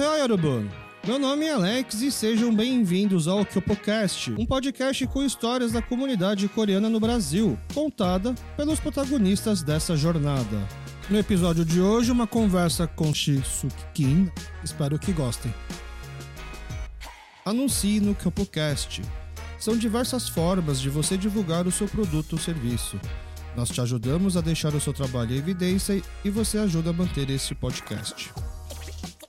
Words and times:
Yorubun! 0.00 0.68
Meu 1.06 1.18
nome 1.18 1.44
é 1.44 1.52
Alex 1.52 2.00
e 2.00 2.10
sejam 2.10 2.54
bem-vindos 2.54 3.28
ao 3.28 3.44
Kyopocast, 3.44 4.30
um 4.38 4.46
podcast 4.46 5.06
com 5.08 5.22
histórias 5.22 5.72
da 5.72 5.82
comunidade 5.82 6.48
coreana 6.48 6.88
no 6.88 6.98
Brasil, 6.98 7.58
contada 7.74 8.34
pelos 8.56 8.80
protagonistas 8.80 9.62
dessa 9.62 9.94
jornada. 9.94 10.66
No 11.10 11.18
episódio 11.18 11.64
de 11.64 11.80
hoje, 11.80 12.10
uma 12.10 12.26
conversa 12.26 12.86
com 12.86 13.12
Suk 13.12 13.74
Kim, 13.92 14.30
espero 14.64 14.98
que 14.98 15.12
gostem. 15.12 15.52
Anuncie 17.44 18.00
no 18.00 18.14
Kyopocast. 18.14 19.02
São 19.58 19.76
diversas 19.76 20.26
formas 20.28 20.80
de 20.80 20.88
você 20.88 21.18
divulgar 21.18 21.66
o 21.66 21.72
seu 21.72 21.86
produto 21.86 22.32
ou 22.32 22.38
serviço. 22.38 22.98
Nós 23.54 23.68
te 23.68 23.80
ajudamos 23.80 24.38
a 24.38 24.40
deixar 24.40 24.74
o 24.74 24.80
seu 24.80 24.94
trabalho 24.94 25.34
em 25.34 25.38
evidência 25.38 26.00
e 26.24 26.30
você 26.30 26.56
ajuda 26.56 26.90
a 26.90 26.94
manter 26.94 27.28
este 27.28 27.54
podcast. 27.54 28.32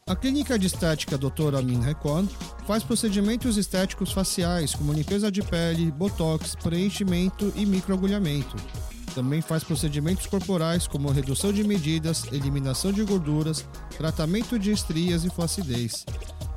A 0.06 0.18
clínica 0.18 0.60
de 0.60 0.68
estética 0.68 1.18
Dr. 1.18 1.56
Amin 1.58 1.80
Recon 1.80 2.28
faz 2.68 2.84
procedimentos 2.84 3.56
estéticos 3.56 4.12
faciais, 4.12 4.76
como 4.76 4.92
limpeza 4.92 5.32
de 5.32 5.42
pele, 5.42 5.90
botox, 5.92 6.56
preenchimento 6.56 7.54
e 7.56 7.66
microagulhamento. 7.66 8.58
Também 9.16 9.42
faz 9.42 9.64
procedimentos 9.64 10.26
corporais, 10.28 10.88
como 10.88 11.10
redução 11.10 11.54
de 11.54 11.64
medidas, 11.64 12.26
eliminação 12.34 12.92
de 12.92 13.02
gorduras, 13.04 13.66
tratamento 13.98 14.60
de 14.60 14.72
estrias 14.72 15.24
e 15.24 15.30
flacidez. 15.30 16.06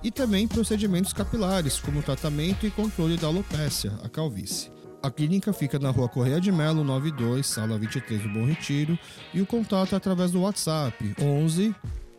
E 0.03 0.11
também 0.11 0.49
procedimentos 0.49 1.13
capilares, 1.13 1.79
como 1.79 2.03
tratamento 2.03 2.67
e 2.67 2.71
controle 2.71 3.17
da 3.17 3.29
alopécia, 3.29 3.93
a 4.03 4.09
calvície. 4.09 4.73
A 5.01 5.11
clínica 5.11 5.53
fica 5.53 5.79
na 5.79 5.91
rua 5.91 6.09
Correia 6.09 6.41
de 6.41 6.51
Melo, 6.51 6.83
92, 6.83 7.47
sala 7.47 7.79
23 7.79 8.23
do 8.23 8.29
Bom 8.29 8.45
Retiro, 8.45 8.99
e 9.33 9.41
o 9.41 9.47
contato 9.47 9.95
é 9.95 9.97
através 9.97 10.33
do 10.33 10.41
WhatsApp 10.41 11.15
11 11.21 11.73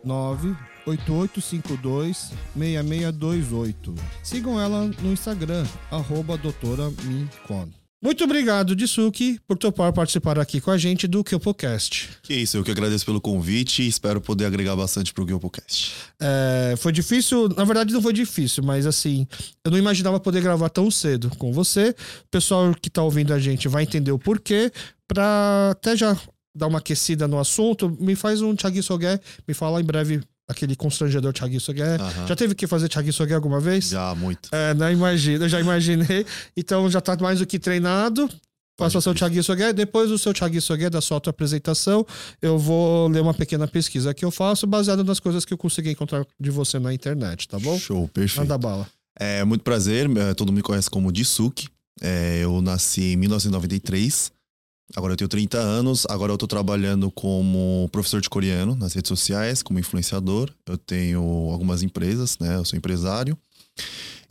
9 0.05 0.55
8852 0.87 2.31
6628. 2.55 3.95
Sigam 4.23 4.59
ela 4.59 4.85
no 5.01 5.11
Instagram, 5.11 5.65
arroba 5.91 6.37
doutora 6.37 6.89
Mincon. 7.03 7.69
Muito 7.99 8.23
obrigado, 8.23 8.75
Disuki, 8.75 9.39
por 9.47 9.57
topar 9.57 9.91
participar 9.91 10.37
aqui 10.37 10.61
com 10.61 10.69
a 10.69 10.77
gente 10.77 11.07
do 11.07 11.23
Kyopocast. 11.23 12.09
Que 12.21 12.35
isso, 12.35 12.55
eu 12.55 12.63
que 12.63 12.69
agradeço 12.69 13.03
pelo 13.03 13.19
convite 13.19 13.81
e 13.81 13.87
espero 13.87 14.21
poder 14.21 14.45
agregar 14.45 14.75
bastante 14.75 15.11
pro 15.11 15.25
Kyopocast. 15.25 15.95
É, 16.21 16.75
foi 16.77 16.91
difícil, 16.91 17.49
na 17.49 17.63
verdade 17.63 17.91
não 17.91 18.01
foi 18.01 18.13
difícil, 18.13 18.63
mas 18.63 18.85
assim, 18.85 19.27
eu 19.65 19.71
não 19.71 19.79
imaginava 19.79 20.19
poder 20.19 20.41
gravar 20.41 20.69
tão 20.69 20.91
cedo 20.91 21.31
com 21.37 21.51
você. 21.51 21.89
O 21.89 22.29
pessoal 22.29 22.71
que 22.79 22.89
tá 22.89 23.01
ouvindo 23.01 23.33
a 23.33 23.39
gente 23.39 23.67
vai 23.67 23.81
entender 23.81 24.11
o 24.11 24.19
porquê, 24.19 24.71
pra 25.07 25.71
até 25.71 25.97
já 25.97 26.15
dar 26.55 26.67
uma 26.67 26.77
aquecida 26.77 27.27
no 27.27 27.39
assunto, 27.39 27.89
me 27.99 28.15
faz 28.15 28.43
um 28.43 28.55
Thiago 28.55 28.81
Sogué, 28.83 29.19
me 29.47 29.55
fala 29.55 29.81
em 29.81 29.83
breve 29.83 30.21
aquele 30.47 30.75
constrangedor 30.75 31.33
Thiago 31.33 31.59
Sogué. 31.59 31.95
Aham. 31.95 32.27
Já 32.27 32.35
teve 32.35 32.55
que 32.55 32.65
fazer 32.65 32.87
Thiago 32.87 33.11
Sogué 33.11 33.35
alguma 33.35 33.59
vez? 33.59 33.89
Já, 33.89 34.15
muito. 34.15 34.49
É, 34.51 34.73
não 34.73 34.91
imagino, 34.91 35.45
eu 35.45 35.49
já 35.49 35.59
imaginei. 35.59 36.25
Então 36.55 36.89
já 36.89 37.01
tá 37.01 37.17
mais 37.19 37.39
do 37.39 37.45
que 37.45 37.59
treinado. 37.59 38.29
Faça 38.79 38.99
o 38.99 39.01
seu 39.01 39.13
Thiago 39.13 39.41
Sogué. 39.41 39.73
Depois 39.73 40.09
do 40.09 40.19
seu 40.19 40.33
Thiago 40.33 40.61
Sogué, 40.61 40.89
da 40.89 41.01
sua 41.01 41.17
apresentação, 41.17 42.05
eu 42.39 42.59
vou 42.59 43.07
ler 43.07 43.21
uma 43.21 43.33
pequena 43.33 43.67
pesquisa 43.67 44.13
que 44.13 44.23
eu 44.23 44.29
faço, 44.29 44.67
baseada 44.67 45.03
nas 45.03 45.19
coisas 45.19 45.43
que 45.43 45.51
eu 45.51 45.57
consegui 45.57 45.91
encontrar 45.91 46.25
de 46.39 46.51
você 46.51 46.77
na 46.77 46.93
internet, 46.93 47.47
tá 47.47 47.57
bom? 47.57 47.77
Show, 47.79 48.07
perfeito. 48.07 48.41
Manda 48.41 48.55
bala. 48.57 48.87
É 49.19 49.43
muito 49.43 49.63
prazer, 49.63 50.07
é, 50.15 50.33
todo 50.35 50.49
mundo 50.49 50.57
me 50.57 50.61
conhece 50.61 50.89
como 50.91 51.11
Disuki. 51.11 51.67
É, 51.99 52.41
eu 52.43 52.61
nasci 52.61 53.13
em 53.13 53.15
1993. 53.15 54.31
Agora 54.95 55.13
eu 55.13 55.17
tenho 55.17 55.27
30 55.27 55.57
anos. 55.57 56.05
Agora 56.09 56.31
eu 56.31 56.37
tô 56.37 56.47
trabalhando 56.47 57.11
como 57.11 57.89
professor 57.91 58.21
de 58.21 58.29
coreano 58.29 58.75
nas 58.75 58.93
redes 58.93 59.09
sociais, 59.09 59.61
como 59.61 59.79
influenciador. 59.79 60.49
Eu 60.65 60.77
tenho 60.77 61.21
algumas 61.51 61.83
empresas, 61.83 62.37
né? 62.39 62.55
Eu 62.55 62.65
sou 62.65 62.77
empresário. 62.77 63.37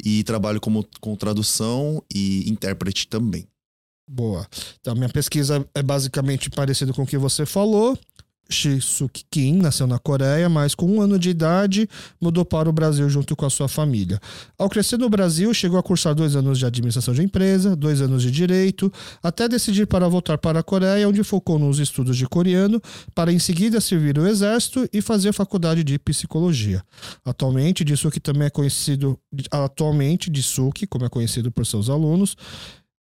E 0.05 0.22
trabalho 0.25 0.61
como, 0.61 0.87
com 1.00 1.16
tradução 1.16 2.03
e 2.15 2.49
intérprete 2.50 3.09
também. 3.09 3.47
Boa. 4.09 4.47
Então, 4.81 4.95
minha 4.95 5.09
pesquisa 5.09 5.66
é 5.75 5.83
basicamente 5.83 6.49
parecida 6.49 6.93
com 6.93 7.03
o 7.03 7.06
que 7.06 7.19
você 7.19 7.45
falou. 7.45 7.99
Suk 8.49 9.25
Kim 9.31 9.57
nasceu 9.57 9.87
na 9.87 9.99
Coreia, 9.99 10.49
mas 10.49 10.75
com 10.75 10.87
um 10.87 11.01
ano 11.01 11.19
de 11.19 11.31
idade 11.31 11.89
mudou 12.21 12.45
para 12.45 12.69
o 12.69 12.73
Brasil 12.73 13.09
junto 13.09 13.34
com 13.34 13.45
a 13.45 13.51
sua 13.51 13.69
família. 13.69 14.21
Ao 14.59 14.69
crescer 14.69 14.99
no 14.99 15.09
Brasil, 15.09 15.53
chegou 15.53 15.79
a 15.79 15.83
cursar 15.83 16.15
dois 16.15 16.37
anos 16.37 16.59
de 16.59 16.67
administração 16.67 17.12
de 17.12 17.23
empresa, 17.23 17.75
dois 17.75 18.01
anos 18.01 18.23
de 18.23 18.31
direito, 18.31 18.93
até 19.23 19.49
decidir 19.49 19.87
para 19.87 20.09
voltar 20.09 20.39
para 20.39 20.61
a 20.61 20.62
Coreia, 20.62 21.09
onde 21.09 21.23
focou 21.25 21.59
nos 21.59 21.79
estudos 21.79 22.17
de 22.17 22.27
coreano, 22.27 22.81
para 23.15 23.33
em 23.33 23.39
seguida 23.39 23.81
servir 23.81 24.19
o 24.19 24.27
exército 24.27 24.89
e 24.93 25.03
fazer 25.03 25.33
faculdade 25.33 25.83
de 25.83 25.99
psicologia. 25.99 26.83
Atualmente, 27.25 27.84
Disuki 27.84 28.21
também 28.21 28.47
é 28.47 28.51
conhecido, 28.51 29.19
atualmente 29.51 30.31
Disuki, 30.31 30.87
como 30.87 31.05
é 31.05 31.09
conhecido 31.09 31.51
por 31.51 31.67
seus 31.67 31.91
alunos, 31.91 32.37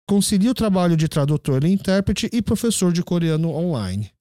concilia 0.08 0.52
o 0.52 0.54
trabalho 0.54 0.96
de 0.96 1.08
tradutor 1.08 1.64
e 1.64 1.72
intérprete 1.72 2.30
e 2.32 2.42
professor 2.42 2.92
de 2.92 3.02
coreano 3.04 3.50
online. 3.50 4.12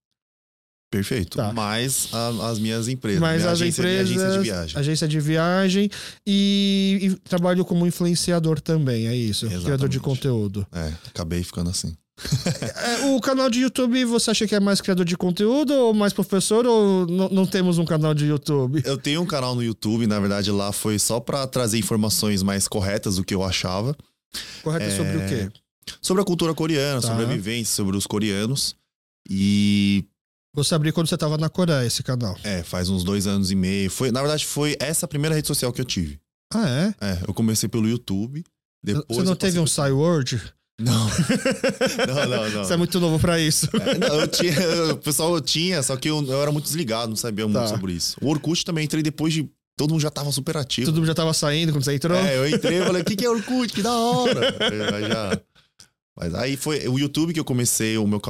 Perfeito. 0.92 1.38
Tá. 1.38 1.53
Mais 1.54 2.08
a- 2.12 2.50
as 2.50 2.58
minhas 2.58 2.86
empresas. 2.86 3.19
Mas 3.19 3.41
minha 3.41 3.50
as 3.50 3.60
agência, 3.62 3.82
minha 3.82 3.94
empresas, 4.03 4.22
agência 4.22 4.38
de 4.38 4.44
viagem. 4.44 4.78
agência 4.78 5.08
de 5.08 5.20
viagem 5.20 5.91
e, 6.26 6.98
e 7.00 7.28
trabalho 7.28 7.64
como 7.64 7.86
influenciador 7.86 8.60
também, 8.60 9.06
é 9.08 9.16
isso, 9.16 9.47
Exatamente. 9.47 9.64
criador 9.64 9.88
de 9.88 9.98
conteúdo. 9.98 10.66
É, 10.70 10.92
acabei 11.08 11.42
ficando 11.42 11.70
assim. 11.70 11.97
É, 12.76 13.06
o 13.06 13.20
canal 13.22 13.48
de 13.48 13.60
YouTube, 13.62 14.04
você 14.04 14.31
acha 14.31 14.47
que 14.47 14.54
é 14.54 14.60
mais 14.60 14.82
criador 14.82 15.04
de 15.06 15.16
conteúdo 15.16 15.72
ou 15.72 15.94
mais 15.94 16.12
professor 16.12 16.66
ou 16.66 17.06
não, 17.06 17.47
temos 17.47 17.78
um 17.78 17.86
canal 17.86 18.12
de 18.12 18.26
YouTube? 18.26 18.82
Eu 18.84 18.98
tenho 18.98 19.22
um 19.22 19.26
canal 19.26 19.54
no 19.54 19.64
YouTube, 19.64 20.06
na 20.06 20.20
verdade 20.20 20.50
lá 20.50 20.72
foi 20.72 20.98
só 20.98 21.19
pra 21.19 21.47
trazer 21.47 21.78
informações 21.78 22.42
mais 22.42 22.69
corretas 22.69 23.16
do 23.16 23.25
que 23.25 23.34
eu 23.34 23.42
achava. 23.42 23.97
Correto 24.62 24.84
É, 24.84 24.97
sobre 24.97 25.16
o 25.16 25.26
quê? 25.26 25.48
Sobre 26.02 26.22
a 26.22 26.25
cultura 26.26 26.52
coreana, 26.54 27.00
Tá. 27.00 27.08
sobre 27.08 27.25
a 27.25 27.26
vivência, 27.26 27.75
sobre 27.75 27.97
os 27.97 28.06
coreanos. 28.06 28.76
E 29.28 30.04
Você 30.54 30.74
abriu 30.74 30.92
quando 30.92 31.06
você 31.08 31.16
tava 31.16 31.38
na 31.38 31.48
Coreia, 31.48 31.86
esse 31.86 32.02
canal. 32.02 32.36
É, 32.44 32.62
faz 32.62 32.90
uns 32.90 33.02
dois 33.02 33.26
anos 33.26 33.50
e 33.50 33.54
meio. 33.54 33.90
Foi, 33.90 34.10
na 34.12 34.20
verdade, 34.20 34.44
foi 34.44 34.76
essa 34.78 35.06
a 35.06 35.08
primeira 35.08 35.34
rede 35.34 35.48
social 35.48 35.72
que 35.72 35.80
eu 35.80 35.84
tive. 35.84 36.20
Ah, 36.52 36.68
é? 36.68 36.94
É, 37.12 37.18
eu 37.26 37.32
comecei 37.32 37.68
pelo 37.68 37.88
YouTube. 37.88 38.44
Depois 38.84 39.06
você 39.08 39.22
não 39.24 39.34
teve 39.36 39.58
um 39.58 39.64
pro- 39.64 39.72
Não. 40.78 41.08
não, 42.06 42.28
não, 42.28 42.50
não. 42.50 42.64
Você 42.64 42.74
é 42.74 42.76
muito 42.76 43.00
novo 43.00 43.18
pra 43.18 43.40
isso. 43.40 43.66
É, 43.74 43.96
não, 43.96 44.20
eu 44.20 44.28
tinha, 44.28 44.52
o 44.92 44.96
pessoal 44.98 45.34
eu 45.34 45.40
tinha, 45.40 45.82
só 45.82 45.96
que 45.96 46.10
eu, 46.10 46.22
eu 46.26 46.42
era 46.42 46.52
muito 46.52 46.64
desligado, 46.64 47.08
não 47.08 47.16
sabia 47.16 47.46
muito 47.46 47.58
Tá. 47.58 47.69
sobre 47.69 47.94
isso. 47.94 48.16
O 48.20 48.28
Orkut 48.28 48.62
também 48.64 48.84
entrei 48.84 49.02
depois 49.02 49.32
de. 49.32 49.48
Todo 49.78 49.92
mundo 49.92 50.02
já 50.02 50.10
tava 50.10 50.30
super 50.32 50.58
ativo. 50.58 50.84
Todo 50.86 50.96
mundo 50.96 51.06
já 51.06 51.14
tava 51.14 51.32
saindo 51.32 51.72
quando 51.72 51.82
você 51.84 51.94
entrou? 51.94 52.19
É, 52.19 52.36
eu 52.36 52.46
entrei 52.46 52.82
e 52.82 52.84
falei, 52.84 53.00
o 53.00 53.04
que, 53.06 53.16
que 53.16 53.24
é 53.24 53.30
Orkut? 53.30 53.72
Que 53.72 53.80
da 53.80 53.96
hora! 53.96 54.54
Aí 54.94 55.08
já- 55.08 55.40
Mas 56.14 56.34
aí 56.34 56.56
foi 56.58 56.86
o 56.88 56.98
YouTube 56.98 57.32
que 57.32 57.40
eu 57.40 57.44
comecei 57.44 57.96
o 57.96 58.06
meu, 58.06 58.20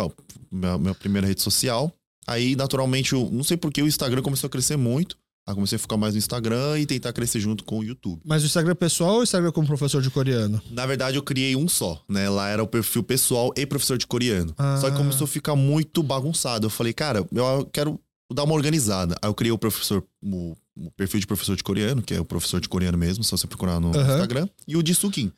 minha, 0.53 0.79
minha 0.79 0.95
primeira 0.95 1.27
rede 1.27 1.43
social. 1.43 1.93
Aí, 2.27 2.57
naturalmente, 2.57 3.13
eu 3.13 3.29
não 3.33 3.43
sei 3.45 3.57
porque 3.57 3.83
o 3.83 3.87
Instagram 3.87 4.23
começou 4.23 4.49
a 4.49 4.51
crescer 4.51 4.77
muito. 4.77 5.17
Aí 5.45 5.55
comecei 5.55 5.75
a 5.75 5.79
ficar 5.79 5.97
mais 5.97 6.15
no 6.15 6.19
Instagram 6.19 6.79
e 6.79 6.87
tentar 6.87 7.13
crescer 7.13 7.41
junto 7.41 7.65
com 7.65 7.81
o 7.81 7.85
YouTube. 7.85 8.21
Mas 8.25 8.45
o 8.45 8.47
Instagram 8.47 8.77
pessoal 8.77 9.15
ou 9.15 9.21
o 9.21 9.23
Instagram 9.25 9.51
como 9.51 9.67
professor 9.67 10.01
de 10.01 10.09
coreano? 10.09 10.63
Na 10.71 10.87
verdade, 10.87 11.17
eu 11.17 11.23
criei 11.23 11.57
um 11.57 11.69
só, 11.69 12.01
né? 12.09 12.31
Lá 12.31 12.49
era 12.49 12.63
o 12.63 12.67
perfil 12.67 13.03
pessoal 13.03 13.53
e 13.57 13.67
professor 13.67 13.99
de 13.99 14.07
coreano. 14.07 14.55
Ah. 14.57 14.79
Só 14.81 14.89
que 14.89 14.97
começou 14.97 15.25
a 15.25 15.29
ficar 15.29 15.57
muito 15.57 16.01
bagunçado. 16.01 16.67
Eu 16.67 16.71
falei, 16.71 16.93
cara, 16.93 17.27
eu 17.33 17.69
quero 17.73 17.99
dar 18.33 18.45
uma 18.45 18.55
organizada. 18.55 19.17
Aí 19.21 19.29
eu 19.29 19.35
criei 19.35 19.51
o 19.51 19.59
professor, 19.59 20.05
o, 20.23 20.55
o 20.77 20.91
perfil 20.93 21.19
de 21.19 21.27
professor 21.27 21.57
de 21.57 21.65
coreano, 21.65 22.03
que 22.03 22.15
é 22.15 22.21
o 22.21 22.25
professor 22.25 22.61
de 22.61 22.69
coreano 22.69 22.97
mesmo, 22.97 23.25
só 23.25 23.37
você 23.37 23.49
procurar 23.49 23.81
no 23.81 23.89
Aham. 23.89 24.13
Instagram, 24.13 24.49
e 24.67 24.77
o 24.77 24.83
de 24.83 24.95
Sukin. 24.95 25.33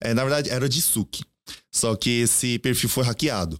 É, 0.00 0.14
na 0.14 0.22
verdade, 0.22 0.48
era 0.48 0.68
de 0.68 0.80
Suki. 0.80 1.24
Só 1.72 1.96
que 1.96 2.20
esse 2.20 2.56
perfil 2.60 2.88
foi 2.88 3.02
hackeado. 3.02 3.58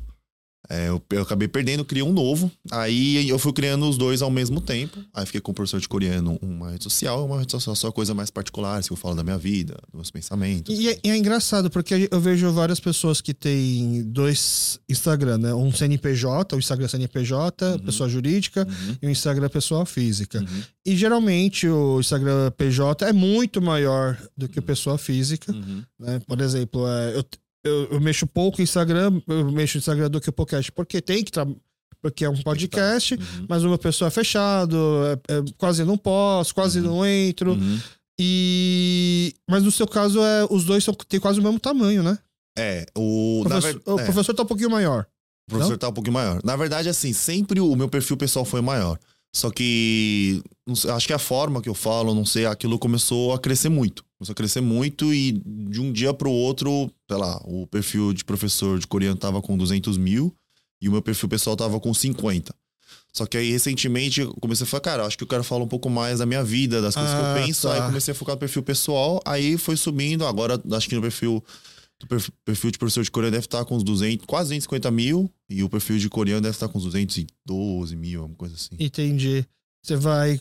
É, 0.69 0.89
eu, 0.89 1.03
eu 1.11 1.23
acabei 1.23 1.49
perdendo, 1.49 1.85
criei 1.85 2.03
um 2.03 2.12
novo. 2.12 2.51
Aí 2.71 3.29
eu 3.29 3.39
fui 3.39 3.53
criando 3.53 3.89
os 3.89 3.97
dois 3.97 4.23
ao 4.23 4.31
mesmo 4.31 4.61
tempo. 4.61 4.99
Aí 5.12 5.27
fiquei 5.27 5.41
com 5.41 5.53
o 5.53 5.55
professor 5.55 5.81
de 5.81 5.89
coreano 5.89 6.39
uma 6.41 6.71
rede 6.71 6.85
social, 6.85 7.27
uma 7.27 7.41
rede 7.41 7.51
social 7.51 7.75
só 7.75 7.91
coisa 7.91 8.15
mais 8.15 8.31
particular, 8.31 8.79
assim, 8.79 8.89
eu 8.91 8.97
falo 8.97 9.15
da 9.15 9.25
minha 9.25 9.39
vida, 9.39 9.75
dos 9.89 9.95
meus 9.95 10.11
pensamentos. 10.11 10.79
E 10.79 10.89
é, 10.89 10.99
e 11.03 11.11
é 11.11 11.17
engraçado, 11.17 11.71
porque 11.71 12.09
eu 12.11 12.21
vejo 12.21 12.53
várias 12.53 12.79
pessoas 12.79 13.21
que 13.21 13.35
têm 13.35 14.03
dois 14.05 14.79
Instagram, 14.89 15.39
né? 15.39 15.55
Um 15.55 15.73
CNPJ, 15.73 16.55
o 16.55 16.59
Instagram 16.59 16.89
CNPJ, 16.89 17.79
pessoa 17.85 18.09
jurídica, 18.09 18.61
Uhum, 18.61 18.97
e 19.03 19.07
o 19.07 19.11
Instagram 19.11 19.49
pessoa 19.49 19.85
física. 19.87 20.39
uhum, 20.41 20.62
E 20.85 20.97
geralmente 20.97 21.69
o 21.69 22.01
Instagram 22.01 22.51
PJ 22.53 23.07
é 23.07 23.12
muito 23.12 23.61
maior 23.61 24.17
do 24.37 24.49
que 24.49 24.59
o 24.59 24.62
pessoa 24.62 24.99
física, 24.99 25.53
uhum. 25.53 25.83
né? 25.99 26.21
Por 26.27 26.41
exemplo, 26.41 26.87
é, 26.87 27.17
eu, 27.17 27.25
eu, 27.65 27.89
eu 27.93 28.01
mexo 28.01 28.27
pouco 28.27 28.62
Instagram, 28.62 29.21
eu 29.29 29.51
mexo 29.53 29.77
no 29.77 29.81
Instagram 29.81 30.11
do 30.11 30.21
que 30.21 30.29
o 30.31 30.33
podcast, 30.33 30.71
porque 30.73 31.01
tem 31.01 31.23
que 31.25 31.33
porque 32.03 32.25
é 32.25 32.31
um 32.31 32.43
podcast, 32.43 33.15
Uhum. 33.15 33.47
mas 33.47 33.62
o 33.62 33.69
meu 33.69 33.77
pessoal 33.77 34.09
é 34.09 34.11
fechado, 34.11 34.77
é- 35.29 35.35
é- 35.35 35.45
quase 35.59 35.85
não 35.85 35.99
posso, 35.99 36.55
quase 36.55 36.81
Uhum. 36.81 36.87
não 36.87 37.07
entro. 37.07 37.53
Uhum. 37.53 37.79
E 38.19 39.35
mas 39.49 39.62
no 39.62 39.71
seu 39.71 39.87
caso 39.87 40.23
é 40.23 40.47
os 40.51 40.65
dois 40.65 40.85
são 40.85 40.95
têm 40.95 41.19
quase 41.21 41.41
o 41.41 41.43
mesmo 41.43 41.59
tamanho, 41.61 42.03
né? 42.03 42.19
É, 42.59 42.87
o, 42.97 43.41
professor, 43.45 43.73
ver- 43.75 43.83
o 43.93 44.01
é, 44.01 44.05
professor 44.05 44.35
tá 44.35 44.43
um 44.43 44.47
pouquinho 44.47 44.71
maior. 44.71 45.07
o 45.49 45.53
professor 45.53 45.77
tá 45.79 45.89
um 45.89 45.93
pouquinho 45.93 46.15
maior. 46.15 46.41
Na 46.45 46.55
verdade, 46.57 46.89
assim, 46.89 47.12
sempre 47.12 47.61
o 47.61 47.75
meu 47.75 47.89
perfil 47.89 48.17
pessoal 48.17 48.45
foi 48.45 48.61
maior. 48.61 48.99
Só 49.32 49.49
que 49.50 50.43
acho 50.94 51.06
que 51.06 51.12
a 51.12 51.19
forma 51.19 51.62
que 51.62 51.69
eu 51.69 51.75
falo, 51.75 52.15
não 52.15 52.27
sei, 52.27 52.47
aquilo 52.47 52.79
começou 52.79 53.32
a 53.32 53.38
crescer 53.38 53.69
muito. 53.69 54.05
Começou 54.19 54.32
a 54.32 54.37
crescer 54.37 54.61
muito 54.61 55.15
e 55.15 55.32
de 55.44 55.81
um 55.81 55.93
dia 55.93 56.12
pro 56.12 56.31
outro, 56.31 56.91
sei 57.09 57.17
lá, 57.17 57.41
o 57.44 57.67
perfil 57.67 58.12
de 58.12 58.25
professor 58.25 58.79
de 58.79 58.87
coreano 58.87 59.17
tava 59.17 59.41
com 59.41 59.56
200 59.56 59.97
mil 59.97 60.35
e 60.82 60.88
o 60.88 60.93
meu 60.93 61.00
perfil 61.00 61.29
pessoal 61.29 61.56
tava 61.56 61.79
com 61.79 61.94
50. 61.94 62.55
Só 63.12 63.27
que 63.27 63.37
aí, 63.37 63.50
recentemente, 63.50 64.21
eu 64.21 64.32
comecei 64.41 64.65
a 64.65 64.67
falar, 64.69 64.81
cara, 64.82 65.06
acho 65.06 65.17
que 65.19 65.25
eu 65.25 65.29
quero 65.29 65.43
falar 65.43 65.65
um 65.65 65.69
pouco 65.69 65.88
mais 65.91 66.19
da 66.21 66.26
minha 66.26 66.44
vida, 66.44 66.81
das 66.81 66.94
coisas 66.94 67.12
que 67.12 67.21
Ah, 67.21 67.37
eu 67.38 67.44
penso. 67.47 67.69
tá. 67.69 67.75
Aí 67.75 67.83
comecei 67.83 68.12
a 68.12 68.15
focar 68.15 68.35
no 68.37 68.38
perfil 68.41 68.62
pessoal, 68.62 69.21
aí 69.25 69.56
foi 69.59 69.76
subindo. 69.76 70.25
Agora, 70.26 70.61
acho 70.73 70.88
que 70.88 70.94
no 70.94 71.03
perfil, 71.03 71.43
perf- 72.08 72.31
perfil 72.44 72.70
de 72.70 72.79
professor 72.79 73.02
de 73.05 73.11
coreano 73.11 73.32
deve 73.32 73.47
estar 73.47 73.64
com 73.64 73.76
uns 73.76 73.82
200, 73.85 74.26
quase 74.26 74.49
250 74.50 74.91
mil. 74.91 75.31
E 75.49 75.62
o 75.62 75.69
perfil 75.69 75.99
de 75.99 76.08
coreano 76.08 76.41
deve 76.43 76.55
estar 76.55 76.69
com 76.69 76.79
uns 76.79 76.85
212 76.85 77.97
mil, 77.97 78.20
alguma 78.20 78.37
coisa 78.37 78.55
assim. 78.55 78.76
Entendi. 78.79 79.44
Você 79.82 79.97
vai, 79.97 80.38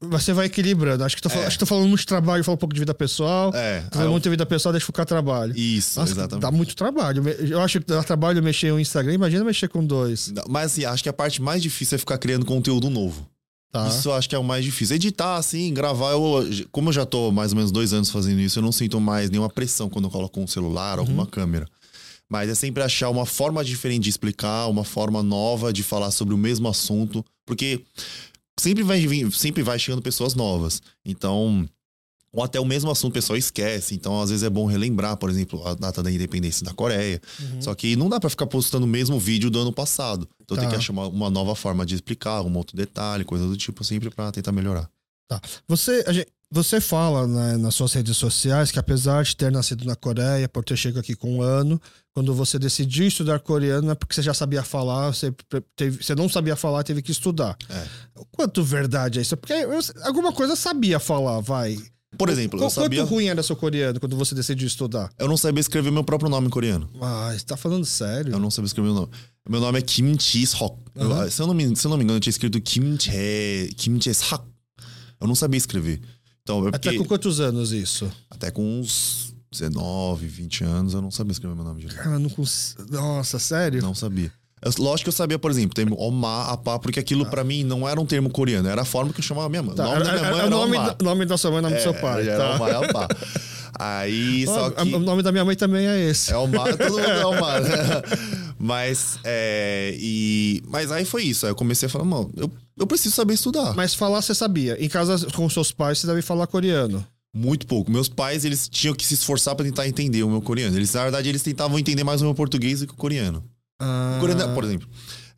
você 0.00 0.32
vai 0.32 0.46
equilibrando. 0.46 1.04
Acho 1.04 1.14
que 1.14 1.22
tô, 1.22 1.28
É. 1.28 1.46
acho 1.46 1.56
que 1.56 1.60
tô 1.60 1.66
falando 1.66 1.86
muito 1.86 2.00
de 2.00 2.06
trabalho, 2.06 2.42
falo 2.42 2.56
um 2.56 2.58
pouco 2.58 2.74
de 2.74 2.80
vida 2.80 2.92
pessoal. 2.92 3.54
É, 3.54 3.82
Tô 3.82 3.90
falando 3.92 4.06
eu- 4.08 4.10
muito 4.10 4.24
de 4.24 4.30
vida 4.30 4.44
pessoal, 4.44 4.72
deixa 4.72 4.84
ficar 4.86 5.04
trabalho. 5.04 5.56
isso, 5.56 6.00
Nossa, 6.00 6.10
exatamente. 6.12 6.42
dá 6.42 6.50
muito 6.50 6.74
trabalho. 6.74 7.22
Eu 7.28 7.60
acho 7.60 7.78
que 7.80 7.86
dá 7.86 8.02
trabalho 8.02 8.42
mexer 8.42 8.72
no 8.72 8.80
Instagram, 8.80 9.14
imagina 9.14 9.44
mexer 9.44 9.68
com 9.68 9.84
dois. 9.86 10.32
Mas 10.48 10.72
assim, 10.72 10.84
acho 10.84 11.04
que 11.04 11.08
a 11.08 11.12
parte 11.12 11.40
mais 11.40 11.62
difícil 11.62 11.94
é 11.94 11.98
ficar 12.00 12.18
criando 12.18 12.44
conteúdo 12.44 12.90
novo. 12.90 13.28
Tá. 13.74 13.88
Isso 13.88 14.08
eu 14.08 14.12
acho 14.12 14.28
que 14.28 14.36
é 14.36 14.38
o 14.38 14.44
mais 14.44 14.64
difícil. 14.64 14.94
Editar, 14.94 15.34
assim, 15.34 15.74
gravar. 15.74 16.12
Eu, 16.12 16.48
como 16.70 16.90
eu 16.90 16.92
já 16.92 17.04
tô 17.04 17.32
mais 17.32 17.50
ou 17.50 17.56
menos 17.56 17.72
dois 17.72 17.92
anos 17.92 18.08
fazendo 18.08 18.40
isso, 18.40 18.60
eu 18.60 18.62
não 18.62 18.70
sinto 18.70 19.00
mais 19.00 19.30
nenhuma 19.30 19.50
pressão 19.50 19.90
quando 19.90 20.04
eu 20.04 20.10
coloco 20.12 20.38
um 20.38 20.46
celular, 20.46 21.00
alguma 21.00 21.26
câmera. 21.26 21.66
Mas 22.30 22.48
é 22.48 22.54
sempre 22.54 22.84
achar 22.84 23.10
uma 23.10 23.26
forma 23.26 23.64
diferente 23.64 24.04
de 24.04 24.10
explicar, 24.10 24.68
uma 24.68 24.84
forma 24.84 25.24
nova 25.24 25.72
de 25.72 25.82
falar 25.82 26.12
sobre 26.12 26.32
o 26.32 26.38
mesmo 26.38 26.68
assunto. 26.68 27.24
Porque 27.44 27.82
sempre 28.60 28.84
vai, 28.84 29.02
sempre 29.32 29.64
vai 29.64 29.76
chegando 29.76 30.00
pessoas 30.00 30.36
novas. 30.36 30.80
Então. 31.04 31.68
Ou 32.34 32.42
até 32.42 32.58
o 32.58 32.64
mesmo 32.64 32.90
assunto 32.90 33.12
o 33.12 33.14
pessoal 33.14 33.36
esquece. 33.36 33.94
Então, 33.94 34.20
às 34.20 34.28
vezes 34.30 34.42
é 34.42 34.50
bom 34.50 34.66
relembrar, 34.66 35.16
por 35.16 35.30
exemplo, 35.30 35.64
a 35.66 35.74
data 35.74 36.02
da 36.02 36.10
independência 36.10 36.64
da 36.66 36.74
Coreia. 36.74 37.20
Uhum. 37.40 37.62
Só 37.62 37.74
que 37.74 37.94
não 37.94 38.08
dá 38.08 38.18
pra 38.18 38.28
ficar 38.28 38.46
postando 38.48 38.84
o 38.84 38.88
mesmo 38.88 39.18
vídeo 39.20 39.48
do 39.50 39.60
ano 39.60 39.72
passado. 39.72 40.28
Então 40.42 40.56
tem 40.56 40.66
Tá. 40.66 40.72
que 40.72 40.76
achar 40.76 40.92
uma, 40.92 41.06
uma 41.06 41.30
nova 41.30 41.54
forma 41.54 41.86
de 41.86 41.94
explicar, 41.94 42.42
um 42.42 42.56
outro 42.56 42.76
detalhe, 42.76 43.24
coisa 43.24 43.46
do 43.46 43.56
tipo, 43.56 43.84
sempre 43.84 44.10
pra 44.10 44.32
tentar 44.32 44.50
melhorar. 44.52 44.90
Você, 45.66 46.04
a 46.06 46.12
gente- 46.12 46.28
você 46.50 46.80
fala 46.80 47.26
né, 47.26 47.56
nas 47.56 47.74
suas 47.74 47.92
redes 47.92 48.16
sociais 48.16 48.70
que 48.70 48.78
apesar 48.78 49.24
de 49.24 49.34
ter 49.36 49.50
nascido 49.50 49.84
na 49.84 49.96
Coreia, 49.96 50.48
por 50.48 50.62
ter 50.64 50.76
chegado 50.76 51.00
aqui 51.00 51.16
com 51.16 51.38
um 51.38 51.42
ano, 51.42 51.80
quando 52.12 52.32
você 52.34 52.58
decidiu 52.58 53.06
estudar 53.08 53.40
coreano, 53.40 53.90
é 53.90 53.94
porque 53.96 54.14
você 54.14 54.22
já 54.22 54.32
sabia 54.34 54.62
falar, 54.62 55.12
você, 55.12 55.34
teve- 55.74 56.02
você 56.04 56.14
não 56.14 56.28
sabia 56.28 56.54
falar, 56.54 56.84
teve 56.84 57.02
que 57.02 57.10
estudar. 57.10 57.56
É. 57.68 57.84
Quanto 58.30 58.62
verdade 58.62 59.18
é 59.18 59.22
isso? 59.22 59.36
Porque 59.36 59.52
eu- 59.52 59.72
alguma 60.04 60.32
coisa 60.32 60.54
sabia 60.54 61.00
falar, 61.00 61.40
vai. 61.40 61.76
Por 62.16 62.28
exemplo, 62.28 62.58
Qu- 62.58 62.64
eu 62.64 62.70
sabia. 62.70 63.00
Quanto 63.02 63.10
ruim 63.10 63.26
era 63.26 63.42
seu 63.42 63.56
coreano 63.56 63.98
quando 64.00 64.16
você 64.16 64.34
decidiu 64.34 64.66
estudar? 64.66 65.10
Eu 65.18 65.28
não 65.28 65.36
sabia 65.36 65.60
escrever 65.60 65.90
meu 65.90 66.04
próprio 66.04 66.30
nome 66.30 66.46
em 66.46 66.50
coreano. 66.50 66.88
Ah, 67.00 67.32
você 67.36 67.44
tá 67.44 67.56
falando 67.56 67.84
sério? 67.84 68.32
Eu 68.32 68.38
não 68.38 68.50
sabia 68.50 68.66
escrever 68.66 68.86
meu 68.88 68.94
nome. 68.94 69.12
Meu 69.48 69.60
nome 69.60 69.78
é 69.78 69.82
Kim 69.82 70.16
Ji-seok. 70.18 70.78
Eu- 70.94 71.10
Aham. 71.12 71.30
Se, 71.30 71.40
eu 71.42 71.46
não 71.46 71.54
me, 71.54 71.76
se 71.76 71.86
eu 71.86 71.90
não 71.90 71.96
me 71.98 72.04
engano, 72.04 72.16
eu 72.16 72.20
tinha 72.20 72.30
escrito 72.30 72.60
Kim 72.60 72.96
Jae, 72.98 73.72
Kim 73.76 74.00
Jae-sak. 74.00 74.44
Eu 75.20 75.26
não 75.28 75.34
sabia 75.34 75.58
escrever. 75.58 76.00
Então, 76.42 76.66
é 76.68 76.70
porque, 76.72 76.88
Até 76.90 76.98
com 76.98 77.04
quantos 77.04 77.40
anos 77.40 77.72
isso? 77.72 78.10
até 78.30 78.50
com 78.50 78.80
uns 78.80 79.34
19, 79.50 80.26
20 80.26 80.64
anos, 80.64 80.94
eu 80.94 81.00
não 81.00 81.10
sabia 81.10 81.32
escrever 81.32 81.54
meu 81.54 81.64
nome 81.64 81.80
direito. 81.80 82.02
Cara, 82.02 82.18
não 82.18 82.28
cons... 82.28 82.76
Nossa, 82.90 83.38
sério? 83.38 83.80
Não 83.80 83.94
sabia. 83.94 84.30
Lógico 84.78 85.04
que 85.04 85.08
eu 85.08 85.12
sabia, 85.12 85.38
por 85.38 85.50
exemplo, 85.50 85.70
o 85.70 85.74
termo 85.74 85.96
Oma, 85.98 86.44
Apá, 86.52 86.78
porque 86.78 86.98
aquilo 87.00 87.26
pra 87.26 87.44
mim 87.44 87.64
não 87.64 87.88
era 87.88 88.00
um 88.00 88.06
termo 88.06 88.30
coreano, 88.30 88.68
era 88.68 88.82
a 88.82 88.84
forma 88.84 89.12
que 89.12 89.20
eu 89.20 89.24
chamava 89.24 89.48
minha 89.48 89.62
mãe. 89.62 89.74
Tá, 89.74 89.86
o 89.88 89.92
nome 89.92 90.04
da 90.04 90.12
minha 90.12 90.26
é- 90.26 90.30
mãe 90.30 90.32
é 90.32 90.42
o 90.42 90.46
era 90.46 90.50
nome, 90.50 90.76
da- 90.78 90.96
nome 91.02 91.24
da 91.26 91.36
sua 91.38 91.50
mãe, 91.50 91.60
nome 91.62 91.76
do 91.76 91.82
seu 91.82 91.94
pai. 91.94 92.28
Era 92.28 92.36
tá? 92.38 92.54
Oma 92.56 92.68
e 92.70 92.72
Apá. 92.74 93.08
Aí, 93.78 94.44
só 94.46 94.66
Ah, 94.76 94.84
que... 94.84 94.94
O 94.94 94.98
nome 95.00 95.22
da 95.22 95.32
minha 95.32 95.44
mãe 95.44 95.56
também 95.56 95.86
é 95.86 96.08
esse. 96.08 96.32
É 96.32 96.36
o 96.36 96.46
mar, 96.46 96.68
todo 96.76 96.90
mundo 96.92 97.00
é 97.00 97.26
o 97.26 97.40
mar. 97.40 97.60
né? 97.60 97.68
Mas, 98.58 99.18
é, 99.24 99.94
e, 99.98 100.62
mas 100.68 100.90
aí 100.90 101.04
foi 101.04 101.24
isso. 101.24 101.44
Aí 101.46 101.52
eu 101.52 101.56
comecei 101.56 101.86
a 101.86 101.90
falar, 101.90 102.04
mano, 102.04 102.30
eu, 102.36 102.50
eu 102.78 102.86
preciso 102.86 103.14
saber 103.14 103.34
estudar. 103.34 103.74
Mas 103.74 103.94
falar 103.94 104.22
você 104.22 104.34
sabia. 104.34 104.82
Em 104.82 104.88
casa 104.88 105.26
com 105.32 105.48
seus 105.50 105.70
pais, 105.72 105.98
você 105.98 106.06
deve 106.06 106.22
falar 106.22 106.46
coreano. 106.46 107.04
Muito 107.36 107.66
pouco. 107.66 107.90
Meus 107.90 108.08
pais, 108.08 108.44
eles 108.44 108.68
tinham 108.68 108.94
que 108.94 109.04
se 109.04 109.14
esforçar 109.14 109.56
pra 109.56 109.64
tentar 109.64 109.88
entender 109.88 110.22
o 110.22 110.30
meu 110.30 110.40
coreano. 110.40 110.76
Eles, 110.76 110.92
na 110.94 111.02
verdade, 111.02 111.28
eles 111.28 111.42
tentavam 111.42 111.76
entender 111.78 112.04
mais 112.04 112.22
o 112.22 112.24
meu 112.24 112.34
português 112.34 112.78
do 112.80 112.86
que 112.86 112.92
o 112.94 112.96
coreano. 112.96 113.42
Ah, 113.84 114.18
por 114.20 114.64
exemplo, 114.64 114.88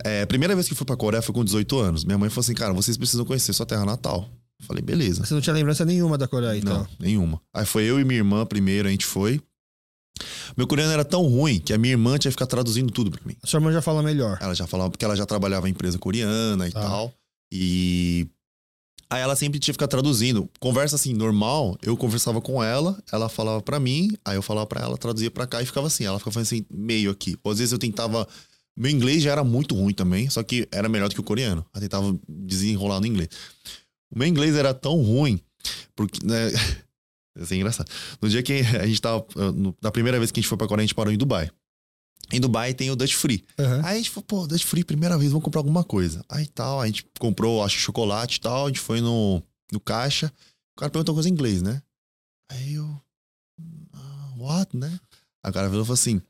é, 0.04 0.22
a 0.22 0.26
primeira 0.26 0.54
vez 0.54 0.68
que 0.68 0.74
fui 0.74 0.86
pra 0.86 0.96
Coreia 0.96 1.22
foi 1.22 1.34
com 1.34 1.44
18 1.44 1.78
anos. 1.78 2.04
Minha 2.04 2.18
mãe 2.18 2.28
falou 2.30 2.40
assim, 2.42 2.54
cara, 2.54 2.72
vocês 2.72 2.96
precisam 2.96 3.24
conhecer 3.24 3.52
sua 3.52 3.66
terra 3.66 3.84
natal. 3.84 4.28
Eu 4.60 4.66
falei, 4.66 4.82
beleza. 4.82 5.24
Você 5.24 5.34
não 5.34 5.40
tinha 5.40 5.52
lembrança 5.54 5.84
nenhuma 5.84 6.16
da 6.16 6.26
Coreia, 6.28 6.56
então. 6.56 6.78
Não, 6.78 6.86
nenhuma. 6.98 7.40
Aí 7.54 7.66
foi 7.66 7.84
eu 7.84 7.98
e 8.00 8.04
minha 8.04 8.18
irmã 8.20 8.44
primeiro, 8.46 8.88
a 8.88 8.90
gente 8.90 9.04
foi. 9.06 9.40
Meu 10.56 10.66
coreano 10.66 10.92
era 10.92 11.04
tão 11.04 11.22
ruim 11.26 11.58
que 11.58 11.74
a 11.74 11.78
minha 11.78 11.92
irmã 11.92 12.16
tinha 12.16 12.30
que 12.30 12.34
ficar 12.36 12.46
traduzindo 12.46 12.90
tudo 12.90 13.10
pra 13.10 13.20
mim. 13.26 13.36
A 13.42 13.46
sua 13.46 13.58
irmã 13.58 13.70
já 13.70 13.82
fala 13.82 14.02
melhor. 14.02 14.38
Ela 14.40 14.54
já 14.54 14.66
falava, 14.66 14.90
porque 14.90 15.04
ela 15.04 15.14
já 15.14 15.26
trabalhava 15.26 15.68
em 15.68 15.72
empresa 15.72 15.98
coreana 15.98 16.66
e 16.68 16.72
Tá. 16.72 16.80
tal. 16.80 17.12
E 17.52 18.26
aí 19.08 19.22
ela 19.22 19.36
sempre 19.36 19.58
tinha 19.58 19.72
que 19.72 19.76
ficar 19.76 19.88
traduzindo. 19.88 20.48
Conversa 20.58 20.96
assim, 20.96 21.12
normal, 21.12 21.76
eu 21.82 21.96
conversava 21.96 22.40
com 22.40 22.62
ela, 22.62 23.00
ela 23.12 23.28
falava 23.28 23.62
pra 23.62 23.78
mim, 23.78 24.10
aí 24.24 24.36
eu 24.36 24.42
falava 24.42 24.66
pra 24.66 24.82
ela, 24.82 24.96
traduzia 24.96 25.30
pra 25.30 25.46
cá 25.46 25.62
e 25.62 25.66
ficava 25.66 25.86
assim. 25.86 26.04
Ela 26.04 26.18
ficava 26.18 26.34
fazendo 26.34 26.60
assim, 26.60 26.66
meio 26.70 27.10
aqui. 27.10 27.36
Ou 27.42 27.52
às 27.52 27.58
vezes 27.58 27.72
eu 27.72 27.78
tentava. 27.78 28.26
Meu 28.76 28.90
inglês 28.90 29.22
já 29.22 29.32
era 29.32 29.42
muito 29.42 29.74
ruim 29.74 29.94
também, 29.94 30.28
só 30.28 30.42
que 30.42 30.68
era 30.70 30.88
melhor 30.88 31.08
do 31.08 31.14
que 31.14 31.20
o 31.20 31.24
coreano. 31.24 31.64
Eu 31.74 31.80
tentava 31.80 32.18
desenrolar 32.28 33.00
no 33.00 33.06
inglês. 33.06 33.30
O 34.10 34.18
meu 34.18 34.28
inglês 34.28 34.54
era 34.54 34.74
tão 34.74 35.00
ruim, 35.02 35.40
porque. 35.94 36.24
Né, 36.24 36.50
isso 37.40 37.54
é 37.54 37.56
engraçado. 37.56 37.90
No 38.20 38.28
dia 38.28 38.42
que 38.42 38.60
a 38.60 38.86
gente 38.86 39.00
tava. 39.00 39.24
Na 39.82 39.90
primeira 39.90 40.18
vez 40.18 40.30
que 40.30 40.40
a 40.40 40.42
gente 40.42 40.48
foi 40.48 40.58
pra 40.58 40.66
Coreia, 40.66 40.84
a 40.84 40.86
gente 40.86 40.94
parou 40.94 41.12
em 41.12 41.18
Dubai. 41.18 41.50
Em 42.32 42.40
Dubai 42.40 42.74
tem 42.74 42.90
o 42.90 42.96
Dutch 42.96 43.14
Free. 43.14 43.44
Aham. 43.58 43.82
Aí 43.84 43.94
a 43.94 43.96
gente 43.98 44.10
falou, 44.10 44.24
pô, 44.24 44.46
Dutch 44.46 44.64
Free, 44.64 44.82
primeira 44.84 45.16
vez, 45.16 45.30
vamos 45.30 45.44
comprar 45.44 45.60
alguma 45.60 45.84
coisa. 45.84 46.24
Aí 46.28 46.46
tal, 46.46 46.80
a 46.80 46.86
gente 46.86 47.06
comprou, 47.20 47.62
acho, 47.62 47.78
chocolate 47.78 48.38
e 48.38 48.40
tal, 48.40 48.64
a 48.64 48.68
gente 48.68 48.80
foi 48.80 49.00
no, 49.00 49.40
no 49.72 49.78
caixa. 49.78 50.32
O 50.76 50.80
cara 50.80 50.90
perguntou 50.90 51.14
coisa 51.14 51.28
em 51.28 51.32
inglês, 51.32 51.62
né? 51.62 51.80
Aí 52.50 52.74
eu. 52.74 53.00
"Ah, 53.92 54.32
what, 54.36 54.76
né? 54.76 54.98
Aí 55.44 55.50
o 55.50 55.54
cara 55.54 55.68
e 55.68 55.70
falou 55.70 55.92
assim. 55.92 56.20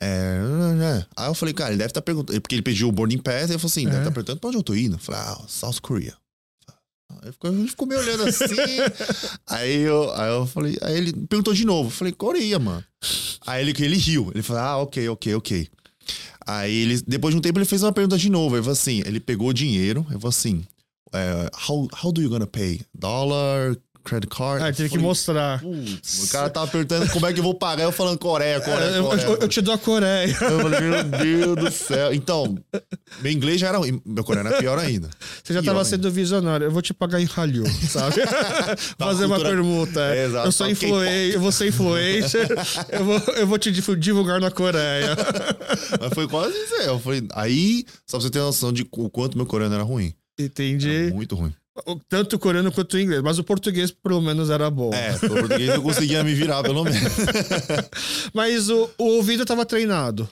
É, 0.00 0.38
é. 0.98 1.06
Aí 1.16 1.28
eu 1.28 1.34
falei, 1.34 1.52
cara, 1.54 1.70
ele 1.70 1.78
deve 1.78 1.90
estar 1.90 2.02
perguntando. 2.02 2.40
Porque 2.40 2.54
ele 2.54 2.62
pediu 2.62 2.88
o 2.88 2.92
boarding 2.92 3.18
pass, 3.18 3.48
e 3.48 3.52
ele 3.52 3.58
falou 3.58 3.66
assim: 3.70 3.84
deve 3.84 3.96
É. 3.96 4.00
estar 4.00 4.10
perguntando 4.12 4.40
pra 4.40 4.48
onde 4.48 4.58
eu 4.58 4.62
tô 4.62 4.74
indo. 4.74 4.96
Eu 4.96 4.98
falei, 4.98 5.20
ah, 5.22 5.44
South 5.48 5.80
Korea. 5.82 6.14
Aí 7.20 7.28
ele 7.28 7.32
ficou, 7.32 7.50
ele 7.50 7.68
ficou 7.68 7.88
me 7.88 7.96
olhando 7.96 8.24
assim. 8.24 8.56
aí, 9.46 9.82
eu, 9.82 10.12
aí 10.14 10.30
eu 10.30 10.46
falei, 10.46 10.78
aí 10.82 10.96
ele 10.96 11.12
perguntou 11.12 11.54
de 11.54 11.64
novo. 11.64 11.88
Eu 11.88 11.92
falei, 11.92 12.12
Coreia, 12.12 12.58
mano. 12.58 12.84
Aí 13.46 13.62
ele, 13.62 13.74
ele 13.78 13.96
riu. 13.96 14.30
Ele 14.34 14.42
falou, 14.42 14.62
ah, 14.62 14.76
ok, 14.78 15.08
ok, 15.08 15.34
ok. 15.34 15.70
Aí 16.46 16.74
ele, 16.74 17.00
depois 17.06 17.32
de 17.34 17.38
um 17.38 17.40
tempo, 17.40 17.58
ele 17.58 17.66
fez 17.66 17.82
uma 17.82 17.92
pergunta 17.92 18.18
de 18.18 18.30
novo. 18.30 18.56
Ele 18.56 18.62
falou 18.62 18.72
assim: 18.72 19.02
ele 19.06 19.20
pegou 19.20 19.48
o 19.48 19.54
dinheiro, 19.54 20.04
ele 20.08 20.18
falou 20.18 20.30
assim: 20.30 20.64
é, 21.12 21.50
how, 21.68 21.88
how 22.02 22.12
do 22.12 22.20
you 22.20 22.28
gonna 22.28 22.46
pay? 22.46 22.80
Dollar, 22.92 23.76
credit 24.10 24.34
card? 24.34 24.62
Ah, 24.64 24.68
ele 24.68 24.76
teve 24.76 24.88
que 24.90 24.98
mostrar. 24.98 25.60
"Putz", 25.60 26.24
o 26.24 26.28
cara 26.32 26.50
tava 26.50 26.66
perguntando 26.66 27.08
como 27.10 27.26
é 27.26 27.32
que 27.32 27.38
eu 27.40 27.44
vou 27.44 27.54
pagar, 27.54 27.84
eu 27.84 27.92
falando 27.92 28.18
Coreia, 28.18 28.60
Coreia, 28.60 28.90
É, 28.90 28.98
eu, 28.98 29.04
Coreia. 29.04 29.26
eu- 29.26 29.38
eu 29.38 29.48
te 29.48 29.60
dou 29.60 29.74
a 29.74 29.78
Coreia. 29.78 30.26
Eu 30.26 30.60
falei, 30.60 30.80
meu 30.80 31.04
Deus 31.04 31.56
do 31.56 31.70
céu. 31.70 32.12
Então, 32.12 32.58
meu 33.22 33.32
inglês 33.32 33.60
já 33.60 33.68
era 33.68 33.78
ruim, 33.78 34.00
meu 34.04 34.24
coreano 34.24 34.48
era 34.50 34.58
pior 34.58 34.78
ainda. 34.78 35.08
Você 35.42 35.54
já 35.54 35.60
Pior 35.62 35.70
tava 35.72 35.78
ainda. 35.80 35.88
sendo 35.90 36.10
visionário. 36.10 36.64
Eu 36.66 36.70
vou 36.70 36.82
te 36.82 36.92
pagar 36.92 37.20
em 37.20 37.24
Hallyu, 37.24 37.64
sabe? 37.88 38.16
Fazer 38.98 39.24
uma 39.26 39.40
permuta. 39.40 40.00
é. 40.00 40.18
É, 40.18 40.24
exato. 40.26 40.48
eu 40.48 40.52
sou 40.52 40.66
Tá, 40.66 40.72
influencer, 40.72 41.34
eu 41.34 41.40
vou 41.40 41.52
ser 41.52 41.68
influencer. 41.68 42.48
eu, 42.90 43.04
vou, 43.04 43.18
eu 43.36 43.46
vou 43.46 43.58
te 43.58 43.70
divulgar 43.96 44.40
na 44.40 44.50
Coreia. 44.50 45.16
Mas 46.00 46.12
foi 46.14 46.26
quase 46.28 46.54
isso 46.56 46.74
aí. 46.76 46.86
Eu 46.86 46.98
falei, 46.98 47.22
aí, 47.34 47.84
só 48.06 48.16
pra 48.18 48.24
você 48.26 48.30
ter 48.30 48.38
noção 48.40 48.72
de 48.72 48.86
o 48.92 49.08
quanto 49.10 49.36
meu 49.36 49.46
coreano 49.46 49.74
era 49.74 49.84
ruim. 49.84 50.12
Entendi. 50.38 50.90
Era 51.06 51.14
muito 51.14 51.34
ruim. 51.36 51.52
Tanto 52.08 52.36
o 52.36 52.38
coreano 52.38 52.70
quanto 52.72 52.94
o 52.94 53.00
inglês. 53.00 53.22
Mas 53.22 53.38
o 53.38 53.44
português, 53.44 53.90
pelo 53.90 54.20
menos, 54.20 54.50
era 54.50 54.70
bom. 54.70 54.92
É, 54.92 55.14
o 55.16 55.20
português 55.20 55.68
eu 55.74 55.82
conseguia 55.82 56.22
me 56.24 56.34
virar, 56.34 56.62
pelo 56.62 56.84
menos. 56.84 57.00
Mas 58.34 58.68
o, 58.68 58.90
o 58.98 59.04
ouvido 59.16 59.42
estava 59.42 59.64
treinado. 59.64 60.28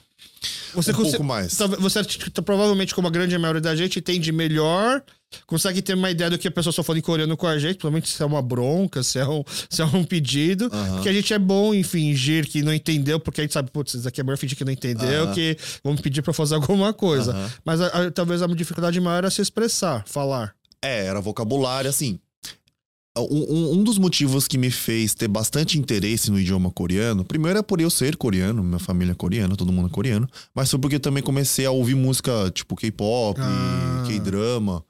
Você 0.73 0.91
Um 0.91 0.95
conse- 0.95 1.09
pouco 1.11 1.23
mais. 1.23 1.55
Tá- 1.57 1.65
Você 1.67 2.03
t- 2.03 2.41
provavelmente, 2.41 2.93
como 2.93 3.07
a 3.07 3.11
grande 3.11 3.35
maioria 3.37 3.61
da 3.61 3.75
gente, 3.75 3.97
entende 3.99 4.31
melhor, 4.31 5.01
consegue 5.47 5.81
ter 5.81 5.95
uma 5.95 6.11
ideia 6.11 6.29
do 6.29 6.37
que 6.37 6.47
a 6.47 6.51
pessoa 6.51 6.71
só 6.71 6.83
fala 6.83 6.99
em 6.99 7.01
coreano 7.01 7.35
com 7.35 7.47
a 7.47 7.57
gente, 7.57 7.77
provavelmente 7.77 8.09
se 8.09 8.21
é 8.21 8.25
uma 8.25 8.41
bronca, 8.41 9.01
se 9.01 9.17
é 9.17 9.27
um, 9.27 9.43
se 9.67 9.81
é 9.81 9.85
um 9.85 10.03
pedido. 10.03 10.69
Aham. 10.71 10.93
Porque 10.93 11.09
a 11.09 11.13
gente 11.13 11.33
é 11.33 11.39
bom 11.39 11.73
em 11.73 11.81
fingir 11.81 12.47
que 12.47 12.61
não 12.61 12.73
entendeu, 12.73 13.19
porque 13.19 13.41
a 13.41 13.43
gente 13.43 13.53
sabe, 13.53 13.71
putz, 13.71 13.95
isso 13.95 14.07
aqui 14.07 14.21
é 14.21 14.23
melhor 14.23 14.37
fingir 14.37 14.55
que 14.55 14.63
não 14.63 14.71
entendeu, 14.71 15.31
que 15.33 15.57
vamos 15.83 16.01
pedir 16.01 16.21
pra 16.21 16.33
fazer 16.33 16.53
alguma 16.55 16.93
coisa. 16.93 17.35
Mas 17.65 17.81
a- 17.81 17.87
a- 17.87 18.11
talvez 18.11 18.41
a 18.43 18.47
dificuldade 18.47 18.99
maior 19.01 19.25
é 19.25 19.29
se 19.31 19.41
expressar, 19.41 20.03
falar. 20.07 20.53
É, 20.83 21.05
era 21.05 21.19
vocabulário, 21.21 21.89
assim. 21.89 22.19
Um, 23.17 23.73
um- 23.79 23.83
dos 23.83 23.97
motivos 23.97 24.47
que 24.47 24.57
me 24.57 24.71
fez 24.71 25.13
ter 25.13 25.27
bastante 25.27 25.77
interesse 25.77 26.31
no 26.31 26.39
idioma 26.39 26.71
coreano, 26.71 27.25
primeiro 27.25 27.59
é 27.59 27.61
por 27.61 27.81
eu 27.81 27.89
ser 27.89 28.15
coreano, 28.15 28.63
minha 28.63 28.79
família 28.79 29.11
é 29.11 29.15
coreana, 29.15 29.57
todo 29.57 29.73
mundo 29.73 29.87
é 29.87 29.91
coreano, 29.91 30.25
mas 30.55 30.69
foi 30.69 30.79
porque 30.79 30.95
eu 30.95 30.99
também 31.01 31.21
comecei 31.21 31.65
a 31.65 31.71
ouvir 31.71 31.95
música 31.95 32.49
tipo 32.53 32.77
K-pop, 32.77 33.37
Ah. 33.41 34.03
K-drama. 34.07 34.85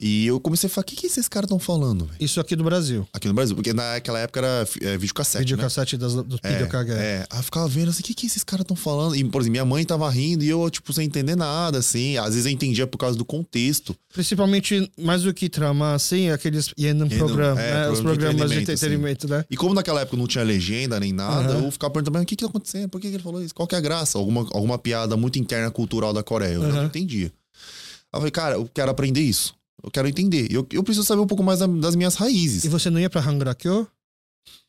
E 0.00 0.26
eu 0.26 0.40
comecei 0.40 0.66
a 0.66 0.70
falar, 0.70 0.82
o 0.82 0.86
que, 0.86 0.96
que 0.96 1.06
esses 1.06 1.28
caras 1.28 1.44
estão 1.46 1.58
falando, 1.58 2.06
velho? 2.06 2.16
Isso 2.20 2.40
aqui 2.40 2.56
do 2.56 2.64
Brasil. 2.64 3.06
Aqui 3.12 3.28
no 3.28 3.34
Brasil. 3.34 3.54
Porque 3.54 3.72
naquela 3.72 4.18
época 4.18 4.40
era 4.40 4.66
é, 4.82 4.96
videocassete, 4.98 5.38
né? 5.38 5.44
Videocassete 5.56 5.96
das, 5.96 6.14
do 6.14 6.38
É, 6.42 6.52
videocagé. 6.52 6.92
é, 6.92 7.26
aí 7.30 7.38
eu 7.38 7.42
ficava 7.42 7.68
vendo 7.68 7.90
assim, 7.90 8.00
o 8.00 8.04
que, 8.04 8.14
que 8.14 8.26
esses 8.26 8.42
caras 8.44 8.64
estão 8.64 8.76
falando? 8.76 9.14
E, 9.16 9.22
por 9.24 9.40
exemplo, 9.40 9.52
minha 9.52 9.64
mãe 9.64 9.84
tava 9.84 10.08
rindo 10.10 10.44
e 10.44 10.48
eu, 10.48 10.68
tipo, 10.70 10.92
sem 10.92 11.06
entender 11.06 11.36
nada, 11.36 11.78
assim. 11.78 12.16
Às 12.18 12.30
vezes 12.30 12.46
eu 12.46 12.52
entendia 12.52 12.86
por 12.86 12.98
causa 12.98 13.16
do 13.16 13.24
contexto. 13.24 13.94
Principalmente, 14.12 14.90
mais 15.00 15.22
do 15.22 15.32
que 15.32 15.48
trama, 15.48 15.94
assim, 15.94 16.30
aqueles 16.30 16.72
Yenan 16.78 17.08
Program, 17.08 17.58
é, 17.58 17.74
né? 17.74 17.88
Os 17.90 18.00
programas 18.00 18.50
de 18.50 18.58
entretenimento, 18.60 19.26
assim. 19.26 19.34
né? 19.34 19.44
E 19.50 19.56
como 19.56 19.74
naquela 19.74 20.00
época 20.00 20.16
não 20.16 20.26
tinha 20.26 20.42
legenda 20.44 20.98
nem 20.98 21.12
nada, 21.12 21.52
Aham. 21.54 21.64
eu 21.64 21.70
ficava 21.70 21.92
perguntando, 21.92 22.14
mas 22.14 22.22
o 22.22 22.26
que 22.26 22.36
que 22.36 22.44
tá 22.44 22.50
acontecendo? 22.50 22.88
Por 22.88 23.00
que, 23.00 23.08
que 23.08 23.14
ele 23.16 23.22
falou 23.22 23.42
isso? 23.42 23.54
Qual 23.54 23.66
que 23.68 23.74
é 23.74 23.78
a 23.78 23.80
graça? 23.80 24.18
Alguma, 24.18 24.40
alguma 24.52 24.78
piada 24.78 25.16
muito 25.16 25.38
interna 25.38 25.70
cultural 25.70 26.12
da 26.12 26.22
Coreia. 26.22 26.54
Eu 26.54 26.62
não 26.62 26.70
Aham. 26.70 26.84
entendia. 26.86 27.26
Aí 27.26 28.16
eu 28.16 28.20
falei, 28.20 28.30
cara, 28.30 28.54
eu 28.56 28.68
quero 28.72 28.90
aprender 28.90 29.20
isso. 29.20 29.54
Eu 29.84 29.90
quero 29.90 30.08
entender. 30.08 30.48
Eu, 30.50 30.66
eu 30.72 30.82
preciso 30.82 31.04
saber 31.06 31.20
um 31.20 31.26
pouco 31.26 31.42
mais 31.44 31.58
da- 31.60 31.66
das 31.66 31.94
minhas 31.94 32.14
raízes. 32.14 32.64
E 32.64 32.68
você 32.68 32.88
não 32.90 32.98
ia 32.98 33.10
pra 33.10 33.20
Hangrakyo? 33.20 33.86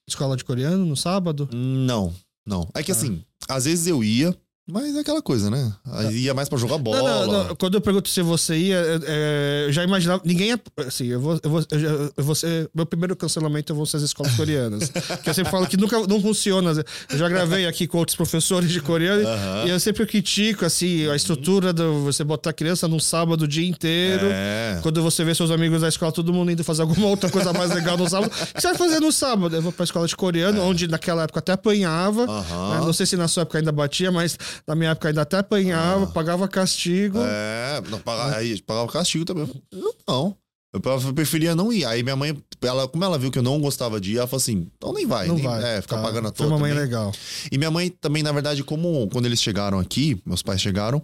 Escola 0.08 0.36
de 0.38 0.44
coreano, 0.44 0.86
no 0.86 0.96
sábado? 0.96 1.50
Não, 1.54 2.14
não. 2.46 2.68
É 2.76 2.84
que 2.84 2.92
Ah. 2.92 2.96
assim, 2.96 3.24
às 3.48 3.66
vezes 3.66 3.88
eu 3.88 4.04
ia, 4.04 4.36
mas 4.68 4.96
é 4.96 5.00
aquela 5.00 5.22
coisa, 5.22 5.50
né? 5.52 5.72
Aí 5.92 6.18
ia 6.24 6.34
mais 6.34 6.50
pra 6.50 6.58
jogar 6.58 6.80
bola. 6.80 6.98
Não, 6.98 7.28
não, 7.28 7.44
não. 7.50 7.56
Quando 7.56 7.76
eu 7.76 7.82
pergunto 7.82 8.10
se 8.10 8.22
você 8.24 8.58
ia, 8.58 8.78
é, 8.78 9.00
é, 9.06 9.66
eu 9.68 9.72
já 9.72 9.84
imaginava. 9.84 10.22
Ninguém 10.26 10.50
ia. 10.50 10.62
Assim, 10.88 11.06
eu 11.06 11.20
vou. 11.22 11.40
Eu 11.44 11.50
vou, 11.50 11.64
eu 11.72 12.12
eu 12.18 12.24
vou 12.24 12.34
ser- 12.34 12.68
meu 12.74 12.86
primeiro 12.86 13.16
cancelamento 13.16 13.76
vão 13.76 13.86
ser 13.86 13.98
as 13.98 14.04
escolas 14.04 14.34
coreanas. 14.34 14.90
que 15.24 15.30
eu 15.30 15.34
sempre 15.36 15.52
falo 15.52 15.68
que 15.68 15.78
nunca 15.78 16.00
não 16.08 16.20
funciona. 16.20 16.72
Eu 17.12 17.18
já 17.18 17.30
gravei 17.30 17.68
aqui 17.68 17.86
com 17.86 18.00
outros 18.00 18.16
professores 18.16 18.72
de 18.72 18.82
coreano 18.82 19.24
e 19.66 19.70
eu 19.70 19.80
sempre 19.80 20.06
critico, 20.08 20.66
assim, 20.66 21.08
a 21.10 21.16
estrutura 21.16 21.72
do 21.72 22.04
você 22.04 22.24
botar 22.24 22.50
a 22.50 22.54
criança 22.54 22.88
num 22.88 23.00
sábado 23.00 23.44
o 23.44 23.48
dia 23.48 23.68
inteiro. 23.68 24.26
É. 24.32 24.80
Quando 24.82 25.02
você 25.04 25.24
vê 25.24 25.36
seus 25.36 25.52
amigos 25.52 25.82
da 25.82 25.90
escola, 25.90 26.12
todo 26.12 26.34
mundo 26.34 26.52
indo 26.52 26.64
fazer 26.64 26.82
alguma 26.82 27.06
outra 27.08 27.30
coisa 27.30 27.54
mais 27.54 27.72
legal 27.72 27.98
no 27.98 28.10
sábado. 28.10 28.32
O 28.32 28.54
que 28.54 28.62
você 28.62 28.68
vai 28.70 28.78
fazer 28.78 29.00
no 29.00 29.12
sábado? 29.12 29.56
Eu 29.56 29.62
vou 29.62 29.72
pra 29.72 29.84
escola 29.84 30.08
de 30.08 30.16
coreano, 30.16 30.62
onde 30.64 30.88
naquela 30.88 31.24
época 31.24 31.40
até 31.40 31.52
apanhava. 31.52 32.24
É. 32.24 32.80
Né? 32.80 32.86
Não 32.86 32.94
sei 32.94 33.06
se 33.06 33.16
na 33.16 33.28
sua 33.28 33.42
época 33.42 33.60
ainda 33.60 33.72
batia, 33.72 34.12
mas 34.12 34.38
na 34.68 34.76
minha 34.76 34.92
época 34.92 35.10
ainda 35.10 35.22
até 35.22 35.38
apanhava, 35.38 36.08
pagava 36.08 36.48
castigo. 36.48 37.20
Ah. 37.20 37.28
É, 37.28 37.82
não, 37.90 38.00
pagava, 38.00 38.36
aí 38.36 38.62
pagava 38.62 38.92
castigo 38.92 39.26
também. 39.26 39.50
Eu 39.72 39.96
não. 40.08 40.38
Eu 40.76 40.82
preferia 41.14 41.56
não 41.56 41.72
ir. 41.72 41.86
Aí 41.86 42.04
minha 42.04 42.18
mãe, 42.18 42.38
ela, 42.62 42.86
como 42.86 43.04
ela 43.06 43.18
viu 43.18 43.32
que 43.32 43.40
eu 43.40 43.44
não 43.44 43.62
gostava 43.62 44.00
de 44.02 44.12
ir, 44.12 44.18
ela 44.18 44.28
falou 44.28 44.42
assim: 44.42 44.70
então 44.76 44.92
nem 44.92 45.06
vai. 45.06 45.26
Não 45.26 45.36
nem, 45.36 45.44
vai. 45.46 45.78
É, 45.78 45.82
ficar 45.82 45.98
tá. 45.98 46.02
pagando 46.02 46.26
Foi 46.26 46.34
toa. 46.34 46.48
uma 46.48 46.60
mãe 46.60 46.72
também. 46.72 46.86
legal. 46.86 47.14
E 47.50 47.58
minha 47.58 47.72
mãe 47.72 47.90
também, 47.90 48.22
na 48.22 48.34
verdade, 48.34 48.62
como 48.62 49.08
quando 49.10 49.26
eles 49.26 49.42
chegaram 49.42 49.80
aqui, 49.80 50.22
meus 50.26 50.42
pais 50.42 50.60
chegaram, 50.60 51.02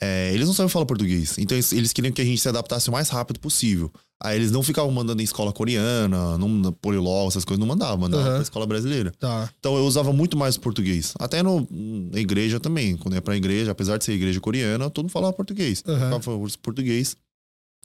é, 0.00 0.32
eles 0.32 0.46
não 0.46 0.54
sabem 0.54 0.68
falar 0.68 0.86
português. 0.86 1.36
Então 1.38 1.56
eles, 1.56 1.92
queriam 1.92 2.12
que 2.12 2.20
a 2.20 2.24
gente 2.24 2.40
se 2.40 2.48
adaptasse 2.48 2.88
o 2.88 2.92
mais 2.92 3.08
rápido 3.08 3.40
possível. 3.40 3.90
Aí 4.22 4.36
eles 4.36 4.50
não 4.50 4.62
ficavam 4.62 4.90
mandando 4.90 5.20
em 5.20 5.24
escola 5.24 5.52
coreana, 5.52 6.38
não, 6.38 6.72
polilol, 6.72 7.28
essas 7.28 7.44
coisas, 7.44 7.60
não 7.60 7.66
mandavam, 7.66 7.98
mandavam 7.98 8.26
Aham. 8.26 8.34
pra 8.36 8.42
escola 8.42 8.66
brasileira. 8.66 9.12
Tá. 9.18 9.50
Então 9.58 9.76
eu 9.76 9.84
usava 9.84 10.12
muito 10.12 10.36
mais 10.36 10.56
português. 10.56 11.14
Até 11.18 11.42
no, 11.42 11.66
na 11.70 12.18
igreja 12.18 12.58
também. 12.58 12.96
Quando 12.96 13.14
eu 13.14 13.18
ia 13.18 13.22
pra 13.22 13.36
igreja, 13.36 13.70
apesar 13.70 13.98
de 13.98 14.04
ser 14.04 14.12
igreja 14.12 14.40
coreana, 14.40 14.88
todo 14.90 15.04
mundo 15.04 15.12
falava 15.12 15.32
português. 15.32 15.82
Curso 16.24 16.56
de 16.56 16.62
português. 16.62 17.16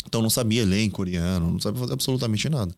Então 0.05 0.21
não 0.21 0.29
sabia 0.29 0.65
ler 0.65 0.81
em 0.81 0.89
coreano, 0.89 1.51
não 1.51 1.59
sabia 1.59 1.79
fazer 1.79 1.93
absolutamente 1.93 2.49
nada. 2.49 2.73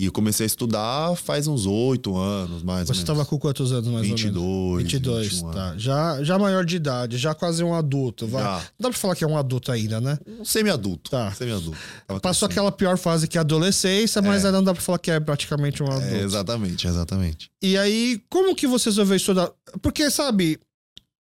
E 0.00 0.06
eu 0.06 0.12
comecei 0.12 0.44
a 0.44 0.46
estudar 0.46 1.14
faz 1.14 1.46
uns 1.46 1.66
oito 1.66 2.16
anos, 2.16 2.62
mais 2.62 2.80
ou 2.80 2.86
Você 2.86 2.92
menos. 2.92 2.98
estava 3.00 3.26
com 3.26 3.38
quantos 3.38 3.70
anos 3.70 3.86
mais 3.88 3.96
ou 3.96 4.16
menos? 4.16 4.22
22. 4.22 4.82
22, 4.84 5.28
21 5.28 5.48
anos. 5.48 5.54
tá. 5.56 5.74
Já, 5.76 6.24
já 6.24 6.38
maior 6.38 6.64
de 6.64 6.76
idade, 6.76 7.18
já 7.18 7.34
quase 7.34 7.62
um 7.62 7.74
adulto. 7.74 8.26
Vai. 8.26 8.42
Já. 8.42 8.56
Não 8.78 8.84
dá 8.84 8.88
pra 8.88 8.98
falar 8.98 9.14
que 9.14 9.24
é 9.24 9.26
um 9.26 9.36
adulto 9.36 9.70
ainda, 9.70 10.00
né? 10.00 10.18
Um 10.26 10.42
semi-adulto. 10.42 11.10
Tá. 11.10 11.30
Semi-adulto. 11.32 11.76
Passou 12.06 12.20
crescendo. 12.22 12.46
aquela 12.46 12.72
pior 12.72 12.96
fase 12.96 13.28
que 13.28 13.36
é 13.36 13.40
a 13.40 13.42
adolescência, 13.42 14.22
mas 14.22 14.42
ainda 14.46 14.56
não 14.56 14.64
dá 14.64 14.72
pra 14.72 14.82
falar 14.82 14.98
que 14.98 15.10
é 15.10 15.20
praticamente 15.20 15.82
um 15.82 15.86
adulto. 15.86 16.06
É, 16.06 16.22
exatamente, 16.22 16.86
exatamente. 16.86 17.50
E 17.62 17.76
aí, 17.76 18.22
como 18.30 18.56
que 18.56 18.66
você 18.66 18.88
resolveu 18.88 19.16
estudar? 19.18 19.50
Porque, 19.82 20.10
sabe, 20.10 20.58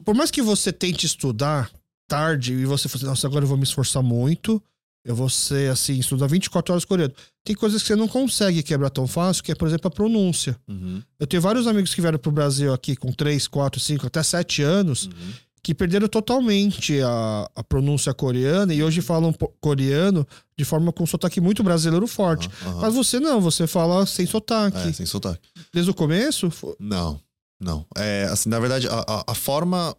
por 0.04 0.16
mais 0.16 0.32
que 0.32 0.42
você 0.42 0.74
tente 0.74 1.06
estudar 1.06 1.70
tarde 2.08 2.54
e 2.54 2.66
você 2.66 2.90
fale, 2.90 3.06
nossa, 3.06 3.28
agora 3.28 3.44
eu 3.44 3.48
vou 3.50 3.58
me 3.58 3.64
esforçar 3.64 4.02
muito, 4.02 4.60
eu 5.06 5.16
vou 5.16 5.30
ser 5.30 5.70
assim, 5.70 6.00
estudar 6.00 6.28
24 6.28 6.74
horas 6.74 6.86
coreano. 6.86 7.14
Tem 7.44 7.56
coisas 7.56 7.82
que 7.82 7.88
você 7.88 7.96
não 7.96 8.08
consegue 8.08 8.64
quebrar 8.64 8.90
tão 8.90 9.06
fácil, 9.06 9.44
que 9.44 9.52
é, 9.52 9.56
por 9.56 9.68
exemplo, 9.68 9.88
a 9.88 9.92
pronúncia. 9.92 10.56
Uhum, 10.68 11.02
Eu 11.20 11.28
tenho 11.28 11.42
vários 11.42 11.68
amigos 11.68 11.94
que 11.94 12.00
vieram 12.02 12.18
pro 12.18 12.32
Brasil 12.32 12.74
aqui 12.74 12.96
com 12.96 13.12
3, 13.12 13.48
4, 13.48 13.80
5, 13.80 14.08
até 14.08 14.24
7 14.24 14.62
anos, 14.62 15.06
uhum. 15.08 15.34
que 15.62 15.76
perderam 15.76 16.08
totalmente 16.08 17.02
a, 17.02 17.50
a 17.54 17.64
pronúncia 17.64 18.14
coreana 18.14 18.74
e 18.74 18.82
hoje 18.82 19.02
falam 19.02 19.34
coreano 19.60 20.26
de 20.58 20.64
forma 20.64 20.94
com 20.94 21.06
sotaque 21.06 21.42
muito 21.42 21.64
brasileiro 21.64 22.08
forte. 22.08 22.50
Aham, 22.66 22.80
Mas 22.82 22.94
você 22.94 23.20
não, 23.20 23.42
você 23.42 23.68
fala 23.68 24.06
sem 24.06 24.26
sotaque. 24.26 24.88
É, 24.88 24.94
sem 24.94 25.06
sotaque. 25.06 25.42
Desde 25.74 25.92
o 25.92 25.94
começo? 25.94 26.50
Não, 26.80 27.20
não. 27.60 27.86
É, 27.98 28.28
assim, 28.32 28.48
na 28.48 28.60
verdade, 28.60 28.88
a, 28.88 29.04
a, 29.06 29.24
a 29.28 29.36
forma. 29.36 29.94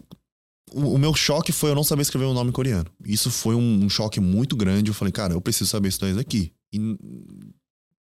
O, 0.76 0.98
meu 0.98 1.14
choque 1.14 1.52
foi 1.52 1.70
eu 1.70 1.74
não 1.74 1.84
saber 1.84 2.02
escrever 2.02 2.24
o 2.24 2.34
nome 2.34 2.50
coreano. 2.50 2.90
Isso 3.04 3.30
foi 3.30 3.54
um, 3.54 3.84
um 3.84 3.88
choque 3.88 4.18
muito 4.18 4.56
grande. 4.56 4.90
Eu 4.90 4.94
falei, 4.94 5.12
cara, 5.12 5.32
eu 5.32 5.40
preciso 5.40 5.70
saber 5.70 5.88
estudar 5.88 6.10
isso 6.10 6.20
aqui. 6.20 6.52
E 6.72 6.78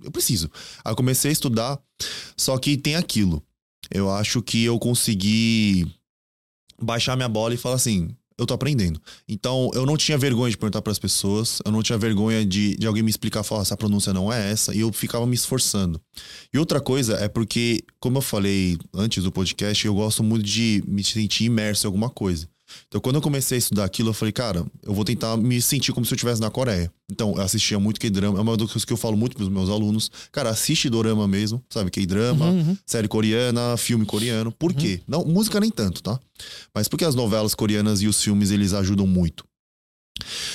eu 0.04 0.12
preciso. 0.12 0.50
Aí 0.84 0.92
eu 0.92 0.96
comecei 0.96 1.30
a 1.30 1.32
estudar, 1.32 1.80
só 2.36 2.58
que 2.58 2.76
tem 2.76 2.96
aquilo. 2.96 3.44
Eu 3.92 4.10
acho 4.10 4.42
que 4.42 4.64
eu 4.64 4.80
consegui 4.80 5.86
baixar 6.82 7.16
minha 7.16 7.30
bola 7.30 7.54
e 7.54 7.58
falar 7.58 7.76
assim. 7.76 8.10
Eu 8.38 8.46
tô 8.46 8.54
aprendendo. 8.54 9.02
Então, 9.30 9.72
eu 9.74 9.86
não 9.86 9.96
tinha 9.96 10.18
vergonha 10.18 10.52
de 10.52 10.58
perguntar 10.58 10.82
pras 10.82 11.00
pessoas. 11.00 11.62
Eu 11.64 11.72
não 11.72 11.82
tinha 11.82 11.98
vergonha 11.98 12.46
de, 12.46 12.76
de 12.76 12.86
alguém 12.86 13.02
me 13.02 13.10
explicar, 13.10 13.44
falar, 13.44 13.62
essa 13.62 13.78
pronúncia 13.78 14.12
não 14.12 14.32
é 14.32 14.52
essa. 14.52 14.76
E 14.76 14.82
eu 14.82 14.92
ficava 14.92 15.26
me 15.26 15.36
esforçando. 15.36 16.02
E 16.54 16.58
outra 16.58 16.82
coisa 16.82 17.14
é 17.14 17.30
porque, 17.30 17.82
como 17.98 18.18
eu 18.18 18.22
falei 18.22 18.78
antes 18.94 19.24
do 19.24 19.32
podcast, 19.32 19.88
eu 19.88 19.96
gosto 19.96 20.22
muito 20.22 20.44
de 20.44 20.84
me 20.86 21.02
sentir 21.02 21.46
imerso 21.46 21.86
em 21.86 21.88
alguma 21.88 22.10
coisa. 22.10 22.50
Então, 22.88 23.02
quando 23.02 23.16
eu 23.16 23.22
comecei 23.22 23.58
a 23.58 23.60
estudar 23.60 23.84
aquilo, 23.86 24.10
eu 24.10 24.14
falei, 24.14 24.32
cara, 24.32 24.66
eu 24.84 24.94
vou 24.94 25.04
tentar 25.04 25.36
me 25.38 25.62
sentir 25.62 25.92
como 25.94 26.06
se 26.06 26.14
eu 26.14 26.16
estivesse 26.16 26.40
na 26.42 26.50
Coreia. 26.50 26.92
Então, 27.12 27.34
eu 27.36 27.42
assistia 27.42 27.80
muito 27.80 28.00
K-drama. 28.00 28.38
É 28.38 28.42
uma 28.42 28.58
das 28.58 28.68
coisas 28.68 28.86
que 28.86 28.94
eu 28.94 28.98
falo 28.98 29.16
muito 29.18 29.36
pros 29.36 29.50
meus 29.50 29.70
alunos. 29.70 30.10
Cara, 30.32 30.50
assiste 30.50 30.90
dorama 30.90 31.28
mesmo, 31.28 31.64
sabe? 31.70 31.92
K-drama, 31.92 32.46
Uhum, 32.46 32.60
uhum. 32.70 32.78
série 32.86 33.08
coreana, 33.08 33.78
filme 33.78 34.06
coreano. 34.06 34.52
Por 34.52 34.74
quê? 34.74 35.02
Não, 35.08 35.24
música 35.26 35.60
nem 35.60 35.70
tanto, 35.70 36.02
tá? 36.02 36.20
Mas 36.74 36.88
porque 36.88 37.06
as 37.06 37.16
novelas 37.16 37.54
coreanas 37.56 38.02
e 38.02 38.08
os 38.08 38.22
filmes, 38.22 38.52
eles 38.52 38.74
ajudam 38.74 39.06
muito. 39.06 39.46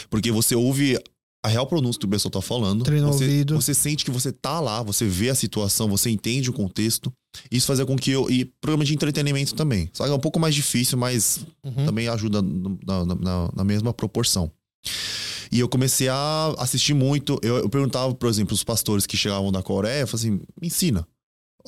Porque 0.09 0.33
você 0.33 0.55
ouve 0.55 0.99
a 1.43 1.49
real 1.49 1.67
pronúncia 1.67 1.99
que 1.99 2.07
o 2.07 2.09
pessoal 2.09 2.31
tá 2.31 2.41
falando. 2.43 2.85
Treina 2.85 3.09
o 3.09 3.13
você, 3.13 3.25
ouvido. 3.25 3.55
você 3.61 3.73
sente 3.75 4.05
que 4.05 4.11
você 4.11 4.31
tá 4.31 4.61
lá, 4.61 4.83
você 4.83 5.07
vê 5.07 5.31
a 5.31 5.35
situação, 5.35 5.89
você 5.89 6.11
entende 6.11 6.51
o 6.51 6.53
contexto. 6.53 7.13
Isso 7.51 7.67
fazia 7.67 7.87
com 7.87 7.97
que 7.97 8.11
eu. 8.11 8.31
E 8.31 8.45
programa 8.61 8.85
de 8.85 8.93
entretenimento 8.95 9.55
também. 9.55 9.89
Sabe? 9.93 10.11
É 10.11 10.15
um 10.15 10.19
pouco 10.21 10.39
mais 10.41 10.55
difícil, 10.55 10.99
mas 10.99 11.41
Uhum. 11.65 11.87
também 11.87 12.09
ajuda 12.09 12.43
na, 12.43 13.05
na- 13.05 13.51
na- 13.55 13.65
mesma 13.65 13.93
proporção. 13.95 14.51
E 15.53 15.59
eu 15.59 15.69
comecei 15.69 16.09
a 16.09 16.55
assistir 16.59 16.95
muito. 16.95 17.39
Eu, 17.43 17.57
eu 17.59 17.69
perguntava, 17.69 18.15
por 18.15 18.29
exemplo, 18.29 18.55
os 18.55 18.63
pastores 18.65 19.07
que 19.07 19.17
chegavam 19.17 19.51
da 19.51 19.63
Coreia, 19.63 20.03
eu 20.03 20.07
falava 20.07 20.17
assim: 20.27 20.41
me 20.61 20.67
ensina. 20.69 21.07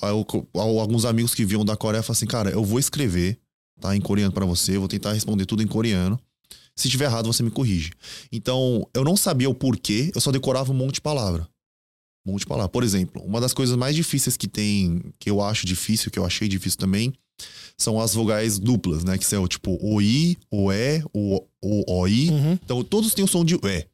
Eu- 0.02 0.26
al- 0.54 0.78
alguns 0.80 1.04
amigos 1.04 1.34
que 1.34 1.44
vinham 1.44 1.64
da 1.64 1.76
Coreia 1.76 2.02
falavam 2.02 2.18
assim: 2.18 2.26
cara, 2.26 2.50
eu 2.50 2.64
vou 2.64 2.78
escrever 2.78 3.38
tá, 3.80 3.96
em 3.96 4.00
coreano 4.00 4.32
pra 4.32 4.44
você, 4.46 4.76
eu 4.76 4.80
vou 4.80 4.88
tentar 4.88 5.12
responder 5.12 5.44
tudo 5.46 5.62
em 5.62 5.66
coreano. 5.66 6.18
Se 6.76 6.88
tiver 6.88 7.04
errado, 7.04 7.26
você 7.26 7.42
me 7.42 7.50
corrige. 7.50 7.92
Então, 8.30 8.88
eu 8.94 9.04
não 9.04 9.16
sabia 9.16 9.48
o 9.50 9.54
porquê, 9.54 10.10
eu 10.14 10.20
só 10.20 10.30
decorava 10.32 10.72
um 10.72 10.74
monte 10.74 10.94
de 10.94 11.00
palavra. 11.02 11.46
Um 12.26 12.32
monte 12.32 12.40
de 12.40 12.46
palavra. 12.46 12.68
Por 12.68 12.82
exemplo, 12.82 13.22
uma 13.22 13.40
das 13.40 13.52
coisas 13.52 13.76
mais 13.76 13.94
difíceis 13.94 14.36
que 14.36 14.48
tem, 14.48 15.12
que 15.18 15.28
eu 15.28 15.40
acho 15.42 15.66
difícil, 15.66 16.10
que 16.10 16.18
eu 16.18 16.24
achei 16.24 16.48
difícil 16.48 16.78
também, 16.78 17.12
são 17.76 18.00
as 18.00 18.14
vogais 18.14 18.58
duplas, 18.58 19.04
né? 19.04 19.18
Que 19.18 19.26
são 19.26 19.46
tipo 19.48 19.76
o 19.82 20.00
I, 20.00 20.38
o 20.50 20.72
E, 20.72 21.02
o, 21.12 21.42
o 21.60 22.00
OI. 22.00 22.30
Uhum. 22.30 22.52
Então, 22.64 22.82
todos 22.84 23.12
têm 23.12 23.24
o 23.24 23.28
som 23.28 23.44
de 23.44 23.56
E. 23.56 23.86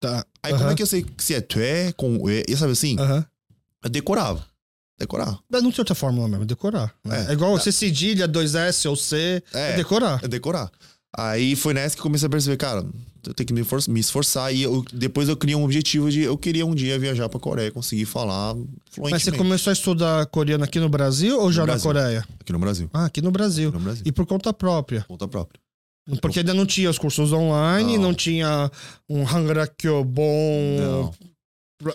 Tá. 0.00 0.24
Aí, 0.42 0.52
como 0.52 0.64
Aham. 0.64 0.72
é 0.72 0.76
que 0.76 0.82
eu 0.82 0.86
sei 0.86 1.04
se 1.18 1.34
é 1.34 1.40
tué 1.40 1.92
com 1.92 2.16
o 2.18 2.30
E? 2.30 2.44
E 2.48 2.56
sabe 2.56 2.72
assim? 2.72 2.96
Aham. 2.98 3.26
Eu 3.82 3.90
decorava. 3.90 4.46
Decorar. 4.98 5.38
Mas 5.50 5.62
não 5.62 5.70
tem 5.70 5.80
outra 5.80 5.94
fórmula 5.94 6.26
mesmo, 6.28 6.44
é 6.44 6.46
decorar. 6.46 6.94
né? 7.04 7.26
É. 7.26 7.30
É, 7.30 7.32
igual 7.34 7.52
você 7.58 7.70
cedilha, 7.70 8.26
dois 8.26 8.54
S 8.54 8.88
ou 8.88 8.96
C, 8.96 9.42
é, 9.52 9.72
É. 9.72 9.76
decorar. 9.76 10.24
É 10.24 10.28
decorar. 10.28 10.70
Aí 11.16 11.56
foi 11.56 11.72
nessa 11.74 11.94
que 11.94 12.00
eu 12.00 12.04
comecei 12.04 12.26
a 12.26 12.30
perceber, 12.30 12.56
cara, 12.56 12.84
eu 13.26 13.32
tenho 13.34 13.46
que 13.46 13.52
me, 13.54 13.64
for- 13.64 13.80
me 13.88 14.00
esforçar. 14.00 14.54
E 14.54 14.62
eu- 14.62 14.84
depois 14.92 15.28
eu 15.28 15.36
criei 15.36 15.56
um 15.56 15.64
objetivo 15.64 16.10
de 16.10 16.20
eu 16.20 16.36
queria 16.36 16.66
um 16.66 16.74
dia 16.74 16.98
viajar 16.98 17.28
pra 17.28 17.40
Coreia, 17.40 17.70
conseguir 17.72 18.04
falar 18.04 18.54
fluentemente 18.90 19.10
Mas 19.12 19.22
você 19.22 19.32
começou 19.32 19.70
a 19.70 19.72
estudar 19.72 20.26
coreano 20.26 20.62
aqui 20.64 20.78
no 20.78 20.88
Brasil 20.88 21.40
ou 21.40 21.50
já 21.50 21.62
na 21.62 21.66
Brasil. 21.72 21.82
Coreia? 21.90 22.28
aqui 22.40 22.52
no 22.52 22.58
Brasil. 22.58 22.90
Ah, 22.92 23.04
aqui 23.06 23.22
no 23.22 23.30
Brasil. 23.30 23.68
Aqui 23.70 23.78
no 23.78 23.84
Brasil. 23.84 24.02
E 24.06 24.12
por 24.12 24.26
conta 24.26 24.52
própria. 24.52 25.04
Conta 25.08 25.26
própria. 25.26 25.58
Porque 26.20 26.38
ainda 26.38 26.54
não 26.54 26.64
tinha 26.66 26.88
os 26.88 26.98
cursos 26.98 27.32
online, 27.32 27.96
não, 27.96 28.04
Não. 28.04 28.14
tinha 28.14 28.70
um 29.08 29.26
Hangrakyo 29.26 30.04
bom. 30.04 30.76
Não. 30.78 31.14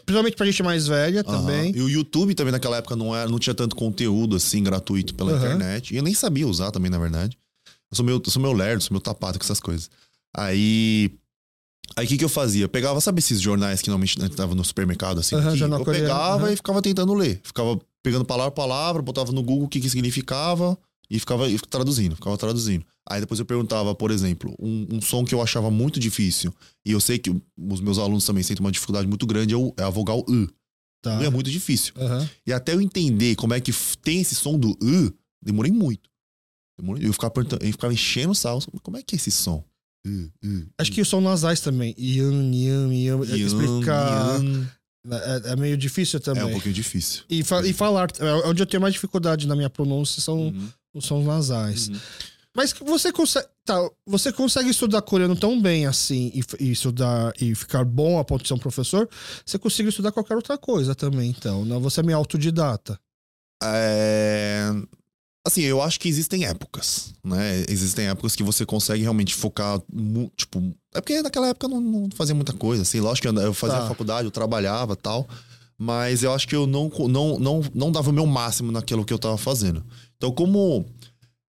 Principalmente 0.05 0.35
pra 0.35 0.45
gente 0.45 0.61
mais 0.61 0.85
velha 0.85 1.23
Aham. 1.25 1.39
também. 1.39 1.71
E 1.75 1.81
o 1.81 1.89
YouTube 1.89 2.35
também 2.35 2.51
naquela 2.51 2.77
época 2.77 2.95
não, 2.95 3.15
era, 3.15 3.29
não 3.29 3.39
tinha 3.39 3.53
tanto 3.55 3.75
conteúdo 3.75 4.35
assim 4.35 4.61
gratuito 4.63 5.15
pela 5.15 5.31
internet. 5.37 5.93
E 5.93 5.97
eu 5.97 6.03
nem 6.03 6.13
sabia 6.13 6.45
usar 6.47 6.71
também, 6.71 6.91
na 6.91 6.99
verdade. 6.99 7.37
Eu 7.91 7.95
sou 7.97 8.05
meio, 8.05 8.21
eu 8.25 8.31
sou 8.31 8.41
meio 8.41 8.53
lerdo, 8.53 8.81
sou 8.83 8.93
meio 8.93 9.01
tapado 9.01 9.37
com 9.37 9.43
essas 9.43 9.59
coisas. 9.59 9.89
Aí 10.35 11.11
Aí 11.97 12.05
o 12.05 12.07
que, 12.07 12.17
que 12.17 12.23
eu 12.23 12.29
fazia? 12.29 12.63
Eu 12.63 12.69
pegava, 12.69 13.01
sabe 13.01 13.19
esses 13.19 13.41
jornais 13.41 13.81
que 13.81 13.89
normalmente 13.89 14.17
estavam 14.21 14.55
no 14.55 14.63
supermercado, 14.63 15.19
assim? 15.19 15.35
Que 15.35 15.57
jornal 15.57 15.79
eu 15.79 15.85
pegava 15.85 16.43
aham. 16.45 16.53
e 16.53 16.55
ficava 16.55 16.81
tentando 16.81 17.13
ler. 17.13 17.41
Ficava 17.43 17.77
pegando 18.01 18.23
palavra 18.23 18.49
por 18.51 18.55
palavra, 18.61 19.01
botava 19.01 19.31
no 19.33 19.43
Google 19.43 19.65
o 19.65 19.67
que, 19.67 19.81
que 19.81 19.89
significava 19.89 20.77
e 21.09 21.19
ficava 21.19 21.49
e 21.49 21.59
traduzindo, 21.59 22.15
ficava 22.15 22.37
traduzindo. 22.37 22.85
Aí 23.09 23.19
depois 23.19 23.39
eu 23.41 23.45
perguntava, 23.45 23.93
por 23.93 24.09
exemplo, 24.09 24.55
um, 24.57 24.87
um 24.89 25.01
som 25.01 25.25
que 25.25 25.35
eu 25.35 25.41
achava 25.41 25.69
muito 25.69 25.99
difícil, 25.99 26.53
e 26.85 26.91
eu 26.93 27.01
sei 27.01 27.19
que 27.19 27.29
os 27.29 27.81
meus 27.81 27.97
alunos 27.97 28.23
também 28.25 28.41
sentem 28.43 28.63
uma 28.65 28.71
dificuldade 28.71 29.05
muito 29.07 29.25
grande, 29.27 29.53
é, 29.53 29.57
o- 29.57 29.73
é 29.77 29.83
a 29.83 29.89
vogal 29.89 30.19
U. 30.29 30.47
Tá. 31.01 31.19
U 31.19 31.23
é 31.23 31.29
muito 31.29 31.51
difícil. 31.51 31.93
Aham. 31.97 32.29
E 32.47 32.53
até 32.53 32.73
eu 32.73 32.79
entender 32.81 33.35
como 33.35 33.53
é 33.53 33.59
que 33.59 33.73
tem 34.01 34.21
esse 34.21 34.35
som 34.35 34.57
do 34.57 34.69
U, 34.81 35.13
demorei 35.43 35.71
muito. 35.73 36.09
Eu 36.99 37.13
ficava, 37.13 37.31
perguntando- 37.31 37.63
eu 37.65 37.71
ficava 37.71 37.93
enchendo 37.93 38.31
o 38.31 38.35
saco, 38.35 38.61
como 38.81 38.97
é 38.97 39.03
que 39.03 39.15
é 39.15 39.17
esse 39.17 39.31
som? 39.31 39.63
U, 40.05 40.09
U, 40.43 40.65
Acho 40.79 40.91
que 40.91 41.05
são 41.05 41.21
nasais 41.21 41.59
também. 41.61 41.93
Ian, 41.97 42.51
Ian, 42.53 42.93
Ian. 42.93 43.23
Yan, 43.25 43.35
Explicar. 43.37 44.41
yan. 44.43 44.67
É, 45.45 45.51
é 45.51 45.55
meio 45.55 45.77
difícil 45.77 46.19
também. 46.19 46.43
É 46.43 46.45
um 46.45 46.51
pouquinho 46.51 46.73
difícil. 46.75 47.23
E, 47.29 47.43
fa- 47.43 47.65
e 47.65 47.73
falar. 47.73 48.09
é 48.19 48.47
Onde 48.47 48.61
eu 48.61 48.65
tenho 48.67 48.81
mais 48.81 48.93
dificuldade 48.93 49.47
na 49.47 49.55
minha 49.55 49.69
pronúncia 49.69 50.21
são 50.21 50.47
Uhum, 50.47 50.69
os 50.93 51.05
sons 51.05 51.25
nasais. 51.25 51.89
uhum. 51.89 51.99
Mas 52.55 52.73
você 52.73 53.11
consegue. 53.13 53.47
Tá, 53.63 53.77
você 54.05 54.31
consegue 54.33 54.69
estudar 54.69 55.01
coreano 55.03 55.35
tão 55.35 55.59
bem 55.61 55.85
assim 55.85 56.31
e, 56.35 56.43
e 56.65 56.71
estudar 56.71 57.31
e 57.39 57.55
ficar 57.55 57.85
bom 57.85 58.19
a 58.19 58.25
ponto 58.25 58.41
de 58.41 58.47
ser 58.47 58.53
um 58.55 58.59
professor, 58.59 59.07
você 59.45 59.57
consegue 59.57 59.89
estudar 59.89 60.11
qualquer 60.11 60.35
outra 60.35 60.57
coisa 60.57 60.93
também, 60.95 61.29
então. 61.29 61.63
Não, 61.63 61.79
você 61.79 61.99
é 62.01 62.03
meio 62.03 62.17
autodidata. 62.17 62.99
É, 63.63 64.69
Assim, 65.45 65.61
eu 65.61 65.81
acho 65.81 65.99
que 65.99 66.07
existem 66.07 66.45
épocas, 66.45 67.13
né? 67.23 67.65
Existem 67.67 68.07
épocas 68.07 68.35
que 68.35 68.43
você 68.43 68.63
consegue 68.65 69.01
realmente 69.01 69.33
focar, 69.33 69.81
tipo... 70.35 70.59
É 70.93 71.01
porque 71.01 71.19
naquela 71.21 71.47
época 71.47 71.65
eu 71.65 71.69
não, 71.69 71.81
não 71.81 72.09
fazia 72.13 72.35
muita 72.35 72.53
coisa, 72.53 72.83
assim. 72.83 72.99
Lógico 72.99 73.33
que 73.33 73.39
eu, 73.39 73.53
fazia 73.53 73.79
Tá. 73.79 73.87
faculdade, 73.87 74.25
eu 74.25 74.31
trabalhava 74.31 74.95
tal. 74.95 75.27
Mas 75.79 76.21
eu 76.21 76.31
acho 76.31 76.47
que 76.47 76.55
eu 76.55 76.67
não, 76.67 76.91
não, 77.09 77.39
não, 77.39 77.61
não 77.73 77.91
dava 77.91 78.11
o 78.11 78.13
meu 78.13 78.27
máximo 78.27 78.71
naquilo 78.71 79.03
que 79.03 79.11
eu 79.11 79.17
tava 79.17 79.35
fazendo. 79.35 79.83
Então, 80.15 80.31
como... 80.31 80.85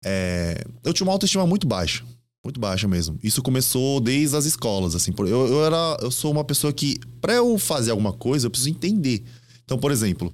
é, 0.05 0.63
eu 0.85 0.93
tinha 0.93 1.07
uma 1.07 1.13
autoestima 1.15 1.47
muito 1.47 1.67
baixa. 1.67 2.05
Muito 2.45 2.61
baixa 2.61 2.87
mesmo. 2.87 3.19
Isso 3.23 3.43
começou 3.43 4.01
desde 4.01 4.37
as 4.37 4.45
escolas, 4.45 4.95
assim. 4.95 5.15
Eu, 5.19 5.27
eu, 5.27 5.65
era, 5.65 5.97
eu 6.03 6.11
sou 6.11 6.31
uma 6.31 6.45
pessoa 6.45 6.73
que, 6.75 6.99
pra 7.23 7.33
eu 7.33 7.59
fazer 7.59 7.91
alguma 7.91 8.13
coisa, 8.13 8.47
eu 8.47 8.51
preciso 8.51 8.69
entender. 8.71 9.25
Então, 9.65 9.79
por 9.79 9.91
exemplo, 9.91 10.33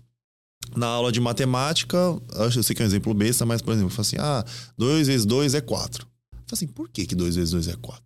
na 0.76 0.86
aula 0.86 1.10
de 1.12 1.20
matemática, 1.20 1.98
acho- 2.36 2.58
eu 2.58 2.62
sei 2.62 2.74
que 2.74 2.82
é 2.82 2.84
um 2.84 2.88
exemplo 2.88 3.12
besta, 3.14 3.44
mas, 3.46 3.60
por 3.62 3.72
exemplo, 3.72 3.88
eu 3.88 3.94
falo 3.94 4.00
assim: 4.06 4.16
ah, 4.18 4.44
2 4.76 5.06
vezes 5.06 5.24
2 5.26 5.54
é 5.54 5.60
4. 5.60 6.06
Eu 6.32 6.38
falo 6.38 6.44
assim, 6.52 6.66
por 6.66 6.88
que, 6.88 7.06
que 7.06 7.14
2 7.14 7.36
vezes 7.36 7.50
2 7.52 7.68
é 7.68 7.76
4? 7.76 8.02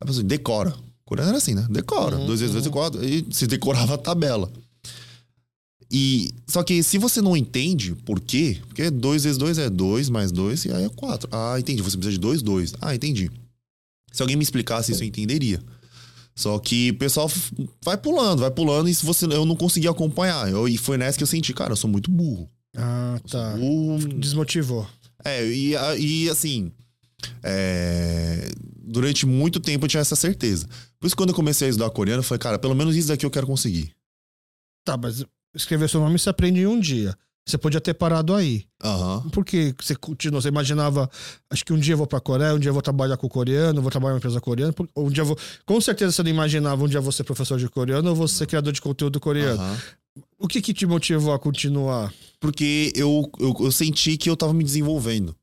A 0.00 0.06
pessoa 0.06 0.24
decora. 0.24 0.74
Coreano 1.04 1.30
era 1.30 1.38
assim, 1.38 1.54
né? 1.54 1.66
Decora. 1.68 2.16
Uhum, 2.16 2.26
2 2.26 2.40
vezes 2.40 2.52
2 2.54 2.64
é 2.64 2.68
uhum. 2.68 2.72
4. 2.72 3.04
E 3.04 3.26
se 3.32 3.46
decorava 3.46 3.94
a 3.94 3.98
tabela. 3.98 4.50
E, 5.92 6.30
só 6.46 6.62
que 6.62 6.82
se 6.84 6.98
você 6.98 7.20
não 7.20 7.36
entende 7.36 7.94
por 7.96 8.20
quê, 8.20 8.60
porque 8.68 8.90
2 8.90 9.24
vezes 9.24 9.36
2 9.36 9.58
é 9.58 9.68
2 9.68 10.08
mais 10.08 10.30
2 10.30 10.66
e 10.66 10.72
aí 10.72 10.84
é 10.84 10.88
4. 10.88 11.28
Ah, 11.32 11.56
entendi. 11.58 11.82
Você 11.82 11.96
precisa 11.96 12.12
de 12.12 12.18
2, 12.20 12.42
2. 12.42 12.74
Ah, 12.80 12.94
entendi. 12.94 13.28
Se 14.12 14.22
alguém 14.22 14.36
me 14.36 14.42
explicasse 14.42 14.92
isso, 14.92 15.02
eu 15.02 15.08
entenderia. 15.08 15.60
Só 16.40 16.58
que 16.58 16.88
o 16.92 16.96
pessoal 16.98 17.30
vai 17.84 17.98
pulando, 17.98 18.40
vai 18.40 18.50
pulando, 18.50 18.88
e 18.88 18.94
se 18.94 19.04
você, 19.04 19.26
eu 19.26 19.44
não 19.44 19.54
consegui 19.54 19.86
acompanhar. 19.86 20.48
Eu- 20.50 20.66
e 20.66 20.78
foi 20.78 20.96
nessa 20.96 21.18
que 21.18 21.22
eu 21.22 21.26
senti, 21.26 21.52
cara, 21.52 21.72
eu 21.72 21.76
sou 21.76 21.90
muito 21.90 22.10
burro. 22.10 22.48
Ah, 22.74 23.20
tá. 23.30 23.56
burro. 23.58 23.98
Desmotivou. 24.18 24.86
É, 25.22 25.46
e, 25.46 25.74
e 25.98 26.30
assim, 26.30 26.72
é, 27.42 28.48
durante 28.82 29.26
muito 29.26 29.60
tempo 29.60 29.84
eu 29.84 29.88
tinha 29.88 30.00
essa 30.00 30.16
certeza. 30.16 30.66
Por 30.98 31.06
isso, 31.06 31.14
quando 31.16 31.28
eu 31.28 31.34
comecei 31.34 31.66
a 31.66 31.70
estudar 31.70 31.90
coreano, 31.90 32.20
eu 32.20 32.24
falei, 32.24 32.38
cara, 32.38 32.58
pelo 32.58 32.74
menos 32.74 32.96
isso 32.96 33.08
daqui 33.08 33.26
eu 33.26 33.30
quero 33.30 33.46
conseguir. 33.46 33.92
Tá, 34.82 34.96
mas 34.96 35.22
escrever 35.54 35.90
seu 35.90 36.00
nome 36.00 36.18
você 36.18 36.30
aprende 36.30 36.60
em 36.60 36.66
um 36.66 36.80
dia. 36.80 37.14
Você 37.46 37.58
podia 37.58 37.80
ter 37.80 37.94
parado 37.94 38.34
aí. 38.34 38.64
Aham. 38.82 39.28
Por 39.30 39.44
que 39.44 39.74
você 39.80 39.96
continuou? 39.96 40.40
Você 40.40 40.48
imaginava, 40.48 41.10
acho 41.50 41.64
que 41.64 41.72
um 41.72 41.78
dia 41.78 41.94
eu 41.94 41.98
vou 41.98 42.06
pra 42.06 42.20
Coreia, 42.20 42.54
um 42.54 42.58
dia 42.58 42.68
eu 42.68 42.72
vou 42.74 42.82
trabalhar 42.82 43.16
com 43.16 43.26
o 43.26 43.30
coreano, 43.30 43.82
vou 43.82 43.90
trabalhar 43.90 44.12
em 44.12 44.14
uma 44.14 44.18
empresa 44.18 44.40
coreana, 44.40 44.72
um 44.96 45.10
dia 45.10 45.22
eu 45.22 45.26
vou. 45.26 45.38
Com 45.66 45.80
certeza 45.80 46.12
você 46.12 46.22
não 46.22 46.30
imaginava 46.30 46.84
um 46.84 46.88
dia 46.88 46.98
eu 46.98 47.02
vou 47.02 47.10
ser 47.12 47.24
professor 47.24 47.58
de 47.58 47.68
coreano 47.68 48.08
ou 48.10 48.14
vou 48.14 48.28
ser 48.28 48.46
criador 48.46 48.72
de 48.72 48.80
conteúdo 48.80 49.18
coreano. 49.18 49.60
aham. 49.60 49.78
O 50.38 50.48
que 50.48 50.60
que 50.60 50.74
te 50.74 50.86
motivou 50.86 51.32
a 51.32 51.38
continuar? 51.38 52.12
Porque 52.40 52.92
eu, 52.96 53.30
eu, 53.38 53.54
eu 53.60 53.70
senti 53.72 54.16
que 54.16 54.28
eu 54.28 54.36
tava 54.36 54.52
me 54.52 54.64
desenvolvendo. 54.64 55.34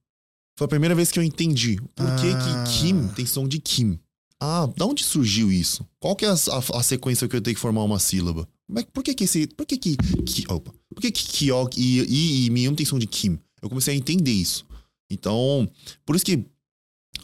Foi 0.58 0.66
a 0.66 0.68
primeira 0.68 0.94
vez 0.96 1.12
que 1.12 1.20
eu 1.20 1.24
entendi. 1.24 1.78
Por 1.96 2.06
que, 2.16 2.28
Ah. 2.32 2.64
que 2.66 2.72
Kim 2.80 3.08
tem 3.10 3.26
som 3.26 3.48
de 3.48 3.60
Kim? 3.60 4.00
Ah, 4.40 4.68
da 4.76 4.86
onde 4.86 5.04
surgiu 5.04 5.52
isso? 5.52 5.86
Qual 6.00 6.16
que 6.16 6.26
é 6.26 6.30
a, 6.30 6.34
a- 6.34 6.80
a 6.80 6.84
sequência 6.84 7.28
que 7.28 7.36
eu 7.36 7.42
tenho 7.42 7.56
que 7.56 7.62
formar 7.62 7.84
uma 7.84 7.98
sílaba? 8.00 8.48
Como 8.68 8.80
é 8.80 8.84
por 8.92 9.04
que 9.04 9.14
que 9.14 9.24
esse... 9.24 9.48
Por 9.48 9.66
que 9.66 9.78
que... 9.78 9.96
que 9.98 10.44
opa. 10.52 10.72
Por 10.98 11.02
que 11.02 11.12
que 11.12 11.24
Kyok 11.28 11.80
e, 11.80 12.00
e, 12.10 12.46
e 12.48 12.50
Miun 12.50 12.74
tem 12.74 12.84
som 12.84 12.98
de 12.98 13.06
Kim? 13.06 13.38
Eu 13.62 13.70
comecei 13.70 13.94
a 13.94 13.98
entender 13.98 14.32
isso. 14.32 14.66
Então, 15.12 15.70
por 16.04 16.16
isso 16.16 16.26
que 16.26 16.44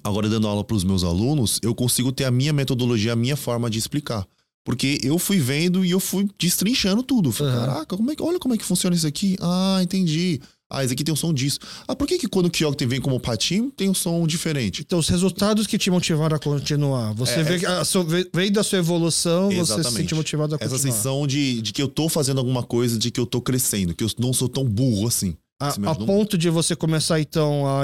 agora 0.04 0.30
dando 0.30 0.48
aula 0.48 0.64
para 0.64 0.76
os 0.78 0.84
meus 0.84 1.04
alunos, 1.04 1.60
eu 1.64 1.74
consigo 1.74 2.12
ter 2.12 2.26
a 2.26 2.30
minha 2.30 2.54
metodologia, 2.54 3.14
a 3.14 3.16
minha 3.16 3.36
forma 3.36 3.72
de 3.72 3.80
explicar. 3.80 4.28
Porque 4.64 5.00
eu 5.02 5.18
fui 5.18 5.40
vendo 5.40 5.84
e 5.84 5.90
eu 5.90 6.00
fui 6.00 6.30
destrinchando 6.38 7.02
tudo. 7.02 7.32
Falei, 7.32 7.52
Uhum. 7.52 7.60
caraca, 7.62 7.98
como 7.98 8.12
é 8.12 8.16
que, 8.16 8.22
olha 8.22 8.38
como 8.38 8.54
é 8.54 8.58
que 8.60 8.64
funciona 8.64 8.96
isso 8.96 9.08
aqui. 9.08 9.36
Ah, 9.42 9.80
entendi. 9.82 10.40
Ah, 10.74 10.84
esse 10.84 10.92
aqui 10.94 11.04
tem 11.04 11.14
um 11.14 11.16
som 11.16 11.32
disso. 11.34 11.60
Ah, 11.88 11.96
por 11.96 12.08
que, 12.08 12.18
que 12.18 12.28
quando 12.28 12.48
o 12.48 12.50
Kyok 12.50 12.84
vem 12.88 13.00
como 13.00 13.20
patinho 13.20 13.70
tem 13.72 13.90
um 13.90 13.94
som 13.94 14.26
diferente? 14.26 14.82
Então, 14.82 14.98
os 14.98 15.08
resultados 15.08 15.68
que 15.68 15.78
te 15.78 15.92
motivaram 15.92 16.36
a 16.36 16.40
continuar. 16.40 17.14
Você 17.14 17.34
É, 17.36 17.44
vê 17.44 17.60
que 17.60 17.66
a 17.66 17.86
sua, 17.86 18.04
veio 18.34 18.52
da 18.52 18.64
sua 18.64 18.80
evolução, 18.80 19.50
você 19.50 19.56
se 19.56 19.62
Exatamente. 19.62 19.94
sente 19.98 20.16
motivado 20.16 20.56
a 20.56 20.58
Essa 20.60 20.70
continuar. 20.70 20.92
sensação 20.92 21.28
de, 21.28 21.62
de 21.62 21.72
que 21.72 21.82
eu 21.82 21.88
tô 21.88 22.10
fazendo 22.10 22.40
alguma 22.40 22.64
coisa, 22.64 22.98
de 22.98 23.12
que 23.12 23.20
eu 23.20 23.26
tô 23.26 23.40
crescendo, 23.40 23.94
que 23.94 24.04
eu 24.04 24.10
não 24.18 24.34
sou 24.34 24.50
tão 24.50 24.66
burro 24.66 25.08
assim. 25.08 25.36
A, 25.62 25.70
a 25.92 25.96
ponto 25.96 26.38
de 26.38 26.50
você 26.50 26.76
começar, 26.76 27.20
então, 27.22 27.66
a, 27.68 27.84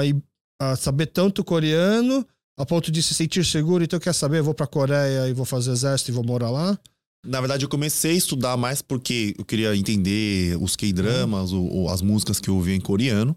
a 0.72 0.76
saber 0.76 1.06
tanto 1.06 1.44
coreano, 1.44 2.26
a 2.58 2.66
ponto 2.66 2.90
de 2.90 3.02
se 3.02 3.14
sentir 3.14 3.44
seguro, 3.44 3.84
então 3.84 3.98
quer 4.00 4.12
saber, 4.12 4.40
eu 4.40 4.44
vou 4.44 4.52
pra 4.52 4.66
Coreia 4.66 5.28
e 5.28 5.32
vou 5.32 5.46
fazer 5.46 5.70
exército 5.70 6.10
e 6.10 6.14
vou 6.14 6.24
morar 6.24 6.50
lá. 6.50 6.78
Na 7.24 7.40
verdade, 7.40 7.64
eu 7.64 7.68
comecei 7.68 8.12
a 8.12 8.14
estudar 8.14 8.56
mais 8.56 8.80
porque 8.80 9.34
eu 9.38 9.44
queria 9.44 9.76
entender 9.76 10.56
os 10.60 10.74
K-dramas, 10.76 11.52
o- 11.52 11.60
o- 11.62 11.88
as 11.90 12.00
músicas 12.00 12.40
que 12.40 12.48
eu 12.48 12.54
ouvia 12.56 12.74
em 12.74 12.80
coreano. 12.80 13.36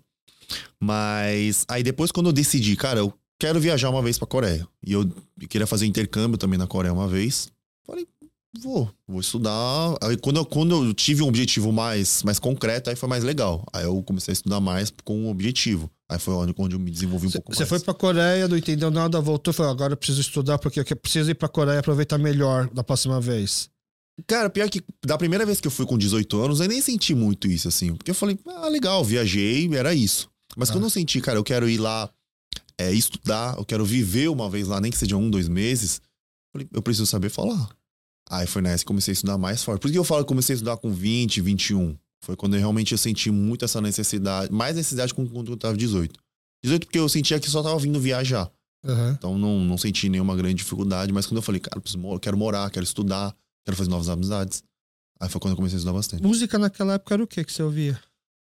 Mas 0.82 1.66
aí 1.68 1.84
depois, 1.84 2.12
quando 2.12 2.28
eu 2.28 2.34
decidi, 2.34 2.76
cara, 2.76 3.00
eu 3.00 3.14
quero 3.40 3.60
viajar 3.60 3.90
uma 3.90 4.02
vez 4.02 4.18
pra 4.18 4.28
Coreia. 4.28 4.68
E 4.86 4.94
eu 4.94 5.10
queria 5.50 5.68
fazer 5.68 5.86
intercâmbio 5.86 6.38
também 6.38 6.58
na 6.58 6.68
Coreia 6.68 6.94
uma 6.94 7.08
vez. 7.08 7.50
Falei, 7.86 8.08
vou, 8.62 8.90
vou 9.08 9.20
estudar. 9.20 9.96
Aí 10.02 10.18
quando 10.18 10.38
eu, 10.38 10.46
quando 10.46 10.86
eu 10.86 10.94
tive 10.94 11.22
um 11.24 11.28
objetivo 11.28 11.72
mais, 11.72 12.24
mais 12.24 12.40
concreto, 12.40 12.90
aí 12.90 12.96
foi 12.96 13.10
mais 13.10 13.24
legal. 13.24 13.66
Aí 13.74 13.84
eu 13.84 14.02
comecei 14.04 14.32
a 14.32 14.34
estudar 14.34 14.60
mais 14.60 14.94
com 15.04 15.18
um 15.26 15.30
objetivo. 15.30 15.90
Aí 16.10 16.20
foi 16.20 16.34
onde, 16.36 16.54
onde 16.58 16.76
eu 16.76 16.80
me 16.80 16.92
desenvolvi 16.92 17.28
um 17.28 17.32
pouco 17.32 17.50
mais. 17.52 17.58
Você 17.58 17.66
foi 17.66 17.80
pra 17.80 17.94
Coreia, 17.94 18.48
não 18.48 18.58
entendeu 18.58 18.92
nada, 18.92 19.20
voltou 19.20 19.52
e 19.52 19.56
falou, 19.56 19.72
agora 19.72 19.94
eu 19.94 19.98
preciso 19.98 20.22
estudar 20.22 20.58
porque 20.60 20.80
eu 20.80 20.96
preciso 20.96 21.32
ir 21.32 21.36
pra 21.36 21.48
Coreia 21.50 21.80
aproveitar 21.80 22.18
melhor 22.18 22.70
da 22.70 22.84
próxima 22.84 23.20
vez. 23.20 23.70
Cara, 24.28 24.50
pior 24.50 24.70
que 24.70 24.82
da 25.06 25.18
primeira 25.18 25.46
vez 25.46 25.60
que 25.60 25.68
eu 25.68 25.72
fui 25.72 25.86
com 25.86 25.98
18 25.98 26.40
anos, 26.40 26.60
eu 26.60 26.68
nem 26.68 26.82
senti 26.82 27.16
muito 27.16 27.48
isso, 27.48 27.68
assim. 27.68 27.96
Porque 27.96 28.12
eu 28.12 28.16
falei, 28.16 28.38
ah, 28.46 28.68
legal, 28.70 29.04
viajei, 29.04 29.68
era 29.76 29.94
isso. 29.94 30.30
Mas 30.56 30.70
Ah. 30.70 30.74
quando 30.74 30.84
eu 30.84 30.90
senti, 30.90 31.20
cara, 31.20 31.38
eu 31.40 31.44
quero 31.44 31.68
ir 31.68 31.78
lá 31.80 32.10
é, 32.78 32.92
estudar, 32.92 33.56
eu 33.58 33.66
quero 33.66 33.86
viver 33.86 34.30
uma 34.30 34.50
vez 34.50 34.68
lá, 34.68 34.80
nem 34.82 34.92
que 34.92 34.98
seja 34.98 35.16
um, 35.18 35.30
dois 35.30 35.48
meses, 35.48 35.98
eu 35.98 36.52
falei, 36.54 36.68
eu 36.74 36.82
preciso 36.82 37.06
saber 37.06 37.30
falar. 37.30 37.70
Aí 38.30 38.48
foi 38.48 38.62
nessa 38.62 38.80
que 38.80 38.86
comecei 38.88 39.12
a 39.12 39.14
estudar 39.14 39.38
mais 39.38 39.64
forte. 39.64 39.82
Por 39.82 39.92
que 39.92 39.98
eu 39.98 40.04
falo 40.04 40.24
que 40.24 40.28
comecei 40.28 40.54
a 40.54 40.58
estudar 40.58 40.78
com 40.78 40.92
20, 40.92 41.42
21. 41.42 41.96
Foi 42.24 42.36
quando 42.36 42.54
eu 42.56 42.60
realmente 42.60 42.92
eu 42.94 42.98
senti 42.98 43.30
muito 43.30 43.66
essa 43.66 43.82
necessidade, 43.82 44.52
mais 44.52 44.76
necessidade 44.76 45.14
com- 45.14 45.28
quando 45.28 45.52
eu 45.52 45.58
tava 45.58 45.76
18. 45.76 46.18
18 46.64 46.86
porque 46.88 46.98
eu 47.00 47.10
sentia 47.10 47.40
que 47.40 47.50
só 47.50 47.62
tava 47.62 47.78
vindo 47.80 48.00
viajar. 48.00 48.50
Aham. 48.86 49.16
Então 49.18 49.38
não, 49.38 49.60
não 49.64 49.78
senti 49.78 50.08
nenhuma 50.10 50.36
grande 50.36 50.56
dificuldade, 50.56 51.12
mas 51.12 51.26
quando 51.26 51.38
eu 51.38 51.42
falei, 51.42 51.60
cara, 51.60 51.78
eu 51.78 51.82
preciso 51.82 52.20
quero 52.20 52.38
morar, 52.38 52.70
quero 52.72 52.84
estudar, 52.86 53.36
quero 53.66 53.78
fazer 53.78 53.90
novas 53.90 54.10
amizades. 54.10 54.64
Aí 55.20 55.30
foi 55.30 55.40
quando 55.40 55.54
eu 55.54 55.56
comecei 55.56 55.78
a 55.78 55.80
estudar 55.80 55.94
bastante. 55.94 56.24
Música 56.24 56.58
naquela 56.58 56.96
época 56.96 57.14
era 57.14 57.24
o 57.24 57.28
que 57.28 57.44
que 57.44 57.52
você 57.52 57.64
ouvia? 57.64 58.00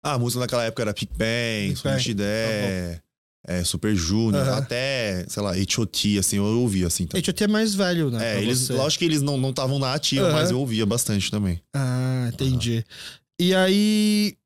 Ah, 0.05 0.14
a 0.14 0.18
música 0.18 0.40
naquela 0.40 0.64
época 0.64 0.83
era 0.83 0.92
Big 0.92 1.11
Bang, 1.16 1.68
Big 1.68 1.77
Sonic 1.77 2.03
Bang, 2.03 2.11
Idé, 2.11 3.03
é, 3.46 3.62
Super 3.62 3.94
Junior, 3.94 4.48
até, 4.50 5.24
sei 5.29 5.42
lá, 5.42 5.53
H.O.T., 5.53 6.18
assim, 6.18 6.37
eu 6.37 6.44
ouvia 6.44 6.87
assim. 6.87 7.07
Também. 7.07 7.20
gente 7.20 7.31
até 7.31 7.46
mais 7.46 7.74
velho, 7.74 8.11
né? 8.11 8.37
É, 8.37 8.42
eles, 8.42 8.61
você. 8.61 8.72
lógico 8.72 9.00
que 9.00 9.05
eles 9.05 9.22
não 9.22 9.50
estavam 9.50 9.79
na 9.79 9.94
ativa, 9.94 10.33
mas 10.33 10.50
eu 10.50 10.59
ouvia 10.59 10.85
bastante 10.85 11.31
também. 11.31 11.61
Ah, 11.74 12.31
entendi. 12.33 12.85
E 13.40 13.55
aí, 13.55 14.37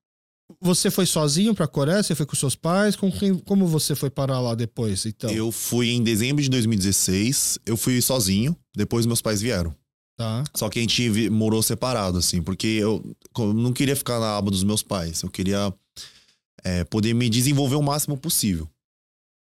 você 0.61 0.90
foi 0.90 1.07
sozinho 1.07 1.54
pra 1.54 1.68
Coreia? 1.68 2.02
Você 2.02 2.14
foi 2.14 2.26
com 2.26 2.35
seus 2.35 2.54
pais? 2.54 2.96
Com 2.96 3.11
quem, 3.11 3.35
como 3.38 3.66
você 3.66 3.94
foi 3.94 4.11
parar 4.11 4.40
lá 4.40 4.54
depois, 4.54 5.07
então? 5.07 5.31
Eu 5.31 5.52
fui 5.52 5.90
em 5.90 6.02
dezembro 6.02 6.42
de 6.42 6.48
2016, 6.50 7.59
eu 7.66 7.76
fui 7.76 8.00
sozinho, 8.02 8.57
depois 8.76 9.07
meus 9.07 9.22
pais 9.22 9.40
vieram. 9.40 9.74
Tá. 10.18 10.42
Só 10.52 10.68
que 10.68 10.81
a 10.81 10.83
gente 10.83 11.31
morou 11.31 11.62
separado, 11.62 12.18
assim, 12.18 12.42
porque 12.42 12.66
eu, 12.66 13.02
não 13.38 13.72
queria 13.72 13.94
ficar 13.94 14.18
na 14.18 14.37
aba 14.37 14.50
dos 14.50 14.64
meus 14.64 14.83
pais. 14.83 15.22
Eu 15.22 15.31
queria 15.31 15.72
é, 16.64 16.83
poder 16.83 17.14
me 17.14 17.31
desenvolver 17.31 17.76
o 17.76 17.83
máximo 17.83 18.18
possível. 18.18 18.68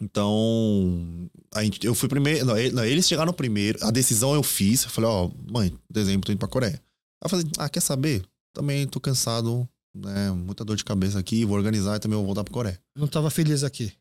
Então, 0.01 1.30
a 1.54 1.63
gente, 1.63 1.86
eu 1.86 1.93
fui 1.93 2.10
primeiro. 2.10 2.45
Não, 2.45 2.58
ele- 2.58 2.73
não, 2.75 2.84
eles 2.84 3.08
chegaram 3.08 3.32
primeiro. 3.32 3.78
A 3.86 3.91
decisão 3.91 4.34
eu 4.34 4.41
fiz. 4.43 4.84
Eu 4.84 4.89
falei, 4.89 5.10
ó, 5.10 5.30
mãe, 5.51 5.71
dezembro 5.89 6.25
tô 6.25 6.32
indo 6.32 6.39
pra 6.39 6.47
Coreia. 6.47 6.82
Eu 7.23 7.30
falei, 7.30 7.45
ah, 7.60 7.69
quer 7.69 7.80
saber? 7.82 8.25
Também 8.54 8.88
tô 8.88 8.99
cansado, 8.99 9.69
né? 9.95 10.32
Muita 10.32 10.65
dor 10.65 10.75
de 10.75 10.84
cabeça 10.84 11.19
aqui, 11.19 11.45
vou 11.45 11.56
organizar 11.58 11.95
e 11.95 11.99
também 11.99 12.17
vou 12.17 12.25
voltar 12.25 12.43
pra 12.43 12.54
Coreia. 12.54 12.80
Não 12.97 13.08
tava 13.08 13.30
feliz 13.30 13.63
aqui. 13.63 13.93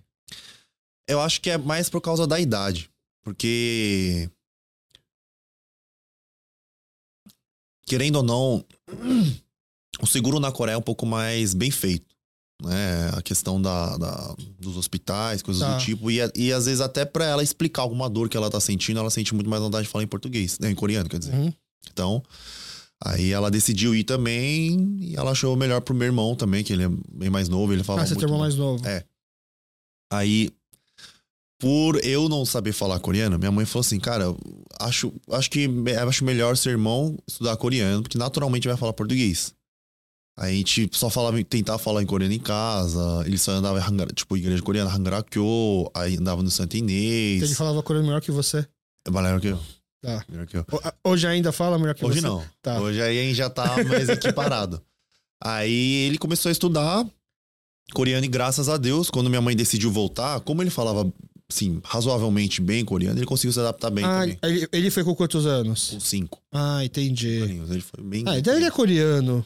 Eu 1.07 1.21
acho 1.21 1.41
que 1.43 1.51
é 1.51 1.59
mais 1.59 1.91
por 1.91 2.01
causa 2.01 2.27
da 2.27 2.41
idade. 2.41 2.89
Porque. 3.23 4.29
Querendo 7.87 8.17
ou 8.17 8.23
não, 8.23 8.65
o 10.01 10.07
seguro 10.07 10.41
na 10.41 10.51
Coreia 10.51 10.75
é 10.75 10.79
um 10.79 10.83
pouco 10.83 11.05
mais 11.07 11.55
bem 11.55 11.71
feito. 11.71 12.07
Né? 12.63 13.11
A 13.17 13.21
questão 13.21 13.61
da, 13.61 13.97
da- 13.97 14.35
dos 14.59 14.77
hospitais, 14.77 15.43
coisas 15.43 15.63
Tá. 15.63 15.77
do 15.77 15.85
tipo. 15.85 16.11
E, 16.11 16.19
e 16.35 16.53
às 16.53 16.67
vezes, 16.67 16.81
até 16.81 17.05
pra 17.05 17.25
ela 17.27 17.43
explicar 17.43 17.83
alguma 17.83 18.09
dor 18.09 18.29
que 18.29 18.37
ela 18.37 18.51
tá 18.51 18.61
sentindo, 18.61 18.99
ela 19.01 19.11
sente 19.11 19.35
muito 19.35 19.51
mais 19.51 19.63
vontade 19.63 19.85
de 19.87 19.91
falar 19.93 20.05
em 20.05 20.09
português. 20.09 20.59
Né? 20.59 20.71
Em 20.71 20.75
coreano, 20.75 21.09
quer 21.09 21.19
dizer. 21.19 21.35
Uhum. 21.35 21.53
Então, 21.93 22.23
aí 23.05 23.33
ela 23.33 23.51
decidiu 23.51 23.95
ir 23.95 24.05
também. 24.05 24.97
E 25.01 25.17
ela 25.17 25.33
achou 25.33 25.55
melhor 25.57 25.81
pro 25.81 25.95
meu 25.95 26.07
irmão 26.07 26.35
também, 26.35 26.63
que 26.65 26.73
ele 26.73 26.85
é 26.85 26.89
bem 27.13 27.29
mais 27.29 27.49
novo. 27.49 27.73
Ele 27.73 27.83
fala 27.85 28.03
Ah, 28.03 28.07
você 28.07 28.15
muito 28.15 28.21
tem 28.21 28.29
irmão 28.29 28.41
mais 28.41 28.55
novo. 28.55 28.87
É. 28.87 29.05
Aí, 30.13 30.51
por 31.59 32.05
eu 32.05 32.29
não 32.29 32.45
saber 32.45 32.73
falar 32.73 32.99
coreano, 33.01 33.39
minha 33.39 33.51
mãe 33.53 33.65
falou 33.65 33.81
assim, 33.81 33.99
cara, 34.01 34.27
acho, 34.81 35.13
acho 35.31 35.51
que 35.51 35.69
acho 36.07 36.25
melhor 36.25 36.57
seu 36.57 36.73
irmão 36.73 37.17
estudar 37.27 37.57
coreano, 37.57 38.03
porque 38.03 38.19
naturalmente 38.19 38.69
vai 38.69 38.77
falar 38.77 38.93
português. 38.93 39.55
A 40.37 40.51
gente 40.51 40.91
só 40.93 41.09
falava, 41.09 41.43
tentava 41.45 41.79
falar 41.79 42.03
em 42.03 42.07
coreano 42.07 42.35
em 42.35 42.41
casa, 42.41 43.23
ele 43.25 43.39
só 43.39 43.53
andava 43.53 43.81
tipo, 44.13 44.37
igreja 44.37 44.61
coreana, 44.63 44.91
Hangarakyo, 44.91 45.89
aí 45.95 46.17
andava 46.17 46.43
no 46.43 46.51
Santa 46.51 46.77
Então 46.77 46.89
Inês. 46.91 47.43
Ele 47.43 47.55
falava 47.55 47.83
coreano 47.85 48.09
melhor 48.09 48.21
que 48.21 48.33
você. 48.33 48.67
Melhor 49.09 49.41
que 49.41 49.47
eu. 49.49 49.61
Tá. 50.03 50.25
Melhor 50.29 50.47
que 50.47 50.57
eu. 50.57 50.67
Ho- 50.73 51.11
Hoje 51.11 51.27
ainda 51.29 51.53
fala 51.53 51.79
melhor 51.79 51.95
que 51.95 52.05
Hoje 52.05 52.21
você? 52.21 52.27
não. 52.27 52.45
Tá. 52.61 52.81
Hoje 52.81 53.01
aí 53.01 53.19
a 53.19 53.23
gente 53.23 53.37
já 53.37 53.49
tá 53.49 53.77
mais 53.85 54.09
equiparado. 54.09 54.83
Aí 55.43 56.07
ele 56.07 56.17
começou 56.17 56.49
a 56.49 56.53
estudar 56.53 57.07
coreano 57.93 58.25
e 58.25 58.29
graças 58.29 58.67
a 58.69 58.77
Deus, 58.79 59.11
quando 59.11 59.29
minha 59.29 59.43
mãe 59.43 59.55
decidiu 59.55 59.91
voltar, 59.91 60.41
como 60.41 60.63
ele 60.63 60.71
falava, 60.71 61.13
assim, 61.55 61.81
razoavelmente 61.85 62.61
bem 62.61 62.85
coreano, 62.85 63.19
ele 63.19 63.27
conseguiu 63.27 63.53
se 63.53 63.61
adaptar 63.61 63.91
bem 63.91 64.05
Ah, 64.05 64.21
também. 64.21 64.39
ele, 64.43 64.69
ele 64.73 64.91
foi 64.91 65.05
com 65.05 65.15
quantos 65.15 65.47
anos? 65.47 65.91
Com 65.93 66.01
cinco 66.01 66.41
Ah, 66.53 66.85
entendi. 66.85 67.29
Ele 67.29 67.81
foi 67.81 68.03
bem. 68.05 68.25
Ah, 68.27 68.39
então 68.39 68.55
ele 68.55 68.65
é 68.65 68.71
coreano. 68.71 69.45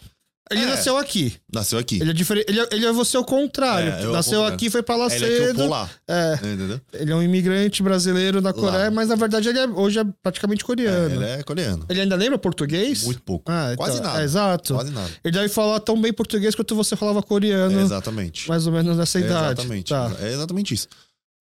Ele 0.51 0.63
É. 0.63 0.67
nasceu 0.67 0.97
aqui. 0.97 1.35
Nasceu 1.53 1.79
aqui. 1.79 2.01
Ele 2.01 2.09
é 2.09 2.13
diferente. 2.15 2.47
Ele 2.49 2.59
é, 2.59 2.69
ele 2.73 2.87
é 2.87 2.91
você 2.93 3.19
ao 3.19 3.25
contrário. 3.25 3.91
É, 3.93 4.07
nasceu 4.11 4.39
contrário. 4.39 4.55
aqui, 4.55 4.71
foi 4.71 4.83
pra 4.83 4.97
lá 4.97 5.05
Ele 5.15 5.15
é 5.17 5.19
que 5.29 5.35
eu 5.35 5.47
cedo. 5.49 5.57
pular. 5.65 5.91
É, 6.09 6.35
Entendeu? 6.37 6.81
ele 6.95 7.13
é 7.13 7.15
um 7.15 7.23
imigrante 7.23 7.83
brasileiro 7.83 8.41
da 8.41 8.51
Coreia, 8.55 8.91
mas 8.91 9.09
na 9.11 9.15
verdade 9.15 9.47
ele 9.51 9.59
é, 9.59 9.67
hoje 9.67 9.99
é 9.99 10.05
praticamente 10.23 10.63
É, 10.63 10.67
coreano. 10.67 11.15
ele 11.17 11.25
é 11.27 11.43
coreano. 11.43 11.85
Ele 11.87 12.01
ainda 12.01 12.17
lembra 12.17 12.39
português? 12.39 13.05
Muito 13.05 13.21
pouco. 13.21 13.53
Ah, 13.53 13.75
Quase 13.77 13.99
então, 13.99 14.07
nada. 14.07 14.23
é, 14.23 14.25
exato. 14.25 14.73
Quase 14.75 14.91
nada. 14.91 15.11
Ele 15.23 15.35
deve 15.35 15.49
falar 15.51 15.81
tão 15.81 16.01
bem 16.01 16.15
português 16.15 16.55
quanto 16.55 16.75
você 16.75 16.97
falava 16.97 17.23
coreano, 17.23 17.79
É, 17.79 17.83
exatamente. 17.83 18.49
mais 18.49 18.67
ou 18.67 18.73
menos 18.73 18.97
nessa 18.97 19.19
É 19.19 19.23
idade. 19.25 19.61
Exatamente. 19.61 19.89
Tá. 19.91 20.11
É 20.19 20.33
exatamente 20.33 20.73
isso. 20.73 20.89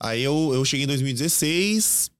Aí 0.00 0.22
eu, 0.22 0.52
eu 0.54 0.64
cheguei 0.64 0.84
em 0.84 0.88
2016 0.88 2.10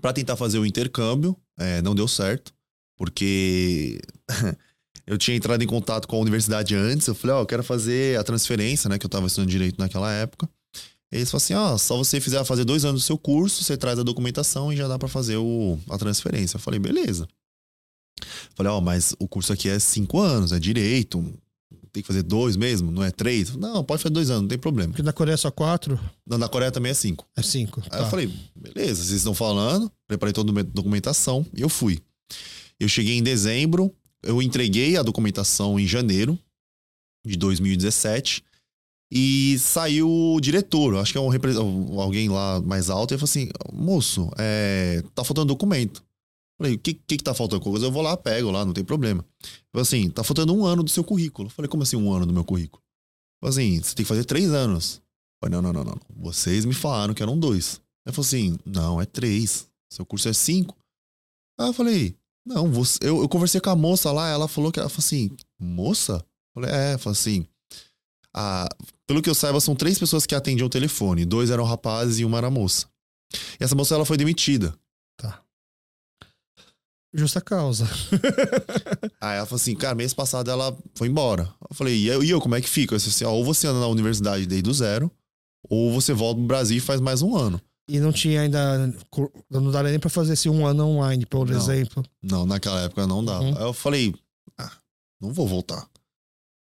pra 0.00 0.12
tentar 0.12 0.36
fazer 0.36 0.58
o 0.58 0.66
intercâmbio. 0.66 1.36
É, 1.58 1.80
não 1.80 1.94
deu 1.94 2.06
certo, 2.06 2.52
porque 2.96 4.00
eu 5.06 5.16
tinha 5.16 5.36
entrado 5.36 5.62
em 5.62 5.66
contato 5.66 6.06
com 6.06 6.16
a 6.16 6.20
universidade 6.20 6.74
antes. 6.74 7.06
Eu 7.06 7.14
falei, 7.14 7.36
ó, 7.36 7.40
eu 7.42 7.46
quero 7.46 7.62
fazer 7.62 8.18
a 8.18 8.24
transferência, 8.24 8.88
né? 8.88 8.98
Que 8.98 9.06
eu 9.06 9.10
tava 9.10 9.26
estudando 9.26 9.50
direito 9.50 9.78
naquela 9.78 10.12
época. 10.12 10.48
Eles 11.10 11.30
falaram 11.30 11.44
assim: 11.44 11.54
ó, 11.54 11.78
só 11.78 11.96
você 11.96 12.20
fizer 12.20 12.44
fazer 12.44 12.64
dois 12.64 12.84
anos 12.84 13.02
do 13.02 13.06
seu 13.06 13.16
curso, 13.16 13.62
você 13.62 13.76
traz 13.76 13.98
a 13.98 14.02
documentação 14.02 14.72
e 14.72 14.76
já 14.76 14.88
dá 14.88 14.98
pra 14.98 15.08
fazer 15.08 15.36
o, 15.36 15.78
a 15.88 15.96
transferência. 15.96 16.56
Eu 16.56 16.60
falei, 16.60 16.80
beleza. 16.80 17.28
Falei, 18.54 18.72
ó, 18.72 18.80
mas 18.80 19.14
o 19.18 19.28
curso 19.28 19.52
aqui 19.52 19.68
é 19.68 19.78
cinco 19.78 20.18
anos, 20.18 20.52
é 20.52 20.58
direito. 20.58 21.22
Tem 21.96 22.02
que 22.02 22.08
fazer 22.08 22.24
dois 22.24 22.58
mesmo, 22.58 22.92
não 22.92 23.02
é 23.02 23.10
três? 23.10 23.56
Não, 23.56 23.82
pode 23.82 24.02
fazer 24.02 24.12
dois 24.12 24.28
anos, 24.28 24.42
não 24.42 24.48
tem 24.50 24.58
problema. 24.58 24.90
Porque 24.90 25.02
na 25.02 25.14
Coreia 25.14 25.32
é 25.32 25.36
só 25.38 25.50
quatro, 25.50 25.98
Na, 26.26 26.36
na 26.36 26.46
Coreia 26.46 26.70
também 26.70 26.90
é 26.90 26.94
cinco. 26.94 27.26
é 27.34 27.40
cinco. 27.40 27.80
Aí 27.84 27.88
tá. 27.88 28.00
eu 28.00 28.10
falei, 28.10 28.30
beleza, 28.54 29.02
vocês 29.02 29.12
estão 29.12 29.32
falando, 29.32 29.90
preparei 30.06 30.34
toda 30.34 30.60
a 30.60 30.62
documentação 30.62 31.46
e 31.56 31.62
eu 31.62 31.70
fui. 31.70 31.98
Eu 32.78 32.86
cheguei 32.86 33.16
em 33.16 33.22
dezembro, 33.22 33.90
eu 34.22 34.42
entreguei 34.42 34.98
a 34.98 35.02
documentação 35.02 35.80
em 35.80 35.86
janeiro 35.86 36.38
de 37.24 37.34
2017 37.34 38.44
e 39.10 39.58
saiu 39.58 40.06
o 40.06 40.38
diretor, 40.38 40.96
acho 40.96 41.12
que 41.12 41.18
é 41.18 41.20
um 41.22 41.98
alguém 41.98 42.28
lá 42.28 42.60
mais 42.60 42.90
alto, 42.90 43.14
e 43.14 43.16
falou 43.16 43.24
assim: 43.24 43.48
moço, 43.72 44.30
é, 44.36 45.02
tá 45.14 45.24
faltando 45.24 45.46
documento. 45.46 46.04
Falei, 46.58 46.74
o 46.74 46.78
que, 46.78 46.94
que 46.94 47.18
que 47.18 47.24
tá 47.24 47.34
faltando? 47.34 47.62
Eu 47.84 47.92
vou 47.92 48.02
lá, 48.02 48.16
pego 48.16 48.50
lá, 48.50 48.64
não 48.64 48.72
tem 48.72 48.84
problema. 48.84 49.24
Falei 49.70 49.82
assim, 49.82 50.08
tá 50.08 50.24
faltando 50.24 50.54
um 50.54 50.64
ano 50.64 50.82
do 50.82 50.90
seu 50.90 51.04
currículo. 51.04 51.50
Falei, 51.50 51.68
como 51.68 51.82
assim 51.82 51.96
um 51.96 52.12
ano 52.12 52.24
do 52.24 52.32
meu 52.32 52.44
currículo? 52.44 52.82
Falei 53.40 53.50
assim, 53.50 53.82
você 53.82 53.94
tem 53.94 54.04
que 54.04 54.08
fazer 54.08 54.24
três 54.24 54.50
anos. 54.50 55.02
Falei, 55.38 55.54
não, 55.54 55.60
não, 55.60 55.72
não, 55.72 55.84
não. 55.84 56.00
Vocês 56.16 56.64
me 56.64 56.72
falaram 56.72 57.12
que 57.12 57.22
eram 57.22 57.38
dois. 57.38 57.80
Aí 58.06 58.12
falou 58.12 58.26
assim, 58.26 58.58
não, 58.64 59.00
é 59.00 59.04
três. 59.04 59.68
Seu 59.92 60.06
curso 60.06 60.28
é 60.28 60.32
cinco. 60.32 60.74
Aí 61.60 61.68
eu 61.68 61.72
falei, 61.74 62.16
não, 62.46 62.70
você... 62.70 62.98
eu, 63.02 63.20
eu 63.20 63.28
conversei 63.28 63.60
com 63.60 63.70
a 63.70 63.76
moça 63.76 64.10
lá, 64.10 64.28
ela 64.28 64.48
falou 64.48 64.72
que 64.72 64.80
ela 64.80 64.88
falou 64.88 65.04
assim, 65.04 65.30
moça? 65.58 66.24
Falei, 66.54 66.70
é, 66.70 66.96
falou 66.96 67.12
assim. 67.12 67.46
Ah, 68.34 68.68
pelo 69.06 69.20
que 69.20 69.28
eu 69.28 69.34
saiba, 69.34 69.60
são 69.60 69.74
três 69.74 69.98
pessoas 69.98 70.24
que 70.24 70.34
atendiam 70.34 70.66
o 70.66 70.70
telefone. 70.70 71.24
Dois 71.24 71.50
eram 71.50 71.64
rapazes 71.64 72.18
e 72.18 72.24
uma 72.24 72.38
era 72.38 72.50
moça. 72.50 72.86
E 73.60 73.64
essa 73.64 73.74
moça 73.74 73.94
ela 73.94 74.04
foi 74.04 74.16
demitida. 74.16 74.74
Justa 77.16 77.40
causa. 77.40 77.88
Aí 79.20 79.36
ela 79.38 79.46
falou 79.46 79.56
assim, 79.60 79.74
cara, 79.74 79.94
mês 79.94 80.12
passado 80.12 80.50
ela 80.50 80.76
foi 80.94 81.08
embora. 81.08 81.48
Eu 81.68 81.74
falei, 81.74 81.96
e 81.96 82.06
eu, 82.08 82.22
e 82.22 82.30
eu 82.30 82.40
como 82.40 82.54
é 82.54 82.60
que 82.60 82.68
fica? 82.68 82.94
Eu 82.94 82.98
disse 82.98 83.08
assim, 83.10 83.24
ó, 83.24 83.32
ou 83.32 83.44
você 83.44 83.66
anda 83.66 83.80
na 83.80 83.86
universidade 83.88 84.46
desde 84.46 84.68
o 84.68 84.74
zero, 84.74 85.10
ou 85.68 85.92
você 85.92 86.12
volta 86.12 86.38
pro 86.38 86.46
Brasil 86.46 86.76
e 86.76 86.80
faz 86.80 87.00
mais 87.00 87.22
um 87.22 87.36
ano. 87.36 87.60
E 87.88 87.98
não 88.00 88.12
tinha 88.12 88.40
ainda. 88.42 88.92
Não 89.50 89.70
daria 89.70 89.90
nem 89.92 90.00
pra 90.00 90.10
fazer 90.10 90.32
esse 90.32 90.48
um 90.48 90.66
ano 90.66 90.84
online, 90.86 91.24
por 91.24 91.48
Não. 91.48 91.56
exemplo. 91.56 92.04
Não, 92.22 92.44
naquela 92.44 92.80
época 92.82 93.06
não 93.06 93.24
dava. 93.24 93.44
Uhum. 93.44 93.56
Aí 93.56 93.62
eu 93.62 93.72
falei, 93.72 94.14
ah, 94.58 94.72
não 95.20 95.32
vou 95.32 95.46
voltar. 95.46 95.86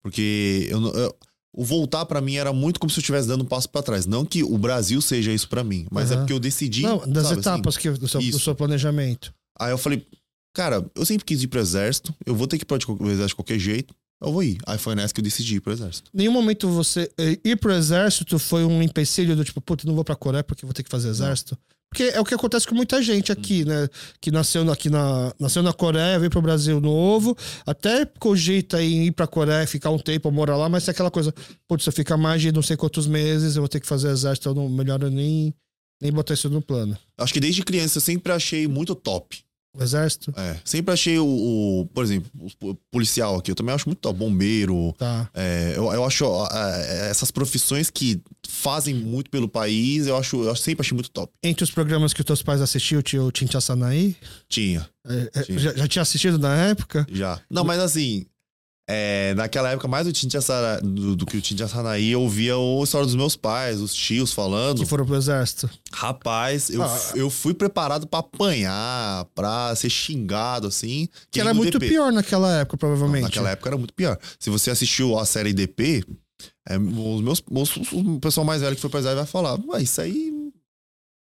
Porque 0.01 0.67
eu, 0.71 0.81
eu- 0.93 1.15
o 1.53 1.65
voltar 1.65 2.05
pra 2.05 2.21
mim 2.21 2.35
era 2.37 2.53
muito 2.53 2.79
como 2.79 2.89
se 2.89 2.97
eu 2.97 3.01
estivesse 3.01 3.27
dando 3.27 3.43
um 3.43 3.47
passo 3.47 3.69
pra 3.69 3.83
trás. 3.83 4.05
Não 4.05 4.23
que 4.25 4.41
o 4.41 4.57
Brasil 4.57 5.01
seja 5.01 5.33
isso 5.33 5.49
pra 5.49 5.65
mim, 5.65 5.85
mas 5.91 6.09
é 6.09 6.13
Aham. 6.13 6.21
porque 6.21 6.33
eu 6.33 6.39
decidi. 6.39 6.81
Não, 6.83 6.99
das 6.99 7.23
sabe, 7.27 7.39
assim? 7.41 7.49
etapas 7.49 7.77
que, 7.77 7.89
do, 7.91 8.07
seu, 8.07 8.21
do 8.21 8.39
seu 8.39 8.55
planejamento. 8.55 9.33
Aí 9.59 9.69
eu 9.71 9.77
falei, 9.77 10.07
cara, 10.53 10.85
eu 10.95 11.05
sempre 11.05 11.25
quis 11.25 11.41
ir 11.43 11.47
pro 11.47 11.59
exército, 11.59 12.13
eu 12.25 12.35
vou 12.35 12.47
ter 12.47 12.57
que 12.57 12.63
ir 12.63 12.65
pro 12.65 12.77
exército 12.77 13.27
de 13.29 13.35
qualquer 13.35 13.59
jeito, 13.59 13.93
eu 14.21 14.31
vou 14.31 14.43
ir. 14.43 14.57
Aí 14.67 14.77
foi 14.77 14.93
nessa 14.95 15.13
que 15.13 15.19
eu 15.19 15.23
decidi 15.23 15.55
ir 15.55 15.59
pro 15.61 15.73
exército. 15.73 16.09
Em 16.13 16.17
nenhum 16.19 16.31
momento 16.33 16.69
você 16.69 17.09
eh, 17.17 17.39
ir 17.43 17.55
pro 17.57 17.73
exército 17.73 18.37
foi 18.37 18.63
um 18.63 18.81
empecilho 18.81 19.35
do 19.35 19.43
tipo, 19.43 19.59
puta, 19.61 19.87
não 19.87 19.95
vou 19.95 20.03
pra 20.03 20.15
Coreia 20.15 20.43
porque 20.43 20.65
vou 20.65 20.73
ter 20.73 20.83
que 20.83 20.89
fazer 20.89 21.09
exército. 21.09 21.57
Porque 21.89 22.03
é 22.03 22.21
o 22.21 22.23
que 22.23 22.33
acontece 22.33 22.65
com 22.65 22.73
muita 22.73 23.01
gente 23.03 23.33
aqui, 23.33 23.65
né? 23.65 23.89
Que 24.21 24.31
nasceu 24.31 24.63
na- 24.63 24.71
aqui 24.71 24.89
na, 24.89 25.33
nasceu 25.37 25.61
na 25.61 25.73
Coreia, 25.73 26.17
veio 26.19 26.29
pro 26.31 26.41
Brasil 26.41 26.79
novo, 26.79 27.35
até 27.65 28.05
cogita 28.05 28.81
em 28.81 29.07
ir 29.07 29.11
pra 29.11 29.27
Coreia, 29.27 29.67
ficar 29.67 29.89
um 29.89 29.99
tempo, 29.99 30.31
morar 30.31 30.55
lá, 30.55 30.69
mas 30.69 30.87
é 30.87 30.91
aquela 30.91 31.11
coisa, 31.11 31.33
putz, 31.67 31.83
se 31.83 31.89
eu 31.89 31.93
ficar 31.93 32.15
mais 32.15 32.41
de 32.41 32.49
não 32.53 32.61
sei 32.61 32.77
quantos 32.77 33.07
meses, 33.07 33.57
eu 33.57 33.61
vou 33.61 33.67
ter 33.67 33.81
que 33.81 33.87
fazer 33.87 34.09
exército, 34.09 34.47
eu 34.47 34.53
não, 34.55 34.69
melhor 34.69 35.01
eu 35.03 35.09
nem, 35.11 35.53
nem 36.01 36.13
botar 36.13 36.33
isso 36.33 36.49
no 36.49 36.61
plano. 36.61 36.97
Acho 37.17 37.33
que 37.33 37.41
desde 37.41 37.61
criança 37.61 37.97
eu 37.97 38.01
sempre 38.01 38.31
achei 38.31 38.69
muito 38.69 38.95
top. 38.95 39.43
O 39.73 39.81
exército? 39.81 40.33
É, 40.35 40.57
sempre 40.65 40.93
achei 40.93 41.17
o, 41.17 41.25
o- 41.25 41.85
por 41.93 42.03
exemplo, 42.03 42.29
o 42.61 42.75
policial 42.91 43.37
aqui, 43.37 43.51
eu 43.51 43.55
também 43.55 43.73
acho 43.73 43.87
muito 43.87 43.99
top. 43.99 44.19
Bombeiro. 44.19 44.93
Tá. 44.97 45.29
é, 45.33 45.73
eu, 45.77 45.91
eu 45.93 46.03
acho 46.05 46.25
ó, 46.25 46.45
é, 46.51 47.09
essas 47.09 47.31
profissões 47.31 47.89
que 47.89 48.21
fazem 48.47 48.93
muito 48.93 49.29
pelo 49.31 49.47
país, 49.47 50.07
eu 50.07 50.17
acho, 50.17 50.43
eu 50.43 50.55
sempre 50.55 50.81
achei 50.85 50.93
muito 50.93 51.09
top. 51.09 51.31
Entre 51.41 51.63
os 51.63 51.71
programas 51.71 52.13
que 52.13 52.19
os 52.19 52.25
teus 52.25 52.41
pais 52.43 52.59
assistiam, 52.61 53.01
tinha 53.01 53.23
o 53.23 53.31
Tintia 53.31 53.61
Sanaí? 53.61 54.15
Tinha, 54.49 54.87
É, 55.07 55.29
é, 55.33 55.43
Sim. 55.43 55.57
já, 55.57 55.73
já 55.73 55.87
tinha 55.87 56.01
assistido 56.01 56.37
na 56.37 56.53
época? 56.67 57.07
já. 57.09 57.39
Não, 57.49 57.63
mas 57.63 57.79
assim, 57.79 58.25
é, 58.93 59.33
naquela 59.35 59.69
época, 59.71 59.87
mais 59.87 60.05
do, 60.05 60.11
Tintia 60.11 60.41
Sara- 60.41 60.81
do, 60.81 61.15
do 61.15 61.25
que 61.25 61.37
o 61.37 61.41
Tintia 61.41 61.67
Sanaí, 61.67 62.09
eu 62.11 62.21
ouvia 62.21 62.53
a 62.55 62.83
história 62.83 63.05
dos 63.05 63.15
meus 63.15 63.35
pais, 63.37 63.79
os 63.79 63.93
tios 63.93 64.33
falando. 64.33 64.79
Que 64.79 64.85
foram 64.85 65.05
pro 65.05 65.15
exército? 65.15 65.69
Rapaz, 65.93 66.69
eu, 66.69 66.83
Ah. 66.83 67.11
eu 67.15 67.29
fui 67.29 67.53
preparado 67.53 68.05
pra 68.05 68.19
apanhar, 68.19 69.25
pra 69.33 69.73
ser 69.75 69.89
xingado, 69.89 70.67
assim. 70.67 71.07
Que 71.31 71.39
era 71.39 71.53
muito 71.53 71.79
DP. 71.79 71.89
pior 71.93 72.11
naquela 72.11 72.51
época, 72.59 72.77
provavelmente. 72.77 73.23
Naquela 73.23 73.51
época 73.51 73.69
era 73.69 73.77
muito 73.77 73.93
pior. 73.93 74.17
Se 74.39 74.49
você 74.49 74.69
assistiu 74.71 75.17
a 75.17 75.25
série 75.25 75.53
DP, 75.53 76.03
é, 76.67 76.77
os 76.77 77.21
meus, 77.21 77.41
os- 77.49 77.91
o 77.93 78.19
pessoal 78.19 78.45
mais 78.45 78.61
velho 78.61 78.75
que 78.75 78.81
foi 78.81 78.89
pra 78.89 78.99
exército 78.99 79.23
vai 79.23 79.31
falar, 79.31 79.57
mas 79.65 79.83
isso 79.83 80.01
aí 80.01 80.31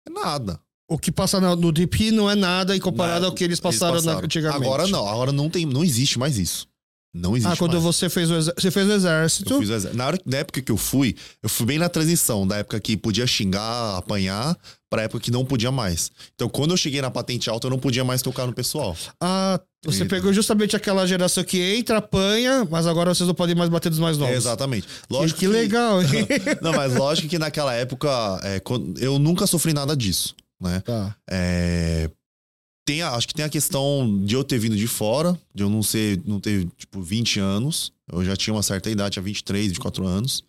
é 0.09 0.11
nada. 0.13 0.61
O 0.89 0.97
que 0.99 1.11
passa 1.11 1.41
no 1.41 1.73
DP 1.73 2.13
não 2.13 2.31
é 2.31 2.37
nada 2.37 2.77
em 2.77 2.79
comparado 2.81 3.27
ao 3.27 3.33
que 3.33 3.43
eles 3.43 3.59
passaram, 3.59 4.01
na- 4.03 4.19
antigamente. 4.21 4.63
Agora 4.65 4.87
não, 4.87 5.09
agora 5.09 5.33
não 5.33 5.51
tem, 5.51 5.67
não 5.67 5.83
existe 5.83 6.17
mais 6.17 6.39
isso. 6.39 6.69
Não 7.17 7.37
existe 7.37 7.53
Ah, 7.53 7.57
quando 7.57 7.73
mais. 7.73 7.83
você 7.85 8.09
fez 8.09 8.31
o, 8.31 8.35
exer- 8.37 8.55
você 8.59 8.71
fez 8.71 8.87
o 8.89 8.93
exército. 8.93 9.53
Eu 9.55 9.61
fiz 9.61 9.71
o 9.71 9.75
exército. 9.75 9.97
Na, 9.97 10.07
hora, 10.07 10.19
na 10.27 10.37
época 10.39 10.61
que 10.61 10.71
eu 10.71 10.77
fui, 10.77 11.17
eu 11.43 11.49
fui 11.49 11.67
bem 11.67 11.79
na 11.79 11.89
transição, 11.89 12.47
da 12.47 12.57
época 12.59 12.79
que 12.81 12.97
podia 12.97 13.27
xingar, 13.27 13.97
apanhar, 13.97 14.57
pra 14.91 15.03
época 15.03 15.21
que 15.21 15.31
não 15.31 15.45
podia 15.45 15.71
mais. 15.73 16.11
Então, 16.35 16.49
quando 16.49 16.73
eu 16.73 16.77
cheguei 16.77 17.01
na 17.01 17.11
patente 17.11 17.49
alta, 17.51 17.67
eu 17.67 17.71
não 17.71 17.79
podia 17.79 18.05
mais 18.05 18.23
tocar 18.23 18.47
no 18.47 18.53
pessoal. 18.53 18.97
Ah, 19.21 19.61
você 19.85 20.01
Isso. 20.03 20.07
pegou 20.07 20.33
justamente 20.33 20.75
aquela 20.77 21.07
geração 21.07 21.43
que 21.45 21.61
entra, 21.61 21.99
apanha, 21.99 22.67
mas 22.71 22.87
agora 22.87 23.15
vocês 23.15 23.27
não 23.27 23.35
podem 23.35 23.55
mais 23.55 23.71
bater 23.71 23.89
dos 23.91 23.99
mais 23.99 24.19
novos. 24.19 24.35
É, 24.35 24.37
exatamente. 24.37 24.87
Que, 24.87 24.93
Lógico 25.11 25.41
que 25.41 25.47
legal, 25.49 26.03
hein? 26.03 26.27
não, 26.61 26.73
mas 26.73 26.95
lógico 26.95 27.29
que 27.29 27.39
naquela 27.39 27.73
época, 27.75 28.09
é, 28.43 28.61
eu 28.99 29.19
nunca 29.19 29.47
sofri 29.47 29.73
nada 29.73 29.97
disso, 29.97 30.35
né? 30.61 30.81
tá. 30.85 31.15
É, 31.31 32.11
tem 32.87 33.03
a- 33.03 33.11
acho 33.15 33.29
que 33.29 33.35
tem 33.35 33.45
a 33.45 33.49
questão 33.51 34.23
de 34.25 34.35
eu 34.35 34.43
ter 34.43 34.59
vindo 34.59 34.77
de 34.77 34.87
fora, 34.87 35.39
de 35.55 35.63
eu 35.63 35.69
não 35.69 35.83
ser, 35.83 36.23
não 36.25 36.41
ter, 36.41 36.67
tipo, 36.79 37.03
20 37.03 37.39
anos. 37.39 37.93
Eu 38.11 38.25
já 38.25 38.35
tinha 38.37 38.55
uma 38.55 38.63
certa 38.63 38.89
idade, 38.89 39.15
tinha 39.15 39.23
23, 39.23 39.67
24 39.69 40.07
anos. 40.07 40.43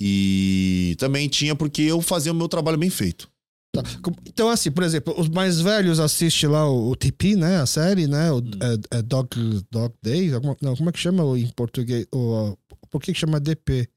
E 0.00 0.96
também 0.98 1.28
tinha 1.28 1.54
porque 1.54 1.82
eu 1.82 2.00
fazia 2.00 2.32
o 2.32 2.34
meu 2.34 2.48
trabalho 2.48 2.78
bem 2.78 2.90
feito. 2.90 3.28
Tá. 3.72 3.82
Então, 4.26 4.48
assim, 4.48 4.70
por 4.70 4.82
exemplo, 4.82 5.14
os 5.18 5.28
mais 5.28 5.60
velhos 5.60 6.00
assistem 6.00 6.48
lá 6.48 6.68
o, 6.70 6.90
o 6.90 6.96
TP, 6.96 7.36
né? 7.36 7.58
A 7.60 7.66
série, 7.66 8.06
né? 8.06 8.32
O, 8.32 8.38
é, 8.38 8.98
é 8.98 9.02
Dog, 9.02 9.28
Dog 9.70 9.94
Days? 10.02 10.32
Alguma- 10.32 10.56
não, 10.62 10.74
como 10.74 10.88
é 10.88 10.92
que 10.92 10.98
chama 10.98 11.38
em 11.38 11.48
português? 11.48 12.06
O, 12.12 12.56
por 12.90 13.00
que, 13.00 13.12
que 13.12 13.18
chama 13.18 13.38
DP? 13.38 13.88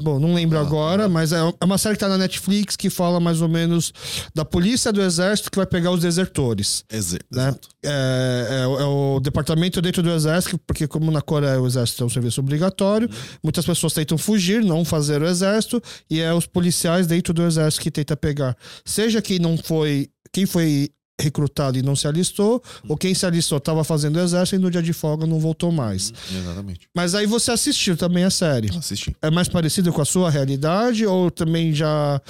Bom, 0.00 0.18
não 0.18 0.32
lembro 0.34 0.58
Ah, 0.58 0.62
agora, 0.62 1.08
mas 1.08 1.32
é 1.32 1.38
é 1.38 1.64
uma 1.64 1.76
série 1.78 1.94
que 1.96 2.00
tá 2.00 2.08
na 2.08 2.16
Netflix 2.18 2.76
que 2.76 2.88
fala 2.88 3.20
mais 3.20 3.40
ou 3.42 3.48
menos 3.48 3.92
da 4.34 4.44
polícia 4.44 4.92
do 4.92 5.02
exército 5.02 5.50
que 5.50 5.56
vai 5.56 5.66
pegar 5.66 5.90
os 5.90 6.00
desertores. 6.00 6.84
Né? 6.90 6.98
Exato. 6.98 7.68
É, 7.84 8.62
é 8.62 8.66
o- 8.66 8.80
é 8.80 8.84
o 8.84 9.20
departamento 9.20 9.82
dentro 9.82 10.02
do 10.02 10.10
exército, 10.10 10.58
porque 10.66 10.86
como 10.86 11.10
na 11.10 11.20
Coreia 11.20 11.60
o 11.60 11.66
exército 11.66 12.02
é 12.02 12.06
um 12.06 12.10
serviço 12.10 12.40
obrigatório, 12.40 13.08
muitas 13.42 13.64
pessoas 13.66 13.92
tentam 13.92 14.16
fugir, 14.16 14.64
não 14.64 14.84
fazer 14.84 15.20
o 15.22 15.26
exército, 15.26 15.82
e 16.08 16.20
é 16.20 16.32
os 16.32 16.46
policiais 16.46 17.06
dentro 17.06 17.34
do 17.34 17.42
exército 17.42 17.82
que 17.82 17.90
tenta 17.90 18.16
pegar. 18.16 18.56
Seja 18.84 19.20
quem 19.20 19.38
não 19.38 19.58
foi, 19.58 20.08
quem 20.32 20.46
foi 20.46 20.90
recrutado 21.20 21.78
e 21.78 21.82
não 21.82 21.94
se 21.94 22.06
alistou, 22.08 22.62
ou 22.88 22.96
quem 22.96 23.14
se 23.14 23.24
alistou 23.24 23.58
estava 23.58 23.84
fazendo 23.84 24.18
exército 24.18 24.56
e 24.56 24.58
no 24.58 24.70
dia 24.70 24.82
de 24.82 24.92
folga 24.92 25.26
não 25.26 25.38
voltou 25.38 25.70
mais. 25.70 26.12
Exatamente. 26.34 26.88
Mas 26.94 27.14
aí 27.14 27.26
você 27.26 27.50
assistiu 27.52 27.96
também 27.96 28.24
a 28.24 28.30
série. 28.30 28.76
Assisti. 28.76 29.14
É 29.22 29.30
mais 29.30 29.48
parecido 29.48 29.92
com 29.92 30.00
a 30.00 30.04
sua 30.04 30.30
realidade 30.30 31.06
ou 31.06 31.30
também 31.30 31.72
já 31.74 32.20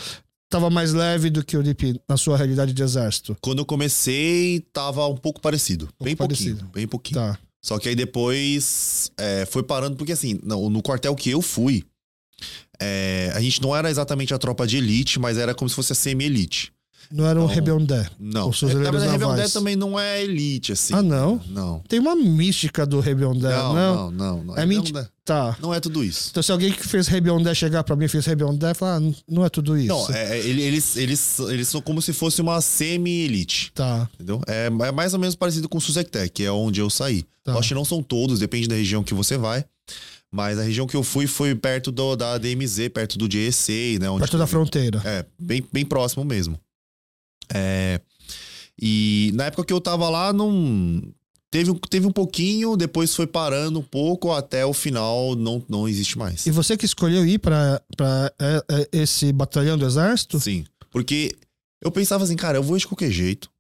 estava 0.53 0.69
mais 0.69 0.93
leve 0.93 1.31
do 1.31 1.43
que 1.43 1.57
o 1.57 1.63
DP 1.63 1.99
na 2.07 2.17
sua 2.17 2.37
realidade 2.37 2.73
de 2.75 2.83
exército? 2.83 3.37
Quando 3.41 3.61
eu 3.61 3.65
comecei, 3.65 4.61
tava 4.73 5.07
um 5.07 5.17
pouco 5.17 5.41
parecido. 5.41 5.89
bem 6.03 6.15
parecido. 6.15 6.57
pouquinho. 6.57 6.73
Bem 6.73 6.87
pouquinho. 6.87 7.21
Tá. 7.21 7.39
Só 7.65 7.79
que 7.79 7.89
aí 7.89 7.95
depois 7.95 9.11
é, 9.17 9.47
foi 9.47 9.63
parando, 9.63 9.97
porque 9.97 10.13
assim, 10.13 10.39
no, 10.43 10.69
no 10.69 10.83
quartel 10.83 11.15
que 11.15 11.31
eu 11.31 11.41
fui, 11.41 11.85
é, 12.81 13.31
a 13.35 13.41
gente 13.41 13.63
não 13.63 13.75
era 13.75 13.89
exatamente 13.89 14.35
a 14.35 14.39
tropa 14.39 14.67
de 14.67 14.77
elite, 14.77 15.19
mas 15.19 15.39
era 15.39 15.55
como 15.55 15.69
se 15.69 15.77
fosse 15.77 15.93
a 15.93 15.95
semi-elite. 15.95 16.73
Não 17.13 17.27
era 17.27 17.39
um 17.39 17.43
Não. 17.47 17.49
Rebondé. 17.55 18.07
Não. 18.19 18.49
Os 18.49 18.59
fuzileiros 18.59 19.03
É, 19.03 19.07
mas. 19.07 19.13
Rebelde 19.21 19.53
também 19.53 19.77
não 19.77 19.99
é 20.01 20.23
elite, 20.23 20.73
assim. 20.73 20.95
Ah, 20.95 21.03
não? 21.03 21.41
Não. 21.49 21.81
Tem 21.89 21.99
uma 22.01 22.17
mística 22.17 22.87
do 22.87 23.01
Rebondé, 23.01 23.51
Não, 23.51 23.75
não? 23.75 24.11
não, 24.11 24.45
não. 24.45 24.57
É 24.57 24.61
Rebelde 24.61 24.93
menti- 24.93 25.09
Tá. 25.25 25.57
Não 25.61 25.73
é 25.73 25.79
tudo 25.79 26.03
isso. 26.03 26.29
Então 26.31 26.43
se 26.43 26.51
alguém 26.51 26.73
que 26.73 26.85
fez 26.87 27.07
Rebondé 27.07 27.55
chegar 27.55 27.85
pra 27.85 27.95
mim 27.95 28.07
e 28.07 28.09
fez 28.09 28.27
Rebondé, 28.27 28.75
falar, 28.75 28.97
ah, 29.01 29.13
não 29.29 29.45
é 29.45 29.49
tudo 29.49 29.77
isso. 29.79 29.87
Não, 29.89 30.11
é, 30.15 30.37
é, 30.37 30.39
ele- 30.47 30.63
eles, 30.63 30.97
eles, 30.97 31.39
eles 31.39 31.69
são 31.69 31.81
como 31.81 32.03
se 32.03 32.13
fosse 32.13 32.41
uma 32.41 32.61
semi-elite. 32.61 33.71
Tá. 33.75 34.09
Entendeu? 34.15 34.41
É, 34.47 34.67
é 34.67 34.91
mais 34.93 35.13
ou 35.15 35.21
menos 35.21 35.35
parecido 35.37 35.69
com 35.69 35.79
o 35.79 35.81
Suzectec, 35.81 36.31
que 36.31 36.43
é 36.45 36.51
onde 36.51 36.81
eu 36.81 36.91
saí. 36.91 37.25
Tá. 37.45 37.55
Acho 37.59 37.69
que 37.69 37.75
não 37.75 37.85
são 37.85 38.03
todos, 38.03 38.39
depende 38.39 38.67
da 38.69 38.75
região 38.75 39.03
que 39.05 39.15
você 39.15 39.37
vai. 39.37 39.65
Mas 40.31 40.59
a 40.59 40.63
região 40.63 40.87
que 40.87 40.97
eu 40.97 41.03
fui 41.03 41.27
foi 41.27 41.55
perto 41.55 41.93
do, 41.93 42.17
da 42.17 42.39
DMZ, 42.39 42.89
perto 42.89 43.19
do 43.19 43.29
GSA, 43.29 43.99
né? 44.01 44.09
Perto 44.19 44.39
da 44.39 44.47
fronteira. 44.47 45.03
É, 45.05 45.25
bem, 45.39 45.63
bem 45.73 45.85
próximo 45.85 46.25
mesmo. 46.25 46.59
É, 47.55 48.01
e 48.81 49.31
na 49.35 49.45
época 49.47 49.65
que 49.65 49.73
eu 49.73 49.81
tava 49.81 50.09
lá, 50.09 50.33
não. 50.33 51.03
Teve, 51.51 51.71
um- 51.71 51.75
teve 51.75 52.07
um 52.07 52.11
pouquinho, 52.13 52.79
depois 52.79 53.15
foi 53.15 53.27
parando 53.27 53.79
um 53.79 53.83
pouco, 53.83 54.33
até 54.33 54.65
o 54.65 54.73
final 54.73 55.37
não, 55.37 55.63
não 55.69 55.87
existe 55.87 56.17
mais. 56.17 56.47
E 56.47 56.51
você 56.51 56.79
que 56.79 56.87
escolheu 56.87 57.27
ir 57.27 57.39
pra 57.39 57.83
é, 58.41 58.65
é, 58.71 58.89
esse 58.91 59.31
batalhão 59.33 59.77
do 59.77 59.85
exército? 59.85 60.41
Sim. 60.41 60.65
Porque 60.91 61.35
eu 61.83 61.91
pensava 61.91 62.25
assim, 62.25 62.37
cara, 62.37 62.57
eu 62.57 62.63
vou 62.63 62.79
de 62.79 62.87
qualquer 62.87 63.11
jeito. 63.11 63.51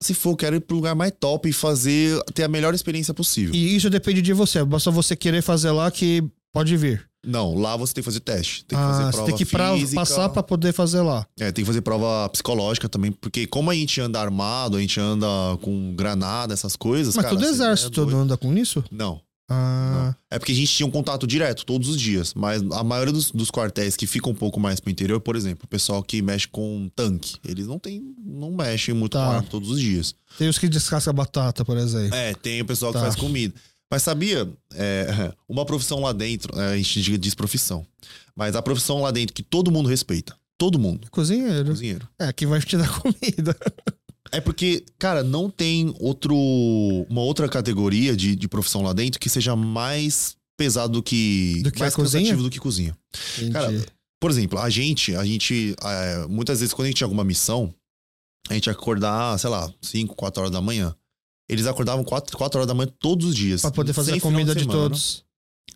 Se 0.00 0.14
for, 0.14 0.30
eu 0.30 0.36
quero 0.36 0.56
ir 0.56 0.60
pro 0.60 0.76
lugar 0.76 0.94
mais 0.94 1.12
top 1.18 1.48
e 1.48 1.52
fazer, 1.52 2.22
ter 2.34 2.44
a 2.44 2.48
melhor 2.48 2.72
experiência 2.72 3.12
possível. 3.12 3.52
E 3.52 3.74
isso 3.74 3.90
depende 3.90 4.22
de 4.22 4.32
você. 4.32 4.64
Basta 4.64 4.90
você 4.92 5.16
querer 5.16 5.42
fazer 5.42 5.72
lá 5.72 5.90
que 5.90 6.22
pode 6.52 6.76
vir. 6.76 7.04
Não, 7.24 7.54
lá 7.54 7.76
você 7.76 7.94
tem 7.94 8.02
que 8.02 8.06
fazer 8.06 8.20
teste. 8.20 8.64
Tem 8.64 8.78
que 8.78 8.84
ah, 8.84 8.88
fazer 8.88 9.10
prova 9.12 9.26
tem 9.26 9.36
que 9.36 9.44
física. 9.44 10.00
passar 10.00 10.28
pra 10.28 10.42
poder 10.42 10.72
fazer 10.72 11.00
lá. 11.00 11.26
É, 11.38 11.50
tem 11.52 11.64
que 11.64 11.66
fazer 11.66 11.80
prova 11.80 12.28
psicológica 12.30 12.88
também, 12.88 13.10
porque 13.12 13.46
como 13.46 13.70
a 13.70 13.74
gente 13.74 14.00
anda 14.00 14.20
armado, 14.20 14.76
a 14.76 14.80
gente 14.80 14.98
anda 15.00 15.26
com 15.62 15.94
granada, 15.94 16.52
essas 16.52 16.76
coisas. 16.76 17.14
Mas 17.16 17.24
cara, 17.24 17.34
todo 17.36 17.44
você 17.44 17.50
exército 17.52 18.02
é 18.02 18.06
não 18.06 18.20
anda 18.20 18.36
com 18.36 18.52
isso? 18.56 18.84
Não, 18.90 19.20
Ah, 19.48 20.14
É 20.30 20.38
porque 20.38 20.52
a 20.52 20.54
gente 20.54 20.72
tinha 20.72 20.86
um 20.86 20.90
contato 20.90 21.26
direto 21.26 21.66
todos 21.66 21.88
os 21.88 22.00
dias, 22.00 22.32
mas 22.34 22.62
a 22.72 22.82
maioria 22.82 23.12
dos, 23.12 23.30
dos 23.30 23.50
quartéis 23.50 23.94
que 23.94 24.06
ficam 24.06 24.32
um 24.32 24.34
pouco 24.34 24.58
mais 24.58 24.80
pro 24.80 24.90
interior, 24.90 25.20
por 25.20 25.36
exemplo, 25.36 25.64
o 25.64 25.68
pessoal 25.68 26.02
que 26.02 26.22
mexe 26.22 26.48
com 26.48 26.90
tanque, 26.96 27.36
eles 27.46 27.66
não 27.66 27.78
tem, 27.78 28.02
não 28.24 28.50
mexem 28.52 28.94
muito 28.94 29.12
Tá. 29.12 29.24
com 29.26 29.30
arma 29.32 29.46
todos 29.50 29.70
os 29.70 29.80
dias. 29.80 30.14
tem 30.38 30.48
os 30.48 30.58
que 30.58 30.66
descascam 30.68 31.12
batata, 31.12 31.62
por 31.64 31.76
exemplo. 31.76 32.14
É, 32.14 32.32
tem 32.34 32.60
o 32.62 32.64
pessoal 32.64 32.92
Tá. 32.92 32.98
que 33.00 33.04
faz 33.04 33.16
comida. 33.16 33.54
Mas 33.94 34.02
sabia, 34.02 34.52
é, 34.74 35.32
uma 35.48 35.64
profissão 35.64 36.00
lá 36.00 36.12
dentro, 36.12 36.58
é, 36.58 36.72
a 36.72 36.76
gente 36.76 37.16
diz 37.16 37.32
profissão, 37.32 37.86
mas 38.34 38.56
a 38.56 38.60
profissão 38.60 39.00
lá 39.00 39.12
dentro 39.12 39.32
que 39.32 39.42
todo 39.44 39.70
mundo 39.70 39.88
respeita, 39.88 40.36
todo 40.58 40.80
mundo, 40.80 41.08
Cozinheiro. 41.12 41.66
cozinheiro. 41.66 42.08
É, 42.18 42.32
que 42.32 42.44
vai 42.44 42.60
te 42.60 42.76
dar 42.76 42.88
comida. 42.98 43.56
É 44.32 44.40
porque, 44.40 44.84
cara, 44.98 45.22
não 45.22 45.48
tem 45.48 45.94
outro, 46.00 46.34
uma 47.08 47.20
outra 47.20 47.48
categoria 47.48 48.16
de, 48.16 48.34
de 48.34 48.48
profissão 48.48 48.82
lá 48.82 48.92
dentro 48.92 49.20
que 49.20 49.28
seja 49.28 49.54
mais 49.54 50.36
pesado 50.56 50.94
do 50.94 51.02
que, 51.04 51.60
Do 51.62 51.70
que 51.70 51.78
mais 51.78 51.94
cansativo 51.94 52.42
do 52.42 52.50
que 52.50 52.58
cozinha. 52.58 52.98
Entendi. 53.36 53.52
Cara, 53.52 53.86
Por 54.18 54.28
exemplo, 54.28 54.58
a 54.58 54.68
gente, 54.68 55.14
a 55.14 55.24
gente, 55.24 55.76
é, 55.80 56.26
muitas 56.26 56.58
vezes 56.58 56.74
quando 56.74 56.86
a 56.86 56.88
gente 56.88 56.96
tinha 56.96 57.06
alguma 57.06 57.22
missão, 57.22 57.72
a 58.50 58.54
gente 58.54 58.68
acordar, 58.68 59.38
sei 59.38 59.50
lá, 59.50 59.72
5, 59.80 60.16
4 60.16 60.40
horas 60.40 60.52
da 60.52 60.60
manhã. 60.60 60.96
Eles 61.48 61.66
acordavam 61.66 62.02
4, 62.04 62.36
4 62.36 62.58
horas 62.58 62.66
da 62.68 62.74
manhã 62.74 62.90
todos 62.98 63.26
os 63.28 63.36
dias. 63.36 63.60
pra 63.60 63.70
poder 63.70 63.92
fazer 63.92 64.14
a 64.14 64.20
comida 64.20 64.54
de, 64.54 64.62
semana. 64.62 64.78
todos. 64.80 65.24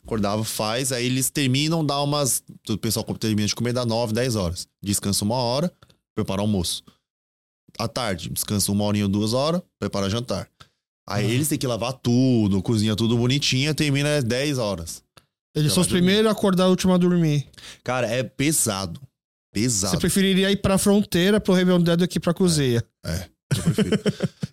Acordava, 0.04 0.42
faz, 0.44 0.90
aí 0.92 1.04
eles 1.04 1.28
terminam, 1.31 1.85
dá 1.85 2.00
umas. 2.02 2.42
O 2.68 2.78
pessoal 2.78 3.04
termina 3.18 3.46
de 3.46 3.54
comer, 3.54 3.72
dá 3.74 3.85
9, 3.85 4.12
10 4.14 4.37
horas. 4.37 4.66
Descansa 4.83 5.24
uma 5.24 5.35
hora, 5.37 5.70
prepara 6.14 6.40
o 6.40 6.44
almoço. 6.44 6.83
À 7.78 7.87
tarde, 7.87 8.31
descansa 8.31 8.72
uma 8.72 8.85
horinha 8.85 9.04
ou 9.04 9.11
duas 9.11 9.33
horas, 9.35 9.61
prepara 9.78 10.09
jantar. 10.09 10.48
Aí 11.07 11.26
Ah. 11.26 11.28
eles 11.31 11.48
têm 11.48 11.59
que 11.59 11.66
lavar 11.66 11.92
tudo, 11.92 12.62
cozinha 12.62 12.96
tudo 12.96 13.16
bonitinho, 13.16 13.74
termina 13.74 14.16
às 14.18 14.24
10 14.24 14.59
horas. 14.59 15.02
Eles 15.54 15.70
Já 15.70 15.74
são 15.74 15.83
os 15.83 15.88
primeiros 15.88 16.26
a 16.26 16.33
acordar 16.33 16.64
a 16.64 16.68
última 16.68 16.94
a 16.94 16.98
dormir. 16.98 17.46
Cara, 17.83 18.07
é 18.07 18.22
pesado. 18.22 19.00
Pesado. 19.52 19.92
Você 19.92 19.98
preferiria 19.98 20.50
ir 20.50 20.59
pra 20.59 20.76
fronteira 20.78 21.40
pro 21.40 21.54
Rebelde 21.54 21.96
do 21.96 22.07
que 22.09 22.20
pra 22.20 22.35
cozinha. 22.35 22.83
Eu 23.04 23.11
prefiro. 23.11 23.38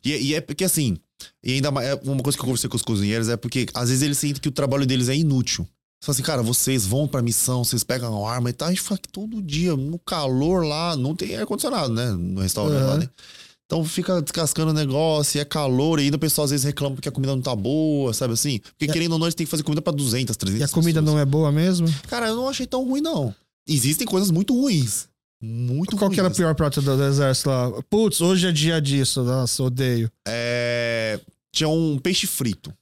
E, 0.04 0.14
é- 0.14 0.22
e 0.22 0.34
é 0.36 0.42
porque 0.42 0.64
assim, 0.64 0.98
e 1.44 1.54
ainda 1.54 1.72
mais, 1.72 1.88
é 1.88 1.96
uma 2.04 2.22
coisa 2.22 2.38
que 2.38 2.42
eu 2.42 2.46
conversei 2.46 2.70
com 2.70 2.76
os 2.78 2.82
cozinheiros 2.84 3.30
é 3.30 3.38
porque 3.38 3.66
às 3.74 3.90
vezes 3.90 4.02
eles 4.04 4.18
sentem 4.18 4.42
que 4.42 4.50
o 4.50 4.52
trabalho 4.52 4.86
deles 4.86 5.10
é 5.10 5.16
inútil. 5.16 5.68
Fala 6.04 6.14
assim, 6.14 6.24
cara, 6.24 6.44
vocês 6.44 6.86
vão 6.86 7.08
pra 7.08 7.22
missão, 7.22 7.64
vocês 7.64 7.84
pegam 7.84 8.26
a 8.28 8.32
arma 8.32 8.50
e 8.50 8.54
tal, 8.54 8.68
a 8.68 8.72
gente 8.72 8.82
fala 8.82 9.00
que 9.00 9.10
todo 9.10 9.42
dia, 9.42 9.76
no 9.76 9.98
calor 9.98 10.66
lá, 10.66 10.96
não 10.96 11.16
tem 11.16 11.36
ar-condicionado, 11.36 11.94
né? 11.94 12.12
No 12.12 12.42
restaurante 12.42 12.82
Uhum. 12.82 12.88
lá, 12.88 12.98
né? 12.98 13.10
Então 13.66 13.84
fica 13.84 14.22
descascando 14.22 14.70
o 14.70 14.74
negócio, 14.74 15.40
e 15.40 15.42
é 15.42 15.46
calor, 15.46 16.00
e 16.00 16.04
ainda 16.04 16.18
o 16.18 16.20
pessoal 16.20 16.46
às 16.46 16.52
vezes 16.52 16.64
reclama 16.64 16.96
porque 16.96 17.10
a 17.10 17.12
comida 17.12 17.34
não 17.36 17.42
tá 17.42 17.56
boa, 17.56 18.14
sabe 18.14 18.34
assim? 18.36 18.60
Porque 18.60 18.86
a- 18.92 18.94
querendo 18.94 19.14
ou 19.14 19.18
não, 19.20 19.26
eles 19.26 19.34
têm 19.34 19.48
que 19.48 19.50
fazer 19.50 19.64
comida 19.64 19.82
pra 19.82 19.92
200, 19.92 20.38
300 20.38 20.62
E 20.62 20.64
a 20.64 20.68
comida 20.72 21.00
pessoas. 21.02 21.16
não 21.16 21.20
é 21.20 21.26
boa 21.26 21.52
mesmo? 21.52 21.88
Cara, 22.08 22.28
eu 22.28 22.36
não 22.36 22.48
achei 22.48 22.68
tão 22.68 22.84
ruim, 22.88 23.02
não. 23.02 23.34
Existem 23.68 24.06
coisas 24.06 24.30
muito 24.30 24.54
ruins. 24.54 25.08
Muito 25.42 25.98
Qual 25.98 26.10
que 26.10 26.20
era 26.20 26.30
ruins. 26.30 26.38
pior 26.38 26.56
prato 26.56 26.82
do 26.82 26.96
do 26.98 27.04
exército 27.04 27.50
lá? 27.50 27.72
Putz, 27.90 28.22
hoje 28.22 28.48
é 28.48 28.52
dia 28.52 28.82
disso. 28.82 29.24
Nossa, 29.24 29.64
odeio. 29.64 30.10
É... 30.28 31.20
Tinha 31.54 31.70
um 31.70 31.98
peixe 32.00 32.26
frito. 32.28 32.74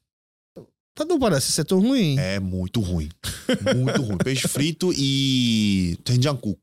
Mas 0.98 1.08
não 1.08 1.20
parece 1.20 1.52
ser 1.52 1.64
tão 1.66 1.80
ruim. 1.80 2.18
É 2.20 2.40
muito 2.40 2.80
ruim. 2.80 3.10
Muito 3.76 4.02
ruim. 4.02 4.18
Peixe 4.18 4.48
frito 4.48 4.94
e 4.96 5.98
tenjanku. 6.04 6.58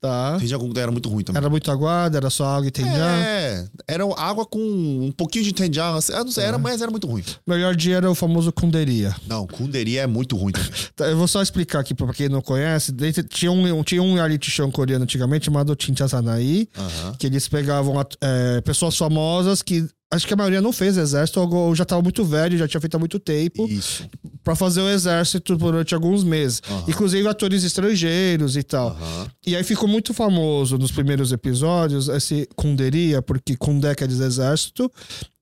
Tá. 0.00 0.36
Tenjanku 0.38 0.72
era 0.78 0.92
muito 0.92 1.08
ruim 1.08 1.24
também. 1.24 1.40
Era 1.40 1.50
muito 1.50 1.68
aguado, 1.72 2.16
era 2.16 2.30
só 2.30 2.44
água 2.46 2.68
e 2.68 2.70
tenjão. 2.70 2.92
É, 2.94 3.66
era 3.88 4.04
água 4.16 4.46
com 4.46 4.60
um 4.60 5.10
pouquinho 5.10 5.44
de 5.44 5.52
tenjan. 5.52 5.96
assim, 5.96 6.12
Eu 6.12 6.24
não 6.24 6.30
sei, 6.30 6.44
era, 6.44 6.52
Tá. 6.52 6.58
mas 6.58 6.80
era 6.80 6.90
muito 6.90 7.06
ruim. 7.08 7.24
Melhor 7.46 7.74
dia 7.74 7.96
era 7.96 8.08
o 8.08 8.14
famoso 8.14 8.52
kunderia. 8.52 9.14
Não, 9.26 9.44
kunderi 9.46 9.98
é 9.98 10.06
muito 10.06 10.36
ruim 10.36 10.52
também. 10.52 10.70
Tá, 10.94 11.06
Eu 11.06 11.16
vou 11.16 11.26
só 11.28 11.42
explicar 11.42 11.80
aqui 11.80 11.94
pra 11.94 12.12
quem 12.12 12.28
não 12.28 12.40
conhece. 12.40 12.92
Tinha 13.28 13.50
um, 13.50 13.82
tinha 13.82 14.02
um 14.02 14.14
reality 14.14 14.50
show 14.50 14.70
coreano 14.70 15.02
antigamente 15.04 15.46
chamado 15.46 15.76
Chinchasanaí, 15.78 16.68
Aham. 16.76 17.14
que 17.18 17.26
eles 17.26 17.48
pegavam 17.48 17.94
é, 18.20 18.60
pessoas 18.60 18.96
famosas 18.96 19.62
que 19.62 19.84
acho 20.10 20.26
que 20.26 20.32
a 20.34 20.36
maioria 20.36 20.60
não 20.62 20.72
fez 20.72 20.96
exército, 20.96 21.40
ou 21.40 21.74
já 21.74 21.84
tava 21.84 22.00
muito 22.02 22.24
velho, 22.24 22.56
já 22.56 22.66
tinha 22.66 22.80
feito 22.80 22.94
há 22.94 22.98
muito 22.98 23.18
tempo, 23.18 23.66
Isso. 23.68 24.08
pra 24.42 24.56
fazer 24.56 24.80
o 24.80 24.88
exército 24.88 25.56
durante 25.56 25.94
alguns 25.94 26.24
meses. 26.24 26.62
Aham. 26.68 26.84
Inclusive 26.88 27.28
atores 27.28 27.62
estrangeiros 27.64 28.56
e 28.56 28.62
tal. 28.62 28.88
Aham. 28.90 29.26
E 29.46 29.54
aí 29.56 29.62
ficou 29.64 29.88
muito 29.88 30.14
famoso 30.14 30.78
nos 30.78 30.90
primeiros 30.90 31.32
episódios 31.32 32.08
esse 32.08 32.48
Kunderia, 32.56 33.20
porque 33.22 33.56
Kundé 33.56 33.94
quer 33.94 34.08
dizer 34.08 34.24
exército. 34.26 34.90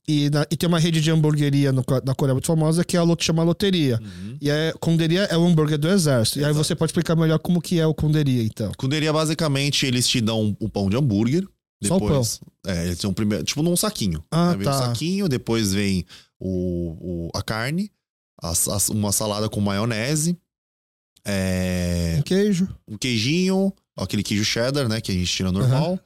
E, 0.09 0.31
na- 0.31 0.46
e 0.48 0.57
tem 0.57 0.68
uma 0.68 0.79
rede 0.79 1.00
de 1.00 1.11
hamburgueria 1.11 1.72
no 1.72 1.83
na 2.05 2.14
Coreia 2.14 2.33
muito 2.33 2.46
famosa 2.46 2.85
que 2.85 2.96
é 2.96 3.00
a, 3.00 3.02
lot- 3.02 3.24
chama 3.24 3.42
Loteria. 3.42 3.98
Uhum. 4.00 4.37
E 4.40 4.48
é, 4.48 4.72
Kunderia 4.79 5.22
é 5.22 5.37
o 5.37 5.44
hambúrguer 5.44 5.76
do 5.79 5.88
exército. 5.88 6.38
E 6.38 6.44
aí 6.44 6.52
você 6.52 6.76
pode 6.76 6.90
explicar 6.90 7.16
melhor 7.16 7.40
como 7.40 7.61
que 7.61 7.81
é 7.81 7.87
o 7.87 7.92
Kunderia, 7.92 8.44
então. 8.44 8.70
Kunderia, 8.79 9.12
basicamente, 9.12 9.85
eles 9.85 10.07
te 10.07 10.20
dão 10.20 10.57
o 10.61 10.68
pão 10.68 10.88
de 10.88 10.96
hambúrguer. 10.96 11.44
Só 11.85 11.97
o 11.97 12.01
Depois, 12.01 12.41
É, 12.67 12.87
eles 12.87 12.99
tão 12.99 13.12
primeiro, 13.12 13.45
tipo 13.45 13.62
num 13.62 13.77
saquinho. 13.77 14.25
Ah, 14.31 14.51
Aí 14.51 14.57
vem 14.57 14.67
o 14.67 14.71
tá. 14.71 14.79
saquinho, 14.79 15.29
depois 15.29 15.73
vem 15.73 16.05
o, 16.41 17.29
o- 17.29 17.31
a 17.35 17.43
carne, 17.43 17.93
as- 18.43 18.67
as- 18.69 18.89
uma 18.89 19.12
salada 19.12 19.49
com 19.49 19.61
maionese, 19.61 20.37
é, 21.25 22.17
Um 22.19 22.23
queijo. 22.23 22.69
um 22.89 22.97
queijinho, 22.97 23.73
aquele 23.97 24.23
queijo 24.23 24.45
cheddar, 24.45 24.89
né, 24.89 25.01
que 25.01 25.11
a 25.11 25.15
gente 25.15 25.31
tira 25.33 25.53
normal. 25.53 25.99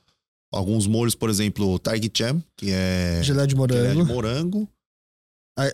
Alguns 0.53 0.87
molhos, 0.89 1.15
por 1.15 1.31
exemplo, 1.31 1.79
Target 1.79 2.13
Jam, 2.19 2.43
que 2.57 2.73
é 2.73 3.21
Gelé 3.23 3.47
de 3.47 3.55
que 3.55 3.63
é 3.63 3.91
de 3.91 3.95
morango. 3.95 4.05
morango. 4.07 4.69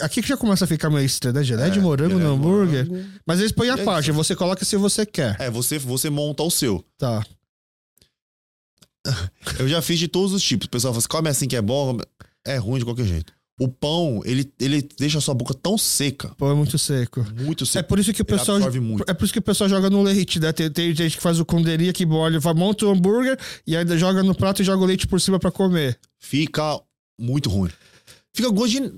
Aqui 0.00 0.20
que 0.20 0.28
já 0.28 0.36
começa 0.36 0.64
a 0.64 0.68
ficar 0.68 0.90
meio 0.90 1.06
estranho, 1.06 1.36
né? 1.36 1.44
Gelé 1.44 1.70
de 1.70 1.78
É, 1.78 1.82
morango 1.82 2.10
gelé 2.18 2.24
no 2.24 2.30
de 2.30 2.36
hambúrguer. 2.36 2.86
morango. 2.88 3.08
Mas 3.24 3.38
eles 3.38 3.52
põem 3.52 3.70
a 3.70 3.74
é 3.78 3.84
parte, 3.84 4.06
isso. 4.10 4.14
você 4.14 4.34
coloca 4.34 4.64
se 4.64 4.76
você 4.76 5.06
quer. 5.06 5.36
É, 5.40 5.48
você, 5.48 5.78
você 5.78 6.10
monta 6.10 6.42
o 6.42 6.50
seu. 6.50 6.84
Tá. 6.98 7.24
Eu 9.58 9.68
já 9.68 9.80
fiz 9.82 9.98
de 9.98 10.08
todos 10.08 10.32
os 10.32 10.42
tipos. 10.42 10.66
O 10.66 10.70
pessoal 10.70 10.92
fala 10.92 10.98
assim, 10.98 11.08
come 11.08 11.28
assim 11.28 11.48
que 11.48 11.56
é 11.56 11.62
bom. 11.62 11.98
É 12.44 12.56
ruim 12.56 12.78
de 12.78 12.84
qualquer 12.84 13.04
jeito. 13.06 13.32
O 13.58 13.68
pão, 13.68 14.20
ele, 14.26 14.52
ele 14.60 14.86
deixa 14.98 15.16
a 15.16 15.20
sua 15.20 15.32
boca 15.32 15.54
tão 15.54 15.78
seca, 15.78 16.28
Pô, 16.36 16.50
é 16.50 16.54
muito 16.54 16.76
seco. 16.78 17.24
muito 17.42 17.64
É 17.64 17.66
seca. 17.66 17.88
por 17.88 17.98
isso 17.98 18.12
que 18.12 18.20
o 18.20 18.26
Ele 18.28 18.38
pessoal. 18.38 18.58
É 19.08 19.14
por 19.14 19.24
isso 19.24 19.32
que 19.32 19.38
o 19.38 19.42
pessoal 19.42 19.70
joga 19.70 19.88
no 19.88 20.02
leite, 20.02 20.38
né? 20.38 20.52
Tem, 20.52 20.70
tem 20.70 20.94
gente 20.94 21.16
que 21.16 21.22
faz 21.22 21.40
o 21.40 21.44
conderia 21.44 21.90
que 21.90 22.04
molha, 22.04 22.38
vai- 22.38 22.52
monta 22.52 22.84
o 22.84 22.90
hambúrguer 22.90 23.38
e 23.66 23.74
ainda 23.74 23.96
joga 23.96 24.22
no 24.22 24.34
prato 24.34 24.60
e 24.60 24.64
joga 24.64 24.82
o 24.82 24.86
leite 24.86 25.06
por 25.06 25.18
cima 25.22 25.38
pra 25.38 25.50
comer. 25.50 25.98
Fica 26.20 26.78
muito 27.18 27.48
ruim. 27.48 27.70
Fica 28.34 28.50
gosto 28.50 28.72
de... 28.72 28.92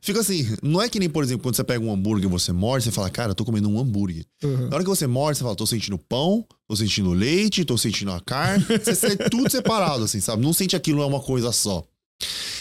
Fica 0.00 0.20
assim, 0.20 0.46
não 0.62 0.80
é 0.82 0.88
que 0.88 0.98
nem, 0.98 1.08
por 1.08 1.24
exemplo, 1.24 1.42
quando 1.42 1.54
você 1.56 1.64
pega 1.64 1.84
um 1.84 1.92
hambúrguer 1.92 2.28
e 2.28 2.30
você 2.30 2.52
morde, 2.52 2.84
você 2.84 2.90
fala, 2.90 3.08
cara, 3.10 3.30
eu 3.30 3.34
tô 3.34 3.44
comendo 3.44 3.68
um 3.68 3.78
hambúrguer. 3.78 4.24
Uhum. 4.42 4.68
Na 4.68 4.74
hora 4.76 4.84
que 4.84 4.88
você 4.90 5.06
morde, 5.06 5.38
você 5.38 5.44
fala, 5.44 5.56
tô 5.56 5.66
sentindo 5.66 5.96
pão, 5.98 6.44
tô 6.68 6.76
sentindo 6.76 7.10
leite, 7.12 7.64
tô 7.64 7.76
sentindo 7.78 8.12
a 8.12 8.20
carne. 8.20 8.64
Você 8.64 8.94
sente 8.94 9.30
tudo 9.30 9.50
separado, 9.50 10.04
assim, 10.04 10.20
sabe? 10.20 10.42
Não 10.42 10.52
sente 10.52 10.76
aquilo 10.76 11.02
é 11.02 11.06
uma 11.06 11.20
coisa 11.20 11.50
só. 11.52 11.82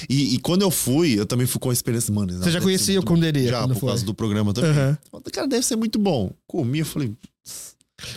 E, 0.10 0.34
e 0.36 0.40
quando 0.40 0.64
eu 0.64 0.72
fui, 0.72 1.20
eu 1.20 1.26
também 1.26 1.46
fui 1.46 1.60
com 1.60 1.70
a 1.70 1.74
experiência, 1.74 2.14
mano. 2.14 2.34
Você 2.40 2.50
já 2.50 2.60
conhecia 2.62 3.00
o. 3.00 3.04
Conderia 3.06 3.50
Já, 3.50 3.68
por 3.68 3.80
causa 3.80 3.98
foi? 3.98 4.06
do 4.06 4.14
programa 4.14 4.54
também. 4.54 4.72
Uhum. 5.14 5.22
Cara, 5.32 5.48
deve 5.48 5.66
ser 5.66 5.76
muito 5.76 6.00
bom. 6.00 6.32
Comi, 6.48 6.80
eu 6.80 6.86
falei, 6.86 7.14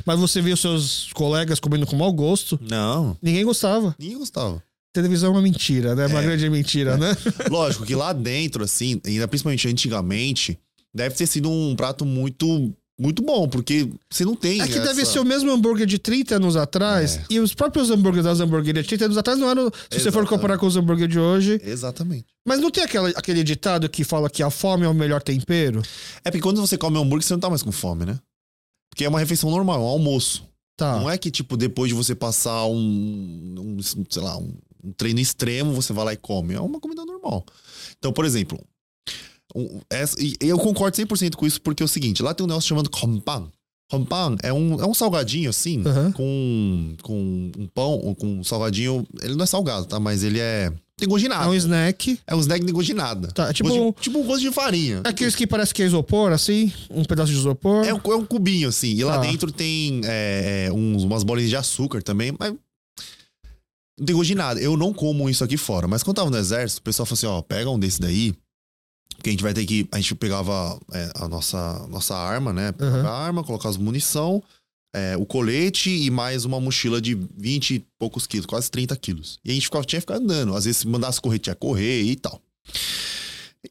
Mas 0.06 0.18
você 0.18 0.40
viu 0.40 0.56
seus 0.56 1.12
colegas 1.12 1.60
comendo 1.60 1.86
com 1.86 1.96
mau 1.96 2.10
gosto? 2.12 2.58
não, 2.62 3.16
Ninguém 3.20 3.44
gostava. 3.44 3.94
ninguém 3.98 4.16
gostava. 4.18 4.62
Televisão 4.94 5.30
é 5.30 5.32
uma 5.32 5.42
mentira, 5.42 5.94
né? 5.96 6.06
Uma 6.06 6.20
É. 6.20 6.22
grande 6.22 6.48
mentira, 6.48 6.96
né? 6.96 7.14
Lógico 7.50 7.84
que 7.84 7.94
lá 7.96 8.12
dentro, 8.12 8.62
assim, 8.62 9.00
ainda 9.04 9.26
principalmente 9.28 9.66
antigamente, 9.68 10.56
deve 10.94 11.16
ter 11.16 11.26
sido 11.26 11.50
um 11.50 11.74
prato 11.74 12.04
muito, 12.06 12.72
muito 12.96 13.20
bom, 13.20 13.48
porque 13.48 13.90
você 14.08 14.24
não 14.24 14.36
tem. 14.36 14.60
É 14.60 14.66
que 14.68 14.74
essa- 14.74 14.84
deve 14.86 15.04
ser 15.04 15.18
o 15.18 15.24
mesmo 15.24 15.50
hambúrguer 15.50 15.84
de 15.84 15.98
30 15.98 16.36
anos 16.36 16.54
atrás. 16.54 17.16
É. 17.16 17.24
E 17.28 17.40
os 17.40 17.52
próprios 17.52 17.90
hambúrgueres 17.90 18.24
das 18.24 18.38
hamburguerias 18.38 18.84
de 18.84 18.88
30 18.90 19.06
anos 19.06 19.16
atrás 19.18 19.36
não 19.36 19.50
eram. 19.50 19.64
Se 19.64 19.70
você 19.72 19.98
for 19.98 19.98
Exatamente. 20.20 20.28
comparar 20.28 20.58
com 20.58 20.66
os 20.66 20.76
hambúrgueres 20.76 21.12
de 21.12 21.18
hoje. 21.18 21.60
Exatamente. 21.64 22.26
Mas 22.46 22.60
não 22.60 22.70
tem 22.70 22.84
aquela, 22.84 23.08
aquele 23.10 23.42
ditado 23.42 23.88
que 23.88 24.04
fala 24.04 24.30
que 24.30 24.44
a 24.44 24.50
fome 24.50 24.84
é 24.84 24.88
o 24.88 24.94
melhor 24.94 25.20
tempero? 25.20 25.82
É 26.24 26.30
porque 26.30 26.40
quando 26.42 26.60
você 26.60 26.78
come 26.78 26.96
hambúrguer, 26.98 27.26
você 27.26 27.32
não 27.34 27.40
tá 27.40 27.50
mais 27.50 27.64
com 27.64 27.72
fome, 27.72 28.04
né? 28.06 28.16
Porque 28.90 29.04
é 29.04 29.08
uma 29.08 29.18
refeição 29.18 29.50
normal, 29.50 29.82
um 29.82 29.86
almoço. 29.86 30.44
Tá. 30.76 31.00
Não 31.00 31.10
é 31.10 31.18
que, 31.18 31.32
tipo, 31.32 31.56
depois 31.56 31.88
de 31.88 31.94
você 31.96 32.14
passar 32.14 32.64
um, 32.66 33.54
um, 33.58 33.78
sei 34.08 34.22
lá, 34.22 34.36
um, 34.38 34.52
um 34.84 34.92
treino 34.92 35.20
extremo, 35.20 35.72
você 35.72 35.92
vai 35.92 36.04
lá 36.04 36.12
e 36.12 36.16
come. 36.16 36.54
É 36.54 36.60
uma 36.60 36.78
comida 36.80 37.04
normal. 37.04 37.44
Então, 37.98 38.12
por 38.12 38.24
exemplo, 38.24 38.58
um- 39.54 39.80
essa- 39.90 40.16
e 40.20 40.36
eu 40.40 40.58
concordo 40.58 40.96
100% 40.96 41.36
com 41.36 41.46
isso, 41.46 41.60
porque 41.60 41.82
é 41.82 41.86
o 41.86 41.88
seguinte, 41.88 42.22
lá 42.22 42.34
tem 42.34 42.44
um 42.44 42.48
negócio 42.48 42.68
chamado 42.68 42.90
kompang. 42.90 43.48
Kompang 43.90 44.36
é 44.42 44.52
um, 44.52 44.80
é 44.80 44.86
um 44.86 44.94
salgadinho, 44.94 45.50
assim, 45.50 45.82
Aham. 45.86 46.10
com, 46.12 46.96
com 47.02 47.52
um 47.58 47.66
pão, 47.72 47.92
ou 48.02 48.14
com 48.14 48.26
um 48.26 48.42
salgadinho... 48.44 49.06
Ele 49.22 49.34
não 49.36 49.44
é 49.44 49.46
salgado, 49.46 49.86
tá? 49.86 50.00
Mas 50.00 50.22
ele 50.24 50.40
é... 50.40 50.72
Tem 50.96 51.08
gosto 51.08 51.20
de 51.20 51.26
É 51.26 51.28
nada. 51.28 51.50
um 51.50 51.54
snack. 51.54 52.18
É 52.26 52.34
um 52.34 52.40
snack 52.40 52.64
de 52.64 52.72
gosto 52.72 52.86
de 52.86 52.94
nada. 52.94 53.28
Tá, 53.28 53.50
é 53.50 53.52
tipo- 53.52 53.68
Gosto 53.68 53.94
de- 53.96 54.02
tipo 54.02 54.18
um 54.20 54.24
gosto 54.24 54.40
de 54.40 54.50
farinha. 54.52 55.02
É 55.04 55.08
aqueles 55.08 55.34
que 55.36 55.46
parece 55.46 55.74
que 55.74 55.82
é 55.82 55.86
isopor, 55.86 56.32
assim. 56.32 56.72
Um 56.88 57.04
pedaço 57.04 57.30
de 57.32 57.38
isopor. 57.38 57.84
É 57.84 57.92
um, 57.92 58.00
é 58.04 58.16
um 58.16 58.24
cubinho, 58.24 58.68
assim. 58.68 58.92
E 58.94 59.04
lá 59.04 59.16
Tá. 59.16 59.20
dentro 59.22 59.50
tem 59.52 60.00
é, 60.04 60.66
é, 60.68 60.72
uns, 60.72 61.02
umas 61.02 61.22
bolinhas 61.24 61.50
de 61.50 61.56
açúcar 61.56 62.00
também, 62.02 62.32
mas. 62.38 62.54
Não 63.98 64.06
tem 64.06 64.14
gosto 64.16 64.28
de 64.28 64.34
nada. 64.34 64.60
Eu 64.60 64.76
não 64.76 64.92
como 64.92 65.28
isso 65.30 65.44
aqui 65.44 65.56
fora. 65.56 65.86
Mas 65.86 66.02
quando 66.02 66.16
tava 66.16 66.30
no 66.30 66.36
exército, 66.36 66.80
o 66.80 66.82
pessoal 66.84 67.06
falou 67.06 67.14
assim: 67.16 67.26
ó, 67.26 67.42
pega 67.42 67.70
um 67.70 67.78
desse 67.78 68.00
daí. 68.00 68.34
Porque 69.16 69.30
a 69.30 69.32
gente 69.32 69.42
vai 69.42 69.54
ter 69.54 69.64
que. 69.64 69.86
A 69.92 69.96
gente 70.00 70.14
pegava 70.16 70.78
é, 70.92 71.12
a 71.14 71.28
nossa, 71.28 71.86
nossa 71.88 72.16
arma, 72.16 72.52
né? 72.52 72.72
Pegava 72.72 72.98
Uhum. 72.98 73.06
a 73.06 73.12
arma, 73.18 73.44
colocava 73.44 73.70
as 73.70 73.76
munição, 73.76 74.42
é, 74.94 75.16
o 75.16 75.24
colete 75.24 75.90
e 75.90 76.10
mais 76.10 76.44
uma 76.44 76.60
mochila 76.60 77.00
de 77.00 77.14
20 77.14 77.74
e 77.76 77.86
poucos 77.98 78.26
quilos, 78.26 78.46
quase 78.46 78.68
30 78.70 78.96
quilos. 78.96 79.38
E 79.44 79.50
a 79.50 79.54
gente 79.54 79.64
ficava, 79.66 79.84
tinha 79.84 80.00
que 80.00 80.06
ficar 80.06 80.16
andando. 80.16 80.54
Às 80.56 80.64
vezes, 80.64 80.78
se 80.78 80.88
mandasse 80.88 81.20
correr, 81.20 81.38
tinha 81.38 81.54
que 81.54 81.60
correr 81.60 82.02
e 82.02 82.16
tal. 82.16 82.40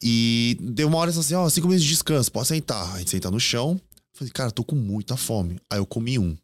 E 0.02 0.56
deu 0.60 0.88
uma 0.88 0.98
hora 0.98 1.10
assim, 1.10 1.34
ó, 1.34 1.48
cinco 1.48 1.68
minutos 1.68 1.84
de 1.84 1.90
descanso, 1.92 2.32
pode 2.32 2.48
sentar. 2.48 2.94
A 2.94 2.98
gente 2.98 3.10
senta 3.10 3.30
no 3.30 3.38
chão. 3.38 3.80
Falei, 4.14 4.32
cara, 4.32 4.50
tô 4.50 4.64
com 4.64 4.76
muita 4.76 5.16
fome. 5.16 5.58
Aí 5.70 5.78
eu 5.78 5.86
comi 5.86 6.18
um. 6.18 6.36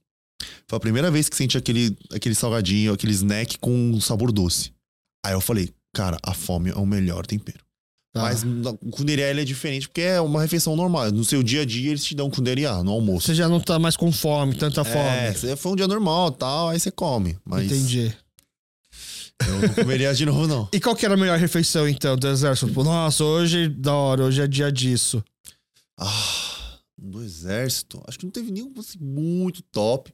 Foi 0.69 0.77
a 0.77 0.81
primeira 0.81 1.11
vez 1.11 1.29
que 1.29 1.37
senti 1.37 1.57
aquele, 1.59 1.97
aquele 2.13 2.35
salgadinho, 2.35 2.93
aquele 2.93 3.13
snack 3.13 3.59
com 3.59 3.71
um 3.73 4.01
sabor 4.01 4.33
doce. 4.33 4.73
Aí 5.25 5.33
eu 5.33 5.41
falei, 5.41 5.71
cara, 5.95 6.17
a 6.23 6.33
fome 6.35 6.71
é 6.71 6.75
o 6.75 6.87
melhor 6.87 7.27
tempero. 7.27 7.59
Tá. 8.13 8.23
Mas 8.23 8.43
ele 8.43 9.23
é 9.23 9.45
diferente 9.45 9.87
porque 9.87 10.01
é 10.01 10.21
uma 10.21 10.43
refeição 10.43 10.75
normal. 10.75 11.13
No 11.13 11.25
seu 11.25 11.43
dia 11.45 11.63
a 11.63 11.65
dia 11.65 11.91
eles 11.91 12.05
te 12.05 12.15
dão 12.15 12.29
kunderiá 12.29 12.83
no 12.83 12.91
almoço. 12.91 13.27
Você 13.29 13.35
já 13.37 13.49
não 13.49 13.61
tá 13.61 13.79
mais 13.79 13.97
com 13.97 14.11
fome, 14.11 14.55
tanta 14.57 14.81
É, 14.81 14.85
fome. 14.85 15.39
você- 15.39 15.55
foi 15.57 15.73
um 15.73 15.77
dia 15.77 15.87
normal 15.87 16.33
tal, 16.33 16.71
aí 16.71 16.81
você 16.81 16.91
come. 16.91 17.39
Mas 17.45 17.67
Entendi. 17.67 18.13
eu 19.47 19.61
não 19.61 19.75
comeria 19.75 20.13
de 20.13 20.27
novo, 20.27 20.47
não. 20.49 20.69
E 20.75 20.81
qual 20.81 20.97
que 20.97 21.05
era 21.05 21.15
a 21.15 21.17
melhor 21.17 21.39
refeição, 21.39 21.89
então, 21.89 22.17
do 22.17 22.27
exército? 22.27 22.67
Tipo, 22.67 22.83
nossa, 22.83 23.23
hoje, 23.23 23.69
da 23.69 23.95
hora, 23.95 24.25
hoje 24.25 24.41
é 24.43 24.47
dia 24.49 24.73
disso. 24.73 25.23
Ah, 25.97 26.79
do 26.99 27.23
exército. 27.23 28.03
Acho 28.09 28.19
que 28.19 28.25
não 28.25 28.33
teve 28.33 28.51
nenhum 28.51 28.73
assim, 28.79 28.99
muito 29.01 29.63
top. 29.71 30.13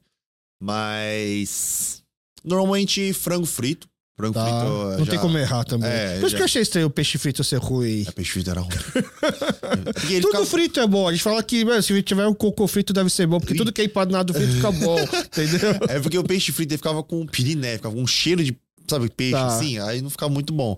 Mas. 0.59 2.01
Normalmente 2.43 3.13
frango 3.13 3.45
frito. 3.45 3.87
Frango 4.15 4.33
Tá? 4.33 4.45
frito. 4.45 4.97
não 4.97 5.05
já- 5.05 5.11
tem 5.11 5.19
como 5.19 5.37
errar 5.37 5.63
também. 5.63 5.87
É, 5.89 6.13
Por 6.19 6.21
isso 6.25 6.29
já- 6.29 6.37
que 6.37 6.41
eu 6.41 6.45
achei 6.45 6.61
estranho 6.63 6.87
o 6.87 6.89
peixe 6.89 7.17
frito 7.19 7.43
ser 7.43 7.57
ruim. 7.57 8.03
É, 8.07 8.11
peixe 8.11 8.31
frito 8.31 8.49
era 8.49 8.61
ruim. 8.61 8.69
Tudo 10.21 10.27
ficava- 10.27 10.45
frito 10.45 10.79
é 10.79 10.87
bom. 10.87 11.07
A 11.07 11.11
gente 11.11 11.21
fala 11.23 11.43
que, 11.43 11.63
mano, 11.63 11.83
se 11.83 12.01
tiver 12.01 12.25
um 12.27 12.33
cocô 12.33 12.67
frito 12.67 12.93
deve 12.93 13.09
ser 13.11 13.27
bom, 13.27 13.39
porque 13.39 13.53
tudo 13.53 13.71
que 13.71 13.81
é 13.81 13.85
empanado 13.85 14.33
frito 14.33 14.53
fica 14.53 14.71
bom, 14.71 14.97
entendeu? 15.25 15.69
É 15.89 15.99
porque 15.99 16.17
o 16.17 16.23
peixe 16.23 16.51
frito 16.51 16.73
ele 16.73 16.77
ficava 16.77 17.03
com 17.03 17.25
piriné, 17.27 17.75
ficava 17.75 17.93
com 17.93 18.01
um 18.01 18.07
cheiro 18.07 18.43
de, 18.43 18.57
sabe, 18.89 19.07
peixe 19.09 19.33
Tá. 19.33 19.47
assim, 19.47 19.77
aí 19.79 20.01
não 20.01 20.09
ficava 20.09 20.31
muito 20.33 20.51
bom. 20.51 20.75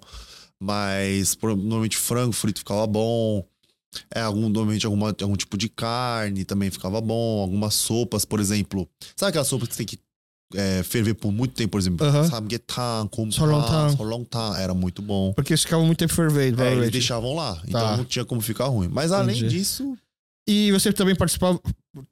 Mas 0.60 1.38
normalmente 1.42 1.96
frango 1.96 2.34
frito 2.34 2.60
ficava 2.60 2.86
bom. 2.86 3.46
É, 4.14 4.22
algum, 4.22 4.42
normalmente 4.50 4.86
alguma, 4.86 5.08
algum 5.22 5.36
tipo 5.36 5.58
de 5.58 5.68
carne 5.70 6.46
também 6.46 6.70
ficava 6.70 7.00
bom. 7.02 7.42
Algumas 7.42 7.74
sopas, 7.74 8.26
por 8.26 8.40
exemplo. 8.40 8.88
Sabe 9.16 9.30
aquelas 9.30 9.48
sopas 9.48 9.68
que 9.68 9.74
você 9.76 9.86
tem 9.86 9.88
que 9.88 10.00
é, 10.56 10.82
ferver 10.84 11.14
por 11.14 11.32
muito 11.32 11.54
tempo, 11.54 11.72
por 11.72 11.80
exemplo? 11.80 12.06
Aham. 12.06 12.28
Samgyetang, 12.30 13.10
kumpan, 13.10 13.32
Solongtang. 13.96 14.60
Era 14.60 14.74
muito 14.74 15.02
bom. 15.02 15.34
Porque 15.34 15.54
eles 15.54 15.64
ficavam 15.64 15.86
muito 15.86 16.00
tempo 16.00 16.14
fervendo, 16.14 16.62
É, 16.62 16.74
eles 16.74 16.92
deixavam 16.92 17.34
lá. 17.36 17.62
Então 17.68 17.82
Tá. 17.82 17.98
não 17.98 18.06
tinha 18.06 18.26
como 18.26 18.42
ficar 18.42 18.66
ruim. 18.66 18.88
Mas 18.92 19.12
além 19.12 19.38
Entendi. 19.38 19.58
disso, 19.58 19.98
E 20.50 20.72
você 20.72 20.92
também 20.92 21.16
participava. 21.16 21.60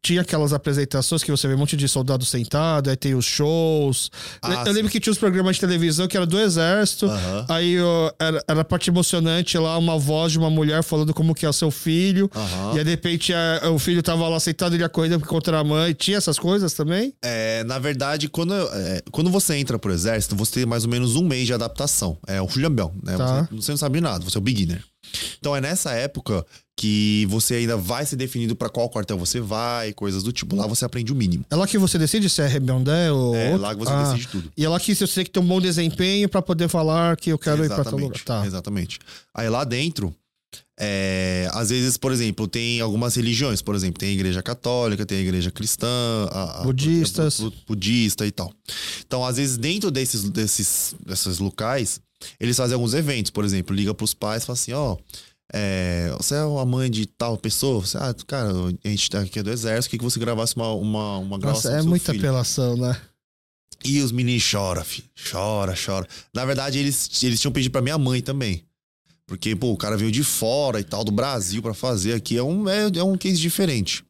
Tinha 0.01 0.21
aquelas 0.21 0.53
apresentações 0.53 1.23
que 1.23 1.29
você 1.31 1.47
vê 1.47 1.53
um 1.53 1.57
monte 1.59 1.77
de 1.77 1.87
soldado 1.87 2.25
sentado, 2.25 2.89
aí 2.89 2.95
tem 2.95 3.13
os 3.13 3.25
shows. 3.25 4.09
Ah, 4.41 4.63
eu, 4.65 4.73
lembro 4.73 4.91
que 4.91 4.99
tinha 4.99 5.11
os 5.11 5.19
programas 5.19 5.55
de 5.55 5.59
televisão 5.61 6.07
que 6.07 6.17
era 6.17 6.25
do 6.25 6.37
exército. 6.39 7.07
Aí 7.47 7.79
ó, 7.79 8.11
era, 8.19 8.43
era 8.47 8.61
a 8.61 8.65
parte 8.65 8.89
emocionante 8.89 9.57
lá, 9.57 9.77
uma 9.77 9.97
voz 9.97 10.31
de 10.31 10.39
uma 10.39 10.49
mulher 10.49 10.83
falando 10.83 11.13
como 11.13 11.33
que 11.33 11.45
é 11.45 11.49
o 11.49 11.53
seu 11.53 11.69
filho. 11.71 12.29
E 12.73 12.77
aí, 12.79 12.83
de 12.83 12.89
repente, 12.89 13.33
a- 13.33 13.69
o 13.71 13.77
filho 13.79 14.01
tava 14.03 14.27
lá 14.27 14.39
sentado, 14.39 14.75
ele 14.75 14.83
ia 14.83 14.89
correndo 14.89 15.19
contra 15.25 15.59
a 15.59 15.63
mãe. 15.63 15.93
Tinha 15.93 16.17
essas 16.17 16.37
coisas 16.39 16.73
também? 16.73 17.13
É, 17.23 17.63
na 17.63 17.77
verdade, 17.79 18.27
quando, 18.27 18.53
é, 18.55 19.01
quando 19.11 19.29
você 19.29 19.55
entra 19.55 19.77
pro 19.79 19.93
exército, 19.93 20.35
você 20.35 20.53
tem 20.53 20.65
mais 20.65 20.83
ou 20.85 20.89
menos 20.89 21.15
um 21.15 21.23
mês 21.23 21.45
de 21.45 21.53
adaptação. 21.53 22.17
É 22.27 22.41
o 22.41 22.47
Julian 22.49 22.71
Bell, 22.71 22.93
né? 23.03 23.15
Tá. 23.15 23.43
Você, 23.51 23.55
você 23.55 23.71
não 23.71 23.77
sabe 23.77 24.01
nada, 24.01 24.23
você 24.25 24.37
é 24.37 24.39
o 24.39 24.43
beginner. 24.43 24.83
Então 25.39 25.55
é 25.55 25.61
nessa 25.61 25.91
época 25.91 26.45
que 26.75 27.25
você 27.27 27.55
ainda 27.55 27.75
vai 27.75 28.05
se 28.05 28.15
definindo 28.15 28.55
pra 28.55 28.69
qual 28.69 28.87
quartel 28.87 29.17
você 29.17 29.39
vai, 29.39 29.93
coisas 29.93 30.21
do 30.21 30.31
tipo. 30.31 30.55
Lá 30.55 30.67
você 30.67 30.85
aprende 30.85 31.11
o 31.11 31.15
mínimo. 31.15 31.43
É 31.49 31.55
lá 31.55 31.65
que 31.65 31.77
você 31.77 31.97
decide 31.97 32.29
se 32.29 32.41
é 32.41 32.47
rebondé 32.47 33.11
ou. 33.11 33.35
É 33.35 33.47
outro? 33.47 33.61
lá 33.61 33.73
que 33.73 33.79
você 33.79 33.91
Ah, 33.91 34.11
decide 34.11 34.27
tudo. 34.27 34.51
E 34.55 34.63
é 34.63 34.69
lá 34.69 34.79
que 34.79 34.93
você 34.93 35.07
tem 35.07 35.25
que 35.25 35.31
ter 35.31 35.39
um 35.39 35.45
bom 35.47 35.59
desempenho 35.59 36.29
pra 36.29 36.41
poder 36.41 36.67
falar 36.67 37.17
que 37.17 37.31
eu 37.31 37.39
quero 37.39 37.65
ir 37.65 37.67
pra 37.67 37.83
tal 37.83 37.97
lugar. 37.97 38.19
Tá. 38.23 38.45
Exatamente. 38.45 38.99
Aí 39.33 39.49
lá 39.49 39.63
dentro, 39.63 40.13
é, 40.79 41.49
às 41.53 41.69
vezes, 41.69 41.97
por 41.97 42.11
exemplo, 42.11 42.47
tem 42.47 42.79
algumas 42.81 43.15
religiões, 43.15 43.61
por 43.61 43.75
exemplo, 43.75 43.99
tem 43.99 44.09
a 44.09 44.13
igreja 44.13 44.41
católica, 44.43 45.05
tem 45.05 45.17
a 45.17 45.21
igreja 45.21 45.51
cristã, 45.51 45.87
a, 46.31 46.61
a- 46.61 46.63
Budistas. 46.63 47.39
bu- 47.39 47.53
budista 47.67 48.25
e 48.25 48.31
tal. 48.31 48.53
Então, 49.05 49.25
às 49.25 49.37
vezes, 49.37 49.57
dentro 49.57 49.89
desses, 49.89 50.29
desses, 50.29 50.95
desses 51.05 51.39
locais, 51.39 51.99
eles 52.39 52.55
fazem 52.57 52.75
alguns 52.75 52.93
eventos, 52.93 53.31
por 53.31 53.43
exemplo, 53.43 53.75
liga 53.75 53.93
pros 53.93 54.13
pais 54.13 54.43
e 54.43 54.45
fala 54.45 54.53
assim, 54.57 54.73
ó. 54.73 54.97
é, 55.53 56.13
você 56.17 56.35
é 56.35 56.43
uma 56.43 56.65
mãe 56.65 56.89
de 56.91 57.05
tal 57.05 57.37
pessoa? 57.37 57.79
Você, 57.85 57.97
ah, 57.97 58.13
cara, 58.27 58.49
a 58.83 58.87
gente 58.87 59.09
tá 59.09 59.21
aqui 59.21 59.41
do 59.41 59.49
exército, 59.51 59.89
queria 59.91 60.05
que 60.07 60.11
você 60.13 60.19
gravasse 60.19 60.55
uma, 60.55 60.71
uma, 60.73 61.17
uma 61.17 61.39
gravação 61.39 61.71
Nossa, 61.71 61.83
é 61.85 61.87
muita 61.87 62.11
filho. 62.11 62.23
apelação, 62.23 62.77
né? 62.77 62.99
E 63.85 64.01
os 64.01 64.11
meninos 64.11 64.41
choram, 64.43 64.83
filho. 64.83 65.07
Chora, 65.31 65.75
chora. 65.75 66.07
Na 66.33 66.43
verdade, 66.45 66.79
eles, 66.79 67.09
eles 67.23 67.39
tinham 67.39 67.51
pedido 67.51 67.71
pra 67.71 67.81
minha 67.81 67.97
mãe 67.97 68.21
também. 68.21 68.63
Porque, 69.27 69.55
pô, 69.55 69.73
o 69.73 69.77
cara 69.77 69.97
veio 69.97 70.11
de 70.11 70.23
fora 70.23 70.79
e 70.79 70.83
tal, 70.83 71.03
do 71.03 71.11
Brasil 71.11 71.61
pra 71.61 71.73
fazer 71.73 72.13
aqui. 72.13 72.37
É 72.37 72.43
um, 72.43 72.67
é, 72.67 72.89
é 72.95 73.03
um 73.03 73.17
case 73.17 73.37
diferente. 73.37 74.03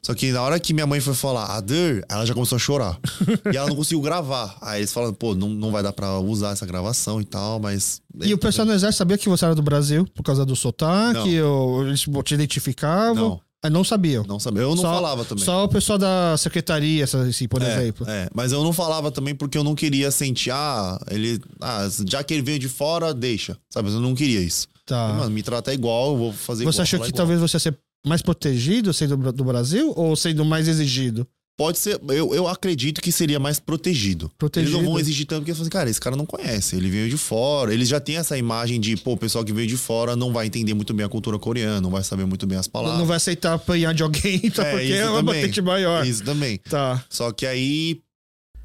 Só 0.00 0.14
que 0.14 0.30
na 0.30 0.42
hora 0.42 0.60
que 0.60 0.74
minha 0.74 0.86
mãe 0.86 1.00
foi 1.00 1.14
falar, 1.14 1.46
Ader, 1.56 2.04
ela 2.08 2.24
já 2.24 2.34
começou 2.34 2.56
a 2.56 2.58
chorar. 2.58 2.98
e 3.52 3.56
ela 3.56 3.68
não 3.68 3.76
conseguiu 3.76 4.00
gravar. 4.00 4.56
Aí 4.60 4.80
eles 4.80 4.92
falaram, 4.92 5.14
pô, 5.14 5.34
não, 5.34 5.48
não 5.48 5.70
vai 5.70 5.82
dar 5.82 5.92
pra 5.92 6.18
usar 6.18 6.50
essa 6.50 6.66
gravação 6.66 7.20
e 7.20 7.24
tal, 7.24 7.58
mas. 7.58 8.00
E 8.20 8.32
o 8.32 8.38
pessoal 8.38 8.66
no 8.66 8.72
exército 8.72 8.98
sabia 8.98 9.18
que 9.18 9.28
você 9.28 9.44
era 9.44 9.54
do 9.54 9.62
Brasil 9.62 10.06
por 10.14 10.22
causa 10.22 10.44
do 10.44 10.54
sotaque? 10.54 11.40
Ou 11.40 11.86
eles 11.86 12.00
te 12.00 12.34
identificavam? 12.34 13.30
Não, 13.30 13.40
Aí 13.62 13.70
não 13.70 13.84
sabiam. 13.84 14.24
não 14.26 14.40
sabia. 14.40 14.62
Eu 14.62 14.70
não 14.70 14.82
Só- 14.82 14.92
falava 14.94 15.24
também. 15.24 15.44
Só 15.44 15.64
o 15.64 15.68
pessoal 15.68 15.96
da 15.98 16.36
secretaria, 16.36 17.04
assim, 17.04 17.46
por 17.46 17.62
É, 17.62 17.76
exemplo. 17.82 18.08
É, 18.08 18.28
mas 18.34 18.50
eu 18.50 18.62
não 18.64 18.72
falava 18.72 19.10
também 19.12 19.34
porque 19.34 19.56
eu 19.56 19.62
não 19.62 19.74
queria 19.74 20.10
sentir, 20.10 20.50
ah, 20.50 20.98
ele. 21.10 21.40
Ah, 21.60 21.88
já 22.08 22.24
que 22.24 22.34
ele 22.34 22.42
veio 22.42 22.58
de 22.58 22.68
fora, 22.68 23.14
deixa. 23.14 23.56
Sabe? 23.70 23.90
Eu 23.90 24.00
não 24.00 24.14
queria 24.14 24.40
isso. 24.40 24.66
Tá. 24.84 25.12
Mano, 25.12 25.30
me 25.30 25.42
trata 25.44 25.72
igual, 25.72 26.10
eu 26.12 26.18
vou 26.18 26.32
fazer 26.32 26.62
igual. 26.64 26.72
você 26.72 26.82
achou 26.82 26.98
falar 26.98 27.06
que 27.06 27.10
igual. 27.14 27.18
talvez 27.28 27.40
você 27.40 27.56
ia 27.56 27.60
ser 27.60 27.78
mais 28.04 28.20
protegido 28.20 28.92
sendo 28.92 29.16
do 29.16 29.32
do 29.32 29.44
Brasil 29.44 29.92
ou 29.96 30.16
sendo 30.16 30.44
mais 30.44 30.66
exigido? 30.66 31.24
Pode 31.56 31.78
ser, 31.78 32.00
eu, 32.08 32.34
eu 32.34 32.48
acredito 32.48 33.00
que 33.00 33.12
seria 33.12 33.38
mais 33.38 33.60
protegido. 33.60 34.30
Protegido. 34.38 34.72
Eles 34.72 34.82
não 34.82 34.90
vão 34.92 34.98
exigir 34.98 35.26
tanto 35.26 35.40
porque 35.40 35.52
assim, 35.52 35.68
cara, 35.68 35.88
esse 35.90 36.00
cara 36.00 36.16
não 36.16 36.24
conhece, 36.24 36.74
ele 36.76 36.88
veio 36.88 37.10
de 37.10 37.18
fora. 37.18 37.72
Eles 37.74 37.88
já 37.88 38.00
têm 38.00 38.16
essa 38.16 38.36
imagem 38.38 38.80
de, 38.80 38.96
pô, 38.96 39.12
o 39.12 39.16
pessoal 39.18 39.44
que 39.44 39.52
veio 39.52 39.68
de 39.68 39.76
fora 39.76 40.16
não 40.16 40.32
vai 40.32 40.46
entender 40.46 40.72
muito 40.74 40.94
bem 40.94 41.04
a 41.04 41.08
cultura 41.10 41.38
coreana, 41.38 41.80
não 41.80 41.90
vai 41.90 42.02
saber 42.02 42.24
muito 42.24 42.46
bem 42.46 42.56
as 42.58 42.66
palavras. 42.66 42.98
Não 42.98 43.06
vai 43.06 43.18
aceitar 43.18 43.52
apanhar 43.52 43.92
de 43.92 44.02
alguém, 44.02 44.40
tá? 44.50 44.66
É, 44.66 44.70
porque 44.72 44.92
é 44.94 45.08
uma 45.08 45.18
também. 45.22 45.40
patente 45.42 45.60
maior. 45.62 46.06
Isso 46.06 46.24
também. 46.24 46.56
Tá. 46.58 47.04
Só 47.10 47.30
que 47.32 47.44
aí 47.46 48.00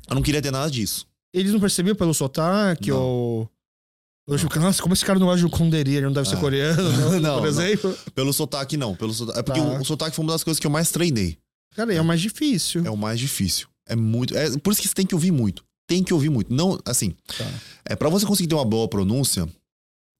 eu 0.09 0.15
não 0.15 0.21
queria 0.21 0.41
ter 0.41 0.51
nada 0.51 0.71
disso. 0.71 1.05
Eles 1.33 1.51
não 1.51 1.59
percebiam 1.59 1.95
pelo 1.95 2.13
sotaque 2.13 2.89
Não. 2.89 2.99
ou. 3.01 3.49
Eu 4.29 4.39
fico, 4.39 4.59
nossa, 4.59 4.81
como 4.81 4.93
esse 4.93 5.05
cara 5.05 5.19
não 5.19 5.29
age 5.29 5.45
o 5.45 5.49
Kunderi? 5.49 5.95
Ele 5.95 6.05
não 6.05 6.11
deve 6.13 6.27
ser 6.27 6.35
Ah. 6.35 6.39
coreano, 6.39 6.83
não, 6.97 7.19
Não, 7.19 7.33
por 7.35 7.41
não. 7.41 7.45
exemplo. 7.45 7.97
Pelo 8.15 8.33
sotaque, 8.33 8.75
não. 8.75 8.95
Pelo 8.95 9.13
sotaque, 9.13 9.39
é 9.39 9.43
porque 9.43 9.59
Tá. 9.59 9.65
o, 9.67 9.81
o 9.81 9.85
sotaque 9.85 10.15
foi 10.15 10.23
uma 10.25 10.31
das 10.33 10.43
coisas 10.43 10.59
que 10.59 10.65
eu 10.67 10.71
mais 10.71 10.89
treinei. 10.89 11.37
Cara, 11.77 11.93
é 11.93 12.01
o 12.01 12.05
mais 12.05 12.19
difícil. 12.19 12.83
É 12.83 12.89
o 12.89 12.97
mais 12.97 13.19
difícil. 13.19 13.67
É 13.87 13.95
muito. 13.95 14.35
É 14.35 14.57
por 14.57 14.73
isso 14.73 14.81
que 14.81 14.87
você 14.87 14.95
tem 14.95 15.05
que 15.05 15.13
ouvir 15.13 15.31
muito. 15.31 15.63
Tem 15.87 16.03
que 16.03 16.11
ouvir 16.11 16.29
muito. 16.29 16.51
Não, 16.51 16.79
assim. 16.83 17.13
Tá. 17.37 17.45
É 17.85 17.95
para 17.95 18.09
você 18.09 18.25
conseguir 18.25 18.49
ter 18.49 18.55
uma 18.55 18.65
boa 18.65 18.87
pronúncia, 18.87 19.47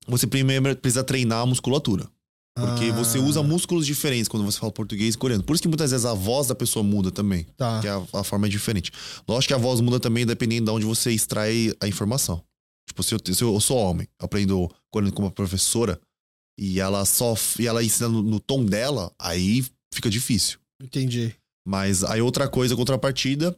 você 0.06 0.24
primeiro 0.24 0.76
precisa 0.76 1.02
treinar 1.02 1.40
a 1.40 1.46
musculatura. 1.46 2.08
Porque 2.56 2.86
Ah, 2.86 2.92
você 2.92 3.18
usa 3.18 3.42
músculos 3.42 3.84
diferentes 3.84 4.28
quando 4.28 4.44
você 4.44 4.58
fala 4.58 4.70
português 4.70 5.16
e 5.16 5.18
coreano. 5.18 5.42
Por 5.42 5.54
isso 5.54 5.62
que 5.62 5.68
muitas 5.68 5.90
vezes 5.90 6.06
a 6.06 6.14
voz 6.14 6.46
da 6.46 6.54
pessoa 6.54 6.82
muda 6.84 7.10
também. 7.10 7.44
Tá. 7.56 7.80
Que 7.80 7.88
a, 7.88 8.04
a 8.12 8.24
forma 8.24 8.46
é 8.46 8.50
diferente. 8.50 8.92
Lógico 9.28 9.48
que 9.48 9.54
a 9.54 9.58
voz 9.58 9.80
muda 9.80 9.98
também 9.98 10.24
dependendo 10.24 10.66
de 10.66 10.76
onde 10.76 10.84
você 10.86 11.10
extrai 11.10 11.72
a 11.80 11.88
informação. 11.88 12.40
Tipo, 12.88 13.02
se 13.02 13.14
eu, 13.14 13.34
se 13.34 13.42
eu 13.42 13.60
sou 13.60 13.76
homem, 13.78 14.06
eu 14.20 14.24
aprendo 14.26 14.70
coreano 14.90 15.12
com 15.12 15.22
uma 15.22 15.30
professora 15.30 16.00
e 16.58 16.78
ela 16.80 17.04
só 17.04 17.34
e 17.58 17.66
ela 17.66 17.82
ensina 17.82 18.08
no, 18.08 18.22
no 18.22 18.40
tom 18.40 18.64
dela, 18.64 19.12
aí 19.18 19.64
fica 19.92 20.08
difícil. 20.08 20.58
Entendi. 20.82 21.34
Mas 21.68 22.02
aí 22.02 22.22
outra 22.22 22.48
coisa, 22.48 22.74
contrapartida, 22.74 23.54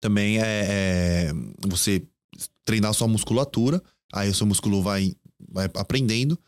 também 0.00 0.38
é, 0.38 0.44
é 0.44 1.32
você 1.66 2.00
treinar 2.64 2.94
sua 2.94 3.08
musculatura. 3.08 3.82
Aí 4.12 4.28
o 4.30 4.34
seu 4.34 4.46
músculo 4.46 4.80
vai, 4.80 5.12
vai 5.50 5.68
aprendendo. 5.74 6.38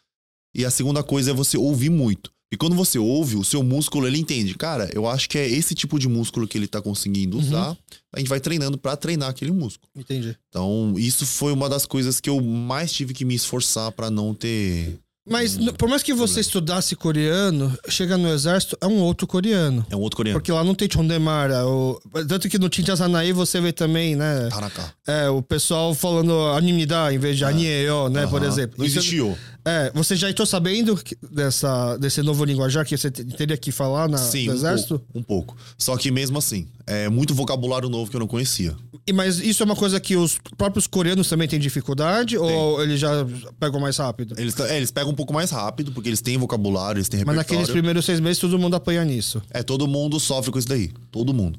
E 0.54 0.64
a 0.64 0.70
segunda 0.70 1.02
coisa 1.02 1.32
é 1.32 1.34
você 1.34 1.58
ouvir 1.58 1.90
muito. 1.90 2.32
E 2.52 2.56
quando 2.56 2.76
você 2.76 2.96
ouve, 3.00 3.34
o 3.34 3.42
seu 3.42 3.64
músculo, 3.64 4.06
ele 4.06 4.18
entende. 4.18 4.54
Cara, 4.54 4.88
eu 4.94 5.08
acho 5.08 5.28
que 5.28 5.36
é 5.36 5.48
esse 5.48 5.74
tipo 5.74 5.98
de 5.98 6.08
músculo 6.08 6.46
que 6.46 6.56
ele 6.56 6.68
tá 6.68 6.80
conseguindo 6.80 7.36
Uhum. 7.36 7.42
usar. 7.42 7.76
A 8.14 8.20
gente 8.20 8.28
vai 8.28 8.38
treinando 8.38 8.78
pra 8.78 8.96
treinar 8.96 9.28
aquele 9.30 9.50
músculo. 9.50 9.90
Entendi. 9.96 10.38
Então, 10.48 10.94
isso 10.96 11.26
foi 11.26 11.52
uma 11.52 11.68
das 11.68 11.84
coisas 11.84 12.20
que 12.20 12.30
eu 12.30 12.40
mais 12.40 12.92
tive 12.92 13.12
que 13.12 13.24
me 13.24 13.34
esforçar 13.34 13.90
pra 13.90 14.08
não 14.08 14.32
ter... 14.32 14.96
Mas 15.28 15.56
n- 15.56 15.72
por 15.72 15.88
mais 15.88 16.02
que 16.02 16.14
você 16.14 16.40
estudasse 16.40 16.94
coreano, 16.94 17.76
chega 17.88 18.16
no 18.16 18.28
exército, 18.28 18.76
é 18.80 18.86
um 18.86 19.00
outro 19.00 19.26
coreano. 19.26 19.84
É 19.90 19.96
um 19.96 20.00
outro 20.00 20.16
coreano. 20.16 20.38
Porque 20.38 20.52
lá 20.52 20.62
não 20.62 20.74
tem 20.74 20.88
Chondemara. 20.90 21.66
O... 21.66 22.00
Tanto 22.28 22.48
que 22.48 22.58
no 22.58 22.68
Tintiazanaí 22.68 23.32
você 23.32 23.60
vê 23.60 23.72
também, 23.72 24.14
né? 24.14 24.48
Tanaka. 24.50 24.92
É, 25.06 25.28
o 25.28 25.42
pessoal 25.42 25.94
falando 25.94 26.32
animidade 26.52 27.16
em 27.16 27.18
vez 27.18 27.36
de 27.36 27.44
anieyo, 27.44 28.08
né? 28.08 28.26
Por 28.26 28.40
Aham. 28.40 28.48
exemplo. 28.52 28.76
Não 28.78 28.84
existiu. 28.86 29.36
É, 29.66 29.90
você 29.92 30.14
já 30.14 30.30
estou 30.30 30.46
sabendo 30.46 30.96
dessa, 31.28 31.96
desse 31.96 32.22
novo 32.22 32.44
linguajar 32.44 32.86
que 32.86 32.96
você 32.96 33.10
te- 33.10 33.24
teria 33.24 33.56
que 33.56 33.72
falar 33.72 34.08
na, 34.08 34.16
Sim, 34.16 34.46
no 34.46 34.52
um 34.52 34.54
exército? 34.54 34.98
pouco, 35.00 35.18
um 35.18 35.22
pouco. 35.24 35.56
Só 35.76 35.96
que 35.96 36.08
mesmo 36.10 36.38
assim, 36.38 36.68
é 36.86 37.08
muito 37.08 37.34
vocabulário 37.34 37.88
novo 37.88 38.08
que 38.08 38.14
eu 38.16 38.20
não 38.20 38.28
conhecia. 38.28 38.76
E, 39.04 39.12
mas 39.12 39.38
isso 39.40 39.64
é 39.64 39.66
uma 39.66 39.74
coisa 39.74 39.98
que 39.98 40.16
os 40.16 40.38
próprios 40.56 40.86
coreanos 40.86 41.28
também 41.28 41.48
têm 41.48 41.58
dificuldade? 41.58 42.38
Ou 42.38 42.80
eles 42.82 43.00
já 43.00 43.10
pegam 43.58 43.80
mais 43.80 43.96
rápido? 43.96 44.34
Eles, 44.38 44.58
é, 44.60 44.76
eles 44.76 44.92
pegam 44.92 45.10
um 45.10 45.14
pouco 45.16 45.32
mais 45.34 45.50
rápido, 45.50 45.90
porque 45.90 46.08
eles 46.08 46.20
têm 46.20 46.36
vocabulário, 46.38 46.98
eles 46.98 47.08
têm 47.08 47.24
Mas 47.24 47.34
repertório. 47.36 47.58
naqueles 47.60 47.72
primeiros 47.72 48.04
seis 48.04 48.20
meses 48.20 48.38
todo 48.38 48.56
mundo 48.60 48.76
apanha 48.76 49.04
nisso. 49.04 49.42
É, 49.50 49.64
todo 49.64 49.88
mundo 49.88 50.20
sofre 50.20 50.52
com 50.52 50.58
isso 50.60 50.68
daí. 50.68 50.92
Todo 51.10 51.34
mundo. 51.34 51.58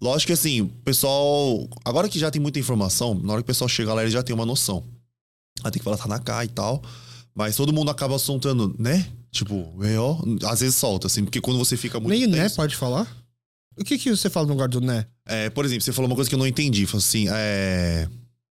Lógico 0.00 0.26
que 0.28 0.32
assim, 0.34 0.60
o 0.60 0.66
pessoal. 0.84 1.66
Agora 1.82 2.08
que 2.10 2.18
já 2.18 2.30
tem 2.30 2.40
muita 2.42 2.58
informação, 2.58 3.14
na 3.14 3.32
hora 3.32 3.42
que 3.42 3.46
o 3.46 3.52
pessoal 3.52 3.68
chega 3.68 3.92
lá, 3.94 4.02
ele 4.02 4.10
já 4.10 4.22
tem 4.22 4.34
uma 4.34 4.44
noção. 4.46 4.84
Aí 5.64 5.70
tem 5.70 5.80
que 5.80 5.84
falar 5.84 5.96
Tanaka 5.96 6.44
e 6.44 6.48
tal. 6.48 6.82
Mas 7.37 7.55
todo 7.55 7.73
mundo 7.73 7.89
acaba 7.91 8.17
soltando, 8.19 8.75
né? 8.77 9.07
Tipo, 9.31 9.73
ó, 9.99 10.47
às 10.47 10.59
vezes 10.59 10.75
solta, 10.75 11.07
assim, 11.07 11.23
porque 11.23 11.41
quando 11.41 11.57
você 11.57 11.75
fica 11.75 11.99
muito. 11.99 12.11
Nem 12.13 12.25
o 12.25 12.29
né 12.29 12.43
tenso- 12.43 12.55
pode 12.57 12.75
falar? 12.75 13.07
O 13.75 13.83
que, 13.83 13.97
que 13.97 14.09
você 14.15 14.29
fala 14.29 14.45
no 14.45 14.53
lugar 14.53 14.67
do 14.69 14.79
né? 14.79 15.07
É, 15.25 15.49
por 15.49 15.65
exemplo, 15.65 15.81
você 15.83 15.91
falou 15.91 16.07
uma 16.09 16.15
coisa 16.15 16.29
que 16.29 16.35
eu 16.35 16.39
não 16.39 16.45
entendi. 16.45 16.85
Falou 16.85 16.99
assim, 16.99 17.25
é. 17.29 18.07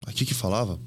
O 0.07 0.11
que 0.11 0.25
que 0.25 0.33
falava? 0.33 0.79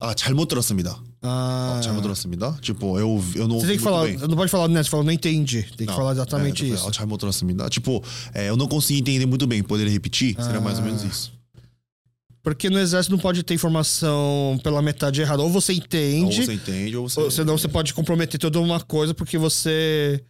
Ah, 0.00 0.14
잘못 0.14 0.48
들었습니다. 0.48 0.98
Ah, 1.22 1.80
잘못 1.82 2.02
들었습니다. 2.02 2.58
Tipo, 2.60 2.98
eu, 2.98 3.22
eu 3.34 3.48
não 3.48 3.60
você 3.60 3.66
ouvi 3.66 3.66
tem 3.68 3.78
que 3.78 3.82
muito 3.82 3.82
falar, 3.84 4.04
bem. 4.06 4.16
não 4.16 4.36
pode 4.36 4.50
falar 4.50 4.68
né, 4.68 4.82
você 4.82 4.90
fala 4.90 5.04
não 5.04 5.12
entendi. 5.12 5.62
Tem 5.62 5.76
que 5.78 5.84
Não, 5.86 5.94
falar 5.94 6.12
exatamente 6.12 6.64
é, 6.64 6.68
isso. 6.68 6.86
ah, 6.86 6.90
잘못 6.90 7.18
들었습니다. 7.20 7.68
Tipo, 7.70 8.02
é, 8.34 8.48
eu 8.48 8.56
não 8.56 8.66
consegui 8.68 9.00
entender 9.00 9.24
muito 9.26 9.46
bem. 9.46 9.62
Poderia 9.62 9.92
repetir? 9.92 10.34
Seria 10.42 10.60
mais 10.60 10.78
ou 10.78 10.84
menos 10.84 11.02
Ah. 11.04 11.06
isso. 11.06 11.32
Porque 12.41 12.69
no 12.69 12.79
exército 12.79 13.11
não 13.13 13.19
pode 13.19 13.43
ter 13.43 13.53
informação 13.53 14.59
pela 14.63 14.81
metade 14.81 15.21
errada. 15.21 15.41
Ou 15.41 15.49
você 15.49 15.73
Ou 15.73 15.77
entende, 15.77 16.45
você 16.45 16.53
entende, 16.53 16.95
ou 16.95 17.09
você. 17.09 17.19
ou 17.19 17.29
senão 17.31 17.57
você 17.57 17.67
pode 17.67 17.93
comprometer 17.93 18.39
toda 18.39 18.59
uma 18.59 18.79
coisa 18.79 19.13
porque 19.13 19.37
você 19.37 20.23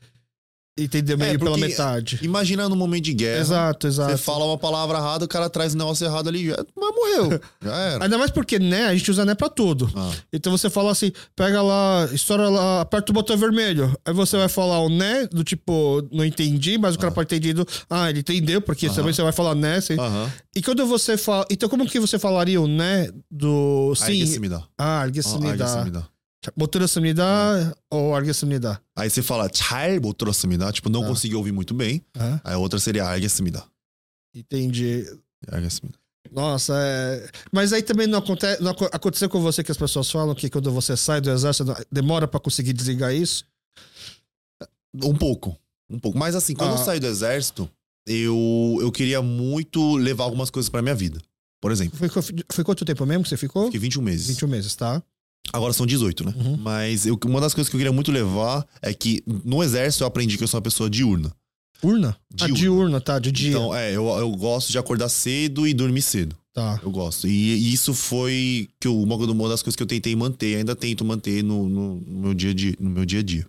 Entender 0.78 1.14
é, 1.14 1.18
meio 1.18 1.36
é, 1.36 1.38
pela 1.38 1.58
metade. 1.58 2.20
Imaginando 2.22 2.74
um 2.74 2.78
momento 2.78 3.04
de 3.06 3.14
guerra. 3.14 3.42
Exato, 3.42 3.88
exato. 3.88 4.12
Você 4.12 4.18
fala 4.18 4.46
uma 4.46 4.58
palavra 4.58 4.98
errada, 4.98 5.26
o 5.26 5.28
cara 5.28 5.50
traz 5.50 5.76
um 5.76 5.78
negócio 5.78 6.06
errado 6.06 6.30
ali, 6.30 6.48
já, 6.48 6.58
mas 6.76 6.96
morreu. 6.96 7.40
Já 7.62 7.76
era. 7.76 8.04
Ainda 8.06 8.18
mais 8.18 8.32
porque, 8.32 8.58
né, 8.58 8.86
a 8.86 8.96
gente 8.96 9.12
usa 9.12 9.26
né 9.26 9.36
pra 9.36 9.50
tudo. 9.50 9.92
Ah. 9.96 10.12
Então 10.32 10.52
você 10.52 10.70
fala 10.70 10.92
assim, 10.92 11.12
pega 11.36 11.62
lá, 11.62 12.08
estoura 12.14 12.50
lá, 12.50 12.82
aperta 12.82 13.12
o 13.12 13.14
botão 13.14 13.36
vermelho. 13.38 13.94
Aí 14.06 14.14
você 14.14 14.38
vai 14.38 14.48
falar 14.48 14.80
o 14.80 14.90
né, 14.90 15.28
do 15.28 15.44
tipo, 15.44 16.08
não 16.12 16.24
entendi, 16.24 16.78
mas 16.78 16.96
o 16.96 17.00
cara 17.00 17.12
ah. 17.12 17.16
pode 17.16 17.28
ter 17.28 17.36
entendido. 17.36 17.68
Ah, 17.90 18.10
ele 18.10 18.20
entendeu, 18.20 18.62
porque 18.62 18.88
ah. 18.88 18.94
também 18.94 19.14
você 19.14 19.22
vai 19.22 19.34
falar 19.34 19.56
né. 19.56 19.82
sim. 19.82 19.98
Ah. 20.00 20.30
E 20.56 20.62
quando 20.62 20.86
você 20.86 21.18
fala. 21.18 21.46
Então, 21.50 21.68
como 21.68 21.86
que 21.86 22.00
você 22.00 22.18
falaria 22.18 22.62
o 22.62 22.68
né 22.68 23.10
do. 23.30 23.94
Sim. 23.96 24.04
Ah, 24.04 24.12
ergue-se 24.12 24.40
me 24.40 24.50
dá. 24.50 24.64
Ah, 24.78 25.06
ergue-se 25.06 25.38
me 25.38 25.58
dá. 25.92 26.08
못 26.57 26.71
들었습니다. 26.71 27.73
Ou 27.91 28.15
알겠습니다. 28.15 28.81
Aí 28.97 29.09
você 29.09 29.23
fala 29.23 29.49
잘못 29.49 30.19
들었습니다. 30.19 30.71
Tipo, 30.73 30.91
não 30.91 31.03
Ah. 31.05 31.09
consegui 31.09 31.35
ouvir 31.35 31.53
muito 31.53 31.73
bem. 31.75 32.03
Ah, 32.15 32.41
Aí 32.45 32.55
a 32.55 32.59
outra 32.59 32.79
seria 32.79 33.07
알겠습니다. 33.07 33.65
entendi. 34.35 35.05
알겠습니다. 35.49 35.99
Nossa, 36.33 36.75
é... 36.77 37.29
Mas 37.53 37.73
aí 37.73 37.83
também 37.83 38.07
não, 38.07 38.19
acontece, 38.19 38.61
não 38.63 38.73
aco- 38.73 38.89
aconteceu 38.93 39.29
com 39.29 39.41
você 39.41 39.63
que 39.63 39.71
as 39.71 39.77
pessoas 39.79 40.11
falam 40.11 40.35
que 40.35 40.51
quando 40.51 40.71
você 40.73 40.97
sai 40.97 41.21
do 41.21 41.31
exército 41.31 41.73
demora 41.93 42.27
pra 42.27 42.41
conseguir 42.41 42.73
desligar 42.73 43.15
isso? 43.15 43.45
Um 45.03 45.15
pouco. 45.15 45.57
Um 45.89 45.99
pouco. 45.99 46.19
Mas 46.19 46.35
assim, 46.35 46.55
quando 46.55 46.75
Ah. 46.75 46.79
eu 46.81 46.85
saí 46.85 46.99
do 47.01 47.07
exército, 47.07 47.69
eu, 48.07 48.79
eu 48.81 48.91
queria 48.93 49.21
muito 49.23 49.97
levar 49.97 50.25
algumas 50.25 50.51
coisas 50.51 50.69
pra 50.69 50.83
minha 50.83 50.95
vida. 50.95 51.21
Por 51.61 51.71
exemplo, 51.73 51.97
Foi, 51.99 52.09
foi 52.53 52.65
quanto 52.65 52.85
tempo 52.85 53.05
mesmo 53.07 53.23
que 53.23 53.29
você 53.31 53.37
ficou? 53.37 53.67
fiquei 53.67 53.81
21 53.81 54.03
meses. 54.03 54.27
21 54.27 54.49
meses, 54.49 54.75
tá? 54.75 55.03
Agora 55.52 55.74
são 55.74 55.86
18, 55.86 56.26
né? 56.26 56.34
Uhum. 56.36 56.58
Mas 56.58 57.06
eu- 57.06 57.20
uma 57.26 57.42
das 57.42 57.54
coisas 57.54 57.70
que 57.70 57.76
eu 57.76 57.80
queria 57.80 57.92
muito 57.94 58.12
levar 58.12 58.66
é 58.82 58.94
que 58.94 59.24
no 59.28 59.64
exército 59.64 60.04
eu 60.04 60.08
aprendi 60.08 60.38
que 60.38 60.44
eu 60.44 60.48
sou 60.48 60.58
uma 60.58 60.64
pessoa 60.64 60.90
diurna. 60.90 61.34
Urna? 61.82 62.18
Ah, 62.34 62.36
Diurna. 62.46 62.56
diurna, 62.56 63.02
tá, 63.02 63.20
de 63.20 63.32
dia. 63.32 63.50
Então, 63.52 63.74
é, 63.74 63.92
eu, 63.96 64.06
eu 64.10 64.30
gosto 64.32 64.70
de 64.72 64.78
acordar 64.78 65.08
cedo 65.10 65.66
e 65.66 65.74
dormir 65.74 66.02
cedo. 66.02 66.36
Tá. 66.54 66.78
Eu 66.84 66.92
gosto. 66.92 67.26
E, 67.28 67.32
e 67.32 67.74
isso 67.74 67.94
foi 67.94 68.68
que 68.82 68.88
eu- 68.88 69.00
uma, 69.02 69.48
das 69.48 69.62
coisas 69.64 69.76
que 69.78 69.84
eu 69.84 69.88
tentei 69.88 70.14
manter, 70.16 70.58
ainda 70.58 70.76
tento 70.76 71.06
manter 71.06 71.42
no, 71.44 71.70
no- 71.70 71.96
no 72.02 72.20
meu 72.22 72.34
dia 72.34 72.52
a 72.52 72.54
dia. 72.54 72.76
No 72.80 72.90
meu 72.90 73.06
dia, 73.06 73.20
a 73.20 73.24
dia. 73.24 73.48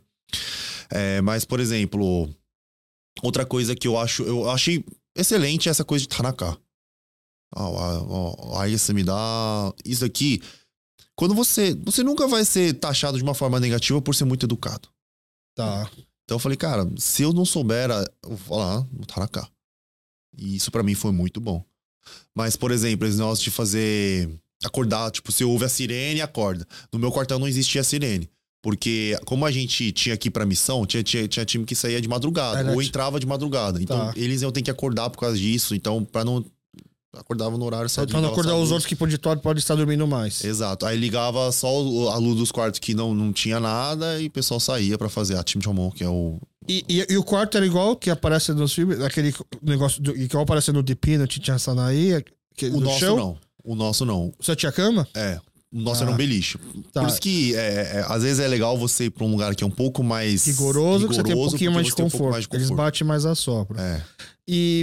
É, 0.91 1.21
mas, 1.21 1.45
por 1.45 1.59
exemplo, 1.59 2.29
outra 3.23 3.45
coisa 3.45 3.75
que 3.75 3.89
eu 3.89 3.99
acho. 3.99 4.23
Eu 4.23 4.49
achei 4.49 4.85
excelente 5.17 5.69
é 5.69 5.71
essa 5.71 5.85
coisa 5.85 6.03
de 6.03 6.09
Tanaka. 6.09 6.57
Ah, 7.53 7.69
ó, 7.69 8.61
aí 8.61 8.79
você 8.79 8.93
me 8.93 9.03
dá. 9.03 9.73
Isso 9.85 10.05
aqui. 10.05 10.41
Quando 11.21 11.35
você. 11.35 11.75
Você 11.85 12.03
nunca 12.03 12.27
vai 12.27 12.45
ser 12.47 12.73
taxado 12.75 13.19
de 13.19 13.23
uma 13.23 13.35
forma 13.35 13.61
negativa 13.61 14.01
por 14.01 14.15
ser 14.15 14.25
muito 14.25 14.47
educado. 14.47 14.89
Tá. 15.55 15.91
Então 16.25 16.37
eu 16.37 16.39
falei, 16.39 16.57
cara, 16.57 16.91
se 16.97 17.23
eu 17.23 17.33
não 17.35 17.45
souber, 17.45 17.91
a- 17.91 18.09
eu 18.25 18.31
vou 18.31 18.39
falar 18.39 18.87
no 18.91 19.05
Tanaka. 19.05 19.47
E 20.35 20.57
isso 20.57 20.71
pra 20.71 20.83
mim 20.83 20.95
foi 20.95 21.13
muito 21.13 21.39
bom. 21.39 21.63
Mas, 22.35 22.57
por 22.57 22.71
exemplo, 22.71 23.07
esse 23.07 23.19
negócio 23.19 23.45
de 23.45 23.51
fazer. 23.51 24.31
Acordar, 24.65 25.11
tipo, 25.11 25.31
você 25.31 25.45
ouve 25.45 25.65
a 25.67 25.69
sirene, 25.69 26.23
acorda. 26.23 26.67
No 26.93 26.99
meu 26.99 27.13
quartel 27.13 27.39
não 27.39 27.47
existia 27.49 27.85
sirene. 27.85 28.29
Porque, 28.63 29.19
como 29.27 29.45
a 29.45 29.51
gente 29.51 29.93
tinha 29.93 30.15
aqui 30.15 30.31
pra 30.31 30.47
missão, 30.47 30.87
tinha, 30.87 31.03
tinha, 31.03 31.27
tinha 31.29 31.45
time 31.47 31.65
que 31.67 31.75
saía 31.75 32.01
de 32.01 32.09
madrugada, 32.09 32.61
Era 32.61 32.73
ou 32.73 32.83
entrava 32.83 33.19
de 33.21 33.27
madrugada. 33.27 33.83
Então, 33.83 33.99
Tá. 33.99 34.13
eles 34.17 34.41
iam 34.43 34.53
ter 34.53 34.63
que 34.63 34.71
acordar 34.71 35.11
por 35.11 35.19
causa 35.19 35.37
disso. 35.37 35.75
Então, 35.75 36.03
pra 36.05 36.25
não. 36.25 36.45
Acordava 37.17 37.59
no 37.59 37.65
horário 37.65 37.89
certo. 37.89 38.11
Ligava 38.11 38.29
acordar 38.29 38.55
os 38.57 38.71
outros 38.71 38.87
que 38.87 38.95
pode, 38.95 39.19
pode 39.43 39.59
estar 39.59 39.75
dormindo 39.75 40.07
mais. 40.07 40.45
Exato. 40.45 40.87
Aí 40.87 40.97
ligava 40.97 41.51
só 41.51 41.67
a 41.69 42.17
luz 42.19 42.37
dos 42.39 42.53
quartos 42.53 42.79
que 42.79 42.95
não, 42.95 43.13
não 43.15 43.33
tinha 43.33 43.59
nada 43.59 44.21
e 44.21 44.27
o 44.29 44.31
pessoal 44.31 44.61
saía 44.61 44.97
pra 44.97 45.09
fazer 45.09 45.37
a 45.37 45.43
Team 45.43 45.61
Chamon, 45.61 45.91
que 45.91 46.05
é 46.05 46.09
o. 46.09 46.39
E, 46.69 46.85
e, 46.89 47.07
e 47.13 47.17
o 47.17 47.25
quarto 47.25 47.57
era 47.57 47.67
igual 47.67 47.97
que 47.97 48.11
aparece 48.11 48.53
nos 48.53 48.73
filmes, 48.73 49.01
aquele 49.01 49.35
negócio 49.61 50.01
do, 50.01 50.17
igual 50.17 50.45
aparece 50.45 50.71
no 50.73 50.85
The 50.85 50.95
Peanut, 50.95 51.41
tinha 51.41 51.59
Sanaí, 51.59 52.25
que, 52.55 52.67
O 52.67 52.75
no 52.75 52.81
nosso 52.83 52.99
chão. 53.01 53.17
não. 53.17 53.39
O 53.65 53.75
nosso 53.75 54.05
não. 54.07 54.33
Você 54.41 54.55
tinha 54.55 54.71
cama? 54.71 55.07
É. 55.15 55.41
O 55.73 55.81
nosso 55.81 56.03
Ah. 56.03 56.07
era 56.07 56.15
um 56.15 56.17
beliche. 56.17 56.59
Tá. 56.93 57.01
Por 57.03 57.09
isso 57.11 57.21
que 57.21 57.55
é, 57.57 57.59
é, 57.99 58.05
às 58.09 58.23
vezes 58.23 58.39
é 58.39 58.47
legal 58.47 58.77
você 58.79 59.05
ir 59.05 59.11
pra 59.11 59.25
um 59.25 59.31
lugar 59.33 59.55
que 59.55 59.63
é 59.65 59.67
um 59.67 59.71
pouco 59.71 60.03
mais 60.05 60.47
Rigoroso, 60.47 61.09
que 61.09 61.15
você 61.15 61.23
tem 61.23 61.33
um 61.33 61.35
rigoroso, 61.35 61.51
pouquinho 61.51 61.73
mais 61.73 61.87
de 61.87 61.93
um 61.93 61.97
conforto. 61.97 62.19
pouco 62.19 62.33
mais 62.33 62.47
de 62.47 62.55
Eles 62.57 62.69
conforto. 62.69 62.85
batem 62.85 63.07
mais 63.07 63.27
a 63.27 63.35
sopra. 63.35 63.81
É. 63.81 64.03
E, 64.53 64.83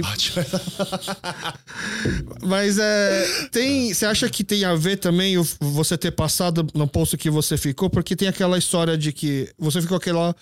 mas 2.40 2.78
é. 2.78 3.48
Tem. 3.52 3.92
Você 3.92 4.06
acha 4.06 4.26
que 4.30 4.42
tem 4.42 4.64
a 4.64 4.74
ver 4.74 4.96
também 4.96 5.36
você 5.60 5.98
ter 5.98 6.10
passado 6.10 6.66
no 6.72 6.88
posto 6.88 7.18
que 7.18 7.28
você 7.28 7.58
ficou? 7.58 7.90
Porque 7.90 8.16
tem 8.16 8.28
aquela 8.28 8.56
história 8.56 8.96
de 8.96 9.12
que 9.12 9.52
você 9.58 9.82
ficou 9.82 9.98
aquela. 9.98 10.34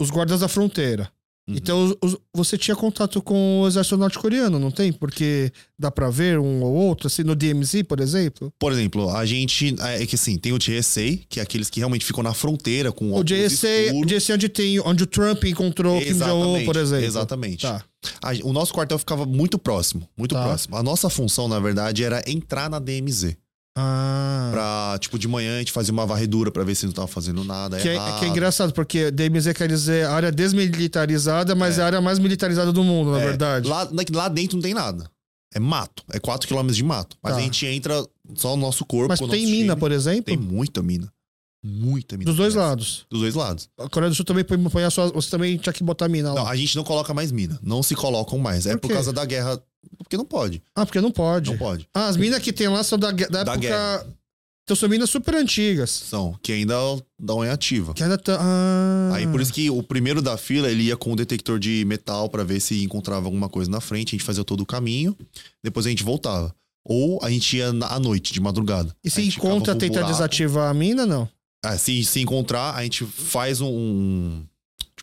Os 0.00 0.10
guardas 0.10 0.40
da 0.40 0.48
fronteira. 0.48 1.08
Uhum. 1.48 1.54
Então 1.56 1.96
os- 2.02 2.16
você 2.34 2.58
tinha 2.58 2.74
contato 2.74 3.22
com 3.22 3.60
o 3.62 3.68
exército 3.68 3.96
norte-coreano, 3.96 4.58
não 4.58 4.70
tem? 4.70 4.92
Porque 4.92 5.52
dá 5.78 5.90
pra 5.92 6.10
ver 6.10 6.40
um 6.40 6.62
ou 6.62 6.72
outro, 6.74 7.06
assim, 7.06 7.22
no 7.22 7.36
DMZ, 7.36 7.84
por 7.84 8.00
exemplo. 8.00 8.52
Por 8.58 8.72
exemplo, 8.72 9.08
a 9.10 9.24
gente. 9.24 9.76
É 9.80 10.04
que 10.04 10.16
assim, 10.16 10.36
tem 10.36 10.52
o 10.52 10.58
JSA, 10.58 11.18
que 11.28 11.38
é 11.38 11.42
aqueles 11.44 11.70
que 11.70 11.78
realmente 11.78 12.04
ficam 12.04 12.22
na 12.22 12.34
fronteira 12.34 12.90
com 12.90 13.12
O 13.14 13.22
JSA, 13.22 13.68
o. 13.94 14.04
JSA 14.04 14.34
onde 14.34 14.48
tem 14.48 14.80
onde 14.80 15.04
o 15.04 15.06
Trump 15.06 15.44
encontrou 15.44 15.98
o 15.98 16.02
Kim 16.04 16.14
Jong-un, 16.18 16.64
por 16.64 16.76
exemplo. 16.76 17.04
Exatamente. 17.06 17.62
Tá. 17.62 17.82
A- 18.22 18.32
o 18.42 18.52
nosso 18.52 18.72
quartel 18.74 18.98
ficava 18.98 19.24
muito 19.24 19.56
próximo, 19.58 20.08
muito 20.16 20.34
Tá. 20.34 20.42
próximo. 20.44 20.76
A 20.76 20.82
nossa 20.82 21.08
função, 21.08 21.46
na 21.46 21.60
verdade, 21.60 22.02
era 22.02 22.22
entrar 22.28 22.68
na 22.68 22.78
DMZ. 22.80 23.36
Ah. 23.76 24.48
Pra, 24.52 24.98
tipo, 24.98 25.18
de 25.18 25.28
manhã 25.28 25.56
a 25.56 25.58
gente 25.58 25.70
fazia 25.72 25.92
uma 25.92 26.06
varredura 26.06 26.50
pra 26.50 26.64
ver 26.64 26.74
se 26.74 26.86
não 26.86 26.92
tava 26.92 27.06
fazendo 27.06 27.44
nada 27.44 27.76
Que 27.78 27.90
é, 27.90 28.18
que 28.18 28.24
é 28.24 28.28
engraçado, 28.28 28.72
porque 28.72 29.10
DMZ 29.10 29.52
quer 29.52 29.68
dizer 29.68 30.06
área 30.06 30.32
desmilitarizada, 30.32 31.54
mas 31.54 31.78
é, 31.78 31.82
a 31.82 31.86
área 31.86 32.00
mais 32.00 32.18
militarizada 32.18 32.72
do 32.72 32.82
mundo, 32.82 33.12
na 33.12 33.20
É, 33.20 33.24
verdade. 33.26 33.68
Lá, 33.68 33.88
lá 34.14 34.28
dentro 34.28 34.56
não 34.56 34.62
tem 34.62 34.72
nada. 34.74 35.10
É 35.54 35.60
mato. 35.60 36.02
É 36.12 36.18
4 36.18 36.48
km 36.48 36.66
de 36.70 36.82
mato. 36.82 37.16
Mas 37.22 37.34
Tá. 37.34 37.38
a 37.38 37.42
gente 37.42 37.64
entra 37.66 38.04
só 38.34 38.54
o 38.54 38.56
nosso 38.56 38.84
corpo. 38.84 39.08
mas 39.08 39.20
tem 39.30 39.46
mina, 39.46 39.74
time. 39.74 39.80
por 39.80 39.92
exemplo? 39.92 40.24
Tem 40.24 40.36
muita 40.36 40.82
mina. 40.82 41.10
Muita 41.64 42.16
mina. 42.16 42.26
Dos 42.30 42.36
dois 42.36 42.54
Parece. 42.54 42.68
lados. 42.70 43.06
Dos 43.10 43.20
dois 43.20 43.34
lados. 43.34 43.68
A 43.78 43.88
Coreia 43.88 44.08
do 44.10 44.14
Sul 44.14 44.24
também 44.24 44.44
põe, 44.44 44.56
põe 44.68 44.84
a 44.84 44.90
sua. 44.90 45.08
Você 45.12 45.28
também 45.30 45.56
tinha 45.56 45.72
que 45.72 45.82
botar 45.82 46.08
mina 46.08 46.32
lá. 46.32 46.40
Não, 46.42 46.48
a 46.48 46.54
gente 46.54 46.76
não 46.76 46.84
coloca 46.84 47.12
mais 47.12 47.32
mina. 47.32 47.58
Não 47.62 47.82
se 47.82 47.94
colocam 47.94 48.38
mais. 48.38 48.66
É 48.66 48.72
Por 48.72 48.82
por 48.82 48.88
quê? 48.88 48.94
causa 48.94 49.12
da 49.12 49.24
guerra. 49.24 49.60
Porque 49.98 50.16
não 50.16 50.24
pode. 50.24 50.62
Ah, 50.74 50.84
porque 50.86 51.00
não 51.00 51.10
pode. 51.10 51.50
Não 51.50 51.58
pode. 51.58 51.88
Ah, 51.94 52.06
as 52.08 52.16
minas 52.16 52.40
que 52.42 52.52
tem 52.52 52.68
lá 52.68 52.82
são 52.82 52.98
da, 52.98 53.10
da 53.10 53.26
Da 53.26 53.40
época. 53.40 53.58
guerra. 53.58 54.06
Então 54.64 54.74
são 54.76 54.88
minas 54.88 55.08
super 55.10 55.34
antigas. 55.36 55.90
São. 55.90 56.36
Que 56.42 56.52
ainda 56.52 56.74
dão 57.18 57.44
em 57.44 57.48
ativa. 57.48 57.94
Que 57.94 58.02
ainda 58.02 58.18
tá. 58.18 58.36
Ah. 58.40 59.10
Aí 59.14 59.26
por 59.26 59.40
isso 59.40 59.52
que 59.52 59.70
o 59.70 59.80
primeiro 59.82 60.20
da 60.20 60.36
fila 60.36 60.68
ele 60.70 60.82
ia 60.84 60.96
com 60.96 61.12
o 61.12 61.16
detector 61.16 61.58
de 61.60 61.84
metal 61.86 62.28
pra 62.28 62.42
ver 62.42 62.58
se 62.60 62.82
encontrava 62.82 63.26
alguma 63.26 63.48
coisa 63.48 63.70
na 63.70 63.80
frente. 63.80 64.08
A 64.08 64.18
gente 64.18 64.24
fazia 64.24 64.42
todo 64.44 64.60
o 64.62 64.66
caminho. 64.66 65.16
Depois 65.62 65.86
a 65.86 65.88
gente 65.88 66.02
voltava. 66.02 66.52
Ou 66.84 67.18
a 67.22 67.30
gente 67.30 67.56
ia 67.56 67.72
na- 67.72 67.88
à 67.88 67.98
noite, 68.00 68.32
de 68.32 68.40
madrugada. 68.40 68.94
E 69.04 69.10
se 69.10 69.22
encontra, 69.22 69.74
tenta 69.74 69.94
buraco. 69.94 70.12
desativar 70.12 70.70
a 70.70 70.74
mina, 70.74 71.04
não? 71.06 71.28
Ah, 71.64 71.76
se, 71.76 72.04
se 72.04 72.20
encontrar, 72.20 72.74
a 72.76 72.82
gente 72.84 73.04
faz 73.04 73.60
um. 73.60 73.66
um 73.68 74.46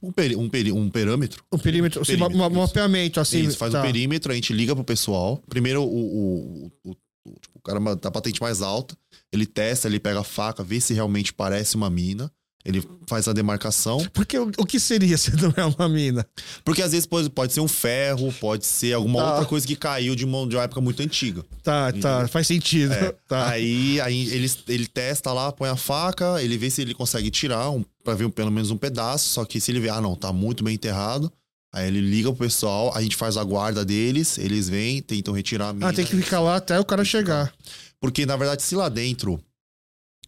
tipo 0.04 0.08
um, 0.08 0.12
peri, 0.12 0.36
um, 0.36 0.50
peri, 0.50 0.72
um 0.72 0.90
perâmetro. 0.90 1.44
O 1.50 1.58
perímetro, 1.58 2.02
assim, 2.02 2.14
Perímetro, 2.18 2.38
um 2.38 2.48
isso. 2.48 2.60
mapeamento, 2.60 3.20
assim. 3.20 3.42
Isso, 3.42 3.58
faz 3.58 3.72
tá. 3.72 3.80
um 3.80 3.82
perímetro, 3.84 4.32
a 4.32 4.36
gente 4.36 4.52
liga 4.54 4.76
pro 4.76 4.84
pessoal. 4.84 5.42
Primeiro, 5.48 5.82
o, 5.84 5.86
o, 5.88 6.72
o, 6.86 6.92
o- 6.92 6.96
tipo, 7.36 7.54
o 7.56 7.62
cara 7.62 7.80
da 7.96 8.12
patente 8.12 8.42
mais 8.42 8.62
alta, 8.62 8.98
ele 9.32 9.46
testa, 9.46 9.88
ele 9.88 10.00
pega 10.00 10.20
a 10.20 10.24
faca, 10.24 10.64
vê 10.64 10.80
se 10.82 10.94
realmente 10.94 11.34
parece 11.34 11.76
uma 11.76 11.90
mina. 11.90 12.32
Ele 12.66 12.82
faz 13.08 13.28
a 13.28 13.34
demarcação. 13.34 13.98
Porque 14.14 14.40
o, 14.40 14.50
o 14.58 14.66
que 14.66 14.80
seria 14.80 15.18
se 15.18 15.36
não 15.36 15.54
é 15.58 15.66
uma 15.66 15.90
mina? 15.90 16.26
Porque 16.64 16.82
às 16.82 16.92
vezes 16.94 17.06
pode, 17.06 17.30
pode 17.30 17.52
ser 17.52 17.60
um 17.60 17.68
ferro, 17.68 18.32
pode 18.40 18.66
ser 18.66 18.94
alguma 18.94 19.20
Tá. 19.20 19.30
outra 19.32 19.46
coisa 19.46 19.68
que 19.68 19.76
caiu 19.76 20.16
de 20.16 20.24
uma, 20.24 20.48
de 20.48 20.56
uma 20.56 20.64
época 20.64 20.80
muito 20.80 21.02
antiga. 21.04 21.44
Tá, 21.62 21.92
tá, 21.92 22.26
faz 22.30 22.48
sentido. 22.48 22.94
É. 22.94 23.12
Tá. 23.28 23.50
Aí, 23.50 24.00
aí 24.00 24.30
ele, 24.34 24.50
ele 24.70 24.88
testa 24.88 25.34
lá, 25.34 25.52
põe 25.52 25.68
a 25.68 25.76
faca, 25.76 26.42
ele 26.42 26.58
vê 26.58 26.70
se 26.70 26.82
ele 26.82 26.94
consegue 26.94 27.30
tirar, 27.30 27.70
um, 27.70 27.84
pra 28.04 28.14
ver 28.14 28.30
pelo 28.30 28.50
menos 28.52 28.72
um 28.72 28.78
pedaço. 28.78 29.28
Só 29.30 29.44
que 29.44 29.60
se 29.60 29.70
ele 29.70 29.82
vê, 29.82 29.90
ah, 29.90 30.00
não, 30.00 30.16
tá 30.16 30.32
muito 30.32 30.64
bem 30.64 30.76
enterrado. 30.76 31.30
Aí 31.74 31.88
ele 31.88 32.00
liga 32.00 32.30
pro 32.32 32.46
pessoal, 32.46 32.96
a 32.96 33.02
gente 33.02 33.16
faz 33.18 33.36
a 33.36 33.44
guarda 33.44 33.84
deles, 33.84 34.38
eles 34.38 34.70
vêm, 34.70 35.02
tentam 35.02 35.34
retirar 35.34 35.70
a 35.70 35.74
mina. 35.74 35.90
Ah, 35.90 35.94
tem 35.94 36.06
que 36.06 36.16
ficar 36.16 36.40
lá 36.40 36.56
até 36.58 36.80
o 36.80 36.86
cara 36.86 37.04
chegar. 37.04 37.52
Porque, 38.00 38.26
na 38.26 38.38
verdade, 38.38 38.62
se 38.64 38.76
lá 38.76 38.88
dentro. 38.90 39.38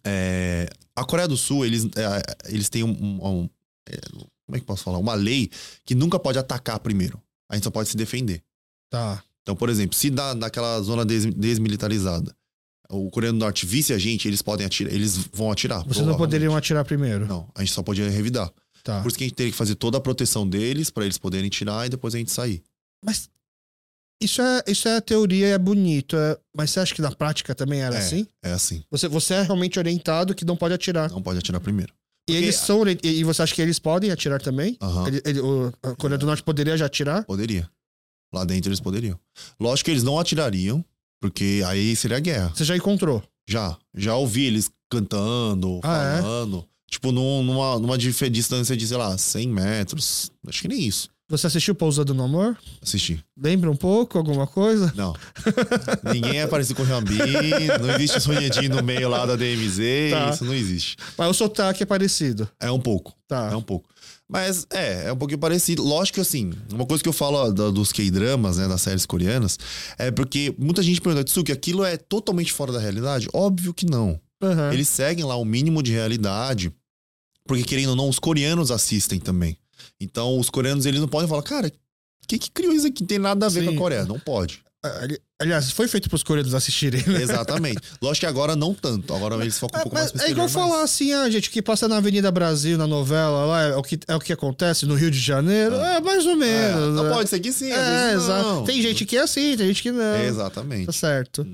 é, 0.03 0.67
a 0.95 1.03
Coreia 1.03 1.27
do 1.27 1.37
Sul, 1.37 1.65
eles, 1.65 1.85
é, 1.95 2.51
eles 2.53 2.69
têm 2.69 2.83
um. 2.83 2.89
um- 2.91 3.49
é, 3.89 3.97
como 4.45 4.55
é 4.55 4.59
que 4.59 4.65
posso 4.65 4.83
falar? 4.83 4.97
Uma 4.99 5.15
lei 5.15 5.49
que 5.85 5.95
nunca 5.95 6.19
pode 6.19 6.37
atacar 6.37 6.79
primeiro. 6.79 7.19
A 7.49 7.55
gente 7.55 7.63
só 7.63 7.71
pode 7.71 7.89
se 7.89 7.97
defender. 7.97 8.43
Tá. 8.89 9.23
Então, 9.41 9.55
por 9.55 9.69
exemplo, 9.69 9.95
se 9.95 10.09
dá 10.09 10.33
naquela 10.35 10.79
zona 10.81 11.03
des- 11.05 11.25
desmilitarizada, 11.25 12.35
o 12.89 13.09
coreano 13.09 13.37
do 13.39 13.43
norte 13.43 13.65
visse 13.65 13.91
a 13.93 13.97
gente, 13.97 14.27
eles 14.27 14.41
podem 14.41 14.65
atirar, 14.65 14.93
eles 14.93 15.17
vão 15.33 15.51
atirar. 15.51 15.83
Vocês 15.83 16.05
não 16.05 16.15
poderiam 16.17 16.55
atirar 16.55 16.85
primeiro. 16.85 17.25
Não, 17.27 17.49
a 17.55 17.59
gente 17.61 17.73
só 17.73 17.81
podia 17.83 18.09
revidar. 18.09 18.51
Tá. 18.83 19.01
Por 19.01 19.07
isso 19.07 19.17
que 19.17 19.23
a 19.23 19.27
gente 19.27 19.35
teria 19.35 19.51
que 19.51 19.57
fazer 19.57 19.73
toda 19.75 19.97
a 19.97 20.01
proteção 20.01 20.47
deles 20.47 20.91
pra 20.91 21.03
eles 21.05 21.17
poderem 21.17 21.49
tirar 21.49 21.87
e 21.87 21.89
depois 21.89 22.13
a 22.13 22.19
gente 22.19 22.31
sair. 22.31 22.61
Mas 23.03 23.27
isso 24.21 24.41
é, 24.41 24.63
isso 24.67 24.87
é 24.87 24.97
a 24.97 25.01
teoria, 25.01 25.47
é 25.47 25.57
bonito. 25.57 26.15
é- 26.15 26.37
Mas 26.55 26.71
você 26.71 26.79
acha 26.79 26.95
que 26.95 27.01
na 27.01 27.11
prática 27.11 27.53
também 27.53 27.81
era 27.81 27.95
É. 27.95 27.99
assim? 27.99 28.27
É 28.43 28.51
assim. 28.53 28.83
Você, 28.91 29.07
você 29.07 29.33
é 29.35 29.41
realmente 29.43 29.77
orientado 29.79 30.33
que 30.33 30.45
não 30.45 30.55
pode 30.55 30.73
atirar. 30.73 31.09
Não 31.11 31.21
pode 31.21 31.39
atirar 31.39 31.59
primeiro. 31.59 31.93
E 32.27 32.31
Porque- 32.33 32.43
eles 32.45 32.55
são. 32.55 32.83
E 32.87 32.97
e 33.03 33.23
você 33.23 33.41
acha 33.43 33.53
que 33.53 33.61
eles 33.61 33.77
podem 33.77 34.09
atirar 34.11 34.41
também? 34.41 34.77
Ele- 35.07 35.21
ele- 35.25 35.39
o, 35.41 35.71
a 35.83 35.95
Coreia 35.95 36.17
do 36.17 36.25
Norte 36.25 36.41
poderia 36.43 36.75
já 36.77 36.85
atirar? 36.87 37.23
Poderia. 37.25 37.69
Lá 38.33 38.43
dentro 38.43 38.69
eles 38.69 38.79
poderiam. 38.79 39.19
Lógico 39.59 39.85
que 39.85 39.91
eles 39.91 40.03
não 40.03 40.17
atirariam, 40.19 40.83
porque 41.21 41.61
aí 41.67 41.95
seria 41.95 42.19
guerra. 42.19 42.51
Você 42.55 42.63
já 42.65 42.75
encontrou? 42.75 43.21
Já. 43.47 43.77
Já 43.93 44.15
ouvi 44.15 44.45
eles 44.45 44.71
cantando, 44.89 45.79
Ah, 45.83 46.15
é? 46.17 46.21
falando. 46.21 46.67
Tipo, 46.89 47.11
num- 47.11 47.43
numa, 47.43 47.79
numa 47.79 47.97
distância 47.97 48.75
de, 48.75 48.87
sei 48.87 48.97
lá, 48.97 49.17
100 49.17 49.47
metros. 49.49 50.31
Acho 50.47 50.61
que 50.61 50.67
nem 50.67 50.79
isso. 50.87 51.09
Você 51.27 51.47
assistiu 51.47 51.73
Pousando 51.73 52.13
no 52.13 52.23
Amor? 52.23 52.55
Assisti. 52.81 53.23
Lembra 53.35 53.71
um 53.71 53.75
pouco, 53.75 54.15
alguma 54.17 54.45
coisa? 54.45 54.93
Não. 54.95 55.15
Ninguém 56.13 56.39
é 56.39 56.45
parecido 56.45 56.75
com 56.75 56.83
o 56.83 56.85
Rambi. 56.85 57.17
Não 57.81 57.95
existe 57.95 58.21
sonhadinho 58.21 58.75
no 58.75 58.83
meio 58.83 59.09
lá 59.09 59.25
da 59.25 59.35
DMZ. 59.35 59.77
Tá. 60.11 60.29
Isso 60.29 60.45
não 60.45 60.53
existe. 60.53 60.95
Mas 61.17 61.29
o 61.29 61.33
sotaque 61.33 61.81
é 61.81 61.85
parecido. 61.85 62.47
É 62.59 62.69
um 62.69 62.79
pouco. 62.79 63.11
Tá. 63.27 63.49
É 63.51 63.55
um 63.55 63.61
pouco. 63.61 63.89
Mas 64.29 64.67
é, 64.71 65.05
é 65.07 65.13
um 65.13 65.17
pouquinho 65.17 65.39
parecido. 65.39 65.83
Lógico 65.83 66.15
que 66.15 66.21
assim, 66.21 66.51
uma 66.71 66.85
coisa 66.85 67.01
que 67.01 67.09
eu 67.09 67.13
falo 67.13 67.51
da- 67.51 67.71
dos 67.71 67.91
K-dramas, 67.91 68.57
né, 68.57 68.67
das 68.67 68.81
séries 68.81 69.05
coreanas, 69.05 69.57
é 69.97 70.11
porque 70.11 70.53
muita 70.59 70.83
gente 70.83 71.01
pergunta, 71.01 71.23
Tsuki, 71.23 71.51
aquilo 71.51 71.83
é 71.83 71.97
totalmente 71.97 72.51
fora 72.53 72.71
da 72.71 72.79
realidade? 72.79 73.27
Óbvio 73.33 73.73
que 73.73 73.85
não. 73.87 74.19
Aham. 74.43 74.71
Eles 74.73 74.87
seguem 74.89 75.25
lá 75.25 75.35
o 75.35 75.45
mínimo 75.45 75.81
de 75.81 75.91
realidade, 75.91 76.71
porque 77.47 77.63
querendo 77.63 77.89
ou 77.89 77.95
não, 77.95 78.09
os 78.09 78.19
coreanos 78.19 78.69
assistem 78.69 79.19
também. 79.19 79.57
Então, 79.99 80.37
os 80.39 80.49
coreanos, 80.49 80.85
eles 80.85 80.99
não 81.01 81.07
podem 81.07 81.27
falar, 81.27 81.43
cara, 81.43 81.71
quem 82.27 82.39
que 82.39 82.49
criou 82.51 82.73
isso 82.73 82.87
aqui? 82.87 83.01
Não 83.01 83.07
tem 83.07 83.19
nada 83.19 83.45
a 83.45 83.49
ver 83.49 83.61
Sim. 83.61 83.67
com 83.67 83.73
a 83.73 83.77
Coreia. 83.77 84.05
Não 84.05 84.19
pode. 84.19 84.61
ali- 84.83 85.19
Aliás, 85.37 85.69
foi 85.71 85.85
feito 85.87 86.07
pros 86.07 86.23
coreanos 86.23 86.53
assistirem, 86.53 87.03
né? 87.07 87.21
Exatamente. 87.21 87.79
Lógico 88.01 88.21
que 88.21 88.25
agora 88.25 88.55
não 88.55 88.73
tanto. 88.73 89.13
Agora 89.13 89.35
eles 89.35 89.59
focam 89.59 89.77
um 89.77 89.81
É, 89.81 89.83
pouco 89.83 89.95
mais 89.97 90.13
mas 90.13 90.21
no 90.21 90.27
é 90.27 90.31
igual 90.31 90.47
falar 90.47 90.81
assim, 90.83 91.11
ah, 91.11 91.29
gente, 91.29 91.49
o 91.49 91.51
que 91.51 91.61
passa 91.61 91.87
na 91.89 91.97
Avenida 91.97 92.31
Brasil, 92.31 92.77
na 92.77 92.87
novela, 92.87 93.45
lá, 93.45 93.61
é 93.63 93.75
o 93.75 93.83
que, 93.83 93.99
é 94.07 94.15
o 94.15 94.19
que 94.19 94.31
acontece 94.31 94.85
no 94.85 94.95
Rio 94.95 95.11
de 95.11 95.19
Janeiro. 95.19 95.75
É, 95.75 95.99
mais 95.99 96.25
ou 96.25 96.31
É, 96.31 96.35
menos. 96.35 96.95
não 96.95 97.03
né? 97.03 97.09
pode 97.13 97.29
ser 97.29 97.39
que 97.41 97.51
sim, 97.51 97.69
É, 97.71 98.13
exato. 98.13 98.47
não. 98.47 98.63
Tem 98.63 98.81
gente 98.81 99.05
que 99.05 99.17
é 99.17 99.21
assim, 99.23 99.57
tem 99.57 99.67
gente 99.67 99.81
que 99.83 99.91
não. 99.91 100.15
Exatamente. 100.23 100.85
Tá 100.85 100.93
certo. 100.93 101.45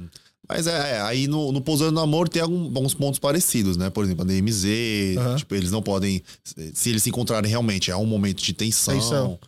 Mas 0.54 0.68
é, 0.68 0.97
é, 0.97 1.02
aí 1.02 1.28
no, 1.28 1.52
no 1.52 1.62
Pousando 1.62 1.91
no 1.91 1.99
Amor 2.02 2.28
tem 2.30 2.41
algum- 2.41 2.66
alguns 2.66 2.93
pontos 2.93 3.20
parecidos, 3.20 3.78
né? 3.78 3.89
Por 3.89 4.04
exemplo, 4.04 4.24
a 4.24 4.28
DMZ, 4.28 4.66
Aham. 5.18 5.36
tipo, 5.38 5.56
eles 5.56 5.72
não 5.72 5.82
podem. 5.82 6.22
Se 6.74 6.89
eles 6.89 7.04
se 7.04 7.10
encontrarem 7.10 7.49
realmente, 7.49 7.89
é 7.91 7.95
um 7.95 8.06
momento 8.06 8.41
de 8.43 8.54
tensão. 8.54 8.93
Tensão. 8.95 9.39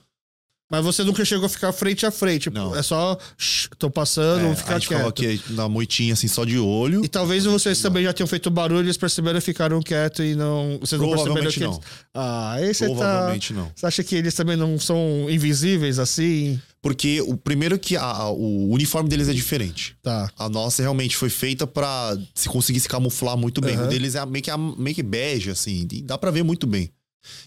Mas 0.72 0.84
você 0.84 1.04
nunca 1.04 1.24
chegou 1.24 1.46
a 1.46 1.50
ficar 1.50 1.72
frente 1.72 2.04
a 2.04 2.10
frente. 2.10 2.50
Não. 2.50 2.76
É 2.76 2.82
só, 2.82 3.16
shh, 3.38 3.68
tô 3.78 3.92
passando, 3.92 4.42
É, 4.42 4.46
vou 4.48 4.56
ficar 4.56 4.80
quieto. 4.80 5.08
aqui 5.08 5.40
na 5.50 5.70
moitinha, 5.70 6.14
assim, 6.14 6.28
só 6.28 6.44
de 6.46 6.58
olho. 6.58 7.06
E 7.06 7.08
talvez 7.08 7.44
vocês 7.46 7.80
também 7.80 8.04
já 8.06 8.12
tenham 8.12 8.28
feito 8.28 8.50
barulho, 8.50 8.80
eles 8.86 8.98
perceberam 8.98 9.38
e 9.38 9.42
ficaram 9.42 9.80
quietos 9.84 10.26
e 10.26 10.34
não. 10.34 10.80
Vocês 10.80 11.00
não 11.00 11.10
perceberam 11.12 11.52
que 11.52 11.60
não. 11.60 11.74
eles. 11.74 11.80
Ah, 12.12 12.54
aí 12.54 12.74
você 12.74 12.88
tá. 12.88 12.96
Provavelmente 12.96 13.54
não. 13.54 13.72
Você 13.76 13.86
acha 13.86 14.04
que 14.04 14.16
eles 14.16 14.34
também 14.34 14.56
não 14.58 14.80
são 14.80 15.28
invisíveis 15.30 16.00
assim? 16.00 16.60
Porque 16.84 17.22
o 17.22 17.38
primeiro 17.38 17.80
que 17.80 17.96
a- 17.96 18.04
a- 18.04 18.30
o 18.30 18.70
uniforme 18.74 19.08
deles 19.10 19.30
é 19.30 19.34
diferente. 19.34 19.96
Tá. 20.04 20.30
A 20.38 20.50
nossa 20.50 20.82
realmente 20.84 21.16
foi 21.16 21.30
feita 21.30 21.66
pra 21.66 22.16
se 22.36 22.50
conseguir 22.50 22.82
se 22.82 22.90
camuflar 22.90 23.38
muito 23.38 23.62
bem. 23.62 23.76
Aham. 23.78 23.86
O 23.86 23.90
deles 23.90 24.16
é 24.16 24.26
meio 24.26 24.44
que, 24.44 24.52
meio 24.78 24.94
que 24.96 25.02
bege, 25.02 25.50
assim, 25.50 25.88
e 25.90 26.02
dá 26.02 26.18
pra 26.18 26.30
ver 26.30 26.44
muito 26.44 26.68
bem. 26.68 26.92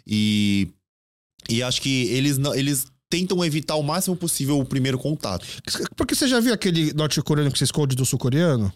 E, 0.06 0.68
e 1.50 1.62
acho 1.62 1.82
que 1.82 2.06
eles, 2.06 2.38
eles 2.54 2.86
tentam 3.10 3.44
evitar 3.44 3.74
o 3.76 3.82
máximo 3.82 4.16
possível 4.16 4.58
o 4.58 4.64
primeiro 4.64 4.98
contato. 4.98 5.46
Porque 5.94 6.14
você 6.14 6.26
já 6.26 6.40
viu 6.40 6.54
aquele 6.54 6.94
norte-coreano 6.94 7.52
que 7.52 7.58
se 7.58 7.64
esconde 7.64 7.94
do 7.94 8.06
sul-coreano? 8.06 8.72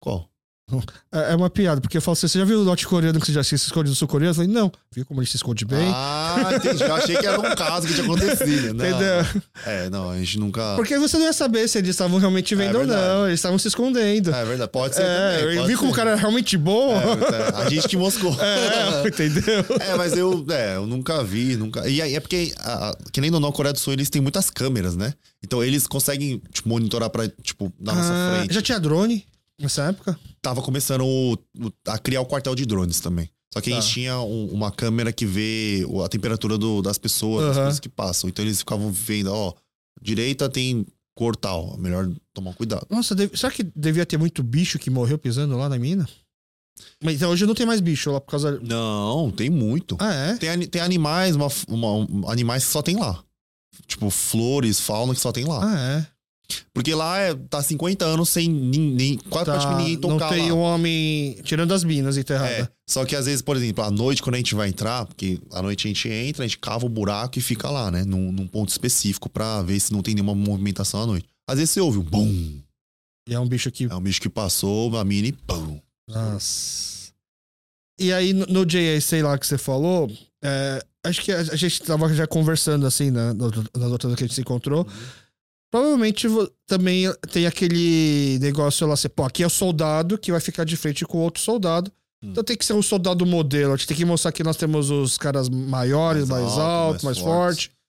Qual? 0.00 0.29
É 1.12 1.32
é 1.32 1.36
uma 1.36 1.50
piada, 1.50 1.80
porque 1.80 1.96
eu 1.96 2.02
falo 2.02 2.12
assim: 2.12 2.28
você 2.28 2.38
já 2.38 2.44
viu 2.44 2.60
o 2.60 2.64
norte-coreano 2.64 3.18
que 3.20 3.32
já 3.32 3.42
se 3.42 3.54
esconde 3.56 3.90
do 3.90 3.96
sul-coreano? 3.96 4.30
Eu 4.30 4.34
falei, 4.34 4.48
não. 4.50 4.70
Viu 4.94 5.04
como 5.04 5.20
ele 5.20 5.26
se 5.28 5.36
esconde 5.36 5.64
bem? 5.64 5.90
Ah, 5.92 6.52
entendi. 6.54 6.82
Eu 6.82 6.94
achei 6.94 7.16
que 7.16 7.26
era 7.26 7.38
um 7.40 7.54
caso 7.56 7.86
que 7.88 7.94
tinha 7.94 8.04
acontecido. 8.06 8.74
Não, 8.74 8.86
Entendeu? 8.86 9.42
É, 9.66 9.90
não, 9.90 10.10
a 10.10 10.16
gente 10.18 10.38
nunca. 10.38 10.74
Porque 10.76 10.96
você 10.98 11.18
não 11.18 11.24
ia 11.26 11.32
saber 11.32 11.66
se 11.68 11.78
eles 11.78 11.90
estavam 11.90 12.18
realmente 12.18 12.54
vendo 12.54 12.76
ou 12.78 12.86
verdade. 12.86 13.00
não. 13.18 13.26
Eles 13.26 13.40
estavam 13.40 13.58
se 13.58 13.66
escondendo. 13.68 14.32
É 14.32 14.44
verdade, 14.44 14.70
pode 14.70 14.94
ser. 14.94 15.02
É, 15.02 15.38
também, 15.40 15.56
eu 15.56 15.66
vi 15.66 15.76
como 15.76 15.90
o 15.90 15.94
cara 15.94 16.10
era 16.10 16.18
realmente 16.20 16.56
bom. 16.56 16.92
É, 16.94 17.60
a 17.64 17.68
gente 17.68 17.88
que 17.88 17.96
moscou. 17.96 18.30
É, 18.40 19.08
entendeu? 19.08 19.64
É, 19.80 19.96
mas 19.96 20.16
eu, 20.16 20.44
é, 20.50 20.76
eu 20.76 20.86
nunca 20.86 21.22
vi, 21.24 21.56
nunca. 21.56 21.88
E 21.88 22.00
aí 22.00 22.14
é 22.14 22.20
porque, 22.20 22.52
a, 22.60 22.90
a, 22.90 22.96
que 23.12 23.20
nem 23.20 23.30
no 23.30 23.40
não, 23.40 23.50
Coreia 23.50 23.72
do 23.72 23.78
Sul, 23.78 23.92
eles 23.92 24.08
têm 24.10 24.20
muitas 24.22 24.48
câmeras, 24.50 24.94
né? 24.96 25.12
Então 25.42 25.62
eles 25.64 25.86
conseguem 25.86 26.40
tipo, 26.52 26.68
monitorar 26.68 27.10
pra, 27.10 27.28
tipo, 27.42 27.72
na 27.80 27.94
nossa 27.94 28.12
Ah, 28.12 28.36
frente. 28.38 28.54
já 28.54 28.62
tinha 28.62 28.78
drone 28.78 29.24
nessa 29.58 29.84
época? 29.84 30.18
Tava 30.42 30.62
começando 30.62 31.04
o- 31.04 31.34
o- 31.34 31.72
a 31.86 31.98
criar 31.98 32.20
o 32.22 32.26
quartel 32.26 32.54
de 32.54 32.64
drones 32.64 33.00
também. 33.00 33.28
Só 33.52 33.60
que 33.60 33.70
a 33.72 33.76
Tá. 33.76 33.80
gente 33.80 33.92
tinha 33.92 34.18
um- 34.20 34.46
uma 34.52 34.70
câmera 34.70 35.12
que 35.12 35.26
vê 35.26 35.84
a 36.04 36.08
temperatura 36.08 36.56
do- 36.56 36.80
das 36.82 36.98
pessoas, 36.98 37.46
das 37.46 37.56
Aham. 37.56 37.64
coisas 37.66 37.80
que 37.80 37.88
passam. 37.88 38.28
Então 38.30 38.44
eles 38.44 38.58
ficavam 38.60 38.90
vendo, 38.92 39.32
ó, 39.32 39.52
direita 40.00 40.48
tem 40.48 40.86
cor 41.16 41.34
tal, 41.36 41.76
melhor 41.76 42.08
tomar 42.32 42.54
cuidado. 42.54 42.86
Nossa, 42.88 43.14
deve- 43.14 43.36
será 43.36 43.52
que 43.52 43.64
devia 43.76 44.06
ter 44.06 44.16
muito 44.16 44.42
bicho 44.42 44.78
que 44.78 44.88
morreu 44.88 45.18
pisando 45.18 45.56
lá 45.58 45.68
na 45.68 45.78
mina? 45.78 46.08
Mas 47.02 47.16
então 47.16 47.30
hoje 47.30 47.44
não 47.44 47.54
tem 47.54 47.66
mais 47.66 47.80
bicho 47.80 48.10
lá 48.10 48.20
por 48.20 48.30
causa. 48.30 48.58
Não, 48.60 49.30
tem 49.30 49.50
muito. 49.50 49.96
Ah, 49.98 50.14
é? 50.14 50.36
Tem, 50.36 50.66
tem 50.66 50.80
animais, 50.80 51.36
uma, 51.36 51.48
uma- 51.68 51.92
um- 51.94 52.28
animais 52.30 52.64
que 52.64 52.70
só 52.70 52.80
tem 52.80 52.96
lá. 52.96 53.22
Tipo, 53.86 54.08
flores, 54.10 54.80
fauna 54.80 55.12
que 55.14 55.20
só 55.20 55.32
tem 55.32 55.44
lá. 55.44 55.60
Ah, 55.62 55.80
é. 55.98 56.06
Porque 56.72 56.94
lá 56.94 57.18
é, 57.18 57.34
tá 57.34 57.62
50 57.62 58.04
anos 58.04 58.28
sem 58.28 58.48
nem, 58.48 59.16
quase 59.16 59.46
Tá, 59.46 59.52
praticamente 59.52 59.90
ninguém 59.90 60.10
não 60.10 60.18
tocar 60.18 60.28
tem 60.30 60.50
lá. 60.50 60.56
um 60.56 60.60
homem 60.60 61.36
tirando 61.42 61.72
as 61.72 61.84
minas 61.84 62.16
enterradas. 62.16 62.60
É, 62.60 62.68
só 62.88 63.04
que 63.04 63.14
às 63.16 63.26
vezes, 63.26 63.42
por 63.42 63.56
exemplo, 63.56 63.84
à 63.84 63.90
noite, 63.90 64.22
quando 64.22 64.34
a 64.34 64.38
gente 64.38 64.54
vai 64.54 64.68
entrar, 64.68 65.06
porque 65.06 65.38
à 65.52 65.62
noite 65.62 65.86
a 65.86 65.88
gente 65.88 66.08
entra, 66.08 66.44
a 66.44 66.46
gente 66.46 66.58
cava 66.58 66.86
o 66.86 66.88
buraco 66.88 67.38
e 67.38 67.42
fica 67.42 67.70
lá, 67.70 67.90
né? 67.90 68.04
Num, 68.04 68.32
num 68.32 68.46
ponto 68.46 68.68
específico 68.68 69.28
pra 69.28 69.62
ver 69.62 69.78
se 69.80 69.92
não 69.92 70.02
tem 70.02 70.14
nenhuma 70.14 70.34
movimentação 70.34 71.02
à 71.02 71.06
noite. 71.06 71.26
Às 71.48 71.58
vezes 71.58 71.70
você 71.70 71.80
ouve 71.80 71.98
um 71.98 72.02
bum. 72.02 72.58
E 73.28 73.34
é 73.34 73.38
um 73.40 73.46
bicho 73.46 73.70
que. 73.70 73.84
É 73.84 73.94
um 73.94 74.00
bicho 74.00 74.20
que 74.20 74.28
passou, 74.28 74.96
a 74.96 75.04
mina 75.04 75.28
e 75.28 75.32
pum. 75.32 75.80
Nossa. 76.08 77.10
E 78.00 78.12
aí, 78.12 78.32
no, 78.32 78.46
no 78.46 78.66
JA, 78.66 78.98
lá 79.22 79.38
que 79.38 79.46
você 79.46 79.58
falou, 79.58 80.10
é, 80.42 80.82
acho 81.04 81.22
que 81.22 81.30
a, 81.30 81.40
a 81.40 81.56
gente 81.56 81.82
tava 81.82 82.12
já 82.14 82.26
conversando 82.26 82.86
assim, 82.86 83.10
né, 83.10 83.32
nas 83.34 83.90
outras 83.92 84.14
que 84.14 84.24
a 84.24 84.26
gente 84.26 84.34
se 84.34 84.40
encontrou. 84.40 84.86
Provavelmente 85.70 86.26
também 86.66 87.12
tem 87.32 87.46
aquele 87.46 88.38
negócio 88.40 88.86
lá, 88.86 88.94
assim, 88.94 89.08
pô, 89.08 89.24
aqui 89.24 89.42
é 89.42 89.46
o 89.46 89.50
soldado 89.50 90.18
que 90.18 90.32
vai 90.32 90.40
ficar 90.40 90.64
de 90.64 90.76
frente 90.76 91.04
com 91.04 91.18
outro 91.18 91.40
soldado. 91.40 91.92
Hum. 92.22 92.30
Então 92.30 92.42
tem 92.42 92.56
que 92.56 92.64
ser 92.64 92.72
um 92.72 92.82
soldado 92.82 93.24
modelo. 93.24 93.72
A 93.72 93.76
gente 93.76 93.86
tem 93.86 93.96
que 93.96 94.04
mostrar 94.04 94.32
que 94.32 94.42
nós 94.42 94.56
temos 94.56 94.90
os 94.90 95.16
caras 95.16 95.48
maiores, 95.48 96.28
Mais 96.28 96.42
mais, 96.42 96.52
alto, 96.54 96.60
altos, 96.60 97.04
mais, 97.04 97.18
mais 97.18 97.18
fortes. 97.18 97.64
forte. 97.66 97.79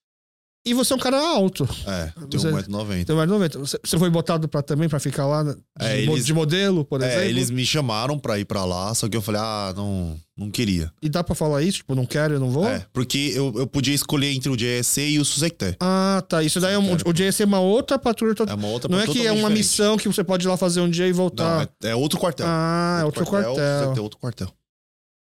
E 0.64 0.76
você 0.76 0.94
é 0.94 0.96
um 0.96 1.00
cara 1.00 1.18
alto. 1.20 1.68
É, 1.88 2.12
tem 2.30 2.40
Você- 2.40 2.52
1,90m. 2.52 3.04
Tem 3.04 3.16
mais 3.16 3.28
de 3.28 3.34
90. 3.34 3.58
Você, 3.60 3.80
você 3.84 3.98
foi 3.98 4.12
botado 4.12 4.48
pra, 4.48 4.62
também 4.62 4.88
pra 4.88 5.00
ficar 5.00 5.26
lá 5.26 5.42
de, 5.42 5.58
É, 5.80 6.02
eles- 6.02 6.24
de 6.24 6.34
modelo, 6.36 6.86
por 6.86 7.02
exemplo? 7.02 7.20
É, 7.20 7.28
eles 7.28 7.50
me 7.50 7.66
chamaram 7.66 8.20
pra 8.20 8.38
ir 8.38 8.46
pra 8.46 8.64
lá, 8.64 8.94
só 8.94 9.10
que 9.10 9.18
eu 9.18 9.24
falei, 9.24 9.42
ah, 9.44 9.74
não, 9.76 10.16
não 10.38 10.52
queria. 10.52 10.92
E 11.02 11.10
dá 11.10 11.24
pra 11.24 11.34
falar 11.34 11.64
isso? 11.64 11.80
Tipo, 11.80 11.96
não 11.96 12.06
quero, 12.06 12.36
eu 12.36 12.40
não 12.40 12.52
vou? 12.52 12.68
É, 12.68 12.86
porque 12.94 13.32
eu, 13.34 13.52
eu 13.58 13.66
podia 13.66 13.96
escolher 13.96 14.32
entre 14.34 14.52
o 14.52 14.56
JSC 14.56 15.02
e 15.10 15.20
o 15.20 15.26
Suzecté. 15.26 15.76
Ah, 15.80 16.24
tá. 16.30 16.44
Isso 16.44 16.60
daí 16.60 16.76
é 16.76 16.78
um, 16.78 16.94
o 17.08 17.12
JSC 17.12 17.42
é 17.42 17.46
uma 17.48 17.60
outra 17.60 17.98
patrulha. 17.98 18.36
to- 18.36 18.44
É 18.48 18.54
uma 18.54 18.68
outra 18.68 18.88
não 18.92 19.00
é 19.00 19.08
que 19.08 19.18
é 19.26 19.32
uma 19.32 19.38
diferente. 19.50 19.58
missão 19.58 19.98
que 19.98 20.08
você 20.08 20.24
pode 20.24 20.46
ir 20.46 20.48
lá 20.50 20.58
fazer 20.58 20.82
um 20.82 20.90
dia 20.92 21.08
e 21.08 21.10
Não, 21.10 21.16
voltar. 21.18 21.68
é, 21.84 21.90
é 21.90 21.96
outro 21.96 22.20
quartel. 22.20 22.46
ah, 22.48 23.00
é 23.02 23.06
outro 23.06 23.26
quartel. 23.26 23.56
Suzecté 23.56 24.00
é 24.00 24.02
outro 24.04 24.20
quartel. 24.20 24.54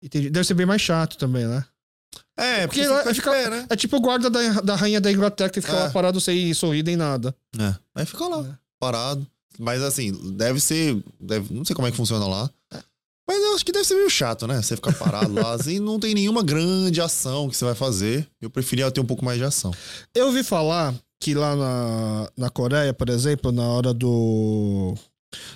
Entendi. 0.04 0.30
Deve 0.30 0.46
ser 0.46 0.54
bem 0.54 0.68
mais 0.68 0.82
chato 0.82 1.18
também, 1.18 1.46
né? 1.48 1.64
É, 2.44 2.66
Porque 2.68 2.84
porque, 2.88 3.14
fica- 3.14 3.32
fica... 3.34 3.50
né? 3.50 3.66
É 3.70 3.76
tipo 3.76 3.98
o 3.98 4.02
guarda 4.02 4.30
da, 4.30 4.62
da 4.62 4.76
rainha 4.76 5.00
da 5.00 5.12
Inglaterra 5.12 5.50
que 5.50 5.62
fica 5.62 5.74
É. 5.74 5.80
lá 5.84 5.90
parado 5.92 6.20
sem 6.20 6.54
sorrir 6.54 6.84
nem 6.84 6.96
nada. 6.96 7.36
É, 7.60 7.76
aí 7.96 8.06
fica 8.06 8.28
lá, 8.28 8.40
É. 8.46 8.54
parado. 8.80 9.26
Mas 9.60 9.82
assim, 9.84 10.12
deve 10.36 10.60
ser. 10.60 10.98
Deve, 11.20 11.54
não 11.54 11.64
sei 11.64 11.76
como 11.76 11.88
é 11.88 11.92
que 11.92 11.98
funciona 11.98 12.26
lá. 12.28 12.50
Mas 13.28 13.38
eu 13.44 13.54
acho 13.56 13.66
que 13.66 13.72
deve 13.72 13.86
ser 13.86 13.94
meio 13.96 14.10
chato, 14.10 14.48
né? 14.48 14.62
Você 14.62 14.76
ficar 14.76 14.94
parado 14.94 15.32
lá, 15.34 15.54
assim, 15.56 15.80
não 15.80 16.00
tem 16.00 16.14
nenhuma 16.14 16.42
grande 16.44 17.00
ação 17.00 17.48
que 17.50 17.56
você 17.56 17.64
vai 17.64 17.76
fazer. 17.76 18.28
Eu 18.42 18.50
preferia 18.50 18.90
ter 18.92 19.00
um 19.00 19.06
pouco 19.06 19.24
mais 19.24 19.38
de 19.38 19.44
ação. 19.46 19.72
Eu 20.16 20.28
ouvi 20.28 20.44
falar 20.44 20.94
que 21.20 21.34
lá 21.36 21.56
na, 21.56 22.30
na 22.36 22.50
Coreia, 22.50 22.94
por 22.94 23.08
exemplo, 23.10 23.52
na 23.52 23.64
hora 23.64 23.94
do. 23.94 24.96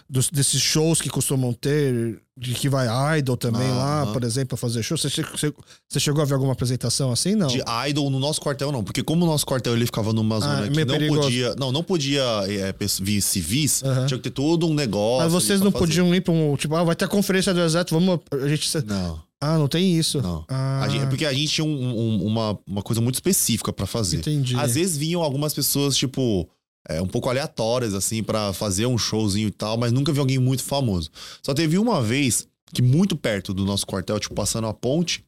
Dos- 0.10 0.30
desses 0.30 0.62
shows 0.62 1.02
que 1.02 1.10
costumam 1.10 1.54
ter, 1.54 2.20
de 2.38 2.54
que 2.54 2.68
vai 2.70 2.88
Idol 3.20 3.38
também 3.38 3.70
lá, 3.70 4.04
Aham. 4.04 4.14
por 4.14 4.24
exemplo, 4.24 4.58
fazer 4.58 4.84
show. 4.84 4.98
Você, 4.98 5.10
você- 5.10 5.54
você 5.90 6.00
chegou 6.00 6.22
a 6.22 6.26
ver 6.26 6.34
alguma 6.34 6.54
apresentação 6.54 7.12
assim? 7.12 7.36
Não. 7.36 7.48
De 7.48 7.62
idol 7.90 8.10
no 8.10 8.20
nosso 8.20 8.42
quartel, 8.42 8.72
não. 8.72 8.84
Porque 8.84 9.02
como 9.04 9.24
o 9.26 9.28
nosso 9.28 9.46
quartel 9.46 9.74
ele 9.76 9.86
ficava 9.86 10.12
numa 10.14 10.40
zona 10.40 10.64
que 10.68 10.76
meio 10.76 10.86
não 10.88 10.94
perigoso. 10.96 11.22
podia. 11.22 11.56
Não, 11.56 11.72
não 11.72 11.84
podia 11.84 12.24
é, 12.48 12.74
vir 13.02 13.22
civis, 13.22 13.82
tinha 14.08 14.18
que 14.18 14.30
ter 14.30 14.32
todo 14.32 14.68
um 14.68 14.74
negócio. 14.74 15.24
Mas 15.24 15.32
vocês 15.34 15.60
não 15.62 15.72
fazer. 15.72 15.86
podiam 15.86 16.14
ir 16.16 16.22
pra 16.22 16.34
um. 16.34 16.56
Tipo, 16.58 16.76
ah, 16.76 16.84
vai 16.84 16.96
ter 16.96 17.06
a 17.06 17.08
conferência 17.08 17.54
do 17.54 17.62
exército, 17.62 17.94
vamos. 17.94 18.20
A 18.32 18.48
gente. 18.48 18.70
Não, 18.86 19.20
Ah, 19.42 19.58
não 19.58 19.68
tem 19.68 19.96
isso. 19.98 20.22
não. 20.22 20.44
Ah, 20.48 20.86
gente- 20.90 21.04
é 21.04 21.06
porque 21.08 21.26
a 21.26 21.34
gente 21.34 21.48
tinha 21.54 21.66
um- 21.66 21.70
um- 22.00 22.26
uma, 22.26 22.58
uma 22.68 22.82
coisa 22.82 23.00
muito 23.02 23.16
específica 23.16 23.72
pra 23.72 23.86
fazer. 23.86 24.18
entendi. 24.18 24.56
Às 24.56 24.76
vezes 24.76 24.98
vinham 24.98 25.22
algumas 25.22 25.54
pessoas, 25.54 25.96
tipo, 25.96 26.50
é, 26.88 27.02
um 27.02 27.08
pouco 27.08 27.30
aleatórias, 27.30 27.94
assim, 27.94 28.22
pra 28.24 28.54
fazer 28.54 28.86
um 28.86 28.98
showzinho 28.98 29.48
e 29.48 29.52
tal, 29.52 29.78
mas 29.78 29.92
nunca 29.92 30.12
vi 30.14 30.20
alguém 30.20 30.40
muito 30.40 30.64
famoso. 30.64 31.10
Só 31.44 31.54
teve 31.54 31.78
uma 31.78 32.02
vez 32.02 32.48
que, 32.74 32.82
muito 32.82 33.16
perto 33.16 33.54
do 33.54 33.66
nosso 33.66 33.86
quartel, 33.86 34.20
tipo, 34.20 34.36
passando 34.36 34.68
a 34.68 34.74
ponte, 34.74 35.24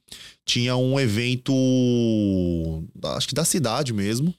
tinha 0.46 0.76
um 0.76 1.00
evento, 1.00 1.52
acho 3.16 3.28
que 3.28 3.36
da 3.36 3.46
cidade 3.46 3.94
mesmo. 3.94 4.34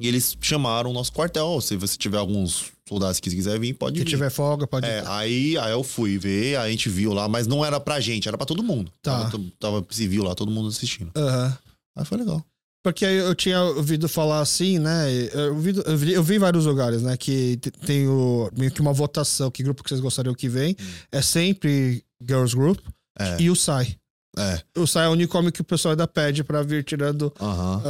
E 0.00 0.08
eles 0.08 0.34
chamaram 0.40 0.90
o 0.90 0.94
nosso 0.94 1.12
quartel. 1.12 1.60
Se 1.60 1.76
você 1.76 1.94
tiver 1.94 2.16
alguns 2.16 2.72
soldados 2.88 3.20
que 3.20 3.28
quiser 3.28 3.60
vir, 3.60 3.74
pode 3.74 3.98
Se 3.98 4.04
vir. 4.04 4.10
tiver 4.10 4.30
folga, 4.30 4.66
pode. 4.66 4.86
É, 4.86 5.04
aí, 5.06 5.58
aí 5.58 5.72
eu 5.72 5.84
fui 5.84 6.16
ver, 6.16 6.56
a 6.56 6.70
gente 6.70 6.88
viu 6.88 7.12
lá, 7.12 7.28
mas 7.28 7.46
não 7.46 7.62
era 7.62 7.78
pra 7.78 8.00
gente, 8.00 8.26
era 8.26 8.38
pra 8.38 8.46
todo 8.46 8.62
mundo. 8.62 8.90
Tá. 9.02 9.30
Tava, 9.30 9.44
tava 9.58 9.86
civil 9.90 10.24
lá, 10.24 10.34
todo 10.34 10.50
mundo 10.50 10.68
assistindo. 10.68 11.10
Aham. 11.14 11.58
Aí 11.96 12.04
foi 12.06 12.16
legal. 12.16 12.42
Porque 12.82 13.04
eu 13.04 13.34
tinha 13.34 13.60
ouvido 13.62 14.08
falar 14.08 14.40
assim, 14.40 14.78
né? 14.78 15.04
Eu 15.34 15.56
vi, 15.58 15.74
eu 15.84 15.96
vi, 15.98 16.12
eu 16.14 16.22
vi 16.22 16.36
em 16.36 16.38
vários 16.38 16.64
lugares, 16.64 17.02
né? 17.02 17.16
Que 17.16 17.56
te- 17.58 17.70
tem 17.70 18.08
o, 18.08 18.50
meio 18.56 18.70
que 18.70 18.80
uma 18.80 18.92
votação, 18.92 19.50
que 19.50 19.62
grupo 19.62 19.82
que 19.82 19.88
vocês 19.90 20.00
gostariam 20.00 20.34
que 20.34 20.48
vem. 20.48 20.74
É 21.12 21.20
sempre 21.20 22.02
Girls 22.26 22.56
Group 22.56 22.78
É. 23.18 23.36
e 23.40 23.50
o 23.50 23.54
Sai. 23.56 23.96
É. 24.38 24.60
O 24.78 24.86
Sai 24.86 25.06
é 25.06 25.08
o 25.08 25.12
único 25.12 25.36
homem 25.36 25.50
que 25.50 25.60
o 25.60 25.64
pessoal 25.64 25.90
ainda 25.92 26.06
pede 26.06 26.42
pra 26.44 26.62
vir 26.62 26.84
tirando 26.84 27.32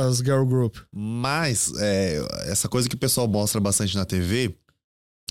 as 0.08 0.16
Girl 0.18 0.44
Group. 0.44 0.76
Mas 0.90 1.70
é, 1.78 2.20
essa 2.46 2.66
coisa 2.68 2.88
que 2.88 2.94
o 2.94 2.98
pessoal 2.98 3.28
mostra 3.28 3.60
bastante 3.60 3.94
na 3.94 4.04
TV 4.06 4.56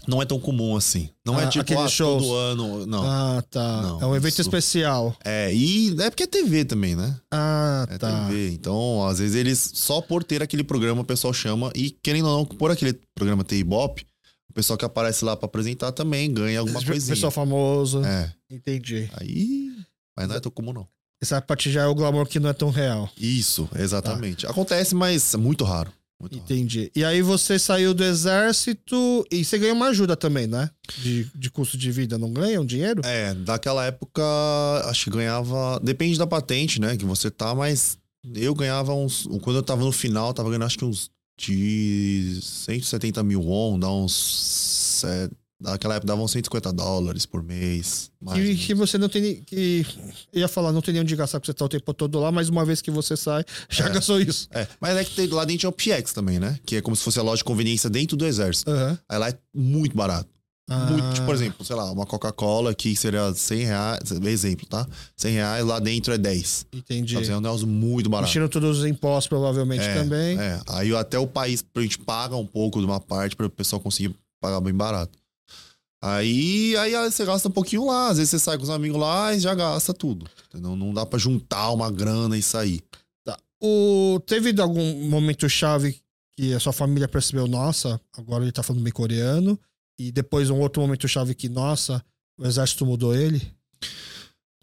não 0.09 0.21
é 0.21 0.25
tão 0.25 0.39
comum 0.39 0.75
assim. 0.75 1.09
Não 1.25 1.37
Ah, 1.37 1.43
é 1.43 1.47
tipo 1.47 1.61
aqueles 1.61 1.83
ah, 1.83 1.87
shows. 1.87 2.23
todo 2.23 2.33
ano. 2.35 2.85
Não. 2.85 3.03
Ah, 3.03 3.43
tá. 3.49 3.81
Não, 3.81 4.01
é 4.01 4.05
um 4.07 4.15
evento 4.15 4.33
isso- 4.33 4.41
especial. 4.41 5.15
É, 5.23 5.53
e 5.53 5.95
é 6.01 6.09
porque 6.09 6.23
é 6.23 6.27
TV 6.27 6.65
também, 6.65 6.95
né? 6.95 7.15
Ah, 7.31 7.85
É 7.89 7.97
tá. 7.97 8.25
TV. 8.27 8.49
Então, 8.51 9.05
às 9.07 9.19
vezes 9.19 9.35
eles, 9.35 9.71
só 9.75 10.01
por 10.01 10.23
ter 10.23 10.41
aquele 10.41 10.63
programa, 10.63 11.01
o 11.01 11.05
pessoal 11.05 11.33
chama. 11.33 11.71
E 11.75 11.91
querendo 11.91 12.27
ou 12.27 12.37
não, 12.39 12.45
por 12.45 12.71
aquele 12.71 12.99
programa 13.15 13.43
ter 13.43 13.57
Ibope, 13.57 14.05
O 14.49 14.53
pessoal 14.53 14.77
que 14.77 14.83
aparece 14.83 15.23
lá 15.23 15.37
pra 15.37 15.45
apresentar 15.45 15.91
também 15.91 16.33
ganha 16.33 16.59
alguma 16.59 16.83
coisinha. 16.83 17.13
Pessoal 17.15 17.31
famoso. 17.31 18.03
É. 18.03 18.33
Entendi. 18.49 19.07
Aí. 19.13 19.69
Mas 20.17 20.27
não 20.27 20.35
é 20.35 20.39
tão 20.39 20.51
comum, 20.51 20.73
não. 20.73 20.87
Essa 21.21 21.39
parte 21.39 21.71
já 21.71 21.83
é 21.83 21.85
o 21.85 21.93
glamour 21.93 22.25
que 22.25 22.39
não 22.39 22.49
é 22.49 22.53
tão 22.53 22.71
real. 22.71 23.07
Isso, 23.15 23.69
exatamente. 23.77 24.47
Acontece, 24.47 24.95
mas 24.95 25.33
é 25.35 25.37
muito 25.37 25.63
raro. 25.63 25.91
Muito. 26.19 26.37
Entendi. 26.37 26.91
E 26.93 27.03
aí 27.03 27.21
você 27.21 27.57
saiu 27.57 27.93
do 27.93 28.03
exército 28.03 29.25
e 29.31 29.45
você 29.45 29.57
ganhou 29.57 29.75
uma 29.75 29.87
ajuda 29.87 30.17
também, 30.17 30.47
né? 30.47 30.69
De, 30.97 31.25
de 31.33 31.49
custo 31.49 31.77
de 31.77 31.91
vida, 31.91 32.17
não 32.17 32.31
ganha 32.33 32.59
um 32.59 32.65
dinheiro? 32.65 33.01
É, 33.05 33.33
daquela 33.33 33.85
época, 33.85 34.21
acho 34.85 35.05
que 35.05 35.11
ganhava. 35.11 35.79
Depende 35.81 36.17
da 36.17 36.27
patente, 36.27 36.81
né? 36.81 36.97
Que 36.97 37.05
você 37.05 37.31
tá, 37.31 37.55
mas 37.55 37.97
eu 38.35 38.53
ganhava 38.53 38.93
uns. 38.93 39.27
Quando 39.41 39.57
eu 39.57 39.63
tava 39.63 39.83
no 39.83 39.91
final, 39.93 40.33
tava 40.33 40.49
ganhando 40.49 40.65
acho 40.65 40.77
que 40.77 40.85
uns 40.85 41.09
de 41.39 42.37
170 42.41 43.23
mil 43.23 43.41
won, 43.41 43.79
dá 43.79 43.89
uns. 43.89 45.03
Naquela 45.61 45.95
época 45.95 46.07
dava 46.07 46.21
uns 46.21 46.31
150 46.31 46.71
dólares 46.71 47.25
por 47.25 47.43
mês. 47.43 48.09
mais 48.21 48.39
ou 48.39 48.55
Que, 48.55 48.73
você 48.73 48.97
não 48.97 49.09
tem. 49.09 49.21
nem- 49.21 49.43
Que, 49.43 49.85
ia 50.33 50.47
falar, 50.47 50.71
não 50.71 50.81
tem 50.81 50.93
nem 50.93 51.01
onde 51.03 51.15
gastar, 51.17 51.39
porque 51.39 51.51
você 51.51 51.53
tá 51.53 51.65
o 51.65 51.69
tempo 51.69 51.93
todo 51.93 52.17
lá, 52.19 52.31
mas 52.31 52.47
uma 52.47 52.63
vez 52.63 52.81
que 52.81 52.89
você 52.89 53.17
sai, 53.17 53.43
já 53.69 53.87
É. 53.87 53.89
gastou 53.89 54.21
isso. 54.21 54.47
É, 54.51 54.65
mas 54.79 54.95
é 54.95 55.03
que 55.03 55.13
tem, 55.15 55.27
lá 55.27 55.43
dentro 55.43 55.59
tinha 55.59 55.69
o 55.69 55.73
PX 55.73 56.13
também, 56.13 56.39
né? 56.39 56.57
Que 56.65 56.77
é 56.77 56.81
como 56.81 56.95
se 56.95 57.03
fosse 57.03 57.19
a 57.19 57.21
loja 57.21 57.39
de 57.39 57.43
conveniência 57.43 57.89
dentro 57.89 58.15
do 58.15 58.25
exército. 58.25 58.71
Aham. 58.71 58.97
Aí 59.09 59.17
lá 59.17 59.29
é 59.29 59.37
muito 59.53 59.95
barato. 59.97 60.29
Muito, 60.91 61.03
Ah. 61.03 61.13
tipo, 61.13 61.25
por 61.25 61.33
exemplo, 61.33 61.65
sei 61.65 61.75
lá, 61.75 61.91
uma 61.91 62.05
Coca-Cola 62.05 62.73
que 62.75 62.95
seria 62.95 63.33
100 63.33 63.65
reais, 63.65 63.99
exemplo, 64.27 64.67
tá? 64.67 64.87
100 65.17 65.33
reais, 65.33 65.65
lá 65.65 65.79
dentro 65.79 66.13
é 66.13 66.17
10. 66.17 66.67
Entendi. 66.71 67.13
Então, 67.15 67.23
assim, 67.23 67.31
é 67.31 67.37
um 67.37 67.41
negócio 67.41 67.65
muito 67.67 68.07
barato. 68.09 68.29
Mexendo 68.29 68.47
todos 68.47 68.77
os 68.79 68.85
impostos, 68.85 69.27
provavelmente, 69.27 69.81
É, 69.83 69.95
também. 69.95 70.39
É, 70.39 70.61
aí 70.67 70.95
até 70.95 71.17
o 71.17 71.25
país, 71.25 71.65
a 71.75 71.81
gente 71.81 71.97
paga 71.97 72.35
um 72.35 72.45
pouco 72.45 72.79
de 72.79 72.85
uma 72.85 72.99
parte 72.99 73.35
para 73.35 73.47
o 73.47 73.49
pessoal 73.49 73.79
conseguir 73.81 74.15
pagar 74.39 74.61
bem 74.61 74.73
barato. 74.73 75.17
Aí, 76.01 76.77
aí 76.77 76.93
você 77.11 77.25
gasta 77.25 77.49
um 77.49 77.51
pouquinho 77.51 77.85
lá, 77.85 78.09
às 78.09 78.17
vezes 78.17 78.31
você 78.31 78.39
sai 78.39 78.57
com 78.57 78.63
os 78.63 78.69
amigos 78.69 78.99
lá 78.99 79.33
e 79.33 79.39
já 79.39 79.53
gasta 79.53 79.93
tudo. 79.93 80.25
Entendeu? 80.47 80.75
Não 80.75 80.93
dá 80.93 81.05
pra 81.05 81.19
juntar 81.19 81.71
uma 81.71 81.91
grana 81.91 82.37
e 82.37 82.41
sair. 82.41 82.81
O, 83.61 84.21
teve 84.25 84.59
algum 84.61 85.09
momento 85.09 85.49
chave 85.49 85.99
que 86.31 86.53
a 86.53 86.59
sua 86.59 86.71
família 86.71 87.07
percebeu, 87.07 87.45
nossa, 87.45 87.99
agora 88.15 88.43
ele 88.43 88.51
tá 88.51 88.63
falando 88.63 88.83
bem 88.83 88.93
coreano, 88.93 89.59
e 89.99 90.11
depois 90.11 90.49
um 90.49 90.59
outro 90.59 90.81
momento 90.81 91.07
chave 91.07 91.35
que, 91.35 91.49
nossa, 91.49 92.01
o 92.37 92.45
exército 92.45 92.85
mudou 92.85 93.13
ele? 93.13 93.53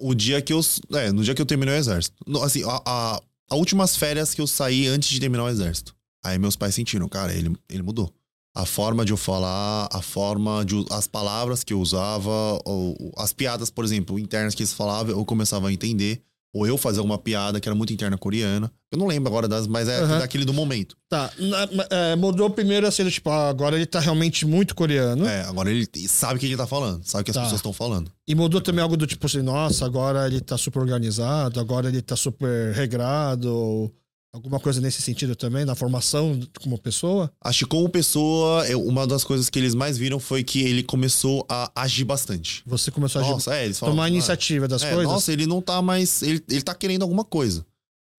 O 0.01 0.15
dia 0.15 0.41
que 0.41 0.53
eu. 0.53 0.61
É, 0.95 1.13
no 1.13 1.23
dia 1.23 1.35
que 1.35 1.43
eu 1.43 1.47
terminei 1.47 1.75
o 1.75 1.79
exército. 1.79 2.17
Assim, 2.43 2.63
a, 2.65 2.83
a, 2.87 3.21
a 3.51 3.57
últimas 3.57 3.97
férias 3.97 4.35
que 4.35 4.41
eu 4.41 4.47
saí 4.47 4.87
antes 4.87 5.11
de 5.11 5.21
terminar 5.21 5.45
o 5.45 5.49
exército. 5.49 5.95
Aí 6.25 6.39
meus 6.39 6.57
pais 6.57 6.75
sentiram, 6.75 7.09
cara, 7.09 7.35
ele, 7.35 7.55
ele 7.69 7.83
mudou. 7.83 8.13
A 8.57 8.65
forma 8.65 9.05
de 9.05 9.13
eu 9.13 9.17
falar, 9.19 9.87
a 9.93 10.01
forma 10.01 10.65
de. 10.65 10.83
as 10.91 11.07
palavras 11.07 11.63
que 11.63 11.73
eu 11.75 11.81
usava, 11.81 12.59
ou, 12.65 13.13
as 13.19 13.33
piadas, 13.33 13.69
por 13.69 13.85
exemplo, 13.85 14.19
internas 14.19 14.55
que 14.55 14.63
eles 14.63 14.73
falavam, 14.73 15.13
eu 15.17 15.25
começava 15.27 15.69
a 15.69 15.73
entender. 15.73 16.23
Ou 16.55 16.67
eu 16.67 16.79
fazia 16.79 17.01
alguma 17.01 17.19
piada 17.19 17.61
que 17.61 17.69
era 17.69 17.75
muito 17.77 17.93
interna 17.93 18.17
coreana. 18.17 18.73
Eu 18.91 18.97
não 18.97 19.07
lembro 19.07 19.29
agora 19.29 19.47
das, 19.47 19.67
mas 19.67 19.89
é 19.89 19.99
Aham. 20.01 20.21
daquele 20.21 20.43
do 20.47 20.55
momento. 20.55 20.97
Tá, 21.07 21.31
na- 21.39 21.69
é, 21.91 22.17
mudou 22.17 22.49
primeiro 22.49 22.87
assim, 22.87 23.05
do 23.05 23.11
tipo, 23.11 23.29
ah, 23.29 23.51
agora 23.51 23.77
ele 23.77 23.85
tá 23.85 24.01
realmente 24.01 24.47
muito 24.47 24.75
coreano. 24.75 25.27
É, 25.27 25.43
agora 25.43 25.71
ele 25.71 25.87
sabe 26.09 26.37
o 26.37 26.39
que 26.41 26.47
ele 26.47 26.57
tá 26.57 26.67
falando, 26.67 27.05
sabe 27.05 27.21
o 27.21 27.25
que 27.27 27.31
as 27.31 27.35
Tá. 27.35 27.43
pessoas 27.43 27.59
estão 27.59 27.75
falando. 27.75 28.11
E 28.27 28.35
mudou 28.35 28.63
também 28.63 28.83
algo 28.83 28.97
do 28.97 29.07
tipo 29.07 29.27
assim, 29.27 29.43
nossa, 29.43 29.85
agora 29.85 30.27
ele 30.29 30.41
tá 30.41 30.57
super 30.57 30.79
organizado, 30.79 31.61
agora 31.61 31.89
ele 31.89 32.01
tá 32.01 32.17
super 32.17 32.73
regrado, 32.73 33.55
ou 33.55 33.95
alguma 34.37 34.61
coisa 34.61 34.81
nesse 34.81 35.01
sentido 35.03 35.35
também, 35.35 35.65
na 35.65 35.75
formação 35.75 36.39
como 36.61 36.79
pessoa. 36.79 37.33
Acho 37.41 37.61
que 37.65 37.71
como 37.71 37.89
pessoa, 37.89 38.65
uma 38.77 39.07
das 39.07 39.25
coisas 39.25 39.49
que 39.51 39.59
eles 39.59 39.75
mais 39.75 39.97
viram 39.99 40.21
foi 40.21 40.45
que 40.45 40.61
ele 40.61 40.83
começou 40.83 41.45
a 41.49 41.71
agir 41.75 42.05
bastante. 42.05 42.63
Você 42.67 42.91
começou 42.91 43.21
a 43.21 43.25
agir- 43.25 43.33
Nossa, 43.33 43.55
é, 43.57 43.65
eles 43.65 43.79
falam. 43.79 43.95
tomar 43.95 44.05
a 44.05 44.07
"Ah, 44.07 44.11
iniciativa 44.11 44.69
das 44.69 44.83
é, 44.83 44.93
coisas. 44.93 45.13
Nossa, 45.13 45.33
ele 45.33 45.47
não 45.47 45.61
tá 45.63 45.81
mais. 45.83 46.23
Ele, 46.23 46.43
ele 46.49 46.63
tá 46.63 46.75
querendo 46.75 47.03
alguma 47.03 47.25
coisa. 47.25 47.65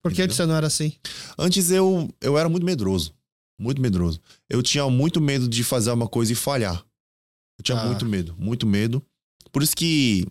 Porque 0.03 0.21
antes 0.21 0.35
você 0.35 0.45
não 0.45 0.55
era 0.55 0.67
assim. 0.67 0.93
Antes 1.37 1.69
eu, 1.71 2.09
eu 2.21 2.37
era 2.37 2.47
muito 2.49 2.65
medroso. 2.65 3.13
Muito 3.59 3.81
medroso. 3.81 4.19
Eu 4.49 4.61
tinha 4.61 4.87
muito 4.89 5.19
medo 5.19 5.47
de 5.47 5.63
fazer 5.63 5.91
uma 5.91 6.07
coisa 6.07 6.31
e 6.31 6.35
falhar. 6.35 6.83
Eu 7.59 7.63
tinha 7.63 7.77
Ah. 7.79 7.85
muito 7.85 8.05
medo, 8.05 8.35
muito 8.37 8.65
medo. 8.67 9.03
Por 9.51 9.63
isso 9.63 9.75
que 9.75 10.25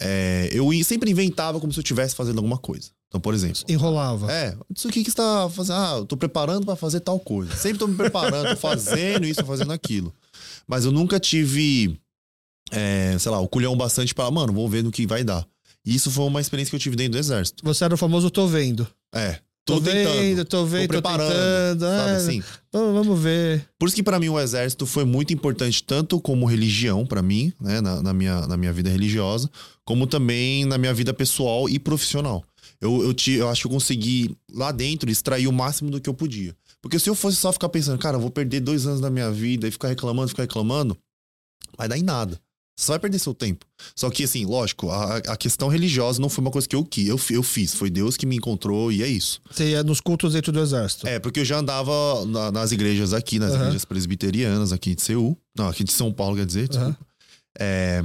é, 0.00 0.48
eu 0.52 0.68
sempre 0.84 1.10
inventava 1.10 1.58
como 1.60 1.72
se 1.72 1.78
eu 1.78 1.82
estivesse 1.82 2.14
fazendo 2.14 2.38
alguma 2.38 2.58
coisa. 2.58 2.90
Então, 3.08 3.20
por 3.20 3.34
exemplo. 3.34 3.62
Enrolava. 3.68 4.30
É, 4.30 4.56
isso 4.74 4.88
aqui 4.88 5.04
que 5.04 5.10
você 5.10 5.16
tá 5.16 5.48
fazendo. 5.50 5.76
Ah, 5.76 5.94
eu 5.98 6.04
tô 6.04 6.16
preparando 6.16 6.66
pra 6.66 6.76
fazer 6.76 7.00
tal 7.00 7.18
coisa. 7.20 7.54
Sempre 7.56 7.78
tô 7.78 7.86
me 7.86 7.96
preparando, 7.96 8.50
tô 8.50 8.56
fazendo 8.56 9.24
isso, 9.24 9.40
tô 9.40 9.46
fazendo 9.46 9.72
aquilo. 9.72 10.12
Mas 10.66 10.84
eu 10.84 10.92
nunca 10.92 11.20
tive, 11.20 11.98
é, 12.70 13.16
sei 13.18 13.30
lá, 13.30 13.40
o 13.40 13.48
culhão 13.48 13.76
bastante 13.76 14.14
pra, 14.14 14.30
mano, 14.30 14.52
vamos 14.52 14.70
ver 14.70 14.82
no 14.82 14.90
que 14.90 15.06
vai 15.06 15.22
dar. 15.22 15.46
E 15.84 15.94
isso 15.94 16.10
foi 16.10 16.24
uma 16.24 16.40
experiência 16.40 16.70
que 16.70 16.76
eu 16.76 16.80
tive 16.80 16.96
dentro 16.96 17.12
do 17.12 17.18
exército. 17.18 17.64
Você 17.64 17.84
era 17.84 17.94
o 17.94 17.98
famoso 17.98 18.28
tô 18.28 18.46
vendo. 18.48 18.86
É. 19.14 19.38
Tô, 19.64 19.74
Tô, 19.74 19.80
vendo, 19.80 20.12
tentando. 20.12 20.44
tô 20.44 20.64
vendo, 20.64 20.82
tô, 20.82 20.88
preparando, 20.88 21.28
tentando. 21.28 21.80
Sabe 21.80 22.10
é, 22.10 22.16
assim? 22.16 22.42
então 22.68 22.94
vamos 22.94 23.20
ver. 23.20 23.68
Por 23.76 23.86
isso 23.86 23.96
que 23.96 24.02
pra 24.02 24.20
mim 24.20 24.28
o 24.28 24.38
exército 24.38 24.86
foi 24.86 25.04
muito 25.04 25.32
importante, 25.32 25.82
tanto 25.82 26.20
como 26.20 26.46
religião 26.46 27.04
pra 27.04 27.20
mim, 27.20 27.52
né, 27.60 27.80
na, 27.80 28.00
na 28.00 28.12
minha, 28.12 28.46
na 28.46 28.56
minha 28.56 28.72
vida 28.72 28.88
religiosa, 28.88 29.50
como 29.84 30.06
também 30.06 30.64
na 30.64 30.78
minha 30.78 30.94
vida 30.94 31.12
pessoal 31.12 31.68
e 31.68 31.80
profissional. 31.80 32.44
Eu, 32.80 33.02
eu, 33.02 33.14
te, 33.14 33.32
eu 33.32 33.48
acho 33.48 33.62
que 33.62 33.66
eu 33.66 33.70
consegui 33.70 34.36
lá 34.52 34.70
dentro 34.72 35.10
extrair 35.10 35.46
o 35.46 35.52
máximo 35.52 35.90
do 35.90 36.00
que 36.00 36.08
eu 36.08 36.14
podia. 36.14 36.54
Porque 36.82 36.98
se 36.98 37.08
eu 37.10 37.14
fosse 37.14 37.36
só 37.36 37.52
ficar 37.52 37.68
pensando, 37.68 37.98
cara, 37.98 38.18
vou 38.18 38.30
perder 38.30 38.60
dois 38.60 38.86
anos 38.86 39.00
da 39.00 39.10
minha 39.10 39.30
vida 39.30 39.66
e 39.66 39.70
ficar 39.70 39.88
reclamando, 39.88 40.28
ficar 40.28 40.42
reclamando, 40.42 40.96
vai 41.76 41.88
dar 41.88 41.96
em 41.98 42.02
nada. 42.02 42.38
Você 42.78 42.92
vai 42.92 42.98
perder 42.98 43.18
seu 43.18 43.32
tempo. 43.32 43.64
Só 43.96 44.10
que, 44.10 44.22
assim, 44.24 44.44
lógico, 44.44 44.90
a, 44.90 45.16
a 45.16 45.36
questão 45.38 45.66
religiosa 45.68 46.20
não 46.20 46.28
foi 46.28 46.42
uma 46.42 46.50
coisa 46.50 46.68
que 46.68 46.76
eu, 46.76 46.84
que 46.84 47.08
eu, 47.08 47.18
eu 47.30 47.42
fiz. 47.42 47.72
Foi 47.72 47.88
Deus 47.88 48.18
que 48.18 48.26
me 48.26 48.36
encontrou 48.36 48.92
e 48.92 49.02
é 49.02 49.08
isso. 49.08 49.40
Você 49.50 49.70
ia 49.70 49.82
nos 49.82 49.98
cultos 49.98 50.34
dentro 50.34 50.52
do 50.52 50.60
exército. 50.60 51.06
É, 51.08 51.18
porque 51.18 51.40
eu 51.40 51.44
já 51.46 51.58
andava 51.58 52.26
na- 52.26 52.52
nas 52.52 52.72
igrejas 52.72 53.14
aqui, 53.14 53.38
nas 53.38 53.52
Aham. 53.52 53.60
igrejas 53.62 53.86
presbiterianas 53.86 54.72
aqui 54.72 54.94
de 54.94 55.00
Seul. 55.00 55.38
Não, 55.56 55.68
aqui 55.68 55.84
de 55.84 55.92
São 55.92 56.12
Paulo, 56.12 56.36
quer 56.36 56.44
dizer, 56.44 56.68
desculpa. 56.68 56.98
É, 57.58 58.04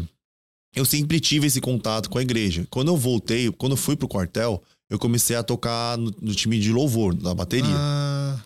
eu 0.76 0.86
sempre 0.86 1.20
tive 1.20 1.48
esse 1.48 1.60
contato 1.62 2.10
com 2.10 2.18
a 2.18 2.22
igreja. 2.22 2.66
Quando 2.70 2.88
eu 2.90 2.98
voltei, 2.98 3.52
quando 3.52 3.74
eu 3.74 3.78
fui 3.78 3.96
pro 3.96 4.08
quartel, 4.08 4.62
eu 4.90 4.98
comecei 5.00 5.36
a 5.36 5.44
tocar 5.44 5.98
no, 5.98 6.14
no 6.22 6.34
time 6.36 6.60
de 6.60 6.72
louvor, 6.72 7.16
na 7.22 7.34
bateria. 7.34 7.66
Ah, 7.74 8.40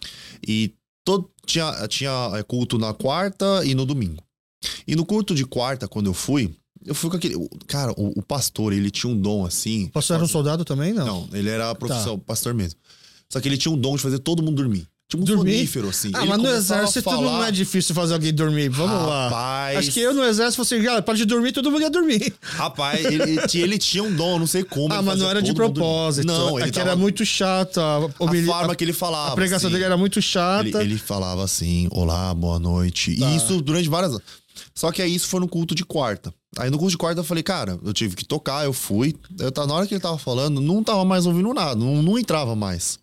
E 0.48 0.74
todo, 1.04 1.30
tinha, 1.46 1.88
tinha 1.88 2.32
é, 2.36 2.44
culto 2.44 2.78
na 2.78 2.94
quarta 2.94 3.64
e 3.66 3.74
no 3.76 3.86
domingo. 3.86 4.24
E 4.88 4.96
no 4.96 5.06
culto 5.06 5.36
de 5.36 5.46
quarta, 5.46 5.88
quando 5.88 6.08
eu 6.08 6.14
fui, 6.14 6.54
eu 6.84 6.96
fui 6.96 7.10
com 7.10 7.18
aquele. 7.18 7.36
o- 7.36 7.50
Cara, 7.68 7.92
o, 7.98 8.20
o 8.20 8.22
pastor, 8.24 8.74
ele 8.74 8.90
tinha 8.92 9.12
um 9.12 9.20
dom 9.20 9.46
assim. 9.46 9.90
você 9.94 10.14
era 10.14 10.24
um 10.24 10.28
soldado 10.28 10.64
também? 10.66 10.94
Não. 10.94 11.06
Não, 11.06 11.30
ele 11.34 11.50
era 11.50 11.74
profissão, 11.76 12.18
pastor 12.20 12.54
mesmo. 12.54 12.80
Só 13.30 13.40
que 13.42 13.48
ele 13.48 13.58
tinha 13.58 13.72
um 13.74 13.78
dom 13.78 13.96
de 13.96 14.02
fazer 14.04 14.20
todo 14.20 14.42
mundo 14.44 14.58
dormir. 14.58 14.88
Tipo 15.08 15.22
um 15.22 15.26
Dormir? 15.26 15.52
sonífero, 15.54 15.90
assim. 15.90 16.10
Ah, 16.16 16.22
Ele 16.22 16.30
mas 16.30 16.38
no 16.42 16.48
exército 16.50 17.10
não 17.12 17.18
falar, 17.22 17.48
é 17.50 17.52
difícil 17.52 17.94
fazer 17.94 18.16
alguém 18.16 18.34
dormir. 18.34 18.70
Vamos 18.70 19.08
lá. 19.08 19.26
Rapaz, 19.26 19.78
Acho 19.78 19.92
que 19.92 20.00
eu 20.00 20.16
no 20.16 20.24
exército, 20.24 20.66
você, 20.66 20.80
galera, 20.80 21.04
pode 21.04 21.24
dormir, 21.26 21.52
todo 21.52 21.70
mundo 21.70 21.82
ia 21.84 21.92
dormir. 21.92 22.34
Rapaz, 22.42 23.06
ele, 23.06 23.40
ele 23.54 23.78
tinha- 23.78 24.04
um 24.04 24.12
dom, 24.16 24.40
não 24.40 24.48
sei 24.48 24.64
como. 24.64 24.92
Ah, 24.92 25.04
mas 25.04 25.20
não 25.20 25.30
era 25.30 25.44
de 25.44 25.54
dormir. 25.54 25.74
propósito. 25.74 26.26
Não, 26.26 26.58
é 26.58 26.64
ele 26.64 26.72
que 26.72 26.78
tava- 26.80 26.90
era 26.90 26.96
muito 26.96 27.24
chato. 27.24 27.80
A, 27.80 27.98
A 28.06 28.10
forma 28.46 28.76
que 28.76 28.84
ele 28.84 28.94
falava. 28.94 29.34
a 29.34 29.36
pregação 29.36 29.68
assim. 29.68 29.74
dele 29.74 29.86
era 29.86 29.96
muito 29.96 30.20
chata. 30.22 30.68
Ele, 30.68 30.78
ele 30.94 30.98
falava 30.98 31.44
assim, 31.44 31.88
olá, 31.92 32.34
boa 32.34 32.58
noite. 32.58 33.16
Tá. 33.16 33.30
E 33.30 33.36
isso 33.38 33.62
durante 33.62 33.88
várias. 33.88 34.18
Só 34.74 34.92
que 34.92 35.04
aí 35.04 35.14
isso 35.14 35.28
foi 35.28 35.40
no 35.40 35.48
culto 35.48 35.76
de 35.76 35.86
quarta. 35.86 36.34
Aí 36.58 36.72
no 36.72 36.78
culto 36.80 36.92
de 36.92 36.98
quarta 36.98 37.20
eu 37.20 37.24
falei, 37.24 37.44
cara, 37.44 37.78
eu 37.84 37.94
tive 37.94 38.16
que 38.16 38.26
tocar, 38.26 38.66
eu 38.66 38.74
fui. 38.74 39.16
Eu, 39.38 39.68
na 39.68 39.74
hora 39.76 39.86
que 39.86 39.94
ele 39.94 40.02
tava 40.02 40.18
falando, 40.18 40.60
não 40.60 40.84
tava 40.84 41.06
mais 41.06 41.28
ouvindo 41.28 41.54
nada, 41.54 41.76
não, 41.76 42.02
não 42.02 42.18
entrava 42.18 42.56
mais. 42.56 42.98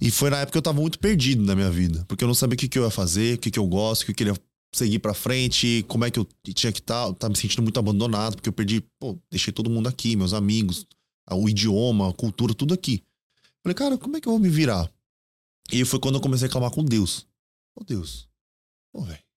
E 0.00 0.10
foi 0.10 0.30
na 0.30 0.38
época 0.38 0.52
que 0.52 0.58
eu 0.58 0.62
tava 0.62 0.80
muito 0.80 0.98
perdido 0.98 1.42
na 1.42 1.54
minha 1.54 1.70
vida. 1.70 2.04
Porque 2.08 2.24
eu 2.24 2.28
não 2.28 2.34
sabia 2.34 2.54
o 2.54 2.58
que, 2.58 2.68
que 2.68 2.78
eu 2.78 2.84
ia 2.84 2.90
fazer, 2.90 3.34
o 3.34 3.38
que, 3.38 3.50
que 3.50 3.58
eu 3.58 3.66
gosto, 3.66 4.02
o 4.02 4.04
que 4.06 4.12
eu 4.12 4.16
queria 4.16 4.34
seguir 4.74 4.98
pra 4.98 5.12
frente, 5.12 5.84
como 5.88 6.04
é 6.04 6.10
que 6.10 6.18
eu 6.18 6.26
tinha 6.54 6.72
que 6.72 6.80
estar. 6.80 7.08
Tá, 7.08 7.14
tava 7.14 7.32
me 7.32 7.36
sentindo 7.36 7.62
muito 7.62 7.78
abandonado, 7.78 8.36
porque 8.36 8.48
eu 8.48 8.52
perdi, 8.52 8.80
pô, 8.98 9.18
deixei 9.30 9.52
todo 9.52 9.68
mundo 9.68 9.88
aqui, 9.88 10.16
meus 10.16 10.32
amigos, 10.32 10.86
o 11.30 11.48
idioma, 11.48 12.08
a 12.08 12.14
cultura, 12.14 12.54
tudo 12.54 12.72
aqui. 12.72 13.02
Falei, 13.62 13.74
cara, 13.74 13.98
como 13.98 14.16
é 14.16 14.20
que 14.20 14.28
eu 14.28 14.32
vou 14.32 14.40
me 14.40 14.48
virar? 14.48 14.90
E 15.70 15.84
foi 15.84 16.00
quando 16.00 16.14
eu 16.14 16.20
comecei 16.20 16.48
a 16.48 16.50
clamar 16.50 16.70
com 16.70 16.84
Deus. 16.84 17.26
Ô 17.76 17.84
Deus, 17.84 18.28
ô 18.92 19.02
velho. 19.02 19.29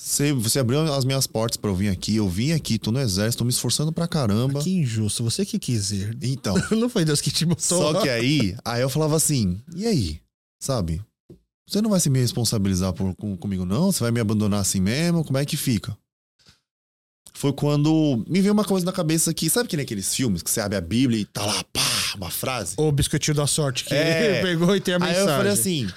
Você, 0.00 0.32
você 0.32 0.60
abriu 0.60 0.80
as 0.94 1.04
minhas 1.04 1.26
portas 1.26 1.56
pra 1.56 1.68
eu 1.70 1.74
vir 1.74 1.88
aqui. 1.88 2.14
Eu 2.16 2.28
vim 2.28 2.52
aqui, 2.52 2.78
tô 2.78 2.92
no 2.92 3.00
exército, 3.00 3.38
tô 3.40 3.44
me 3.44 3.50
esforçando 3.50 3.92
pra 3.92 4.06
caramba. 4.06 4.62
Que 4.62 4.70
injusto, 4.70 5.24
você 5.24 5.44
que 5.44 5.58
quis 5.58 5.90
ir. 5.90 6.16
Então, 6.22 6.54
Não 6.70 6.88
foi 6.88 7.04
Deus 7.04 7.20
que 7.20 7.30
te 7.32 7.44
botou 7.44 7.62
só 7.92 8.00
que 8.00 8.08
aí, 8.08 8.56
aí 8.64 8.80
eu 8.80 8.88
falava 8.88 9.16
assim, 9.16 9.60
e 9.74 9.86
aí? 9.86 10.20
Sabe? 10.60 11.02
Você 11.68 11.82
não 11.82 11.90
vai 11.90 12.00
se 12.00 12.08
me 12.08 12.18
responsabilizar 12.20 12.92
por, 12.94 13.14
com- 13.16 13.36
comigo, 13.36 13.64
não? 13.66 13.90
Você 13.92 14.00
vai 14.02 14.10
me 14.12 14.20
abandonar 14.20 14.60
assim 14.60 14.80
mesmo? 14.80 15.24
Como 15.24 15.36
é 15.36 15.44
que 15.44 15.56
fica? 15.56 15.96
Foi 17.34 17.52
quando 17.52 18.24
me 18.28 18.40
veio 18.40 18.54
uma 18.54 18.64
coisa 18.64 18.86
na 18.86 18.92
cabeça 18.92 19.34
que, 19.34 19.50
sabe 19.50 19.68
que 19.68 19.76
nem 19.76 19.84
aqueles 19.84 20.14
filmes 20.14 20.42
que 20.42 20.50
você 20.50 20.60
abre 20.60 20.76
a 20.78 20.80
Bíblia 20.80 21.20
e 21.20 21.24
tá 21.24 21.44
lá, 21.44 21.62
pá, 21.64 21.82
uma 22.16 22.30
frase? 22.30 22.74
O 22.78 22.90
biscoitinho 22.90 23.36
da 23.36 23.46
sorte 23.46 23.84
que 23.84 23.94
É. 23.94 24.40
pegou 24.42 24.74
e 24.74 24.80
tem 24.80 24.94
a 24.94 24.96
Aí 24.96 25.02
mensagem. 25.02 25.28
eu 25.28 25.36
falei 25.36 25.52
assim, 25.52 25.88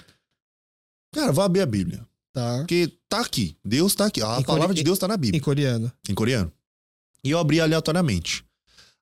cara, 1.14 1.32
vou 1.32 1.44
abrir 1.44 1.62
a 1.62 1.66
Bíblia. 1.66 2.06
Tá. 2.34 2.60
Porque 2.60 2.92
tá 3.10 3.22
aqui. 3.22 3.58
Deus 3.64 3.94
tá 3.94 4.06
aqui. 4.06 4.22
A 4.22 4.40
em 4.40 4.44
palavra 4.44 4.68
core... 4.68 4.78
de 4.78 4.84
Deus 4.84 4.98
tá 4.98 5.08
na 5.08 5.18
Bíblia. 5.18 5.38
Em 5.38 5.42
coreano. 5.42 5.92
Em 6.10 6.14
coreano. 6.14 6.52
E 7.24 7.32
eu 7.32 7.40
abri 7.40 7.60
aleatoriamente. 7.60 8.44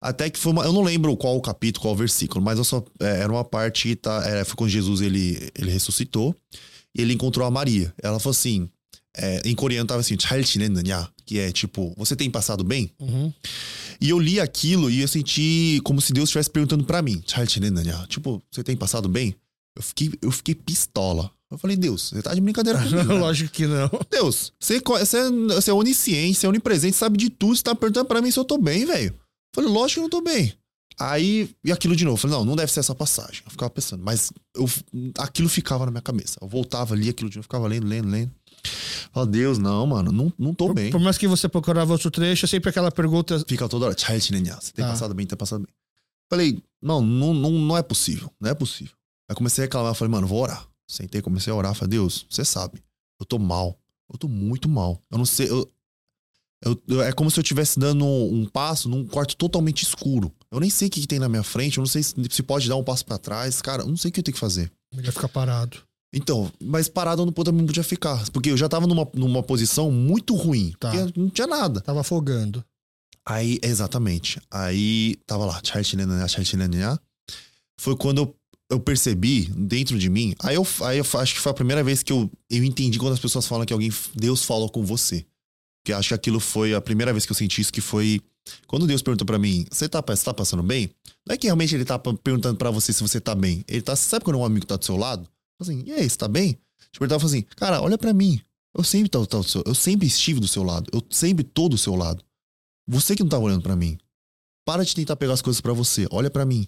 Até 0.01 0.29
que 0.29 0.39
foi 0.39 0.51
uma. 0.51 0.63
Eu 0.63 0.73
não 0.73 0.81
lembro 0.81 1.15
qual 1.17 1.35
o 1.35 1.41
capítulo, 1.41 1.83
qual 1.83 1.93
o 1.93 1.97
versículo, 1.97 2.43
mas 2.43 2.57
eu 2.57 2.63
só, 2.63 2.83
é, 2.99 3.21
era 3.21 3.31
uma 3.31 3.43
parte. 3.43 3.95
Tá, 3.95 4.23
é, 4.25 4.43
foi 4.43 4.55
quando 4.55 4.69
Jesus 4.69 5.01
ele, 5.01 5.51
ele 5.55 5.71
ressuscitou 5.71 6.35
e 6.95 7.01
ele 7.01 7.13
encontrou 7.13 7.45
a 7.45 7.51
Maria. 7.51 7.93
Ela 8.01 8.19
falou 8.19 8.31
assim. 8.31 8.69
É, 9.17 9.41
em 9.43 9.55
coreano 9.55 9.87
tava 9.87 10.01
assim, 10.01 10.15
que 11.25 11.39
é 11.39 11.51
tipo, 11.51 11.93
você 11.97 12.15
tem 12.15 12.29
passado 12.29 12.63
bem? 12.63 12.91
Uhum. 12.99 13.33
E 13.99 14.09
eu 14.09 14.19
li 14.19 14.39
aquilo 14.39 14.89
e 14.89 15.01
eu 15.01 15.07
senti 15.07 15.81
como 15.83 15.99
se 15.99 16.13
Deus 16.13 16.29
estivesse 16.29 16.49
perguntando 16.49 16.83
para 16.85 17.01
mim, 17.01 17.21
tipo, 18.07 18.41
você 18.51 18.63
tem 18.63 18.77
passado 18.77 19.09
bem? 19.09 19.35
Eu 19.75 19.83
fiquei, 19.83 20.11
eu 20.21 20.31
fiquei 20.31 20.55
pistola. 20.55 21.29
Eu 21.51 21.57
falei, 21.57 21.75
Deus, 21.75 22.09
você 22.09 22.21
tá 22.21 22.33
de 22.33 22.41
brincadeira 22.41 22.77
comigo. 22.83 23.03
Né? 23.03 23.19
Lógico 23.19 23.51
que 23.51 23.65
não. 23.65 23.89
Deus, 24.09 24.53
você, 24.59 24.79
você, 24.79 25.17
é, 25.17 25.29
você 25.29 25.71
é 25.71 25.73
onisciente, 25.73 26.37
você 26.37 26.45
é 26.45 26.49
onipresente, 26.49 26.95
sabe 26.95 27.17
de 27.17 27.29
tudo, 27.29 27.55
você 27.55 27.63
tá 27.63 27.73
perguntando 27.73 28.05
pra 28.05 28.21
mim 28.21 28.29
se 28.31 28.39
eu 28.39 28.45
tô 28.45 28.57
bem, 28.57 28.85
velho. 28.85 29.15
Falei, 29.55 29.69
lógico 29.69 29.95
que 29.95 29.99
eu 29.99 30.03
não 30.03 30.09
tô 30.09 30.21
bem. 30.21 30.53
Aí, 30.99 31.49
e 31.63 31.71
aquilo 31.71 31.95
de 31.95 32.03
novo, 32.03 32.17
falei, 32.17 32.37
não, 32.37 32.43
não 32.43 32.55
deve 32.55 32.71
ser 32.71 32.81
essa 32.81 32.93
passagem. 32.93 33.41
Eu 33.45 33.51
ficava 33.51 33.69
pensando, 33.69 34.03
mas 34.03 34.31
eu, 34.55 34.69
aquilo 35.17 35.47
ficava 35.47 35.85
na 35.85 35.91
minha 35.91 36.01
cabeça. 36.01 36.37
Eu 36.41 36.47
voltava 36.47 36.93
ali, 36.93 37.09
aquilo 37.09 37.29
de 37.29 37.37
novo, 37.37 37.43
ficava 37.43 37.67
lendo, 37.67 37.87
lendo, 37.87 38.09
lendo. 38.09 38.31
Fala, 39.11 39.25
Deus, 39.25 39.57
não, 39.57 39.87
mano, 39.87 40.11
não, 40.11 40.31
não 40.37 40.53
tô 40.53 40.67
por, 40.67 40.75
bem. 40.75 40.91
Por 40.91 40.99
mais 40.99 41.17
que 41.17 41.27
você 41.27 41.47
procurava 41.47 41.93
outro 41.93 42.11
trecho, 42.11 42.45
é 42.45 42.47
sempre 42.47 42.69
aquela 42.69 42.91
pergunta. 42.91 43.43
Fica 43.47 43.67
toda 43.69 43.85
hora, 43.85 43.95
você 43.97 44.31
tem 44.73 44.85
ah. 44.85 44.89
passado 44.89 45.13
bem, 45.15 45.25
tem 45.25 45.37
passado 45.37 45.61
bem. 45.61 45.73
Falei, 46.29 46.61
não, 46.81 47.01
não, 47.01 47.33
não, 47.33 47.51
não 47.51 47.77
é 47.77 47.81
possível, 47.81 48.31
não 48.39 48.49
é 48.49 48.53
possível. 48.53 48.93
Aí 49.29 49.35
comecei 49.35 49.63
a 49.63 49.65
reclamar, 49.65 49.95
falei, 49.95 50.11
mano, 50.11 50.27
vou 50.27 50.41
orar. 50.41 50.68
Sentei, 50.89 51.21
comecei 51.21 51.53
a 51.53 51.55
orar, 51.55 51.75
falei, 51.75 51.91
Deus, 51.91 52.25
você 52.29 52.43
sabe, 52.43 52.81
eu 53.19 53.25
tô 53.25 53.37
mal, 53.37 53.79
eu 54.11 54.17
tô 54.17 54.27
muito 54.27 54.67
mal. 54.67 54.99
Eu 55.11 55.17
não 55.19 55.25
sei, 55.25 55.47
eu, 55.49 55.69
eu- 56.65 56.81
eu- 56.87 57.01
é 57.03 57.11
como 57.13 57.29
se 57.29 57.39
eu 57.39 57.41
estivesse 57.43 57.79
dando 57.79 58.03
um, 58.03 58.41
um 58.41 58.45
passo 58.47 58.89
num 58.89 59.05
quarto 59.05 59.35
totalmente 59.35 59.83
escuro. 59.83 60.31
Eu 60.51 60.59
nem 60.59 60.69
sei 60.69 60.87
o 60.87 60.91
que, 60.91 61.01
que 61.01 61.07
tem 61.07 61.19
na 61.19 61.29
minha 61.29 61.43
frente, 61.43 61.77
eu 61.77 61.81
não 61.81 61.87
sei 61.87 62.01
se, 62.01 62.15
se 62.31 62.41
pode 62.43 62.67
dar 62.67 62.75
um 62.75 62.83
passo 62.83 63.05
pra 63.05 63.17
trás, 63.19 63.61
cara, 63.61 63.83
eu 63.83 63.87
não 63.87 63.95
sei 63.97 64.09
o 64.09 64.11
que 64.11 64.19
eu 64.19 64.23
tenho 64.23 64.33
que 64.33 64.39
fazer. 64.39 64.71
Melhor 64.93 65.11
ficar 65.11 65.29
parado. 65.29 65.77
Então, 66.11 66.51
mas 66.59 66.89
parado 66.89 67.21
eu 67.21 67.25
não, 67.27 67.33
também 67.33 67.59
não 67.61 67.67
podia 67.67 67.83
ficar, 67.83 68.27
porque 68.31 68.49
eu 68.49 68.57
já 68.57 68.67
tava 68.67 68.87
numa, 68.87 69.07
numa 69.13 69.43
posição 69.43 69.91
muito 69.91 70.33
ruim, 70.35 70.73
Tá. 70.79 70.89
porque 70.89 71.19
não 71.19 71.29
tinha 71.29 71.45
nada. 71.45 71.81
Tava 71.81 72.01
afogando. 72.01 72.65
Aí, 73.23 73.59
exatamente. 73.61 74.41
Aí 74.49 75.17
tava 75.27 75.45
lá. 75.45 75.61
Foi 77.79 77.95
quando 77.95 78.17
eu, 78.21 78.35
eu 78.69 78.79
percebi 78.79 79.45
dentro 79.55 79.97
de 79.97 80.09
mim. 80.09 80.35
Aí 80.39 80.55
eu, 80.55 80.67
aí 80.83 80.99
eu 80.99 81.05
acho 81.19 81.33
que 81.33 81.41
foi 81.41 81.51
a 81.51 81.55
primeira 81.55 81.83
vez 81.83 82.03
que 82.03 82.13
eu, 82.13 82.29
eu 82.49 82.63
entendi 82.63 82.99
quando 82.99 83.13
as 83.13 83.19
pessoas 83.19 83.47
falam 83.47 83.65
que 83.65 83.73
alguém, 83.73 83.91
Deus 84.15 84.43
falou 84.43 84.69
com 84.69 84.83
você. 84.83 85.25
Porque 85.81 85.93
acho 85.93 86.09
que 86.09 86.13
aquilo 86.13 86.39
foi 86.39 86.73
a 86.73 86.81
primeira 86.81 87.11
vez 87.11 87.25
que 87.25 87.31
eu 87.31 87.35
senti 87.35 87.61
isso, 87.61 87.73
que 87.73 87.81
foi 87.81 88.21
quando 88.67 88.87
Deus 88.87 89.01
perguntou 89.01 89.25
pra 89.25 89.39
mim: 89.39 89.65
Você 89.71 89.87
tá, 89.87 90.01
tá 90.01 90.33
passando 90.33 90.63
bem? 90.63 90.89
Não 91.25 91.33
é 91.33 91.37
que 91.37 91.47
realmente 91.47 91.73
ele 91.75 91.85
tá 91.85 91.97
perguntando 91.97 92.57
pra 92.57 92.71
você 92.71 92.93
se 92.93 93.01
você 93.01 93.19
tá 93.19 93.35
bem. 93.35 93.63
Ele 93.67 93.81
tá, 93.81 93.95
sabe 93.95 94.25
quando 94.25 94.37
um 94.37 94.45
amigo 94.45 94.65
tá 94.65 94.75
do 94.75 94.85
seu 94.85 94.97
lado? 94.97 95.27
Assim, 95.59 95.83
e 95.85 95.91
aí, 95.91 96.09
você 96.09 96.17
tá 96.17 96.27
bem? 96.27 96.57
Tipo, 96.91 97.05
ele 97.05 97.09
tava 97.09 97.25
assim, 97.25 97.41
cara, 97.55 97.81
olha 97.81 97.97
pra 97.97 98.13
mim. 98.13 98.41
Eu 98.75 98.83
sempre, 98.83 99.09
do 99.09 99.43
seu, 99.43 99.63
eu 99.65 99.75
sempre 99.75 100.07
estive 100.07 100.39
do 100.39 100.47
seu 100.47 100.63
lado. 100.63 100.89
Eu 100.93 101.03
sempre 101.09 101.43
tô 101.43 101.67
do 101.67 101.77
seu 101.77 101.95
lado. 101.95 102.23
Você 102.87 103.15
que 103.15 103.23
não 103.23 103.29
tá 103.29 103.37
olhando 103.37 103.61
pra 103.61 103.75
mim. 103.75 103.97
Para 104.65 104.83
de 104.83 104.95
tentar 104.95 105.15
pegar 105.15 105.33
as 105.33 105.41
coisas 105.41 105.59
pra 105.59 105.73
você. 105.73 106.07
Olha 106.11 106.29
pra 106.29 106.45
mim. 106.45 106.67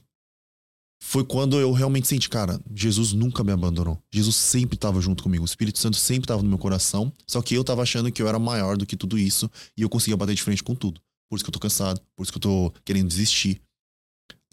Foi 1.04 1.26
quando 1.26 1.60
eu 1.60 1.72
realmente 1.72 2.08
senti, 2.08 2.30
cara, 2.30 2.62
Jesus 2.74 3.12
nunca 3.12 3.44
me 3.44 3.52
abandonou. 3.52 4.02
Jesus 4.14 4.36
sempre 4.36 4.78
tava 4.78 5.02
junto 5.02 5.24
comigo. 5.24 5.44
O 5.44 5.46
Espírito 5.46 5.80
Santo 5.80 5.98
sempre 5.98 6.28
tava 6.28 6.44
no 6.44 6.48
meu 6.48 6.60
coração. 6.60 7.12
Só 7.28 7.42
que 7.42 7.56
eu 7.56 7.64
tava 7.64 7.82
achando 7.82 8.12
que 8.12 8.22
eu 8.22 8.28
era 8.28 8.38
maior 8.38 8.78
do 8.78 8.86
que 8.86 8.96
tudo 8.96 9.18
isso 9.18 9.50
e 9.76 9.82
eu 9.82 9.90
conseguia 9.90 10.16
bater 10.16 10.36
de 10.36 10.44
frente 10.44 10.64
com 10.64 10.76
tudo. 10.76 11.02
Por 11.28 11.36
isso 11.36 11.44
que 11.44 11.50
eu 11.50 11.54
tô 11.54 11.60
cansado, 11.60 12.00
por 12.16 12.24
isso 12.24 12.32
que 12.32 12.38
eu 12.38 12.42
tô 12.42 12.74
querendo 12.86 13.08
desistir. 13.08 13.60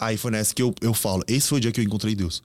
Aí 0.01 0.17
foi 0.17 0.31
nessa 0.31 0.55
que 0.55 0.63
eu, 0.63 0.75
eu 0.81 0.95
falo, 0.95 1.23
esse 1.29 1.49
foi 1.49 1.59
o 1.59 1.61
dia 1.61 1.71
que 1.71 1.81
eu 1.81 1.85
encontrei 1.85 2.15
Deus. 2.15 2.43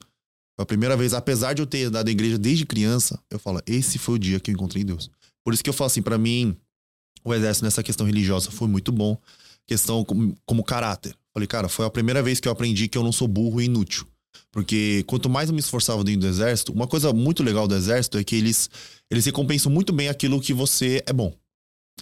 Foi 0.55 0.63
a 0.63 0.65
primeira 0.65 0.97
vez, 0.97 1.13
apesar 1.13 1.53
de 1.53 1.61
eu 1.61 1.65
ter 1.65 1.89
dado 1.89 2.07
a 2.07 2.11
igreja 2.11 2.37
desde 2.37 2.65
criança, 2.65 3.19
eu 3.29 3.39
falo, 3.39 3.61
esse 3.65 3.97
foi 3.97 4.15
o 4.15 4.19
dia 4.19 4.39
que 4.39 4.51
eu 4.51 4.53
encontrei 4.53 4.83
Deus. 4.83 5.09
Por 5.43 5.53
isso 5.53 5.63
que 5.63 5.69
eu 5.69 5.73
falo 5.73 5.87
assim, 5.87 6.01
pra 6.01 6.17
mim, 6.17 6.57
o 7.23 7.33
exército 7.33 7.63
nessa 7.65 7.81
questão 7.81 8.05
religiosa 8.05 8.51
foi 8.51 8.67
muito 8.67 8.91
bom. 8.91 9.17
Questão 9.65 10.03
como, 10.03 10.35
como 10.45 10.63
caráter. 10.63 11.15
Falei, 11.34 11.47
cara, 11.47 11.67
foi 11.67 11.86
a 11.86 11.89
primeira 11.89 12.21
vez 12.21 12.39
que 12.39 12.47
eu 12.47 12.51
aprendi 12.51 12.88
que 12.88 12.97
eu 12.97 13.03
não 13.03 13.11
sou 13.11 13.27
burro 13.27 13.59
e 13.59 13.65
inútil. 13.65 14.07
Porque 14.51 15.03
quanto 15.07 15.29
mais 15.29 15.49
eu 15.49 15.55
me 15.55 15.59
esforçava 15.59 16.03
dentro 16.03 16.21
do 16.21 16.27
exército, 16.27 16.71
uma 16.71 16.88
coisa 16.88 17.11
muito 17.11 17.41
legal 17.41 17.67
do 17.67 17.75
exército 17.75 18.19
é 18.19 18.23
que 18.23 18.36
eles, 18.36 18.69
eles 19.09 19.25
recompensam 19.25 19.71
muito 19.71 19.91
bem 19.91 20.09
aquilo 20.09 20.39
que 20.39 20.53
você 20.53 21.03
é 21.07 21.13
bom. 21.13 21.34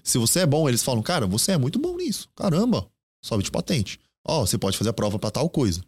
Se 0.04 0.18
você 0.18 0.40
é 0.42 0.46
bom, 0.46 0.68
eles 0.68 0.84
falam, 0.84 1.02
cara, 1.02 1.26
você 1.26 1.54
é 1.54 1.58
muito 1.58 1.80
bom 1.80 1.96
nisso. 1.96 2.28
Caramba, 2.36 2.86
sobe 3.24 3.44
de 3.44 3.52
patente. 3.52 4.00
Ó, 4.26 4.46
você 4.46 4.58
pode 4.58 4.78
fazer 4.78 4.90
a 4.90 4.94
prova 4.94 5.18
pra 5.18 5.32
tal 5.32 5.50
coisa. 5.50 5.82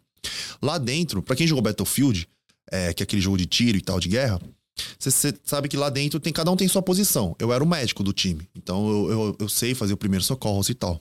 Lá 0.62 0.78
dentro, 0.78 1.22
pra 1.22 1.36
quem 1.36 1.46
jogou 1.46 1.62
Battlefield, 1.62 2.26
é, 2.70 2.94
que 2.94 3.02
é 3.02 3.04
aquele 3.04 3.20
jogo 3.20 3.36
de 3.36 3.46
tiro 3.46 3.76
e 3.76 3.80
tal, 3.82 4.00
de 4.00 4.08
guerra, 4.08 4.40
você 4.98 5.34
sabe 5.44 5.68
que 5.68 5.76
lá 5.76 5.90
dentro 5.90 6.18
tem 6.18 6.32
cada 6.32 6.50
um 6.50 6.56
tem 6.56 6.66
sua 6.66 6.82
posição. 6.82 7.36
Eu 7.38 7.52
era 7.52 7.62
o 7.62 7.66
médico 7.66 8.02
do 8.02 8.12
time, 8.12 8.48
então 8.54 8.88
eu, 8.88 9.10
eu, 9.10 9.36
eu 9.40 9.48
sei 9.48 9.74
fazer 9.74 9.92
o 9.92 9.98
primeiro 9.98 10.24
socorro 10.24 10.62
e 10.68 10.74
tal. 10.74 11.00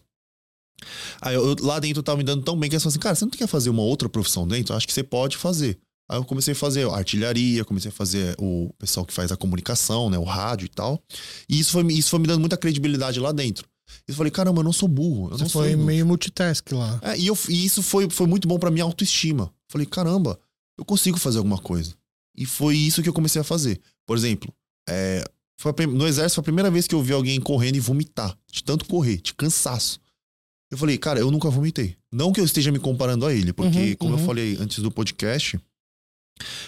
Aí 1.22 1.36
eu, 1.36 1.56
lá 1.62 1.80
dentro 1.80 2.02
tava 2.04 2.18
me 2.18 2.24
dando 2.24 2.44
tão 2.44 2.58
bem 2.58 2.70
que 2.70 2.76
eles 2.76 2.84
falaram 2.84 2.94
assim, 2.94 3.00
cara, 3.00 3.16
você 3.16 3.26
não 3.26 3.32
quer 3.32 3.48
fazer 3.48 3.70
uma 3.70 3.82
outra 3.82 4.08
profissão 4.10 4.48
dentro? 4.48 4.76
Acho 4.76 4.88
que 4.88 4.94
você 4.94 5.04
pode 5.04 5.38
fazer. 5.38 5.78
Aí 6.10 6.18
eu 6.18 6.26
comecei 6.26 6.52
a 6.52 6.56
fazer 6.56 6.88
artilharia, 6.90 7.64
comecei 7.64 7.90
a 7.90 7.94
fazer 7.94 8.36
o 8.38 8.70
pessoal 8.78 9.06
que 9.06 9.14
faz 9.14 9.32
a 9.32 9.38
comunicação, 9.38 10.10
né, 10.10 10.18
o 10.18 10.24
rádio 10.24 10.66
e 10.66 10.70
tal. 10.70 11.02
E 11.50 11.60
isso 11.60 11.72
foi, 11.72 11.84
me- 11.84 11.98
isso 11.98 12.10
foi 12.10 12.20
me 12.20 12.28
dando 12.28 12.40
muita 12.42 12.58
credibilidade 12.58 13.20
lá 13.20 13.32
dentro. 13.32 13.66
E 14.08 14.12
eu 14.12 14.16
falei, 14.16 14.32
caramba, 14.32 14.60
eu 14.60 14.64
não 14.64 14.74
sou 14.74 14.88
burro. 14.90 15.28
Eu 15.32 15.38
Você 15.38 15.44
não 15.44 15.50
sou 15.50 15.62
foi 15.62 15.72
inútil. 15.72 15.86
meio 15.86 16.06
multitask 16.06 16.72
lá. 16.74 17.00
É, 17.02 17.18
e, 17.18 17.28
eu- 17.28 17.38
e 17.50 17.66
isso 17.66 17.82
foi, 17.82 18.10
foi 18.10 18.28
muito 18.28 18.48
bom 18.48 18.60
pra 18.60 18.70
minha 18.72 18.84
autoestima. 18.84 19.52
Falei, 19.70 19.86
caramba, 19.88 20.38
eu 20.78 20.84
consigo 20.86 21.18
fazer 21.18 21.38
alguma 21.38 21.58
coisa. 21.58 21.94
E 22.36 22.46
foi 22.46 22.76
isso 22.76 23.02
que 23.02 23.08
eu 23.10 23.14
comecei 23.14 23.40
a 23.40 23.44
fazer. 23.44 23.80
Por 24.06 24.18
exemplo, 24.18 24.52
é, 24.90 25.24
foi 25.60 25.72
a 25.72 25.88
no 25.88 26.06
exército 26.08 26.36
foi 26.36 26.42
a 26.42 26.44
primeira 26.44 26.70
vez 26.72 26.88
que 26.88 26.96
eu 26.96 27.02
vi 27.02 27.14
alguém 27.14 27.40
correndo 27.40 27.76
e 27.76 27.80
vomitar. 27.80 28.36
De 28.52 28.64
tanto 28.64 28.86
correr, 28.86 29.22
de 29.22 29.34
cansaço. 29.34 30.00
Eu 30.74 30.78
falei, 30.80 30.98
cara, 30.98 31.20
eu 31.20 31.30
nunca 31.30 31.50
vomitei. 31.52 31.96
Não 32.12 32.34
que 32.34 32.40
eu 32.42 32.46
esteja 32.46 32.72
me 32.72 32.80
comparando 32.80 33.28
a 33.28 33.34
ele, 33.34 33.54
porque, 33.54 33.92
Uhum, 33.92 33.96
como 33.96 34.16
eu 34.16 34.20
uhum. 34.20 34.26
falei 34.26 34.58
antes 34.60 34.80
do 34.80 34.90
podcast, 34.90 35.60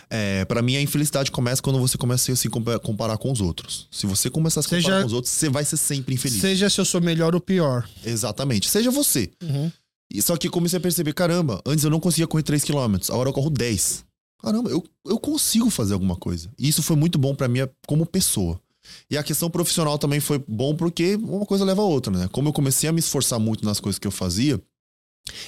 é, 0.09 0.45
para 0.45 0.61
mim 0.61 0.75
a 0.75 0.81
infelicidade 0.81 1.31
começa 1.31 1.59
quando 1.61 1.79
você 1.79 1.97
começa 1.97 2.31
a 2.31 2.35
se 2.35 2.49
compa- 2.49 2.77
comparar 2.79 3.17
com 3.17 3.31
os 3.31 3.41
outros. 3.41 3.87
Se 3.91 4.05
você 4.05 4.29
começar 4.29 4.59
a 4.59 4.63
se 4.63 4.69
Seja- 4.69 4.83
comparar 4.83 5.01
com 5.01 5.07
os 5.07 5.13
outros, 5.13 5.33
você 5.33 5.49
vai 5.49 5.65
ser 5.65 5.77
sempre 5.77 6.13
infeliz. 6.13 6.39
Seja 6.39 6.69
se 6.69 6.79
eu 6.79 6.85
sou 6.85 7.01
melhor 7.01 7.33
ou 7.33 7.41
pior. 7.41 7.89
Exatamente. 8.05 8.69
Seja 8.69 8.91
você. 8.91 9.31
Uhum. 9.41 9.71
E 10.13 10.21
só 10.21 10.37
que 10.37 10.47
eu 10.47 10.51
comecei 10.51 10.77
a 10.77 10.81
perceber, 10.81 11.13
caramba, 11.13 11.59
antes 11.65 11.83
eu 11.83 11.89
não 11.89 11.99
conseguia 11.99 12.27
correr 12.27 12.43
3km, 12.43 13.09
agora 13.11 13.29
eu 13.29 13.33
corro 13.33 13.49
10. 13.49 14.05
Caramba, 14.39 14.69
eu, 14.69 14.83
eu 15.07 15.17
consigo 15.19 15.71
fazer 15.71 15.93
alguma 15.95 16.15
coisa. 16.15 16.51
E 16.59 16.67
isso 16.67 16.83
foi 16.83 16.95
muito 16.95 17.17
bom 17.17 17.33
pra 17.33 17.47
mim 17.47 17.61
como 17.87 18.05
pessoa. 18.05 18.61
E 19.09 19.17
a 19.17 19.23
questão 19.23 19.49
profissional 19.49 19.97
também 19.97 20.19
foi 20.19 20.43
bom 20.47 20.75
porque 20.75 21.15
uma 21.15 21.45
coisa 21.45 21.63
leva 21.65 21.81
a 21.81 21.85
outra, 21.85 22.11
né? 22.15 22.27
Como 22.31 22.49
eu 22.49 22.53
comecei 22.53 22.89
a 22.89 22.93
me 22.93 22.99
esforçar 22.99 23.39
muito 23.39 23.65
nas 23.65 23.79
coisas 23.79 23.99
que 23.99 24.07
eu 24.07 24.11
fazia, 24.11 24.61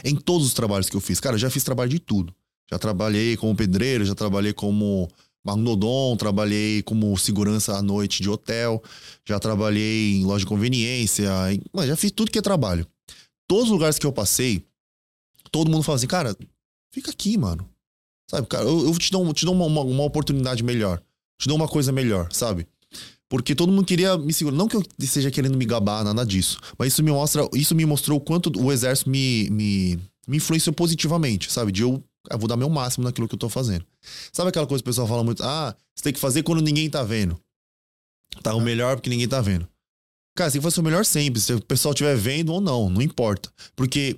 em 0.03 0.15
todos 0.15 0.47
os 0.47 0.53
trabalhos 0.53 0.89
que 0.89 0.95
eu 0.95 1.01
fiz, 1.01 1.19
cara, 1.19 1.35
eu 1.35 1.39
já 1.39 1.49
fiz 1.49 1.63
trabalho 1.63 1.89
de 1.89 1.99
tudo. 1.99 2.33
Já 2.69 2.77
trabalhei 2.77 3.38
como 3.38 3.55
pedreiro, 3.55 4.03
já 4.05 4.15
trabalhei 4.15 4.51
como 4.53 5.07
magnodon, 5.45 6.17
trabalhei 6.17 6.81
como 6.83 7.15
segurança 7.17 7.77
à 7.77 7.81
noite 7.81 8.21
de 8.21 8.29
hotel, 8.29 8.83
já 9.25 9.39
trabalhei 9.39 10.15
em 10.17 10.25
loja 10.25 10.39
de 10.39 10.45
conveniência, 10.45 11.29
em- 11.53 11.61
já 11.88 11.95
fiz 11.95 12.11
tudo 12.11 12.31
que 12.31 12.39
é 12.39 12.41
trabalho 12.41 12.85
todos 13.47 13.65
os 13.65 13.71
lugares 13.71 13.97
que 13.97 14.05
eu 14.05 14.11
passei, 14.11 14.63
todo 15.51 15.71
mundo 15.71 15.83
fala 15.83 15.95
assim, 15.95 16.07
cara, 16.07 16.35
fica 16.91 17.09
aqui, 17.11 17.38
mano. 17.38 17.67
Sabe, 18.29 18.45
cara, 18.47 18.65
eu, 18.65 18.85
eu 18.88 18.97
te 18.99 19.09
dou, 19.09 19.33
te 19.33 19.45
dou 19.45 19.55
uma, 19.55 19.65
uma, 19.65 19.81
uma 19.81 20.03
oportunidade 20.03 20.61
melhor. 20.63 21.01
Te 21.39 21.47
dou 21.47 21.55
uma 21.55 21.67
coisa 21.67 21.91
melhor, 21.91 22.27
sabe? 22.31 22.67
Porque 23.30 23.53
todo 23.53 23.71
mundo 23.71 23.86
queria 23.86 24.17
me 24.17 24.32
segurar. 24.32 24.55
Não 24.55 24.67
que 24.67 24.75
eu 24.75 24.84
esteja 24.99 25.30
querendo 25.30 25.57
me 25.57 25.65
gabar, 25.65 26.03
nada 26.03 26.25
disso. 26.25 26.59
Mas 26.78 26.93
isso 26.93 27.03
me 27.03 27.11
mostra. 27.11 27.47
Isso 27.53 27.75
me 27.75 27.86
mostrou 27.86 28.17
o 28.17 28.21
quanto 28.21 28.51
o 28.57 28.71
exército 28.71 29.09
me, 29.09 29.49
me, 29.49 29.99
me 30.28 30.38
influenciou 30.38 30.73
positivamente, 30.73 31.51
sabe? 31.51 31.71
De 31.71 31.82
eu, 31.82 32.01
eu 32.30 32.39
vou 32.39 32.47
dar 32.47 32.55
meu 32.55 32.69
máximo 32.69 33.03
naquilo 33.03 33.28
que 33.28 33.36
eu 33.36 33.39
tô 33.39 33.49
fazendo. 33.49 33.86
Sabe 34.32 34.49
aquela 34.49 34.65
coisa 34.65 34.82
que 34.82 34.88
o 34.88 34.91
pessoal 34.91 35.07
fala 35.07 35.23
muito? 35.23 35.43
Ah, 35.43 35.75
você 35.93 36.03
tem 36.03 36.13
que 36.13 36.19
fazer 36.19 36.43
quando 36.43 36.61
ninguém 36.61 36.89
tá 36.89 37.03
vendo. 37.03 37.38
Tá 38.41 38.53
o 38.53 38.61
melhor 38.61 38.95
porque 38.95 39.09
ninguém 39.09 39.28
tá 39.28 39.41
vendo. 39.41 39.67
Cara, 40.36 40.49
você 40.49 40.53
tem 40.53 40.61
que 40.61 40.63
fazer 40.63 40.80
o 40.80 40.84
melhor 40.84 41.03
sempre. 41.03 41.41
Se 41.41 41.53
o 41.53 41.61
pessoal 41.61 41.93
estiver 41.93 42.15
vendo 42.15 42.53
ou 42.53 42.61
não, 42.61 42.89
não 42.89 43.01
importa. 43.01 43.51
Porque 43.75 44.17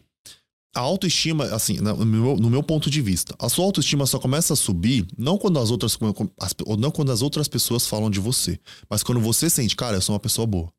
a 0.75 0.79
autoestima, 0.81 1.45
assim, 1.45 1.77
no 1.77 2.05
meu, 2.05 2.37
no 2.37 2.49
meu 2.49 2.61
ponto 2.63 2.89
de 2.89 3.01
vista, 3.01 3.35
a 3.39 3.49
sua 3.49 3.65
autoestima 3.65 4.05
só 4.05 4.19
começa 4.19 4.53
a 4.53 4.55
subir 4.55 5.07
não 5.17 5.37
quando 5.37 5.57
as 5.59 5.71
outras 5.71 5.97
as- 6.39 6.55
não 6.77 6.91
quando 6.91 7.11
as 7.11 7.21
outras 7.21 7.47
pessoas 7.47 7.87
falam 7.87 8.09
de 8.09 8.19
você, 8.19 8.59
mas 8.89 9.01
quando 9.03 9.19
você 9.19 9.49
sente, 9.49 9.75
cara, 9.75 9.97
eu 9.97 10.01
sou 10.01 10.13
uma 10.13 10.19
pessoa 10.19 10.45
boa. 10.45 10.71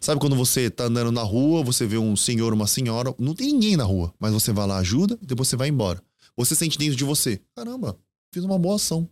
Sabe 0.00 0.20
quando 0.20 0.36
você 0.36 0.68
tá 0.68 0.84
andando 0.84 1.10
na 1.12 1.22
rua, 1.22 1.62
você 1.64 1.86
vê 1.86 1.96
um 1.96 2.14
senhor, 2.14 2.52
uma 2.52 2.66
senhora, 2.66 3.14
não 3.18 3.34
tem 3.34 3.46
ninguém 3.52 3.76
na 3.76 3.84
rua, 3.84 4.12
mas 4.18 4.32
você 4.32 4.52
vai 4.52 4.66
lá, 4.66 4.78
ajuda, 4.78 5.18
depois 5.22 5.48
você 5.48 5.56
vai 5.56 5.68
embora. 5.68 6.02
Você 6.36 6.54
sente 6.54 6.76
dentro 6.76 6.94
de 6.96 7.04
você, 7.04 7.40
caramba, 7.56 7.96
fiz 8.34 8.44
uma 8.44 8.58
boa 8.58 8.76
ação. 8.76 9.08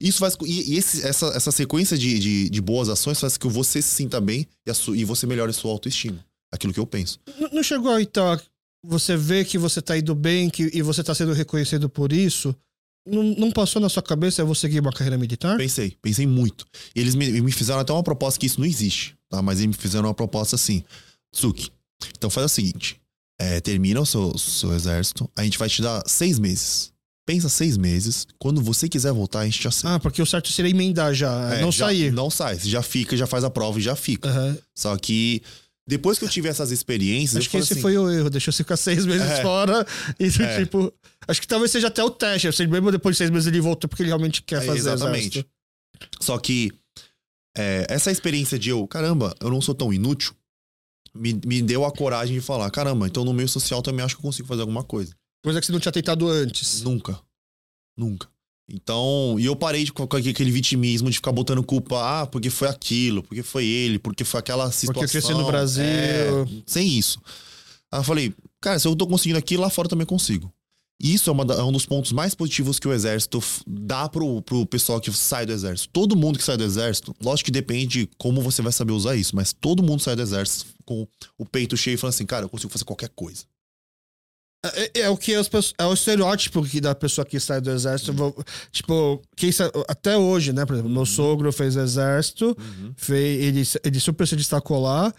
Isso 0.00 0.18
faz. 0.18 0.36
E, 0.44 0.76
esse- 0.76 1.04
essa, 1.06 1.26
essa 1.28 1.50
sequência 1.52 1.96
de, 1.98 2.18
de, 2.18 2.50
de 2.50 2.60
boas 2.60 2.88
ações 2.88 3.18
faz 3.20 3.36
que 3.36 3.46
você 3.48 3.80
se 3.82 3.88
sinta 3.90 4.20
bem 4.20 4.46
e, 4.66 4.70
a 4.70 4.74
e 4.94 5.04
você 5.04 5.26
melhore 5.26 5.50
a 5.50 5.54
sua 5.54 5.70
autoestima. 5.72 6.24
Aquilo 6.52 6.72
que 6.72 6.80
eu 6.80 6.86
penso. 6.86 7.18
N- 7.38 7.50
Não 7.52 7.62
chegou 7.62 7.92
aí, 7.92 8.04
então, 8.04 8.38
você 8.88 9.16
vê 9.16 9.44
que 9.44 9.58
você 9.58 9.80
tá 9.82 9.96
indo 9.98 10.14
bem 10.14 10.48
que, 10.48 10.70
e 10.72 10.82
você 10.82 11.02
tá 11.04 11.14
sendo 11.14 11.32
reconhecido 11.32 11.88
por 11.88 12.12
isso? 12.12 12.54
Não, 13.06 13.22
não 13.22 13.50
passou 13.50 13.80
na 13.80 13.88
sua 13.88 14.02
cabeça 14.02 14.42
eu 14.42 14.46
vou 14.46 14.54
seguir 14.54 14.80
uma 14.80 14.92
carreira 14.92 15.16
militar? 15.16 15.56
Pensei, 15.56 15.96
pensei 16.02 16.26
muito. 16.26 16.66
E 16.94 17.00
eles 17.00 17.14
me, 17.14 17.40
me 17.40 17.52
fizeram 17.52 17.80
até 17.80 17.92
uma 17.92 18.02
proposta 18.02 18.38
que 18.40 18.46
isso 18.46 18.60
não 18.60 18.66
existe, 18.66 19.14
tá? 19.30 19.40
Mas 19.40 19.58
eles 19.60 19.68
me 19.76 19.80
fizeram 19.80 20.08
uma 20.08 20.14
proposta 20.14 20.56
assim: 20.56 20.82
Suki, 21.32 21.70
então 22.16 22.28
faz 22.28 22.46
o 22.46 22.54
seguinte: 22.54 23.00
é, 23.40 23.60
termina 23.60 24.00
o 24.00 24.06
seu, 24.06 24.36
seu 24.36 24.74
exército, 24.74 25.30
a 25.36 25.42
gente 25.44 25.58
vai 25.58 25.68
te 25.68 25.80
dar 25.80 26.02
seis 26.06 26.38
meses. 26.38 26.92
Pensa 27.26 27.48
seis 27.50 27.76
meses. 27.76 28.26
Quando 28.38 28.62
você 28.62 28.88
quiser 28.88 29.12
voltar, 29.12 29.40
a 29.40 29.44
gente 29.44 29.58
te 29.60 29.68
aceita. 29.68 29.96
Ah, 29.96 30.00
porque 30.00 30.22
o 30.22 30.26
certo 30.26 30.50
seria 30.50 30.70
emendar 30.70 31.12
já, 31.12 31.54
É, 31.56 31.60
não 31.60 31.70
já- 31.70 31.86
sair. 31.86 32.10
Não 32.10 32.30
sai. 32.30 32.58
Já 32.58 32.82
fica, 32.82 33.14
já 33.18 33.26
faz 33.26 33.44
a 33.44 33.50
prova 33.50 33.78
e 33.78 33.82
já 33.82 33.94
fica. 33.94 34.30
Aham. 34.30 34.56
Só 34.74 34.96
que 34.96 35.42
depois 35.88 36.18
que 36.18 36.24
eu 36.24 36.28
tive 36.28 36.48
essas 36.48 36.70
experiências, 36.70 37.38
Acho 37.38 37.48
que 37.50 37.56
esse 37.56 37.72
assim, 37.72 37.82
foi 37.82 37.96
o 37.96 38.10
erro, 38.10 38.28
deixou 38.28 38.52
você 38.52 38.62
ficar 38.62 38.76
seis 38.76 39.06
meses 39.06 39.26
É. 39.26 39.42
fora 39.42 39.86
e 40.20 40.26
É. 40.26 40.60
tipo. 40.60 40.92
Acho 41.26 41.40
que 41.40 41.48
talvez 41.48 41.70
seja 41.72 41.88
até 41.88 42.04
o 42.04 42.10
teste. 42.10 42.46
Assim, 42.46 42.66
mesmo 42.66 42.92
depois 42.92 43.14
de 43.14 43.18
seis 43.18 43.30
meses 43.30 43.46
ele 43.46 43.60
voltou 43.60 43.88
porque 43.88 44.02
ele 44.02 44.08
realmente 44.10 44.42
quer 44.42 44.62
É, 44.62 44.66
fazer 44.66 44.78
exatamente. 44.78 45.38
exército. 45.38 45.48
Só 46.20 46.38
que 46.38 46.70
é, 47.56 47.86
essa 47.88 48.10
experiência 48.12 48.58
de 48.58 48.68
eu, 48.70 48.86
caramba, 48.86 49.34
eu 49.40 49.50
não 49.50 49.60
sou 49.60 49.74
tão 49.74 49.92
inútil, 49.92 50.34
me, 51.14 51.32
me 51.44 51.62
deu 51.62 51.84
a 51.84 51.90
coragem 51.90 52.34
de 52.34 52.40
falar, 52.40 52.70
caramba, 52.70 53.06
então 53.06 53.24
no 53.24 53.32
meio 53.32 53.48
social 53.48 53.82
também 53.82 54.04
acho 54.04 54.14
que 54.14 54.20
eu 54.20 54.24
consigo 54.28 54.46
fazer 54.46 54.60
alguma 54.60 54.84
coisa. 54.84 55.12
Coisa 55.42 55.58
que 55.58 55.66
você 55.66 55.72
não 55.72 55.80
tinha 55.80 55.90
tentado 55.92 56.28
antes. 56.28 56.82
Nunca. 56.82 57.18
Nunca. 57.96 58.28
Então, 58.70 59.36
e 59.38 59.46
eu 59.46 59.56
parei 59.56 59.84
de, 59.84 59.92
com 59.92 60.02
aquele 60.02 60.50
vitimismo 60.50 61.08
de 61.08 61.16
ficar 61.16 61.32
botando 61.32 61.62
culpa, 61.62 62.22
ah, 62.22 62.26
porque 62.26 62.50
foi 62.50 62.68
aquilo, 62.68 63.22
porque 63.22 63.42
foi 63.42 63.64
ele, 63.64 63.98
porque 63.98 64.24
foi 64.24 64.40
aquela 64.40 64.70
situação. 64.70 64.92
Porque 64.92 65.16
eu 65.16 65.22
cresci 65.22 65.32
no 65.32 65.46
Brasil. 65.46 65.84
É, 65.84 66.46
sem 66.66 66.86
isso. 66.86 67.18
Aí 67.90 68.00
eu 68.00 68.04
falei, 68.04 68.34
cara, 68.60 68.78
se 68.78 68.86
eu 68.86 68.94
tô 68.94 69.06
conseguindo 69.06 69.38
aqui, 69.38 69.56
lá 69.56 69.70
fora 69.70 69.88
também 69.88 70.06
consigo. 70.06 70.52
Isso 71.00 71.30
é, 71.30 71.32
uma 71.32 71.44
é 71.54 71.62
um 71.62 71.70
dos 71.70 71.86
pontos 71.86 72.10
mais 72.10 72.34
positivos 72.34 72.78
que 72.80 72.88
o 72.88 72.92
exército 72.92 73.40
dá 73.66 74.08
pro, 74.08 74.42
pro 74.42 74.66
pessoal 74.66 75.00
que 75.00 75.12
sai 75.12 75.46
do 75.46 75.52
exército. 75.52 75.88
Todo 75.92 76.16
mundo 76.16 76.38
que 76.38 76.44
sai 76.44 76.56
do 76.56 76.64
exército, 76.64 77.14
lógico 77.22 77.46
que 77.46 77.52
depende 77.52 77.86
de 77.86 78.10
como 78.18 78.42
você 78.42 78.60
vai 78.60 78.72
saber 78.72 78.92
usar 78.92 79.14
isso, 79.14 79.34
mas 79.34 79.52
todo 79.52 79.82
mundo 79.82 80.02
sai 80.02 80.16
do 80.16 80.22
exército 80.22 80.66
com 80.84 81.06
o 81.38 81.46
peito 81.46 81.76
cheio 81.76 81.94
e 81.94 81.96
falando 81.96 82.14
assim, 82.14 82.26
cara, 82.26 82.44
eu 82.46 82.48
consigo 82.48 82.72
fazer 82.72 82.84
qualquer 82.84 83.10
coisa. 83.10 83.44
É, 84.74 85.02
é 85.02 85.08
o 85.08 85.16
que 85.16 85.34
as 85.36 85.48
pessoas, 85.48 85.72
é 85.78 85.86
o 85.86 85.92
estereótipo 85.94 86.64
que 86.64 86.80
da 86.80 86.92
pessoa 86.92 87.24
que 87.24 87.38
sai 87.38 87.60
do 87.60 87.70
exército. 87.70 88.12
Vou- 88.12 88.34
Tipo, 88.72 89.22
quem 89.36 89.50
até 89.86 90.16
hoje, 90.16 90.52
né? 90.52 90.66
Por 90.66 90.72
exemplo, 90.74 90.90
meu 90.90 91.06
sogro 91.06 91.52
fez 91.52 91.76
exército, 91.76 92.56
fez, 92.96 93.40
ele, 93.44 93.62
ele 93.84 94.00
super 94.00 94.26
se 94.26 94.34
destacou 94.34 94.82
lá. 94.82 95.14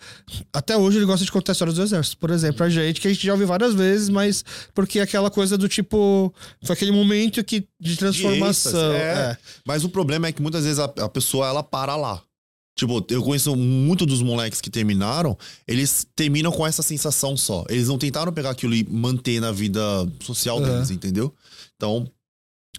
Até 0.52 0.76
hoje 0.76 0.98
ele 0.98 1.06
gosta 1.06 1.24
de 1.24 1.32
contar 1.32 1.54
histórias 1.54 1.78
do 1.78 1.84
exército. 1.84 2.18
Por 2.18 2.32
exemplo, 2.32 2.66
a 2.66 2.70
gente, 2.70 3.00
que 3.00 3.08
a 3.08 3.14
gente 3.14 3.26
já 3.26 3.32
ouviu 3.32 3.48
várias 3.48 3.74
vezes, 3.74 4.10
mas 4.10 4.44
porque 4.74 5.00
é 5.00 5.04
aquela 5.04 5.32
coisa 5.32 5.58
do 5.58 5.70
tipo. 5.70 6.34
Foi 6.66 6.74
aquele 6.74 6.92
momento 6.92 7.42
que, 7.42 7.66
de 7.80 7.96
transformação. 7.96 8.50
êxtase, 8.94 8.96
é. 8.96 9.32
é. 9.32 9.38
Mas 9.66 9.86
o 9.86 9.90
problema 9.90 10.28
é 10.28 10.34
que 10.34 10.42
muitas 10.42 10.66
vezes 10.66 10.80
a, 10.80 10.86
a 10.86 11.08
pessoa 11.08 11.48
ela 11.48 11.64
para 11.64 11.96
lá. 11.96 12.22
Tipo, 12.80 13.06
eu 13.10 13.22
conheço 13.24 13.56
muito 13.56 14.06
dos 14.06 14.22
moleques 14.22 14.62
que 14.62 14.70
terminaram, 14.70 15.38
eles 15.68 16.06
terminam 16.16 16.52
com 16.52 16.66
essa 16.66 16.82
sensação 16.82 17.36
só. 17.38 17.66
Eles 17.70 17.88
não 17.88 17.98
tentaram 17.98 18.32
pegar 18.32 18.52
aquilo 18.52 18.74
e 18.74 18.84
manter 18.90 19.40
na 19.40 19.52
vida 19.52 19.82
social 20.24 20.58
Uhum. 20.60 20.66
deles, 20.66 20.90
entendeu? 20.92 21.34
Então, 21.76 22.10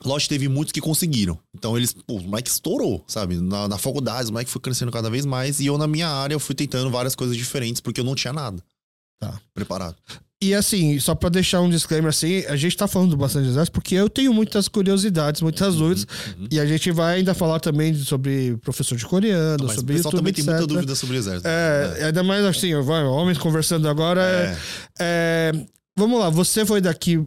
lógico, 0.04 0.30
teve 0.30 0.48
muitos 0.48 0.72
que 0.72 0.80
conseguiram. 0.80 1.38
Então, 1.54 1.76
eles, 1.76 1.92
pô, 1.92 2.14
o 2.16 2.22
moleque 2.22 2.48
estourou, 2.50 3.04
sabe? 3.06 3.36
Na, 3.36 3.68
na 3.68 3.78
faculdade, 3.78 4.28
o 4.30 4.32
moleque 4.32 4.50
foi 4.50 4.60
crescendo 4.60 4.90
cada 4.90 5.10
vez 5.10 5.26
mais. 5.26 5.60
E 5.60 5.66
eu, 5.66 5.76
na 5.76 5.86
minha 5.86 6.08
área, 6.08 6.34
eu 6.34 6.40
fui 6.40 6.54
tentando 6.54 6.90
várias 6.90 7.14
coisas 7.14 7.36
diferentes, 7.36 7.80
porque 7.80 8.00
eu 8.00 8.04
não 8.04 8.14
tinha 8.14 8.32
nada. 8.32 8.62
Tá. 9.20 9.38
Preparado. 9.52 9.96
E 10.42 10.54
assim, 10.54 10.98
só 10.98 11.14
pra 11.14 11.28
deixar 11.28 11.60
um 11.60 11.68
disclaimer 11.68 12.08
assim, 12.08 12.46
a 12.46 12.56
gente 12.56 12.74
tá 12.74 12.88
falando 12.88 13.14
bastante 13.14 13.44
de 13.44 13.50
exército 13.50 13.72
porque 13.72 13.94
eu 13.94 14.08
tenho 14.08 14.32
muitas 14.32 14.68
curiosidades, 14.68 15.42
muitas 15.42 15.76
dúvidas. 15.76 16.06
uhum. 16.38 16.46
E 16.50 16.58
a 16.58 16.64
gente 16.64 16.90
vai 16.90 17.16
ainda 17.18 17.34
falar 17.34 17.60
também 17.60 17.94
sobre 17.94 18.56
professor 18.62 18.96
de 18.96 19.04
coreano, 19.04 19.64
Mas 19.64 19.72
o 19.72 19.80
sobre 19.80 19.96
pessoal 19.96 20.12
YouTube, 20.14 20.18
também 20.20 20.32
tem 20.32 20.44
muita 20.44 20.58
etc. 20.60 20.68
dúvida 20.74 20.94
sobre 20.94 21.16
o 21.16 21.18
exército. 21.18 21.46
É, 21.46 22.04
ainda 22.06 22.22
mais 22.22 22.42
assim, 22.46 22.74
vai, 22.80 23.04
homens 23.04 23.36
conversando 23.36 23.86
agora. 23.86 24.22
é- 24.22 24.56
É. 24.98 25.52
é, 25.54 25.66
vamos 25.94 26.18
lá, 26.18 26.30
você 26.30 26.64
foi 26.64 26.80
daqui. 26.80 27.22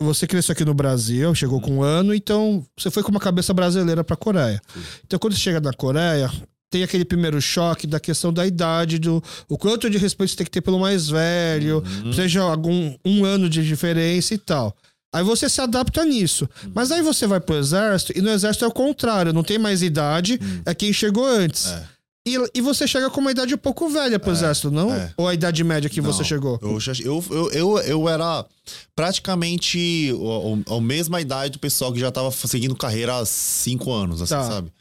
Você 0.00 0.26
cresceu 0.26 0.52
aqui 0.52 0.64
no 0.64 0.74
Brasil, 0.74 1.34
chegou 1.34 1.60
com 1.60 1.78
um 1.78 1.82
ano, 1.82 2.14
então 2.14 2.64
você 2.78 2.90
foi 2.90 3.02
com 3.02 3.10
uma 3.10 3.18
cabeça 3.18 3.52
brasileira 3.54 4.04
pra 4.04 4.14
Coreia. 4.14 4.60
Fui. 4.68 4.82
Então, 5.04 5.18
quando 5.18 5.32
você 5.34 5.40
chega 5.40 5.58
na 5.58 5.72
Coreia, 5.72 6.30
tem 6.70 6.82
aquele 6.82 7.04
primeiro 7.04 7.40
choque 7.40 7.86
da 7.86 8.00
questão 8.00 8.32
da 8.32 8.46
idade, 8.46 8.98
do 8.98 9.22
o 9.48 9.56
quanto 9.56 9.88
de 9.88 9.98
respeito 9.98 10.30
você 10.30 10.36
tem 10.36 10.44
que 10.44 10.50
ter 10.50 10.60
pelo 10.60 10.78
mais 10.80 11.08
velho, 11.08 11.82
Uhum. 12.04 12.12
seja 12.12 12.42
algum 12.42 12.94
um 13.04 13.24
ano 13.24 13.48
de 13.48 13.64
diferença 13.64 14.34
e 14.34 14.38
tal. 14.38 14.74
Aí 15.14 15.22
você 15.22 15.48
se 15.48 15.60
adapta 15.60 16.04
nisso. 16.04 16.48
Uhum. 16.64 16.72
Mas 16.74 16.90
aí 16.92 17.00
você 17.02 17.26
vai 17.26 17.40
pro 17.40 17.56
exército, 17.56 18.12
e 18.18 18.20
no 18.20 18.28
exército 18.30 18.64
é 18.64 18.68
o 18.68 18.72
contrário, 18.72 19.32
não 19.32 19.42
tem 19.44 19.58
mais 19.58 19.80
idade, 19.82 20.38
é 20.66 20.74
quem 20.74 20.92
chegou 20.92 21.24
antes. 21.24 21.66
Uhum. 21.66 21.72
É. 21.76 21.96
E, 22.28 22.36
e 22.56 22.60
você 22.60 22.88
chega 22.88 23.08
com 23.08 23.20
uma 23.20 23.30
idade 23.30 23.54
um 23.54 23.58
pouco 23.58 23.88
velha 23.88 24.18
pro 24.18 24.32
exército, 24.32 24.68
não? 24.68 24.92
é. 24.92 25.12
Ou 25.16 25.28
a 25.28 25.32
idade 25.34 25.62
média 25.62 25.88
que 25.88 26.00
você 26.00 26.18
Não, 26.18 26.24
chegou? 26.24 26.58
Eu, 26.60 26.76
eu, 27.04 27.50
eu, 27.52 27.78
eu, 27.78 28.08
era 28.08 28.44
praticamente 28.96 30.10
a, 30.68 30.74
a 30.74 30.80
mesma 30.80 31.20
idade 31.20 31.52
do 31.52 31.58
pessoal 31.60 31.92
que 31.92 32.00
já 32.00 32.10
tava 32.10 32.30
seguindo 32.32 32.74
carreira 32.74 33.16
há 33.18 33.24
cinco 33.24 33.92
anos, 33.92 34.20
assim, 34.20 34.34
Tá. 34.34 34.42
sabe? 34.44 34.72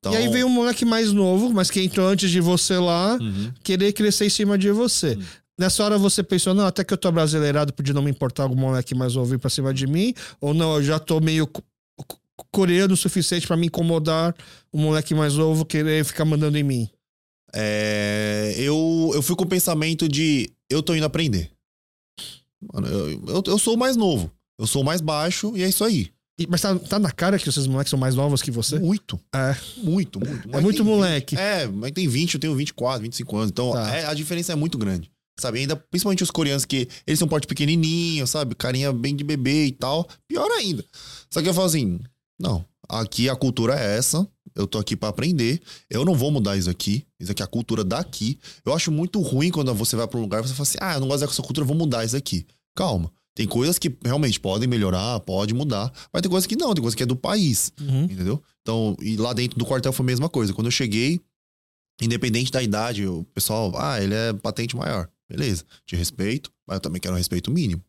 Então, 0.00 0.12
E 0.14 0.16
aí 0.16 0.28
veio 0.28 0.46
um 0.46 0.50
moleque 0.50 0.84
mais 0.84 1.12
novo, 1.12 1.52
mas 1.52 1.70
que 1.70 1.80
entrou 1.82 2.08
antes 2.08 2.30
de 2.30 2.40
você 2.40 2.78
lá, 2.78 3.18
Uhum. 3.20 3.52
querer 3.62 3.92
crescer 3.92 4.26
em 4.26 4.30
cima 4.30 4.56
de 4.56 4.70
você. 4.70 5.18
Nessa 5.58 5.84
hora 5.84 5.98
você 5.98 6.22
pensou, 6.22 6.54
não, 6.54 6.64
até 6.66 6.82
que 6.82 6.94
eu 6.94 6.96
tô 6.96 7.12
brasileirado, 7.12 7.70
podia 7.72 7.92
não 7.92 8.00
me 8.00 8.10
importar 8.10 8.44
algum 8.44 8.56
moleque 8.56 8.94
mais 8.94 9.14
novo 9.14 9.30
vir 9.30 9.38
pra 9.38 9.50
cima 9.50 9.74
de 9.74 9.86
mim, 9.86 10.14
ou 10.40 10.54
não, 10.54 10.76
eu 10.76 10.82
já 10.82 10.98
tô 10.98 11.20
meio 11.20 11.46
co- 11.46 11.62
co- 11.98 12.18
coreano 12.50 12.94
o 12.94 12.96
suficiente 12.96 13.46
pra 13.46 13.58
me 13.58 13.66
incomodar 13.66 14.34
o 14.72 14.78
moleque 14.78 15.14
mais 15.14 15.34
novo 15.34 15.66
querer 15.66 16.02
ficar 16.04 16.24
mandando 16.24 16.56
em 16.56 16.62
mim. 16.62 16.88
é, 17.52 18.54
eu, 18.56 19.10
eu 19.12 19.20
fui 19.22 19.34
com 19.36 19.44
o 19.44 19.48
pensamento 19.48 20.08
de 20.08 20.50
eu 20.70 20.82
tô 20.82 20.94
indo 20.94 21.04
aprender. 21.04 21.50
Mano, 22.72 22.86
eu, 22.86 23.10
eu, 23.26 23.42
eu 23.46 23.58
sou 23.58 23.74
o 23.74 23.78
mais 23.78 23.96
novo. 23.96 24.30
Eu 24.58 24.66
sou 24.66 24.82
o 24.82 24.84
mais 24.84 25.00
baixo 25.00 25.52
e 25.56 25.62
é 25.62 25.68
isso 25.68 25.82
aí. 25.84 26.10
E- 26.40 26.46
mas 26.48 26.60
tá, 26.60 26.74
tá 26.78 26.98
na 26.98 27.10
cara 27.12 27.38
que 27.38 27.48
esses 27.48 27.66
moleques 27.66 27.90
são 27.90 27.98
mais 27.98 28.14
novos 28.14 28.40
que 28.42 28.50
você? 28.50 28.78
Muito. 28.78 29.20
É. 29.34 29.54
Muito, 29.76 30.18
muito. 30.18 30.48
É 30.56 30.60
muito 30.60 30.76
tem 30.76 30.84
20. 30.84 30.94
moleque. 30.94 31.36
É, 31.36 31.66
mas 31.66 31.92
tem 31.92 32.08
20, 32.08 32.34
eu 32.34 32.40
tenho 32.40 32.54
24, 32.54 33.02
25 33.02 33.36
anos. 33.36 33.50
Então 33.50 33.72
Tá. 33.72 33.94
é- 33.94 34.06
a 34.06 34.14
diferença 34.14 34.52
é 34.52 34.56
muito 34.56 34.78
grande. 34.78 35.10
Sabe? 35.38 35.60
Ainda, 35.60 35.74
principalmente 35.76 36.22
os 36.22 36.30
coreanos 36.30 36.64
que 36.66 36.86
eles 37.06 37.18
são 37.18 37.26
porte 37.28 37.46
pequenininho, 37.46 38.26
sabe? 38.26 38.54
Carinha 38.54 38.92
bem 38.92 39.16
de 39.16 39.24
bebê 39.24 39.66
e 39.66 39.72
tal. 39.72 40.06
Pior 40.28 40.50
ainda. 40.52 40.84
Só 41.30 41.40
que 41.40 41.48
eu 41.48 41.54
falo 41.54 41.66
assim: 41.66 41.98
não, 42.38 42.62
aqui 42.88 43.28
a 43.28 43.34
cultura 43.36 43.74
é 43.78 43.96
essa. 43.96 44.26
Eu 44.54 44.66
tô 44.66 44.78
aqui 44.78 44.96
pra 44.96 45.08
aprender. 45.08 45.62
Eu 45.88 46.04
não 46.04 46.14
vou 46.14 46.30
mudar 46.30 46.56
isso 46.58 46.68
aqui. 46.68 47.06
Isso 47.18 47.30
aqui 47.32 47.40
é 47.40 47.44
a 47.44 47.48
cultura 47.48 47.82
daqui. 47.84 48.38
Eu 48.66 48.74
acho 48.74 48.90
muito 48.90 49.18
ruim 49.20 49.50
quando 49.50 49.72
você 49.74 49.96
vai 49.96 50.06
pra 50.06 50.18
um 50.18 50.22
lugar 50.22 50.44
e 50.44 50.48
você 50.48 50.52
fala 50.54 50.62
assim: 50.68 50.78
ah, 50.80 50.94
eu 50.94 51.00
não 51.00 51.08
gosto 51.08 51.26
dessa 51.26 51.42
cultura, 51.42 51.62
eu 51.64 51.68
vou 51.68 51.76
mudar 51.76 52.04
isso 52.04 52.16
aqui. 52.16 52.46
Calma. 52.76 53.10
Tem 53.34 53.46
coisas 53.46 53.78
que 53.78 53.96
realmente 54.04 54.38
podem 54.40 54.68
melhorar, 54.68 55.20
pode 55.20 55.54
mudar. 55.54 55.92
Mas 56.12 56.22
tem 56.22 56.30
coisas 56.30 56.46
que 56.46 56.56
não, 56.56 56.74
tem 56.74 56.82
coisas 56.82 56.94
que 56.94 57.02
é 57.02 57.06
do 57.06 57.16
país. 57.16 57.72
Uhum. 57.80 58.04
Entendeu? 58.04 58.42
Então, 58.60 58.96
e 59.00 59.16
lá 59.16 59.32
dentro 59.32 59.58
do 59.58 59.64
quartel 59.64 59.92
foi 59.92 60.04
a 60.04 60.06
mesma 60.06 60.28
coisa. 60.28 60.52
Quando 60.52 60.66
eu 60.66 60.72
cheguei, 60.72 61.20
independente 62.00 62.50
da 62.50 62.62
idade, 62.62 63.06
o 63.06 63.24
pessoal, 63.34 63.72
ah, 63.76 64.02
ele 64.02 64.14
é 64.14 64.32
patente 64.32 64.76
maior. 64.76 65.08
Beleza, 65.28 65.64
te 65.86 65.94
respeito, 65.94 66.50
mas 66.66 66.76
eu 66.76 66.80
também 66.80 67.00
quero 67.00 67.14
um 67.14 67.18
respeito 67.18 67.50
mínimo. 67.52 67.82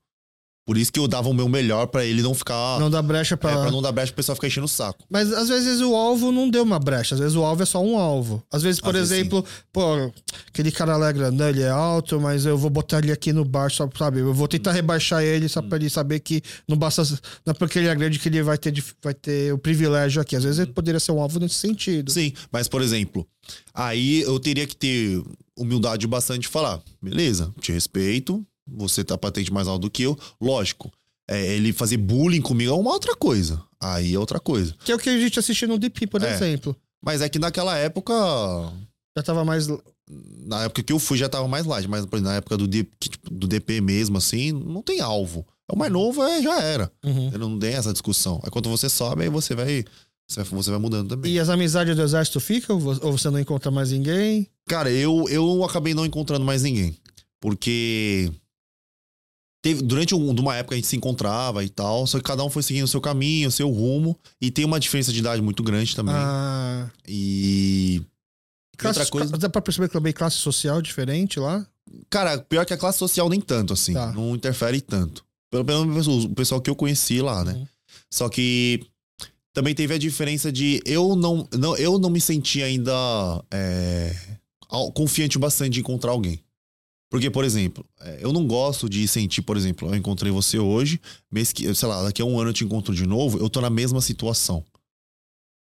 Por 0.66 0.78
isso 0.78 0.92
que 0.92 1.00
eu 1.00 1.08
dava 1.08 1.28
o 1.28 1.34
meu 1.34 1.50
melhor 1.50 1.88
pra 1.88 2.06
ele 2.06 2.22
não 2.22 2.36
ficar. 2.36 2.80
Não 2.80 2.90
dá 2.90 3.02
brecha 3.02 3.34
é, 3.34 3.38
pra. 3.38 3.52
pra 3.64 3.72
não 3.72 3.82
dar 3.82 3.92
brecha 3.92 4.12
pro 4.12 4.18
pessoal 4.18 4.36
ficar 4.36 4.48
enchendo 4.48 4.66
o 4.66 4.70
saco. 4.70 5.04
Mas 5.10 5.34
às 5.34 5.50
vezes 5.50 5.82
o 5.82 5.96
alvo 5.96 6.32
não 6.32 6.50
deu 6.50 6.62
uma 6.62 6.78
brecha, 6.78 7.16
às 7.16 7.20
vezes 7.20 7.36
o 7.36 7.44
alvo 7.44 7.64
é 7.64 7.66
só 7.66 7.84
um 7.84 7.98
alvo. 7.98 8.44
Às 8.52 8.62
vezes, 8.62 8.80
por 8.80 8.90
Às 8.90 9.10
vezes, 9.10 9.12
exemplo, 9.12 9.44
pô, 9.74 10.12
aquele 10.48 10.72
cara 10.72 10.96
lá 10.98 11.10
é 11.10 11.14
grandão, 11.14 11.50
ele 11.50 11.64
é 11.64 11.70
alto, 11.70 12.22
mas 12.22 12.46
eu 12.46 12.58
vou 12.58 12.70
botar 12.70 13.00
ele 13.00 13.12
aqui 13.12 13.34
no 13.34 13.44
bar, 13.44 13.72
só, 13.72 13.90
sabe? 13.98 14.20
Eu 14.20 14.34
vou 14.34 14.48
tentar 14.48 14.72
rebaixar 14.72 15.24
ele 15.24 15.50
só 15.50 15.62
pra 15.64 15.78
ele 15.78 15.90
saber 15.90 16.20
que 16.20 16.44
não 16.68 16.78
basta. 16.78 17.02
Não 17.44 17.52
é 17.52 17.54
porque 17.54 17.80
ele 17.80 17.88
é 17.88 17.96
grande 17.96 18.20
que 18.20 18.30
ele 18.30 18.44
vai 18.44 18.58
ter, 18.58 18.72
vai 19.02 19.16
ter 19.16 19.52
o 19.54 19.58
privilégio 19.58 20.22
aqui. 20.22 20.36
Às 20.36 20.44
vezes 20.44 20.60
ele 20.60 20.72
poderia 20.72 21.00
ser 21.00 21.12
um 21.12 21.20
alvo 21.20 21.40
nesse 21.40 21.56
sentido. 21.56 22.12
Sim, 22.12 22.34
mas 22.52 22.68
por 22.68 22.84
exemplo, 22.84 23.28
aí 23.74 24.22
eu 24.22 24.40
teria 24.40 24.68
que 24.68 24.76
ter 24.76 25.24
humildade 25.58 26.06
bastante 26.08 26.42
de 26.42 26.48
falar, 26.48 26.82
beleza, 27.02 27.54
te 27.60 27.72
respeito, 27.72 28.46
você 28.68 29.04
tá 29.04 29.18
patente 29.18 29.52
mais 29.52 29.68
alto 29.68 29.82
do 29.84 29.90
que 29.90 30.04
eu, 30.04 30.18
lógico. 30.40 30.92
é, 31.30 31.56
ele 31.56 31.72
fazer 31.72 31.98
bullying 31.98 32.42
comigo 32.42 32.72
é 32.72 32.76
uma 32.76 32.92
outra 32.92 33.16
coisa. 33.16 33.62
Aí 33.80 34.14
é 34.14 34.20
outra 34.20 34.40
coisa. 34.40 34.76
Que 34.84 34.92
é 34.92 34.96
o 34.96 35.00
que 35.00 35.10
a 35.10 35.18
gente 35.20 35.40
assistiu 35.40 35.68
no 35.68 35.80
DP, 35.80 36.08
por 36.08 36.22
É. 36.22 36.34
exemplo. 36.34 36.76
Mas 37.04 37.22
é 37.22 37.30
que 37.30 37.40
naquela 37.40 37.78
época 37.78 38.14
Já 39.18 39.24
tava 39.24 39.44
mais. 39.46 39.68
na 40.46 40.64
época 40.64 40.84
que 40.84 40.92
eu 40.92 41.00
fui 41.00 41.18
já 41.18 41.30
tava 41.30 41.48
mais 41.48 41.66
light, 41.66 41.88
mas 41.88 42.06
na 42.22 42.36
época 42.36 42.58
do, 42.58 42.68
D- 42.68 42.86
tipo, 43.00 43.30
do 43.34 43.48
DP 43.48 43.80
mesmo, 43.82 44.18
assim, 44.18 44.52
não 44.52 44.82
tem 44.82 45.00
alvo. 45.00 45.46
É 45.70 45.74
o 45.74 45.78
mais 45.78 45.92
novo, 45.92 46.22
é, 46.24 46.42
já 46.42 46.60
era. 46.62 46.92
Uhum. 47.06 47.32
Não 47.32 47.58
tem 47.60 47.74
essa 47.76 47.94
discussão. 47.94 48.40
Aí 48.44 48.50
quando 48.52 48.70
você 48.70 48.90
sobe, 48.90 49.24
aí 49.24 49.30
você 49.30 49.56
vai 49.56 49.86
Você 50.28 50.44
vai, 50.44 50.62
você 50.62 50.70
vai 50.70 50.80
mudando 50.80 51.10
também. 51.10 51.32
E 51.34 51.40
as 51.40 51.48
amizades 51.50 51.96
do 51.96 52.02
exército 52.02 52.40
ficam? 52.42 52.76
Ou 53.02 53.18
você 53.18 53.30
não 53.30 53.40
encontra 53.40 53.72
mais 53.72 53.92
ninguém? 53.92 54.48
Cara, 54.68 54.90
eu, 54.92 55.26
eu 55.30 55.64
acabei 55.64 55.94
não 55.94 56.06
encontrando 56.06 56.44
mais 56.46 56.64
ninguém. 56.64 56.98
Porque. 57.40 58.32
Teve, 59.62 59.84
durante 59.84 60.16
um, 60.16 60.32
uma 60.32 60.56
época 60.56 60.74
a 60.74 60.78
gente 60.78 60.88
se 60.88 60.96
encontrava 60.96 61.64
e 61.64 61.70
tal, 61.70 62.08
só 62.08 62.18
que 62.18 62.24
cada 62.24 62.44
um 62.44 62.50
foi 62.50 62.64
seguindo 62.64 62.86
o 62.86 62.88
seu 62.88 63.00
caminho, 63.00 63.48
o 63.48 63.52
seu 63.52 63.70
rumo, 63.70 64.18
e 64.42 64.50
tem 64.50 64.66
uma 64.66 64.80
diferença 64.80 65.14
de 65.14 65.20
idade 65.20 65.42
muito 65.42 65.62
grande 65.62 65.96
também. 65.96 66.16
Ah, 66.18 66.90
E. 67.08 68.02
classe, 68.76 69.00
outra 69.00 69.12
coisa. 69.12 69.38
Dá 69.38 69.50
pra 69.50 69.62
perceber 69.62 69.88
que 69.88 69.94
também 69.94 70.12
classe 70.12 70.38
social 70.38 70.82
diferente 70.82 71.40
lá? 71.40 71.66
Cara, 72.10 72.40
pior 72.40 72.66
que 72.66 72.74
a 72.74 72.78
classe 72.78 72.98
social 72.98 73.30
nem 73.30 73.40
tanto, 73.40 73.74
assim. 73.74 73.94
Tá. 73.94 74.12
Não 74.14 74.36
interfere 74.36 74.82
tanto. 74.82 75.24
Pelo 75.52 75.64
menos 75.86 76.08
o 76.08 76.30
pessoal 76.30 76.62
que 76.62 76.70
eu 76.70 76.76
conheci 76.76 77.22
lá, 77.22 77.44
né? 77.44 77.54
Uhum. 77.54 77.68
Só 78.10 78.30
que 78.30 78.86
também 79.54 79.76
teve 79.76 79.94
a 79.94 79.98
diferença 79.98 80.52
de 80.52 80.82
eu 80.86 81.16
não, 81.16 81.48
não, 81.52 81.76
eu 81.78 82.00
não 82.00 82.10
me 82.10 82.22
senti 82.22 82.64
ainda 82.64 82.94
é, 83.52 84.16
confiante 84.94 85.38
bastante 85.38 85.74
de 85.74 85.80
encontrar 85.82 86.12
alguém. 86.12 86.42
Porque, 87.12 87.30
por 87.30 87.44
exemplo, 87.44 87.86
é, 88.00 88.20
eu 88.22 88.32
não 88.32 88.48
gosto 88.48 88.88
de 88.88 89.06
sentir, 89.06 89.42
por 89.42 89.58
exemplo, 89.58 89.90
eu 89.90 89.96
encontrei 89.96 90.32
você 90.32 90.58
hoje, 90.58 90.98
mês 91.30 91.52
que, 91.52 91.76
sei 91.76 91.88
lá, 91.90 92.02
daqui 92.04 92.22
a 92.22 92.26
um 92.26 92.40
ano 92.40 92.52
eu 92.52 92.54
te 92.54 92.64
encontro 92.64 92.96
de 92.96 93.06
novo, 93.06 93.38
eu 93.38 93.50
tô 93.50 93.60
na 93.60 93.70
mesma 93.70 94.00
situação. 94.00 94.64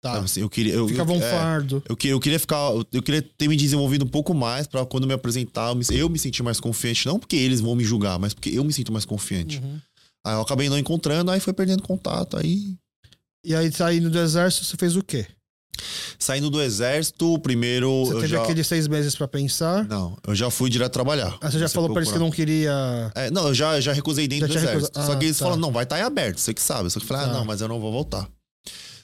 Tá. 0.02 0.14
Sabe 0.14 0.26
assim, 0.26 0.41
eu 0.41 0.49
queria, 0.49 0.74
eu, 0.74 0.88
Ficava 0.88 1.12
um 1.12 1.22
é, 1.22 1.30
fardo. 1.30 1.84
eu, 1.89 1.97
eu 2.10 2.20
queria 2.22 2.39
ficar. 2.39 2.72
Eu 2.91 3.04
queria 3.04 3.22
ter 3.22 3.49
me 3.49 3.58
desenvolvido 3.58 4.06
um 4.06 4.08
pouco 4.08 4.34
mais 4.34 4.66
pra 4.66 4.86
quando 4.86 5.06
me 5.06 5.14
apresentar, 5.14 5.70
eu 5.70 5.76
me, 5.76 5.86
eu 5.91 6.10
me 6.10 6.18
sentir 6.18 6.41
mais 6.41 6.58
confiante. 6.58 7.06
Não 7.06 7.20
porque 7.20 7.36
eles 7.36 7.60
vão 7.60 7.76
me 7.76 7.84
julgar, 7.84 8.18
mas 8.18 8.34
porque 8.34 8.49
eu 8.49 8.64
me 8.64 8.72
sinto 8.72 8.93
mais 8.93 9.04
confiante. 9.04 9.60
Uhum. 9.60 9.80
Aí 10.26 10.34
eu 10.34 10.41
acabei 10.41 10.70
não 10.70 10.78
encontrando, 10.80 11.32
aí 11.32 11.41
foi 11.41 11.52
perdendo 11.52 11.84
contato. 11.84 12.38
Aí, 12.38 12.76
E 13.43 13.54
aí, 13.54 13.70
saindo 13.72 14.10
do 14.10 14.18
exército, 14.18 14.64
você 14.64 14.78
fez 14.78 14.95
o 14.95 15.04
quê? 15.04 15.28
Saindo 16.19 16.49
do 16.49 16.61
exército, 16.61 17.38
primeiro. 17.39 18.05
Você 18.05 18.13
eu 18.13 18.15
teve 18.22 18.28
já... 18.28 18.43
aqueles 18.43 18.67
seis 18.67 18.88
meses 18.88 19.15
pra 19.15 19.28
pensar. 19.28 19.86
Não, 19.88 20.17
eu 20.28 20.36
já 20.36 20.49
fui 20.49 20.69
direto 20.69 20.91
trabalhar. 20.93 21.38
Ah, 21.41 21.49
você 21.51 21.59
já 21.59 21.67
falou 21.69 21.89
a 21.89 21.93
pra 21.93 22.01
eles 22.01 22.11
que 22.13 22.19
não 22.19 22.30
queria. 22.32 23.11
É, 23.15 23.30
não, 23.32 23.47
eu 23.47 23.53
já, 23.53 23.80
já 23.80 23.93
recusei 23.93 24.28
dentro 24.28 24.47
Já 24.47 24.53
do 24.53 24.59
exército. 24.65 24.86
recusa- 24.97 25.05
Só 25.07 25.15
que 25.17 25.26
Ah, 25.26 25.28
eles 25.28 25.38
tá. 25.38 25.45
falam, 25.45 25.59
não, 25.59 25.72
vai 25.72 25.84
estar 25.84 25.99
em 25.99 26.03
aberto, 26.03 26.39
você 26.39 26.53
que 26.53 26.61
sabe. 26.61 26.89
Só 26.89 26.99
que 26.99 27.05
eu 27.05 27.07
falei, 27.07 27.26
Tá. 27.26 27.32
ah, 27.32 27.34
não, 27.34 27.45
mas 27.45 27.61
eu 27.61 27.67
não 27.67 27.80
vou 27.80 27.91
voltar. 27.91 28.28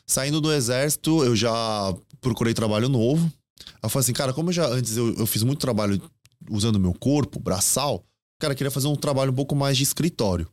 Saindo 0.05 0.39
do 0.39 0.51
exército, 0.53 1.23
eu 1.23 1.35
já 1.35 1.93
procurei 2.21 2.53
trabalho 2.53 2.87
novo. 2.89 3.25
Aí 3.59 3.79
eu 3.83 3.89
falei 3.89 4.03
assim, 4.03 4.13
cara, 4.13 4.33
como 4.33 4.49
eu 4.49 4.53
já 4.53 4.67
antes 4.67 4.95
eu, 4.95 5.13
eu 5.15 5.25
fiz 5.27 5.43
muito 5.43 5.59
trabalho 5.59 6.01
usando 6.49 6.79
meu 6.79 6.93
corpo, 6.93 7.39
braçal, 7.39 8.03
cara, 8.39 8.53
eu 8.53 8.57
queria 8.57 8.71
fazer 8.71 8.87
um 8.87 8.95
trabalho 8.95 9.31
um 9.31 9.35
pouco 9.35 9.55
mais 9.55 9.75
de 9.77 9.83
escritório. 9.83 10.47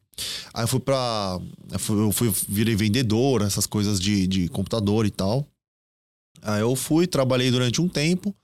Aí 0.53 0.65
eu 0.65 0.69
fui 0.69 0.81
pra. 0.81 1.39
Eu 1.73 1.79
fui, 1.79 2.07
eu 2.07 2.13
fui 2.13 2.33
virei 2.49 2.75
vendedor, 2.77 3.43
essas 3.43 3.67
coisas 3.67 4.01
de, 4.01 4.27
de 4.27 4.49
computador 4.49 5.07
e 5.07 5.11
tal. 5.11 5.47
Aí 6.45 6.61
eu 6.61 6.77
fui, 6.77 7.07
trabalhei 7.07 7.51
durante 7.51 7.81
um 7.81 7.89
tempo. 7.89 8.35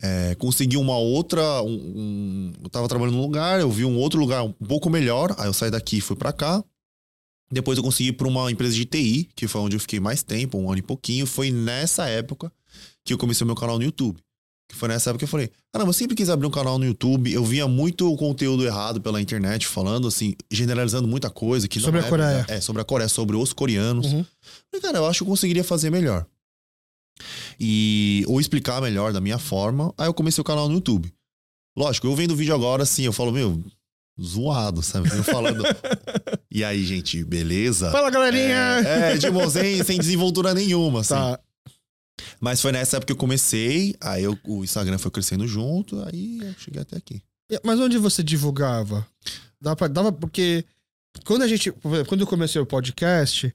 É, 0.00 0.34
consegui 0.36 0.76
uma 0.76 0.96
outra. 0.96 1.62
Um, 1.62 1.72
um- 1.74 2.52
eu 2.62 2.70
tava 2.70 2.88
trabalhando 2.88 3.16
num 3.16 3.22
lugar, 3.22 3.60
eu 3.60 3.70
vi 3.70 3.84
um 3.84 3.96
outro 3.98 4.18
lugar 4.18 4.42
um 4.44 4.52
pouco 4.52 4.88
melhor. 4.88 5.34
Aí 5.38 5.48
eu 5.48 5.52
saí 5.52 5.70
daqui 5.70 5.98
e 5.98 6.00
fui 6.00 6.16
pra 6.16 6.32
cá. 6.32 6.62
Depois 7.50 7.78
eu 7.78 7.84
consegui 7.84 8.10
ir 8.10 8.12
pra 8.12 8.28
uma 8.28 8.50
empresa 8.50 8.74
de 8.74 8.84
TI, 8.84 9.28
que 9.34 9.48
foi 9.48 9.60
onde 9.60 9.76
eu 9.76 9.80
fiquei 9.80 9.98
mais 9.98 10.22
tempo, 10.22 10.58
um 10.58 10.68
ano 10.70 10.78
e 10.78 10.82
pouquinho. 10.82 11.26
Foi 11.26 11.50
nessa 11.50 12.06
época 12.06 12.52
que 13.04 13.12
eu 13.12 13.18
comecei 13.18 13.42
o 13.44 13.46
meu 13.46 13.56
canal 13.56 13.78
no 13.78 13.84
YouTube. 13.84 14.18
Que 14.70 14.76
foi 14.76 14.86
nessa 14.88 15.08
época 15.10 15.20
que 15.20 15.24
eu 15.24 15.28
falei: 15.28 15.50
Caramba, 15.72 15.88
eu 15.88 15.94
sempre 15.94 16.14
quis 16.14 16.28
abrir 16.28 16.46
um 16.46 16.50
canal 16.50 16.78
no 16.78 16.84
YouTube. 16.84 17.32
Eu 17.32 17.42
via 17.44 17.66
muito 17.66 18.14
conteúdo 18.16 18.64
errado 18.66 19.00
pela 19.00 19.20
internet, 19.20 19.66
falando 19.66 20.06
assim, 20.06 20.34
generalizando 20.50 21.08
muita 21.08 21.30
coisa. 21.30 21.66
Que 21.66 21.80
Sobre 21.80 22.00
a 22.00 22.04
é 22.04 22.08
Coreia. 22.08 22.46
É, 22.48 22.60
sobre 22.60 22.82
a 22.82 22.84
Coreia, 22.84 23.08
sobre 23.08 23.34
os 23.34 23.54
coreanos. 23.54 24.12
Uhum. 24.12 24.24
Falei, 24.70 24.82
cara, 24.82 24.98
eu 24.98 25.06
acho 25.06 25.20
que 25.20 25.22
eu 25.22 25.28
conseguiria 25.28 25.64
fazer 25.64 25.90
melhor. 25.90 26.26
E, 27.58 28.24
ou 28.26 28.40
explicar 28.40 28.80
melhor 28.80 29.12
da 29.12 29.20
minha 29.20 29.38
forma. 29.38 29.92
Aí 29.98 30.06
eu 30.06 30.14
comecei 30.14 30.40
o 30.40 30.44
canal 30.44 30.68
no 30.68 30.74
YouTube. 30.74 31.12
Lógico, 31.76 32.06
eu 32.06 32.14
vendo 32.16 32.32
o 32.32 32.36
vídeo 32.36 32.54
agora, 32.54 32.82
assim, 32.82 33.04
eu 33.04 33.12
falo, 33.12 33.32
meu, 33.32 33.62
zoado, 34.20 34.82
sabe? 34.82 35.08
Eu 35.10 35.22
falando. 35.22 35.62
e 36.50 36.64
aí, 36.64 36.84
gente, 36.84 37.22
beleza? 37.24 37.90
Fala, 37.90 38.10
galerinha! 38.10 38.80
É, 38.84 39.12
é 39.12 39.16
de 39.16 39.50
sem, 39.50 39.82
sem 39.84 39.98
desenvoltura 39.98 40.54
nenhuma, 40.54 41.00
assim. 41.00 41.14
Tá. 41.14 41.38
Mas 42.40 42.60
foi 42.60 42.72
nessa 42.72 42.96
época 42.96 43.06
que 43.06 43.12
eu 43.12 43.16
comecei, 43.16 43.94
aí 44.00 44.24
eu- 44.24 44.38
o 44.44 44.64
Instagram 44.64 44.98
foi 44.98 45.10
crescendo 45.10 45.46
junto, 45.46 46.02
aí 46.04 46.40
eu 46.42 46.54
cheguei 46.58 46.82
até 46.82 46.96
aqui. 46.96 47.22
Mas 47.64 47.78
onde 47.80 47.96
você 47.96 48.22
divulgava? 48.22 49.06
Dava, 49.60 49.76
pra- 49.76 49.88
dava 49.88 50.12
porque 50.12 50.64
quando 51.24 51.42
a 51.42 51.48
gente, 51.48 51.70
quando 52.06 52.20
eu 52.20 52.26
comecei 52.26 52.60
o 52.60 52.66
podcast, 52.66 53.54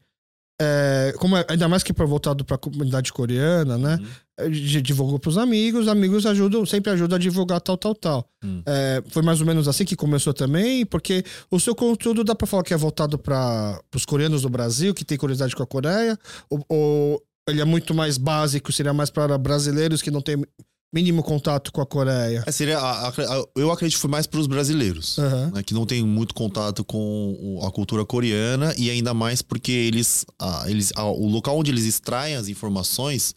é, 0.61 1.13
como 1.17 1.35
é- 1.35 1.45
ainda 1.49 1.67
mais 1.67 1.83
que 1.83 1.93
para 1.93 2.05
voltado 2.05 2.45
para 2.45 2.55
a 2.55 2.59
comunidade 2.59 3.11
coreana, 3.11 3.77
né? 3.77 3.99
Uhum. 4.39 4.53
Gente 4.53 4.81
divulgou 4.81 5.19
para 5.19 5.29
os 5.29 5.37
amigos, 5.37 5.87
amigos 5.87 6.25
ajudam, 6.25 6.65
sempre 6.65 6.91
ajudam 6.91 7.15
a 7.15 7.19
divulgar 7.19 7.61
tal, 7.61 7.77
tal, 7.77 7.93
tal. 7.93 8.29
Hum. 8.43 8.63
É, 8.65 9.03
foi 9.09 9.21
mais 9.21 9.39
ou 9.39 9.45
menos 9.45 9.67
assim 9.67 9.85
que 9.85 9.95
começou 9.95 10.33
também, 10.33 10.85
porque 10.85 11.23
o 11.51 11.59
seu 11.59 11.75
conteúdo 11.75 12.23
dá 12.23 12.33
para 12.33 12.47
falar 12.47 12.63
que 12.63 12.73
é 12.73 12.77
voltado 12.77 13.17
para 13.17 13.79
os 13.95 14.05
coreanos 14.05 14.41
do 14.41 14.49
Brasil, 14.49 14.93
que 14.93 15.05
tem 15.05 15.17
curiosidade 15.17 15.55
com 15.55 15.61
a 15.61 15.67
Coreia, 15.67 16.17
ou, 16.49 16.65
ou 16.67 17.23
ele 17.47 17.61
é 17.61 17.65
muito 17.65 17.93
mais 17.93 18.17
básico, 18.17 18.71
seria 18.71 18.93
mais 18.93 19.09
para 19.09 19.37
brasileiros 19.37 20.01
que 20.01 20.09
não 20.09 20.21
têm 20.21 20.43
mínimo 20.93 21.23
contato 21.23 21.71
com 21.71 21.81
a 21.81 21.85
Coreia. 21.85 22.43
É, 22.45 22.51
seria, 22.51 22.77
a- 22.77 23.07
a- 23.07 23.09
a- 23.09 23.45
eu 23.55 23.71
acredito 23.71 23.95
que 23.97 24.01
foi 24.01 24.09
mais 24.11 24.27
para 24.27 24.39
os 24.39 24.45
brasileiros. 24.47 25.17
Aham. 25.17 25.51
né, 25.55 25.63
que 25.63 25.73
não 25.73 25.85
tem 25.85 26.03
muito 26.03 26.33
contato 26.35 26.85
com 26.85 27.59
a 27.65 27.71
cultura 27.71 28.05
coreana 28.05 28.73
e 28.77 28.89
ainda 28.89 29.13
mais 29.13 29.41
porque 29.41 29.71
eles, 29.71 30.25
ah, 30.39 30.65
eles 30.67 30.91
o 30.95 31.27
local 31.27 31.57
onde 31.57 31.71
eles 31.71 31.85
extraem 31.85 32.35
as 32.35 32.47
informações 32.47 33.33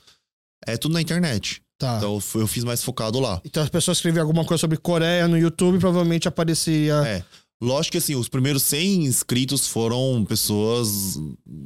é 0.67 0.77
tudo 0.77 0.93
na 0.93 1.01
internet. 1.01 1.63
Tá. 1.79 1.97
Então 1.99 2.19
eu 2.35 2.47
fiz 2.47 2.65
mais 2.65 2.83
focado 2.83 3.19
lá. 3.21 3.41
Então 3.45 3.63
as 3.63 3.69
pessoas 3.69 3.99
escreviam 3.99 4.23
alguma 4.27 4.45
coisa 4.45 4.61
sobre 4.61 4.77
Coreia 4.79 5.27
no 5.29 5.39
YouTube, 5.39 5.79
provavelmente 5.79 6.27
aparecia. 6.29 6.95
É. 7.07 7.25
Lógico 7.63 7.93
que 7.93 7.99
assim, 7.99 8.15
os 8.15 8.29
primeiros 8.29 8.63
100 8.65 9.05
inscritos 9.07 9.67
foram 9.67 10.25
pessoas 10.29 11.19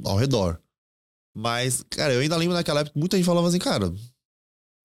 ao 0.05 0.17
redor. 0.17 0.61
Mas, 1.37 1.85
cara, 1.91 2.13
eu 2.13 2.21
ainda 2.21 2.37
lembro 2.37 2.55
naquela 2.55 2.81
época, 2.81 2.99
muita 2.99 3.17
gente 3.17 3.27
falava 3.27 3.47
assim, 3.49 3.59
cara, 3.59 3.93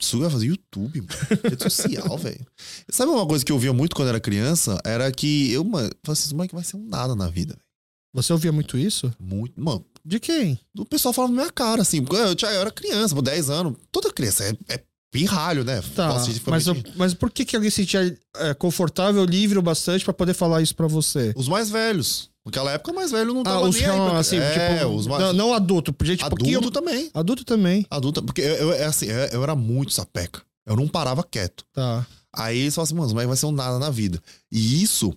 isso 0.05 0.19
vai 0.19 0.29
fazer 0.29 0.45
YouTube, 0.47 1.01
mano. 1.01 1.13
Rede 1.43 1.63
social, 1.63 2.17
velho. 2.19 2.45
Sabe 2.89 3.11
uma 3.11 3.25
coisa 3.25 3.43
que 3.45 3.51
eu 3.51 3.59
via 3.59 3.73
muito 3.73 3.95
quando 3.95 4.09
era 4.09 4.19
criança? 4.19 4.79
Era 4.85 5.11
que 5.11 5.51
eu, 5.51 5.63
mano, 5.63 5.89
falava 6.03 6.13
assim, 6.19 6.25
esse 6.27 6.35
moleque 6.35 6.55
vai 6.55 6.63
ser 6.63 6.77
um 6.77 6.85
nada 6.87 7.15
na 7.15 7.27
vida. 7.29 7.53
velho. 7.53 7.65
Você 8.13 8.31
ouvia 8.31 8.51
muito 8.51 8.77
isso? 8.77 9.13
Muito. 9.19 9.59
Mano, 9.61 9.85
De 10.05 10.19
quem? 10.19 10.57
o 10.77 10.85
pessoal 10.85 11.13
falava 11.13 11.33
na 11.33 11.41
minha 11.41 11.51
cara, 11.51 11.81
assim. 11.81 12.01
porque 12.03 12.15
Eu, 12.21 12.35
tinha- 12.35 12.51
eu 12.51 12.61
era 12.61 12.71
criança, 12.71 13.13
por 13.13 13.21
10 13.21 13.49
anos. 13.49 13.75
Toda 13.91 14.11
criança 14.13 14.43
é, 14.45 14.55
é 14.75 14.83
pirralho, 15.11 15.63
né? 15.65 15.81
Tá. 15.95 16.13
Mas, 16.47 16.67
eu- 16.67 16.75
mas 16.95 17.13
por 17.13 17.29
que, 17.31 17.43
que 17.45 17.55
alguém 17.55 17.69
se 17.71 17.77
sentia 17.77 18.17
é, 18.37 18.53
confortável, 18.53 19.23
livre 19.25 19.57
o 19.57 19.61
bastante 19.61 20.03
pra 20.05 20.13
poder 20.13 20.33
falar 20.33 20.61
isso 20.61 20.75
pra 20.75 20.87
você? 20.87 21.33
Os 21.35 21.47
mais 21.49 21.69
velhos. 21.69 22.29
Naquela 22.45 22.71
época, 22.71 22.93
mais 22.93 23.09
velho 23.11 23.33
não 23.33 23.41
Ah, 23.41 23.45
tava 23.45 23.67
os 23.67 23.75
nem 23.75 23.85
pra- 23.85 24.19
assim, 24.19 24.37
é, 24.37 24.77
tipo. 24.79 24.89
os 24.91 25.07
mais... 25.07 25.21
não, 25.23 25.33
não 25.33 25.53
adulto, 25.53 25.95
gente, 26.03 26.23
Adulto 26.23 26.45
pouquinho. 26.45 26.71
também. 26.71 27.09
Adulto 27.13 27.43
também. 27.43 27.85
Adulto, 27.89 28.21
porque 28.23 28.41
eu, 28.41 28.55
eu, 28.55 28.73
é 28.73 28.85
assim, 28.85 29.07
eu, 29.07 29.17
eu 29.27 29.43
era 29.43 29.55
muito 29.55 29.91
sapeca. 29.91 30.43
Eu 30.65 30.75
não 30.75 30.87
parava 30.87 31.23
quieto. 31.23 31.65
Tá. 31.73 32.05
Aí 32.31 32.59
eles 32.59 32.75
falaram 32.75 32.85
assim, 32.87 32.95
mano, 32.95 33.15
mas 33.15 33.27
vai 33.27 33.35
ser 33.37 33.45
um 33.47 33.51
nada 33.51 33.79
na 33.79 33.89
vida. 33.89 34.21
E 34.51 34.83
isso 34.83 35.11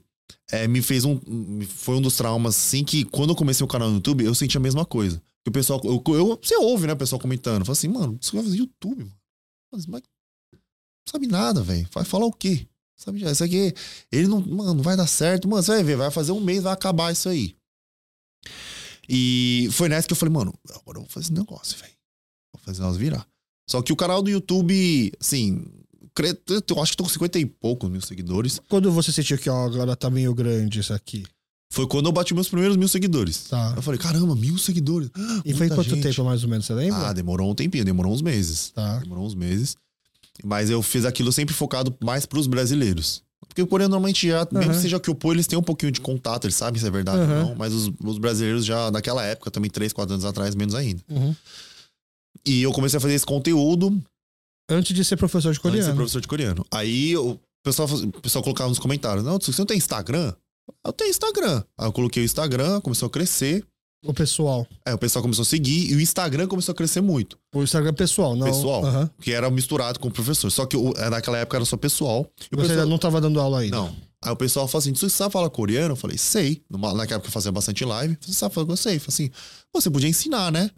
é, 0.50 0.66
me 0.66 0.80
fez 0.80 1.04
um. 1.04 1.20
Foi 1.68 1.96
um 1.96 2.00
dos 2.00 2.16
traumas, 2.16 2.56
assim, 2.56 2.82
que 2.84 3.04
quando 3.04 3.30
eu 3.30 3.36
comecei 3.36 3.62
o 3.64 3.68
canal 3.68 3.88
no 3.88 3.96
YouTube, 3.96 4.24
eu 4.24 4.34
senti 4.34 4.56
a 4.56 4.60
mesma 4.60 4.84
coisa. 4.86 5.20
Que 5.44 5.50
o 5.50 5.52
pessoal. 5.52 5.80
Eu, 5.84 6.02
eu- 6.14 6.38
você 6.42 6.56
ouve, 6.56 6.86
né, 6.86 6.92
o 6.94 6.96
pessoal 6.96 7.20
comentando. 7.20 7.64
Fala 7.64 7.72
assim, 7.76 7.88
mano, 7.88 8.18
isso 8.20 8.32
vai 8.34 8.42
fazer 8.42 8.56
YouTube, 8.56 9.00
mano. 9.04 9.16
Mas, 9.72 9.86
mas 9.86 10.00
não 10.52 10.58
sabe 11.10 11.26
nada, 11.26 11.60
velho. 11.62 11.86
Vai 11.92 12.04
falar 12.04 12.24
o 12.26 12.32
quê? 12.32 12.66
Sabe, 12.98 13.22
isso 13.22 13.44
aqui. 13.44 13.72
Ele 14.10 14.26
não. 14.26 14.40
Mano, 14.40 14.74
não 14.74 14.82
vai 14.82 14.96
dar 14.96 15.06
certo. 15.06 15.48
Mano, 15.48 15.62
você 15.62 15.70
vai 15.70 15.84
ver, 15.84 15.96
vai 15.96 16.10
fazer 16.10 16.32
um 16.32 16.40
mês, 16.40 16.64
vai 16.64 16.72
acabar 16.72 17.12
isso 17.12 17.28
aí. 17.28 17.54
E 19.08 19.68
foi 19.72 19.88
nessa 19.88 20.06
que 20.06 20.12
eu 20.12 20.16
falei, 20.16 20.34
mano, 20.34 20.52
agora 20.68 20.98
eu 20.98 21.02
vou 21.02 21.08
fazer 21.08 21.26
esse 21.26 21.32
negócio, 21.32 21.78
velho. 21.78 21.92
Vou 22.52 22.62
fazer 22.62 22.82
nós 22.82 22.96
virar. 22.96 23.26
Só 23.70 23.80
que 23.80 23.92
o 23.92 23.96
canal 23.96 24.20
do 24.20 24.28
YouTube, 24.28 25.12
assim, 25.20 25.64
eu 26.68 26.82
acho 26.82 26.92
que 26.92 26.96
tô 26.96 27.04
com 27.04 27.10
50 27.10 27.38
e 27.38 27.46
poucos 27.46 27.88
mil 27.88 28.00
seguidores. 28.00 28.60
Quando 28.68 28.90
você 28.90 29.12
sentiu 29.12 29.38
que, 29.38 29.48
ó, 29.48 29.66
agora 29.66 29.94
tá 29.94 30.10
meio 30.10 30.34
grande 30.34 30.80
isso 30.80 30.92
aqui? 30.92 31.24
Foi 31.70 31.86
quando 31.86 32.06
eu 32.06 32.12
bati 32.12 32.34
meus 32.34 32.48
primeiros 32.48 32.76
mil 32.76 32.88
seguidores. 32.88 33.44
Tá. 33.44 33.74
Eu 33.76 33.82
falei, 33.82 34.00
caramba, 34.00 34.34
mil 34.34 34.58
seguidores. 34.58 35.10
E 35.44 35.54
foi 35.54 35.68
quanto 35.68 35.90
gente. 35.90 36.02
tempo, 36.02 36.24
mais 36.24 36.42
ou 36.42 36.48
menos, 36.48 36.66
você 36.66 36.74
lembra? 36.74 37.08
Ah, 37.08 37.12
demorou 37.12 37.50
um 37.50 37.54
tempinho, 37.54 37.84
demorou 37.84 38.12
uns 38.12 38.22
meses. 38.22 38.70
Tá. 38.70 38.98
Demorou 38.98 39.26
uns 39.26 39.34
meses. 39.34 39.76
Mas 40.44 40.70
eu 40.70 40.82
fiz 40.82 41.04
aquilo 41.04 41.32
sempre 41.32 41.54
focado 41.54 41.94
mais 42.02 42.26
pros 42.26 42.46
brasileiros. 42.46 43.22
Porque 43.46 43.62
o 43.62 43.66
coreano 43.66 43.92
normalmente 43.92 44.28
já, 44.28 44.46
mesmo 44.52 44.72
que 44.72 44.78
seja 44.78 44.96
o 44.96 45.00
que 45.00 45.10
opor, 45.10 45.34
eles 45.34 45.46
têm 45.46 45.58
um 45.58 45.62
pouquinho 45.62 45.90
de 45.90 46.00
contato, 46.00 46.44
eles 46.44 46.54
sabem 46.54 46.80
se 46.80 46.86
é 46.86 46.90
verdade 46.90 47.18
Aham. 47.18 47.40
ou 47.40 47.48
não. 47.48 47.54
Mas 47.56 47.72
os, 47.72 47.90
os 48.04 48.18
brasileiros 48.18 48.64
já, 48.64 48.90
naquela 48.90 49.24
época, 49.24 49.50
também 49.50 49.70
3, 49.70 49.92
4 49.92 50.12
anos 50.14 50.24
atrás, 50.24 50.54
menos 50.54 50.74
ainda. 50.74 51.02
Uhum. 51.08 51.34
E 52.46 52.62
eu 52.62 52.72
comecei 52.72 52.98
a 52.98 53.00
fazer 53.00 53.14
esse 53.14 53.26
conteúdo 53.26 54.00
Antes 54.70 54.94
de 54.94 55.02
ser 55.02 55.16
professor 55.16 55.52
de 55.52 55.58
antes 55.58 55.62
de 55.62 55.76
ser 55.78 55.80
coreano. 55.80 55.96
professor 55.96 56.20
de 56.20 56.28
coreano. 56.28 56.66
Aí 56.70 57.16
o 57.16 57.38
pessoal, 57.64 57.88
o 57.88 58.20
pessoal 58.20 58.42
colocava 58.42 58.68
nos 58.68 58.78
comentários: 58.78 59.24
Não, 59.24 59.38
você 59.38 59.58
não 59.58 59.66
tem 59.66 59.78
Instagram? 59.78 60.34
Eu 60.84 60.92
tenho 60.92 61.10
Instagram. 61.10 61.64
Aí 61.78 61.86
eu 61.86 61.92
coloquei 61.92 62.22
o 62.22 62.26
Instagram, 62.26 62.80
começou 62.82 63.06
a 63.06 63.10
crescer. 63.10 63.64
O 64.04 64.14
pessoal. 64.14 64.66
É, 64.86 64.94
o 64.94 64.98
pessoal 64.98 65.22
começou 65.22 65.42
a 65.42 65.46
seguir 65.46 65.90
e 65.90 65.94
o 65.96 66.00
Instagram 66.00 66.46
começou 66.46 66.72
a 66.72 66.74
crescer 66.76 67.00
muito. 67.00 67.36
O 67.52 67.62
Instagram 67.62 67.92
pessoal, 67.94 68.36
não. 68.36 68.46
Pessoal, 68.46 68.84
Aham. 68.84 69.10
que 69.20 69.32
era 69.32 69.50
misturado 69.50 69.98
com 69.98 70.06
o 70.08 70.10
professor. 70.10 70.50
Só 70.50 70.66
que 70.66 70.76
o- 70.76 70.92
é, 70.96 71.10
naquela 71.10 71.38
época 71.38 71.56
era 71.56 71.64
só 71.64 71.76
pessoal. 71.76 72.30
E 72.40 72.44
Você 72.44 72.48
pessoal- 72.50 72.70
ainda 72.70 72.86
não 72.86 72.98
tava 72.98 73.20
dando 73.20 73.40
aula 73.40 73.60
ainda. 73.60 73.76
Não. 73.76 73.96
Aí 74.24 74.32
o 74.32 74.36
pessoal 74.36 74.68
falou 74.68 74.80
assim: 74.80 74.94
você 74.94 75.08
sabe 75.08 75.32
falar 75.32 75.50
coreano? 75.50 75.92
Eu 75.92 75.96
falei, 75.96 76.16
sei. 76.16 76.62
Numa, 76.70 76.94
naquela 76.94 77.16
época 77.16 77.28
eu 77.28 77.32
fazia 77.32 77.50
bastante 77.52 77.84
live. 77.84 78.16
Você 78.20 78.32
sabe 78.32 78.54
falar? 78.54 78.68
Eu 78.68 78.76
sei. 78.76 78.96
Eu 78.96 79.00
falei 79.00 79.14
assim, 79.14 79.30
"Pô, 79.72 79.80
você 79.80 79.90
podia 79.90 80.08
ensinar, 80.08 80.52
né? 80.52 80.70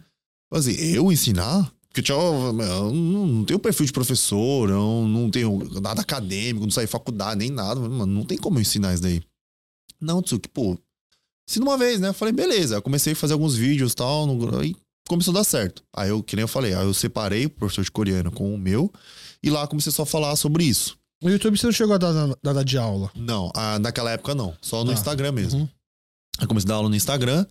Eu 0.51 0.59
falei 0.61 0.75
assim, 0.75 0.83
eu 0.95 1.11
ensinar? 1.11 1.71
Porque 1.89 2.01
tinha, 2.01 2.17
eu 2.17 2.53
não, 2.53 2.91
não 2.93 3.45
tenho 3.45 3.59
perfil 3.59 3.85
de 3.85 3.91
professor, 3.91 4.69
eu 4.69 5.05
não 5.07 5.29
tenho 5.29 5.59
nada 5.81 6.01
acadêmico, 6.01 6.65
não 6.65 6.71
saí 6.71 6.87
faculdade, 6.87 7.37
nem 7.39 7.49
nada. 7.51 7.79
Mano, 7.81 8.05
não 8.07 8.23
tem 8.25 8.37
como 8.37 8.57
eu 8.57 8.61
ensinar 8.61 8.93
isso 8.93 9.03
daí. 9.03 9.21
Não, 9.99 10.21
Tsuki, 10.21 10.47
pô, 10.49 10.77
ensina 11.49 11.65
uma 11.65 11.77
vez, 11.77 11.99
né? 11.99 12.09
Eu 12.09 12.13
falei, 12.13 12.31
beleza. 12.33 12.75
Eu 12.75 12.81
comecei 12.81 13.13
a 13.13 13.15
fazer 13.15 13.33
alguns 13.33 13.55
vídeos 13.55 13.91
e 13.91 13.95
tal, 13.95 14.25
no- 14.27 14.59
aí 14.59 14.75
começou 15.07 15.33
a 15.33 15.37
dar 15.39 15.43
certo. 15.43 15.83
Aí 15.95 16.09
eu, 16.09 16.23
que 16.23 16.35
nem 16.35 16.41
eu 16.43 16.47
falei, 16.47 16.73
aí 16.73 16.85
eu 16.85 16.93
separei 16.93 17.45
o 17.45 17.49
professor 17.49 17.83
de 17.83 17.91
coreano 17.91 18.31
com 18.31 18.53
o 18.53 18.57
meu, 18.57 18.91
e 19.43 19.49
lá 19.49 19.67
comecei 19.67 19.91
só 19.91 20.03
a 20.03 20.05
falar 20.05 20.35
sobre 20.35 20.63
isso. 20.63 20.97
No 21.21 21.29
YouTube 21.29 21.57
você 21.57 21.65
não 21.65 21.73
chegou 21.73 21.93
a 21.95 21.97
dar 21.97 22.13
nada 22.43 22.63
de 22.65 22.77
aula. 22.77 23.11
Não, 23.15 23.51
ah, 23.55 23.77
naquela 23.79 24.11
época 24.11 24.33
não. 24.33 24.55
Só 24.61 24.83
no 24.83 24.91
Ah, 24.91 24.93
Instagram 24.93 25.31
mesmo. 25.33 25.59
uhum. 25.61 25.69
Aí 26.39 26.47
comecei 26.47 26.67
a 26.67 26.69
dar 26.69 26.75
aula 26.75 26.89
no 26.89 26.95
Instagram. 26.95 27.45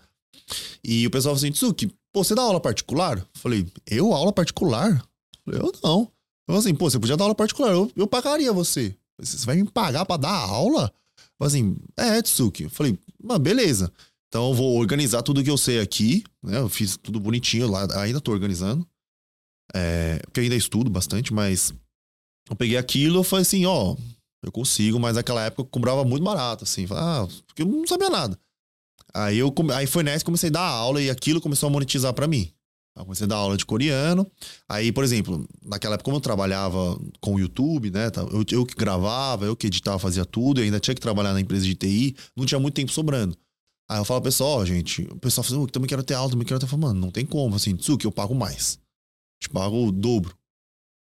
E 0.83 1.07
o 1.07 1.11
pessoal 1.11 1.35
falou 1.37 1.47
assim, 1.47 1.53
Tsuki, 1.53 1.87
pô, 2.13 2.25
você 2.25 2.35
dá 2.35 2.43
aula 2.43 2.59
particular? 2.61 3.19
Eu 3.19 3.27
Falei, 3.35 3.67
eu 3.87 4.13
aula 4.13 4.33
particular? 4.33 4.91
Eu 5.47 5.53
Falei, 5.53 5.61
eu 5.61 5.73
não. 5.85 6.01
Eu 6.01 6.09
falei 6.55 6.61
assim, 6.61 6.75
pô, 6.75 6.91
você 6.91 6.99
podia 6.99 7.17
dar 7.17 7.25
aula 7.25 7.35
particular, 7.35 7.71
eu, 7.73 7.91
eu 7.95 8.07
pagaria 8.07 8.53
você. 8.53 8.97
Você 9.21 9.45
vai 9.47 9.57
me 9.57 9.71
pagar 9.71 10.05
pra 10.05 10.17
dar 10.17 10.31
aula? 10.33 10.93
Eu 11.19 11.47
falei 11.47 11.49
assim, 11.61 11.77
é, 11.97 12.21
Tsuki. 12.23 12.65
Eu 12.65 12.71
falei, 12.71 12.99
mas 13.23 13.39
beleza. 13.39 13.93
Então 14.29 14.49
eu 14.49 14.55
vou 14.55 14.79
organizar 14.79 15.23
tudo 15.23 15.43
que 15.43 15.51
eu 15.51 15.59
sei 15.59 15.81
aqui, 15.81 16.25
né? 16.43 16.59
Eu 16.59 16.69
fiz 16.69 16.97
tudo 16.97 17.19
bonitinho 17.19 17.69
lá, 17.69 17.87
ainda 18.01 18.21
tô 18.21 18.31
organizando. 18.31 18.87
É, 19.75 20.19
porque 20.25 20.41
ainda 20.41 20.55
estudo 20.55 20.91
bastante, 20.91 21.33
mas 21.33 21.73
eu 22.49 22.57
peguei 22.57 22.77
aquilo 22.77 23.21
e 23.21 23.25
falei 23.25 23.43
assim, 23.43 23.67
ó, 23.67 23.97
eu 24.43 24.51
consigo, 24.51 24.99
mas 24.99 25.17
naquela 25.17 25.45
época 25.45 25.63
eu 25.63 25.67
cobrava 25.67 26.05
muito 26.05 26.25
barato, 26.25 26.65
assim. 26.65 26.87
Ah, 26.91 27.27
porque 27.47 27.63
eu 27.63 27.67
não 27.67 27.87
sabia 27.87 28.11
nada. 28.11 28.39
Aí, 29.13 29.39
eu, 29.39 29.53
aí 29.75 29.87
foi 29.87 30.03
nessa 30.03 30.25
comecei 30.25 30.49
a 30.49 30.53
dar 30.53 30.67
aula 30.67 31.03
e 31.03 31.11
aquilo 31.11 31.41
começou 31.41 31.69
a 31.69 31.71
monetizar 31.71 32.15
pra 32.15 32.29
mim. 32.29 32.53
Eu 32.97 33.05
comecei 33.05 33.25
a 33.25 33.29
dar 33.29 33.37
aula 33.37 33.57
de 33.57 33.65
coreano. 33.65 34.31
Aí, 34.69 34.93
por 34.93 35.05
exemplo, 35.05 35.49
naquela 35.63 35.95
época, 35.95 36.05
como 36.05 36.17
eu 36.17 36.21
trabalhava 36.21 37.01
com 37.21 37.35
o 37.35 37.41
YouTube, 37.41 37.91
né? 37.91 38.11
Eu, 38.33 38.45
eu 38.51 38.67
que 38.67 38.75
gravava, 38.75 39.47
eu 39.47 39.57
que 39.57 39.69
editava, 39.69 39.99
fazia 39.99 40.25
tudo, 40.25 40.61
eu 40.61 40.65
ainda 40.65 40.81
tinha 40.81 40.95
que 40.95 41.01
trabalhar 41.01 41.33
na 41.33 41.41
empresa 41.41 41.65
de 41.65 41.75
TI, 41.75 42.17
não 42.37 42.45
tinha 42.45 42.59
muito 42.59 42.75
tempo 42.75 42.93
sobrando. 42.93 43.37
Aí 43.89 43.99
eu 43.99 44.05
falo 44.05 44.21
pessoal, 44.21 44.65
gente, 44.65 45.03
o 45.11 45.17
pessoal 45.19 45.43
fala, 45.45 45.57
assim, 45.57 45.65
"Eu 45.65 45.71
também 45.71 45.89
quero 45.89 46.03
ter 46.03 46.15
aula, 46.15 46.31
também 46.31 46.47
quero 46.47 46.61
ter. 46.61 46.67
Eu 46.67 46.69
falo, 46.69 46.83
mano, 46.83 47.01
não 47.01 47.11
tem 47.11 47.25
como, 47.27 47.57
assim, 47.57 47.75
Tsuki, 47.75 48.05
eu 48.05 48.13
pago 48.13 48.35
mais. 48.35 48.79
Te 49.43 49.49
pago 49.49 49.87
o 49.87 49.91
dobro. 49.91 50.37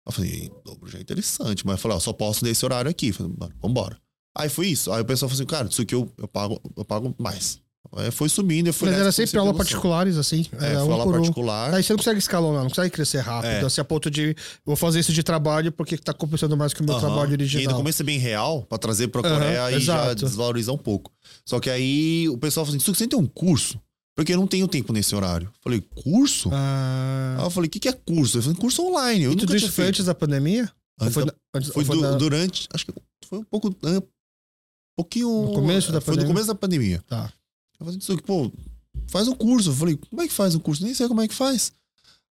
Eu 0.07 0.13
falei, 0.13 0.51
dobro 0.65 0.89
já 0.89 0.99
é 0.99 1.03
interessante, 1.03 1.67
mas 1.67 1.75
eu 1.75 1.79
falei, 1.79 1.97
ó, 1.97 2.01
só 2.01 2.13
posso 2.13 2.45
nesse 2.45 2.65
horário 2.65 2.91
aqui. 2.91 3.09
Eu 3.09 3.15
Falei, 3.15 3.33
mano, 3.39 3.55
vambora. 3.61 4.01
Aí 4.37 4.49
foi 4.49 4.69
isso. 4.69 4.93
Aí 4.93 5.03
o 5.03 5.05
pessoal 5.05 5.29
falou 5.29 5.43
assim, 5.43 5.47
cara, 5.47 5.69
aqui 5.69 5.95
eu, 5.95 6.11
eu, 6.17 6.29
pago, 6.29 6.61
eu 6.77 6.85
pago 6.85 7.15
mais. 7.19 7.61
Aí 7.97 8.11
foi 8.11 8.29
subindo 8.29 8.69
e 8.69 8.73
foi 8.73 8.89
Mas 8.91 8.99
era 8.99 9.09
eu 9.09 9.13
sempre 9.13 9.39
aula 9.39 9.53
particulares, 9.55 10.17
assim. 10.17 10.47
É, 10.61 10.67
Era 10.67 10.81
foi 10.81 10.89
um 10.89 10.93
aula 10.93 11.05
por 11.05 11.15
um. 11.15 11.19
particular. 11.23 11.75
Aí 11.75 11.83
você 11.83 11.93
não 11.93 11.99
consegue 11.99 12.19
escalonar, 12.21 12.63
não 12.63 12.69
consegue 12.69 12.91
crescer 12.91 13.19
rápido, 13.19 13.51
É. 13.51 13.65
assim, 13.65 13.81
a 13.81 13.85
ponto 13.85 14.09
de 14.11 14.37
vou 14.65 14.77
fazer 14.77 15.01
isso 15.01 15.13
de 15.13 15.23
trabalho 15.23 15.73
porque 15.73 15.97
tá 15.99 16.13
compensando 16.15 16.57
mais 16.57 16.73
que 16.73 16.83
o 16.83 16.85
meu 16.85 16.95
Aham. 16.95 17.01
trabalho 17.01 17.31
E 17.31 17.33
ainda 17.33 17.43
original. 17.43 17.77
começa 17.77 18.05
bem 18.05 18.19
real 18.19 18.63
pra 18.63 18.79
trazer 18.79 19.09
pra 19.09 19.23
Coreia 19.23 19.71
e 19.73 19.81
já 19.81 20.03
exato. 20.05 20.25
desvalorizar 20.25 20.75
um 20.75 20.79
pouco. 20.79 21.11
Só 21.45 21.59
que 21.59 21.69
aí 21.69 22.29
o 22.29 22.39
pessoal 22.39 22.65
falou 22.65 22.77
assim: 22.77 22.85
"Suki, 22.85 22.99
você 22.99 23.09
tem 23.09 23.19
um 23.19 23.27
curso? 23.27 23.81
Porque 24.15 24.35
eu 24.35 24.37
não 24.37 24.47
tenho 24.47 24.69
tempo 24.69 24.93
nesse 24.93 25.15
horário. 25.17 25.47
Eu 25.49 25.61
falei, 25.63 25.81
curso? 25.81 26.51
Ah, 26.53 27.37
Aí 27.39 27.45
eu 27.47 27.51
falei, 27.51 27.69
o 27.69 27.71
que, 27.71 27.81
que 27.81 27.89
é 27.89 27.93
curso? 27.93 28.39
Eu 28.39 28.43
falei, 28.43 28.59
curso 28.59 28.83
online. 28.87 29.25
Eu 29.25 29.33
e 29.33 29.37
tudo 29.37 29.57
isso 29.57 29.73
foi 29.73 29.87
antes 29.87 30.05
da 30.05 30.15
pandemia? 30.15 30.71
Antes 31.01 31.15
foi, 31.15 31.25
da- 31.25 31.35
antes- 31.55 31.71
Foi, 31.71 31.85
foi 31.85 31.97
du- 31.99 32.19
durante. 32.19 32.69
Acho 32.75 32.85
que 32.87 32.93
foi 33.27 33.39
um 33.39 33.45
pouco. 33.45 33.75
é, 33.87 33.97
Um 33.99 34.03
pouquinho. 34.99 35.29
No 35.47 35.53
começo 35.55 35.91
da 35.91 36.01
Foi 36.01 36.13
pandemia? 36.15 36.29
no 36.29 36.35
começo 36.35 36.47
da 36.49 36.55
pandemia. 36.55 37.03
Tá. 37.09 37.33
Suki, 38.01 38.23
pô, 38.23 38.51
faz 39.09 39.29
um 39.29 39.35
curso. 39.35 39.71
Eu 39.71 39.75
falei, 39.75 39.97
como 39.97 40.23
é 40.23 40.29
que 40.29 40.33
faz 40.33 40.55
um 40.55 40.61
curso? 40.61 40.83
Nem 40.83 40.95
sei 40.95 41.09
como 41.09 41.21
é 41.21 41.29
que 41.29 41.35
faz. 41.35 41.73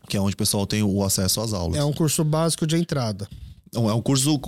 que 0.08 0.16
é 0.16 0.22
onde 0.22 0.36
o 0.36 0.38
pessoal 0.38 0.66
tem 0.66 0.82
o 0.82 1.04
acesso 1.04 1.42
às 1.42 1.52
aulas. 1.52 1.78
É 1.78 1.84
um 1.84 1.94
curso 1.94 2.24
básico 2.24 2.66
de 2.66 2.78
entrada. 2.78 3.28
Não, 3.74 3.90
é 3.90 3.94
um 3.94 4.02
curso 4.02 4.40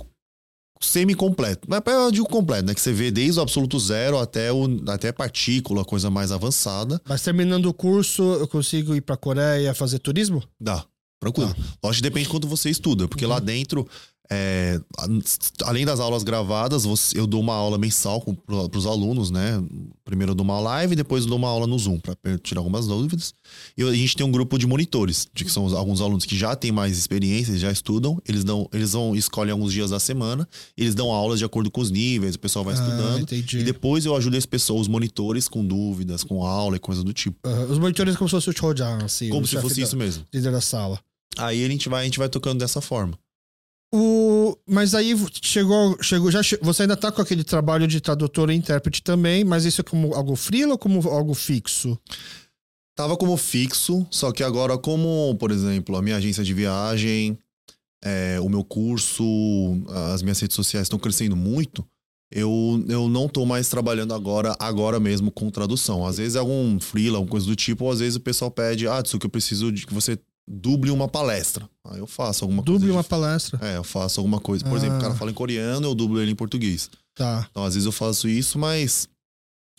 semi-completo. 0.80 1.68
Não 1.68 1.76
é 1.76 1.80
para 1.80 1.92
eu 1.92 2.10
digo 2.10 2.26
completo, 2.26 2.66
né? 2.66 2.74
Que 2.74 2.80
você 2.80 2.92
vê 2.92 3.10
desde 3.10 3.38
o 3.38 3.42
absoluto 3.42 3.78
zero 3.78 4.18
até, 4.18 4.50
o, 4.50 4.66
até 4.88 5.12
partícula, 5.12 5.84
coisa 5.84 6.10
mais 6.10 6.32
avançada. 6.32 7.00
Mas 7.06 7.22
terminando 7.22 7.66
o 7.66 7.74
curso, 7.74 8.22
eu 8.22 8.48
consigo 8.48 8.94
ir 8.94 9.02
pra 9.02 9.16
Coreia 9.16 9.74
fazer 9.74 9.98
turismo? 9.98 10.42
Dá, 10.58 10.84
tranquilo. 11.20 11.54
Lógico 11.82 12.02
que 12.02 12.08
depende 12.08 12.24
de 12.24 12.30
quanto 12.30 12.48
você 12.48 12.70
estuda, 12.70 13.06
porque 13.06 13.26
lá 13.26 13.38
dentro, 13.38 13.86
é, 14.32 14.80
além 15.64 15.84
das 15.84 15.98
aulas 15.98 16.22
gravadas, 16.22 16.84
eu 17.14 17.26
dou 17.26 17.40
uma 17.40 17.54
aula 17.54 17.76
mensal 17.78 18.20
para 18.46 18.78
os 18.78 18.86
alunos, 18.86 19.30
né? 19.30 19.62
Primeiro 20.04 20.32
eu 20.32 20.34
dou 20.34 20.44
uma 20.44 20.60
live, 20.60 20.94
depois 20.94 21.24
eu 21.24 21.28
dou 21.28 21.38
uma 21.38 21.48
aula 21.48 21.66
no 21.66 21.78
Zoom 21.78 21.98
para 21.98 22.16
tirar 22.38 22.60
algumas 22.60 22.86
dúvidas. 22.86 23.34
E 23.76 23.82
a 23.82 23.92
gente 23.92 24.16
tem 24.16 24.24
um 24.26 24.30
grupo 24.30 24.58
de 24.58 24.66
monitores, 24.66 25.26
de 25.34 25.44
que 25.44 25.50
são 25.50 25.66
alguns 25.76 26.00
alunos 26.00 26.24
que 26.24 26.36
já 26.36 26.54
têm 26.54 26.70
mais 26.72 26.96
experiência, 26.96 27.56
já 27.58 27.70
estudam, 27.72 28.20
eles 28.26 28.44
dão, 28.44 28.68
eles 28.72 28.92
vão 28.92 29.14
escolhem 29.16 29.52
alguns 29.52 29.72
dias 29.72 29.90
da 29.90 29.98
semana, 29.98 30.48
eles 30.76 30.94
dão 30.94 31.10
aulas 31.10 31.38
de 31.38 31.44
acordo 31.44 31.70
com 31.70 31.80
os 31.80 31.90
níveis, 31.90 32.34
o 32.34 32.38
pessoal 32.38 32.64
vai 32.64 32.74
Ah, 32.74 32.78
estudando. 32.78 33.20
entendi. 33.22 33.58
E 33.58 33.64
depois 33.64 34.04
eu 34.04 34.14
ajudo 34.16 34.36
as 34.36 34.46
pessoas, 34.46 34.82
os 34.82 34.88
monitores, 34.88 35.48
com 35.48 35.64
dúvidas, 35.64 36.22
com 36.22 36.44
aula 36.44 36.76
e 36.76 36.78
coisa 36.78 37.02
do 37.02 37.12
tipo. 37.12 37.36
Aham. 37.44 37.64
Os 37.66 37.78
monitores 37.78 38.16
como 38.16 38.28
se 38.28 38.32
fosse 38.36 38.50
o 38.50 38.52
Chojan, 38.56 38.98
assim. 39.04 39.28
Como 39.28 39.46
se 39.46 39.60
fosse 39.60 39.76
da- 39.80 39.82
isso 39.82 39.96
mesmo. 39.96 40.24
Líder 40.32 40.52
da 40.52 40.60
sala. 40.60 41.00
Aí 41.38 41.64
a 41.64 41.68
gente 41.68 41.88
vai, 41.88 42.02
a 42.02 42.04
gente 42.04 42.18
vai 42.18 42.28
tocando 42.28 42.58
dessa 42.58 42.80
forma. 42.80 43.18
O... 43.92 44.56
Mas 44.68 44.94
aí 44.94 45.14
chegou, 45.42 45.96
chegou 46.00 46.30
já 46.30 46.42
che- 46.42 46.58
você 46.62 46.82
ainda 46.82 46.96
tá 46.96 47.10
com 47.10 47.20
aquele 47.20 47.42
trabalho 47.42 47.88
de 47.88 48.00
tradutor 48.00 48.50
e 48.50 48.54
intérprete 48.54 49.02
também, 49.02 49.44
mas 49.44 49.64
isso 49.64 49.80
é 49.80 49.84
como 49.84 50.14
algo 50.14 50.36
freela 50.36 50.72
ou 50.72 50.78
como 50.78 51.06
algo 51.08 51.34
fixo? 51.34 51.98
Tava 52.96 53.16
como 53.16 53.36
fixo, 53.36 54.06
só 54.10 54.30
que 54.30 54.44
agora, 54.44 54.78
como, 54.78 55.34
por 55.40 55.50
exemplo, 55.50 55.96
a 55.96 56.02
minha 56.02 56.16
agência 56.16 56.44
de 56.44 56.54
viagem, 56.54 57.36
é, 58.04 58.38
o 58.40 58.48
meu 58.48 58.62
curso, 58.62 59.24
as 60.12 60.22
minhas 60.22 60.38
redes 60.38 60.54
sociais 60.54 60.84
estão 60.84 60.98
crescendo 60.98 61.34
muito, 61.34 61.84
eu, 62.32 62.84
eu 62.88 63.08
não 63.08 63.28
tô 63.28 63.44
mais 63.44 63.68
trabalhando 63.68 64.14
agora, 64.14 64.54
agora 64.60 65.00
mesmo 65.00 65.32
com 65.32 65.50
tradução. 65.50 66.06
Às 66.06 66.18
vezes 66.18 66.36
é 66.36 66.38
algum 66.38 66.78
freela, 66.78 67.16
alguma 67.18 67.30
coisa 67.32 67.46
do 67.46 67.56
tipo, 67.56 67.84
ou 67.86 67.90
às 67.90 67.98
vezes 67.98 68.14
o 68.16 68.20
pessoal 68.20 68.50
pede, 68.52 68.86
ah, 68.86 69.02
isso 69.04 69.18
que 69.18 69.26
eu 69.26 69.30
preciso 69.30 69.72
de 69.72 69.84
que 69.84 69.92
você 69.92 70.16
duble 70.52 70.90
uma 70.90 71.06
palestra. 71.06 71.68
Aí 71.86 71.98
eu 72.00 72.06
faço 72.06 72.44
alguma 72.44 72.62
Duble 72.62 72.80
coisa. 72.80 72.94
uma 72.94 73.02
de- 73.02 73.08
palestra. 73.08 73.58
É, 73.62 73.76
eu 73.76 73.84
faço 73.84 74.18
alguma 74.20 74.40
coisa. 74.40 74.64
Por 74.64 74.76
exemplo, 74.76 74.96
o 74.98 75.00
cara 75.00 75.12
Ah. 75.14 75.16
fala 75.16 75.30
em 75.30 75.34
coreano, 75.34 75.86
eu 75.86 75.94
dublo 75.94 76.20
ele 76.20 76.32
em 76.32 76.36
português. 76.36 76.90
Tá. 77.14 77.46
Então, 77.50 77.64
às 77.64 77.74
vezes 77.74 77.86
eu 77.86 77.92
faço 77.92 78.28
isso, 78.28 78.58
mas 78.58 79.08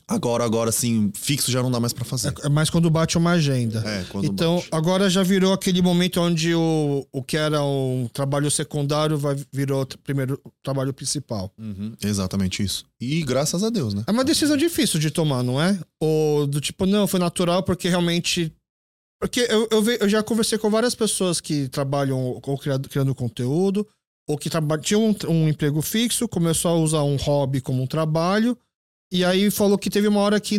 agora, 0.07 0.43
agora, 0.43 0.69
assim, 0.69 1.11
fixo 1.15 1.49
já 1.51 1.61
não 1.63 1.71
dá 1.71 1.79
mais 1.79 1.93
pra 1.93 2.03
fazer. 2.05 2.33
É 2.43 2.49
mais 2.49 2.69
quando 2.69 2.89
bate 2.89 3.17
uma 3.17 3.31
agenda. 3.31 3.79
É, 3.85 4.03
quando 4.09 4.25
Então, 4.25 4.57
bate. 4.57 4.67
agora 4.71 5.09
já 5.09 5.23
virou 5.23 5.53
aquele 5.53 5.81
momento 5.81 6.19
onde 6.19 6.53
o, 6.53 7.05
o 7.11 7.23
que 7.23 7.37
era 7.37 7.63
um 7.63 8.09
trabalho 8.11 8.49
secundário 8.51 9.17
vai 9.17 9.35
virou 9.53 9.81
o 9.83 9.97
primeiro 9.99 10.39
trabalho 10.63 10.93
principal. 10.93 11.51
Uhum, 11.57 11.93
exatamente 12.03 12.61
isso. 12.63 12.85
E 12.99 13.21
graças 13.23 13.63
a 13.63 13.69
Deus, 13.69 13.93
né? 13.93 14.03
É 14.07 14.11
uma 14.11 14.23
decisão 14.25 14.57
difícil 14.57 14.99
de 14.99 15.09
tomar, 15.11 15.43
não 15.43 15.61
é? 15.61 15.79
Ou 15.99 16.45
do 16.45 16.59
tipo, 16.61 16.85
não, 16.85 17.07
foi 17.07 17.19
natural 17.19 17.63
porque 17.63 17.87
realmente. 17.89 18.51
Porque 19.21 19.41
eu, 19.41 19.67
eu, 19.69 19.83
eu 19.99 20.09
já 20.09 20.23
conversei 20.23 20.57
com 20.57 20.67
várias 20.71 20.95
pessoas 20.95 21.39
que 21.39 21.69
trabalham 21.69 22.19
ou 22.19 22.57
criando, 22.57 22.89
criando 22.89 23.13
conteúdo, 23.13 23.87
ou 24.27 24.35
que 24.35 24.49
tinham 24.81 25.05
um, 25.05 25.15
um 25.29 25.47
emprego 25.47 25.79
fixo, 25.79 26.27
começou 26.27 26.71
a 26.71 26.75
usar 26.75 27.03
um 27.03 27.17
hobby 27.17 27.61
como 27.61 27.83
um 27.83 27.87
trabalho, 27.87 28.57
e 29.11 29.23
aí 29.23 29.51
falou 29.51 29.77
que 29.77 29.91
teve 29.91 30.07
uma 30.07 30.21
hora 30.21 30.39
que 30.39 30.57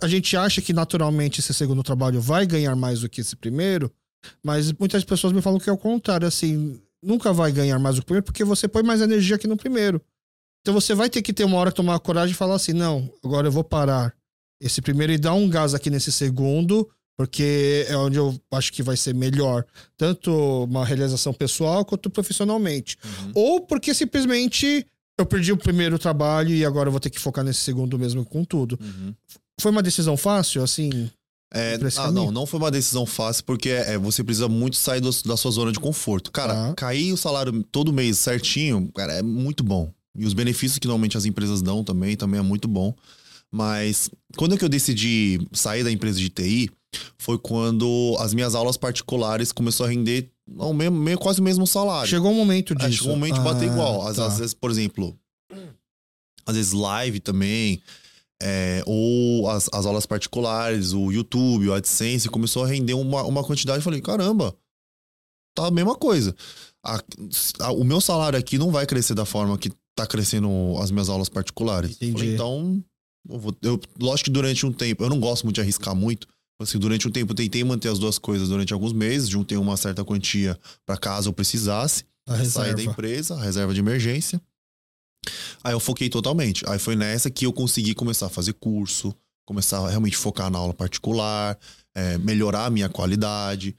a 0.00 0.06
gente 0.06 0.36
acha 0.36 0.62
que 0.62 0.72
naturalmente 0.72 1.40
esse 1.40 1.52
segundo 1.52 1.82
trabalho 1.82 2.20
vai 2.20 2.46
ganhar 2.46 2.76
mais 2.76 3.00
do 3.00 3.08
que 3.08 3.20
esse 3.20 3.34
primeiro, 3.34 3.90
mas 4.44 4.72
muitas 4.72 5.02
pessoas 5.02 5.32
me 5.32 5.42
falam 5.42 5.58
que 5.58 5.68
é 5.68 5.72
o 5.72 5.76
contrário, 5.76 6.28
assim, 6.28 6.80
nunca 7.02 7.32
vai 7.32 7.50
ganhar 7.50 7.80
mais 7.80 7.96
do 7.96 8.02
que 8.02 8.04
o 8.04 8.06
primeiro 8.06 8.26
porque 8.26 8.44
você 8.44 8.68
põe 8.68 8.84
mais 8.84 9.00
energia 9.00 9.36
que 9.38 9.48
no 9.48 9.56
primeiro. 9.56 10.00
Então 10.60 10.72
você 10.72 10.94
vai 10.94 11.10
ter 11.10 11.20
que 11.20 11.32
ter 11.32 11.42
uma 11.42 11.58
hora 11.58 11.72
tomar 11.72 11.98
coragem 11.98 12.32
e 12.32 12.36
falar 12.36 12.54
assim: 12.54 12.72
não, 12.72 13.12
agora 13.24 13.48
eu 13.48 13.52
vou 13.52 13.64
parar 13.64 14.14
esse 14.60 14.80
primeiro 14.80 15.12
e 15.12 15.18
dar 15.18 15.34
um 15.34 15.48
gás 15.48 15.74
aqui 15.74 15.90
nesse 15.90 16.12
segundo, 16.12 16.88
porque 17.16 17.86
é 17.88 17.96
onde 17.96 18.16
eu 18.18 18.38
acho 18.52 18.72
que 18.72 18.82
vai 18.82 18.96
ser 18.96 19.14
melhor, 19.14 19.64
tanto 19.96 20.30
uma 20.64 20.84
realização 20.84 21.32
pessoal 21.32 21.84
quanto 21.84 22.10
profissionalmente. 22.10 22.96
Uhum. 23.04 23.32
Ou 23.34 23.60
porque 23.60 23.94
simplesmente 23.94 24.86
eu 25.18 25.24
perdi 25.26 25.52
o 25.52 25.56
primeiro 25.56 25.98
trabalho 25.98 26.50
e 26.54 26.64
agora 26.64 26.88
eu 26.88 26.90
vou 26.90 27.00
ter 27.00 27.10
que 27.10 27.20
focar 27.20 27.44
nesse 27.44 27.60
segundo 27.60 27.98
mesmo 27.98 28.24
com 28.24 28.44
tudo. 28.44 28.78
Foi 29.60 29.70
uma 29.70 29.82
decisão 29.82 30.16
fácil, 30.16 30.62
assim? 30.62 31.08
É, 31.56 31.78
ah, 31.98 32.10
não, 32.10 32.32
não 32.32 32.46
foi 32.46 32.58
uma 32.58 32.70
decisão 32.70 33.06
fácil, 33.06 33.44
porque 33.44 33.68
é, 33.68 33.96
você 33.96 34.24
precisa 34.24 34.48
muito 34.48 34.76
sair 34.76 35.00
do- 35.00 35.22
da 35.22 35.36
sua 35.36 35.52
zona 35.52 35.70
de 35.70 35.78
conforto. 35.78 36.32
Cara, 36.32 36.52
Tá. 36.52 36.74
cair 36.74 37.12
o 37.12 37.16
salário 37.16 37.62
todo 37.70 37.92
mês 37.92 38.18
certinho, 38.18 38.90
cara, 38.92 39.12
é 39.12 39.22
muito 39.22 39.62
bom. 39.62 39.92
E 40.16 40.26
os 40.26 40.34
benefícios 40.34 40.80
que 40.80 40.88
normalmente 40.88 41.16
as 41.16 41.24
empresas 41.26 41.62
dão 41.62 41.84
também, 41.84 42.16
também 42.16 42.40
é 42.40 42.42
muito 42.42 42.66
bom. 42.66 42.92
Mas 43.54 44.10
quando 44.36 44.54
é 44.56 44.58
que 44.58 44.64
eu 44.64 44.68
decidi 44.68 45.38
sair 45.52 45.84
da 45.84 45.92
empresa 45.92 46.18
de 46.18 46.28
TI, 46.28 46.68
foi 47.16 47.38
quando 47.38 48.16
as 48.18 48.34
minhas 48.34 48.54
aulas 48.56 48.76
particulares 48.76 49.52
começou 49.52 49.86
a 49.86 49.88
render 49.88 50.28
ao 50.58 50.74
mesmo, 50.74 50.96
meio, 50.98 51.16
quase 51.18 51.40
o 51.40 51.44
mesmo 51.44 51.64
salário. 51.66 52.08
Chegou 52.10 52.32
o 52.32 52.34
momento 52.34 52.72
É, 52.72 52.76
disso. 52.76 52.98
chegou 53.04 53.12
o 53.12 53.16
momento 53.16 53.36
de 53.36 53.40
bater 53.44 53.68
Ah, 53.68 53.72
igual. 53.72 54.06
Às, 54.08 54.16
tá. 54.16 54.26
às 54.26 54.38
vezes, 54.38 54.54
por 54.54 54.70
exemplo, 54.72 55.16
às 56.44 56.56
vezes 56.56 56.72
live 56.72 57.20
também, 57.20 57.80
é, 58.42 58.82
ou 58.86 59.48
as, 59.48 59.68
as 59.72 59.86
aulas 59.86 60.04
particulares, 60.04 60.92
o 60.92 61.12
YouTube, 61.12 61.68
o 61.68 61.74
AdSense, 61.74 62.28
começou 62.28 62.64
a 62.64 62.66
render 62.66 62.94
uma, 62.94 63.22
uma 63.22 63.44
quantidade. 63.44 63.78
Eu 63.78 63.82
falei, 63.84 64.00
caramba, 64.00 64.52
tá 65.56 65.68
a 65.68 65.70
mesma 65.70 65.94
coisa. 65.94 66.34
A- 66.84 67.00
a- 67.60 67.72
o 67.72 67.84
meu 67.84 68.00
salário 68.00 68.36
aqui 68.38 68.58
não 68.58 68.70
vai 68.72 68.84
crescer 68.84 69.14
da 69.14 69.24
forma 69.24 69.56
que 69.56 69.70
tá 69.96 70.06
crescendo 70.06 70.48
as 70.80 70.90
minhas 70.90 71.08
aulas 71.08 71.28
particulares. 71.28 71.92
Entendi. 71.92 72.12
Falei, 72.12 72.34
então, 72.34 72.84
vou- 73.26 73.56
eu, 73.62 73.80
lógico 74.00 74.26
que 74.26 74.30
durante 74.30 74.64
um 74.66 74.72
tempo, 74.72 75.02
eu 75.04 75.08
não 75.08 75.18
gosto 75.20 75.44
muito 75.44 75.54
de 75.56 75.60
arriscar 75.60 75.94
muito. 75.94 76.26
Assim, 76.60 76.78
durante 76.78 77.08
um 77.08 77.10
tempo 77.10 77.32
eu 77.32 77.36
tentei 77.36 77.64
manter 77.64 77.88
as 77.88 77.98
duas 77.98 78.18
coisas 78.18 78.48
durante 78.48 78.72
alguns 78.72 78.92
meses, 78.92 79.28
juntei 79.28 79.58
uma 79.58 79.76
certa 79.76 80.04
quantia 80.04 80.58
para 80.86 80.96
caso 80.96 81.28
eu 81.28 81.32
precisasse 81.32 82.04
saí 82.50 82.70
da 82.70 82.82
empresa, 82.92 83.34
a 83.34 83.42
reserva 83.42 83.74
de 83.74 83.80
emergência. 83.80 84.40
Aí 85.62 85.72
eu 85.72 85.80
foquei 85.80 86.08
totalmente. 86.08 86.64
Aí 86.68 86.78
foi 86.78 86.94
nessa 86.96 87.30
que 87.30 87.46
eu 87.46 87.52
consegui 87.52 87.94
começar 87.94 88.26
a 88.26 88.30
fazer 88.30 88.52
curso, 88.54 89.14
começar 89.46 89.78
a 89.78 89.88
realmente 89.88 90.16
focar 90.16 90.50
na 90.50 90.58
aula 90.58 90.74
particular, 90.74 91.58
é, 91.94 92.18
melhorar 92.18 92.66
a 92.66 92.70
minha 92.70 92.88
qualidade, 92.88 93.74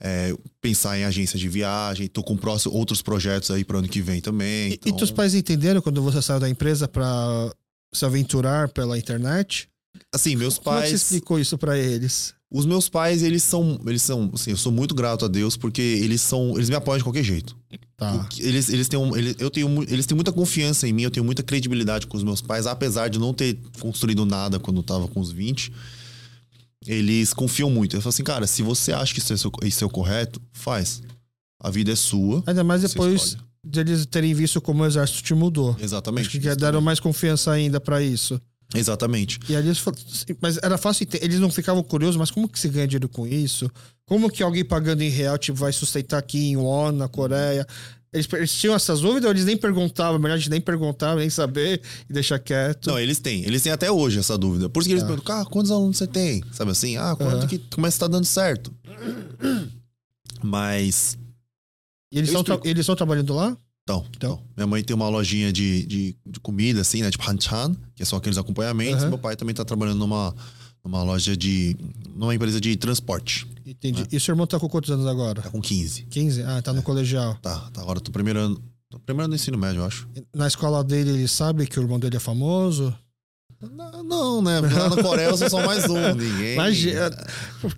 é, 0.00 0.34
pensar 0.60 0.98
em 0.98 1.04
agência 1.04 1.38
de 1.38 1.48
viagem. 1.48 2.06
Tô 2.08 2.22
com 2.22 2.36
próximo, 2.36 2.74
outros 2.74 3.02
projetos 3.02 3.50
aí 3.50 3.64
para 3.64 3.78
ano 3.78 3.88
que 3.88 4.00
vem 4.00 4.20
também. 4.20 4.70
E, 4.70 4.74
então- 4.74 4.92
e 4.92 4.96
teus 4.96 5.10
pais 5.10 5.34
entenderam 5.34 5.80
quando 5.82 6.00
você 6.02 6.22
saiu 6.22 6.40
da 6.40 6.48
empresa 6.48 6.86
pra 6.88 7.52
se 7.94 8.04
aventurar 8.04 8.68
pela 8.68 8.98
internet? 8.98 9.68
Assim, 10.12 10.34
meus 10.36 10.58
Como 10.58 10.76
é 10.76 10.82
que 10.82 10.86
você 10.88 10.92
pais. 10.92 11.02
explicou 11.02 11.38
isso 11.38 11.56
pra 11.56 11.78
eles? 11.78 12.34
Os 12.50 12.66
meus 12.66 12.88
pais, 12.88 13.22
eles 13.22 13.42
são. 13.42 13.80
Eles 13.86 14.02
são. 14.02 14.30
Assim, 14.32 14.50
eu 14.50 14.56
sou 14.56 14.70
muito 14.70 14.94
grato 14.94 15.24
a 15.24 15.28
Deus 15.28 15.56
porque 15.56 15.80
eles 15.82 16.20
são. 16.20 16.54
Eles 16.56 16.68
me 16.68 16.76
apoiam 16.76 16.98
de 16.98 17.04
qualquer 17.04 17.24
jeito. 17.24 17.56
Tá. 17.96 18.28
Eles, 18.38 18.68
eles, 18.68 18.86
têm 18.88 18.98
um, 18.98 19.16
eles, 19.16 19.36
eu 19.38 19.50
tenho, 19.50 19.82
eles 19.84 20.06
têm 20.06 20.14
muita 20.14 20.30
confiança 20.32 20.86
em 20.86 20.92
mim, 20.92 21.02
eu 21.02 21.10
tenho 21.10 21.24
muita 21.24 21.42
credibilidade 21.42 22.06
com 22.06 22.16
os 22.16 22.22
meus 22.24 22.40
pais, 22.40 22.66
apesar 22.66 23.08
de 23.08 23.18
não 23.18 23.32
ter 23.34 23.58
construído 23.80 24.24
nada 24.26 24.58
quando 24.60 24.76
eu 24.78 24.82
tava 24.82 25.08
com 25.08 25.20
os 25.20 25.30
20. 25.32 25.72
Eles 26.86 27.32
confiam 27.32 27.70
muito. 27.70 27.94
Eles 27.94 28.02
falam 28.02 28.10
assim, 28.14 28.22
cara, 28.24 28.46
se 28.46 28.62
você 28.62 28.92
acha 28.92 29.12
que 29.14 29.20
isso 29.20 29.32
é, 29.32 29.36
seu- 29.36 29.50
isso 29.62 29.82
é 29.82 29.86
o 29.86 29.90
correto, 29.90 30.40
faz. 30.52 31.02
A 31.60 31.70
vida 31.70 31.92
é 31.92 31.96
sua. 31.96 32.42
Ainda 32.46 32.62
mais 32.62 32.82
depois. 32.82 33.36
Deles 33.64 34.04
terem 34.06 34.34
visto 34.34 34.60
como 34.60 34.82
o 34.82 34.86
exército 34.86 35.22
te 35.22 35.34
mudou. 35.34 35.76
Exatamente. 35.80 36.28
Acho 36.28 36.40
que 36.40 36.54
deram 36.56 36.80
mais 36.80 37.00
confiança 37.00 37.50
ainda 37.52 37.80
pra 37.80 38.02
isso. 38.02 38.40
Exatamente. 38.74 39.38
E 39.48 39.54
ali 39.54 39.68
eles 39.68 39.82
mas 40.40 40.58
era 40.62 40.76
fácil, 40.76 41.06
eles 41.20 41.38
não 41.38 41.50
ficavam 41.50 41.82
curiosos, 41.82 42.16
mas 42.16 42.30
como 42.30 42.48
que 42.48 42.58
se 42.58 42.68
ganha 42.68 42.86
dinheiro 42.88 43.08
com 43.08 43.26
isso? 43.26 43.70
Como 44.06 44.30
que 44.30 44.42
alguém 44.42 44.64
pagando 44.64 45.02
em 45.02 45.08
real 45.10 45.38
tipo, 45.38 45.56
vai 45.58 45.72
sustentar 45.72 46.18
aqui 46.18 46.50
em 46.50 46.56
won, 46.56 46.92
na 46.92 47.06
Coreia? 47.08 47.66
Eles, 48.12 48.28
eles 48.32 48.52
tinham 48.52 48.74
essas 48.74 49.00
dúvidas 49.00 49.24
ou 49.24 49.30
eles 49.32 49.44
nem 49.44 49.56
perguntavam, 49.56 50.18
melhor 50.20 50.34
a 50.34 50.38
gente 50.38 50.50
nem 50.50 50.60
perguntava, 50.60 51.18
nem 51.20 51.28
saber 51.30 51.82
e 52.08 52.12
deixar 52.12 52.38
quieto? 52.38 52.86
Não, 52.88 52.98
eles 52.98 53.18
têm. 53.18 53.44
Eles 53.44 53.62
têm 53.62 53.72
até 53.72 53.90
hoje 53.90 54.18
essa 54.20 54.38
dúvida. 54.38 54.68
Por 54.68 54.80
isso 54.80 54.88
que 54.88 54.92
eles 54.92 55.02
Tá. 55.02 55.08
perguntam, 55.08 55.40
ah, 55.40 55.44
quantos 55.44 55.70
alunos 55.72 55.96
você 55.98 56.06
tem? 56.06 56.42
Sabe 56.52 56.70
assim? 56.70 56.96
Ah, 56.96 57.14
quanto 57.16 57.38
Aham. 57.38 57.46
que, 57.48 57.58
como 57.74 57.86
é 57.86 57.90
que 57.90 57.98
tá 57.98 58.06
dando 58.06 58.24
certo? 58.24 58.72
Mas 60.42 61.16
E 62.14 62.18
eles 62.18 62.30
estão 62.32 62.60
eles 62.64 62.80
estão 62.80 62.94
trabalhando 62.96 63.34
lá? 63.34 63.56
Então, 63.82 64.02
Então. 64.16 64.40
minha 64.56 64.66
mãe 64.66 64.82
tem 64.82 64.94
uma 64.96 65.08
lojinha 65.10 65.52
de, 65.52 65.84
de, 65.84 66.16
de 66.24 66.40
comida, 66.40 66.80
assim, 66.80 67.02
né? 67.02 67.10
Tipo 67.10 67.28
Hanchan, 67.30 67.76
que 67.94 68.02
são 68.04 68.16
aqueles 68.16 68.38
acompanhamentos. 68.38 69.02
Aham. 69.02 69.10
Meu 69.10 69.18
pai 69.18 69.36
também 69.36 69.54
tá 69.54 69.62
trabalhando 69.64 69.98
numa, 69.98 70.34
numa 70.82 71.02
loja 71.02 71.36
de. 71.36 71.76
numa 72.14 72.34
empresa 72.34 72.58
de 72.60 72.74
transporte. 72.76 73.46
Entendi. 73.66 74.06
E 74.10 74.18
seu 74.18 74.32
irmão 74.32 74.46
tá 74.46 74.58
com 74.58 74.68
quantos 74.68 74.90
anos 74.90 75.06
agora? 75.06 75.42
Tá 75.42 75.50
com 75.50 75.60
15. 75.60 76.04
15? 76.04 76.42
Ah, 76.44 76.62
tá 76.62 76.72
no 76.72 76.82
colegial. 76.82 77.34
Tá, 77.42 77.58
tá 77.72 77.82
agora 77.82 78.00
tô 78.00 78.10
primeiro 78.10 78.38
ano. 78.38 78.62
Tô 78.88 78.98
primeiro 79.00 79.24
ano 79.24 79.32
do 79.32 79.40
ensino 79.40 79.58
médio, 79.58 79.80
eu 79.80 79.84
acho. 79.86 80.08
Na 80.34 80.46
escola 80.46 80.82
dele, 80.84 81.10
ele 81.10 81.28
sabe 81.28 81.66
que 81.66 81.78
o 81.78 81.82
irmão 81.82 81.98
dele 81.98 82.16
é 82.16 82.20
famoso? 82.20 82.96
Não, 83.70 84.02
não, 84.04 84.42
né? 84.42 84.60
Lá 84.60 84.90
na 84.90 85.02
Coreia 85.02 85.28
eu 85.28 85.36
sou 85.38 85.48
só 85.48 85.64
mais 85.64 85.84
um, 85.88 86.12
ninguém. 86.14 86.54
Imagina. 86.54 87.10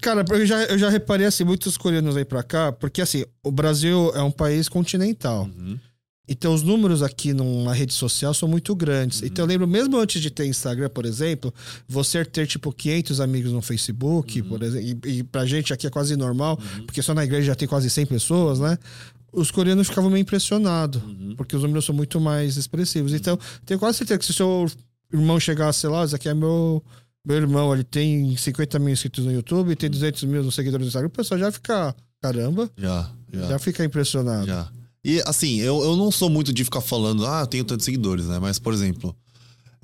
Cara, 0.00 0.24
eu 0.30 0.44
já, 0.46 0.64
eu 0.64 0.78
já 0.78 0.88
reparei 0.88 1.26
assim, 1.26 1.44
muitos 1.44 1.76
coreanos 1.76 2.16
aí 2.16 2.24
pra 2.24 2.42
cá, 2.42 2.72
porque 2.72 3.00
assim, 3.00 3.24
o 3.44 3.52
Brasil 3.52 4.10
é 4.14 4.22
um 4.22 4.30
país 4.30 4.68
continental. 4.68 5.44
Uhum. 5.56 5.78
Então 6.28 6.52
os 6.52 6.64
números 6.64 7.04
aqui 7.04 7.32
numa 7.32 7.72
rede 7.72 7.92
social 7.94 8.34
são 8.34 8.48
muito 8.48 8.74
grandes. 8.74 9.20
Uhum. 9.20 9.26
Então 9.28 9.44
eu 9.44 9.48
lembro, 9.48 9.68
mesmo 9.68 9.96
antes 9.96 10.20
de 10.20 10.28
ter 10.28 10.44
Instagram, 10.46 10.88
por 10.88 11.06
exemplo, 11.06 11.54
você 11.86 12.24
ter 12.24 12.48
tipo 12.48 12.72
500 12.72 13.20
amigos 13.20 13.52
no 13.52 13.62
Facebook, 13.62 14.40
Uhum. 14.42 14.48
por 14.48 14.62
exemplo, 14.64 15.08
e, 15.08 15.18
e 15.18 15.22
pra 15.22 15.46
gente 15.46 15.72
aqui 15.72 15.86
é 15.86 15.90
quase 15.90 16.16
normal, 16.16 16.58
porque 16.84 17.00
só 17.00 17.14
na 17.14 17.22
igreja 17.22 17.46
já 17.48 17.54
tem 17.54 17.68
quase 17.68 17.88
100 17.88 18.06
pessoas, 18.06 18.58
né? 18.58 18.76
Os 19.32 19.52
coreanos 19.52 19.86
ficavam 19.88 20.10
meio 20.10 20.22
impressionados, 20.22 21.00
Uhum. 21.00 21.34
porque 21.36 21.54
os 21.54 21.62
números 21.62 21.84
são 21.84 21.94
muito 21.94 22.20
mais 22.20 22.56
expressivos. 22.56 23.12
Então, 23.14 23.38
tenho 23.64 23.78
quase 23.78 23.98
certeza 23.98 24.18
que 24.18 24.24
se 24.24 24.32
o 24.32 24.34
seu 24.34 24.66
irmão 25.12 25.38
chegasse 25.40 25.86
lá, 25.86 26.04
esse 26.04 26.14
aqui 26.14 26.28
é 26.28 26.34
meu, 26.34 26.82
meu 27.24 27.36
irmão, 27.36 27.72
ele 27.74 27.84
tem 27.84 28.36
50 28.36 28.78
mil 28.78 28.92
inscritos 28.92 29.24
no 29.24 29.32
YouTube, 29.32 29.74
tem 29.76 29.90
200 29.90 30.24
mil 30.24 30.42
no 30.42 30.52
seguidores 30.52 30.84
no 30.84 30.88
Instagram, 30.88 31.08
o 31.08 31.10
pessoal 31.10 31.38
já 31.40 31.50
fica, 31.52 31.94
caramba, 32.20 32.70
Já, 32.76 33.10
já. 33.32 33.48
já 33.48 33.58
fica 33.58 33.84
impressionado. 33.84 34.46
Já. 34.46 34.68
E 35.04 35.22
assim, 35.24 35.60
eu, 35.60 35.80
eu 35.84 35.96
não 35.96 36.10
sou 36.10 36.28
muito 36.28 36.52
de 36.52 36.64
ficar 36.64 36.80
falando, 36.80 37.24
ah, 37.26 37.40
eu 37.42 37.46
tenho 37.46 37.64
tantos 37.64 37.84
seguidores, 37.84 38.26
né? 38.26 38.38
Mas, 38.40 38.58
por 38.58 38.74
exemplo, 38.74 39.14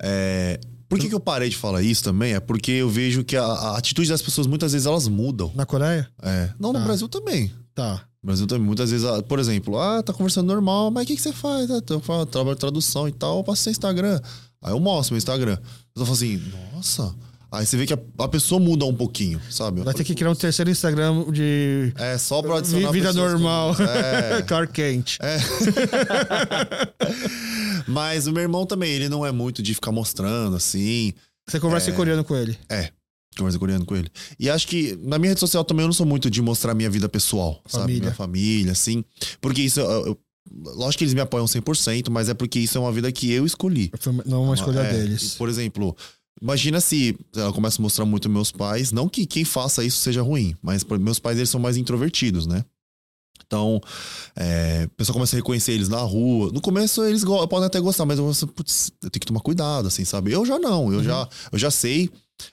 é, 0.01 0.59
por 0.89 0.99
que, 0.99 1.07
que 1.07 1.15
eu 1.15 1.19
parei 1.19 1.49
de 1.49 1.55
falar 1.55 1.81
isso 1.81 2.03
também? 2.03 2.33
É 2.33 2.39
porque 2.39 2.71
eu 2.71 2.89
vejo 2.89 3.23
que 3.23 3.35
a, 3.37 3.43
a 3.45 3.77
atitude 3.77 4.09
das 4.09 4.21
pessoas 4.21 4.45
muitas 4.47 4.73
vezes 4.73 4.85
elas 4.85 5.07
mudam. 5.07 5.51
Na 5.55 5.65
Coreia? 5.65 6.07
É. 6.21 6.49
Não, 6.59 6.73
no 6.73 6.79
Tá. 6.79 6.85
Brasil 6.85 7.07
também. 7.07 7.51
Tá. 7.73 8.03
No 8.21 8.27
Brasil 8.27 8.45
também. 8.47 8.65
Muitas 8.67 8.91
vezes, 8.91 9.07
por 9.27 9.39
exemplo, 9.39 9.79
ah, 9.79 10.03
tá 10.03 10.13
conversando 10.13 10.47
normal, 10.47 10.91
mas 10.91 11.05
o 11.05 11.07
que, 11.07 11.15
que 11.15 11.21
você 11.21 11.31
faz? 11.33 11.71
Ah, 11.71 11.81
eu 11.89 11.99
faço 12.01 12.25
trabalho 12.27 12.55
de 12.55 12.59
tradução 12.59 13.07
e 13.07 13.11
tal, 13.11 13.37
eu 13.37 13.43
passo 13.43 13.63
seu 13.63 13.71
Instagram. 13.71 14.19
Aí 14.63 14.71
eu 14.71 14.79
mostro 14.79 15.13
meu 15.13 15.17
Instagram. 15.17 15.57
Eu 15.95 16.03
falo 16.05 16.13
assim, 16.13 16.41
nossa. 16.73 17.13
Aí 17.51 17.65
você 17.67 17.77
vê 17.77 17.85
que 17.85 17.93
a, 17.93 17.99
a 18.17 18.27
pessoa 18.27 18.59
muda 18.59 18.83
um 18.85 18.95
pouquinho, 18.95 19.39
sabe? 19.51 19.81
Vai 19.81 19.93
ter 19.93 20.03
que 20.03 20.15
criar 20.15 20.31
um 20.31 20.35
terceiro 20.35 20.71
Instagram 20.71 21.31
de 21.31 21.93
É, 21.97 22.17
só 22.17 22.41
pra 22.41 22.57
adicionar 22.57 22.91
vida 22.91 23.13
normal. 23.13 23.75
É. 23.79 24.41
Clark 24.47 24.73
Kent. 24.73 25.17
É. 25.21 25.37
Mas 27.87 28.27
o 28.27 28.31
meu 28.31 28.41
irmão 28.41 28.65
também, 28.65 28.91
ele 28.91 29.09
não 29.09 29.25
é 29.25 29.31
muito 29.31 29.61
de 29.61 29.73
ficar 29.73 29.91
mostrando 29.91 30.55
assim. 30.55 31.13
Você 31.47 31.59
conversa 31.59 31.89
É. 31.89 31.93
em 31.93 31.95
coreano 31.95 32.23
com 32.23 32.35
ele. 32.35 32.57
Conversa 33.37 33.59
coreano 33.59 33.85
com 33.85 33.95
ele. 33.95 34.09
E 34.39 34.49
acho 34.49 34.67
que 34.67 34.97
na 35.01 35.17
minha 35.17 35.29
rede 35.31 35.39
social 35.39 35.63
também 35.63 35.83
eu 35.83 35.87
não 35.87 35.93
sou 35.93 36.05
muito 36.05 36.29
de 36.29 36.41
mostrar 36.41 36.73
minha 36.73 36.89
vida 36.89 37.09
pessoal, 37.09 37.61
sabe? 37.67 37.83
Família. 37.83 38.01
Minha 38.01 38.13
família, 38.13 38.71
assim. 38.71 39.03
Porque 39.41 39.61
isso, 39.61 39.79
eu, 39.79 40.05
eu- 40.07 40.19
lógico 40.51 40.99
que 40.99 41.03
eles 41.03 41.13
me 41.13 41.21
apoiam 41.21 41.45
100%, 41.45 42.09
mas 42.09 42.29
é 42.29 42.33
porque 42.33 42.59
isso 42.59 42.77
é 42.77 42.81
uma 42.81 42.91
vida 42.91 43.11
que 43.11 43.31
eu 43.31 43.45
escolhi. 43.45 43.91
Foi 43.99 44.13
não 44.25 44.43
uma 44.43 44.55
escolha 44.55 44.79
É, 44.79 44.91
deles. 44.93 45.35
Por 45.35 45.49
exemplo, 45.49 45.95
imagina 46.41 46.81
se 46.81 47.17
ela 47.35 47.53
começa 47.53 47.81
a 47.81 47.81
mostrar 47.81 48.05
muito 48.05 48.29
meus 48.29 48.51
pais, 48.51 48.91
não 48.91 49.07
que 49.07 49.25
quem 49.25 49.45
faça 49.45 49.83
isso 49.83 49.97
seja 49.97 50.21
ruim, 50.21 50.55
mas 50.61 50.83
meus 50.99 51.19
pais 51.19 51.37
eles 51.37 51.49
são 51.49 51.59
mais 51.59 51.77
introvertidos, 51.77 52.45
né? 52.45 52.63
Então, 53.45 53.79
é, 54.35 54.87
o 54.91 54.95
pessoal 54.95 55.13
começa 55.13 55.35
a 55.35 55.37
reconhecer 55.37 55.73
eles 55.73 55.89
na 55.89 55.99
rua. 55.99 56.51
No 56.51 56.61
começo 56.61 57.03
eles 57.03 57.23
podem 57.23 57.65
até 57.65 57.79
gostar, 57.79 58.05
mas 58.05 58.17
eu, 58.17 58.25
penso, 58.25 58.47
putz, 58.47 58.91
eu 59.03 59.09
tenho 59.09 59.19
que 59.19 59.27
tomar 59.27 59.41
cuidado, 59.41 59.87
assim, 59.87 60.03
sabe? 60.05 60.31
Eu 60.31 60.45
já 60.45 60.57
não, 60.57 60.91
eu, 60.91 61.03
já, 61.03 61.27
eu 61.51 61.59
já 61.59 61.69
sei 61.69 62.09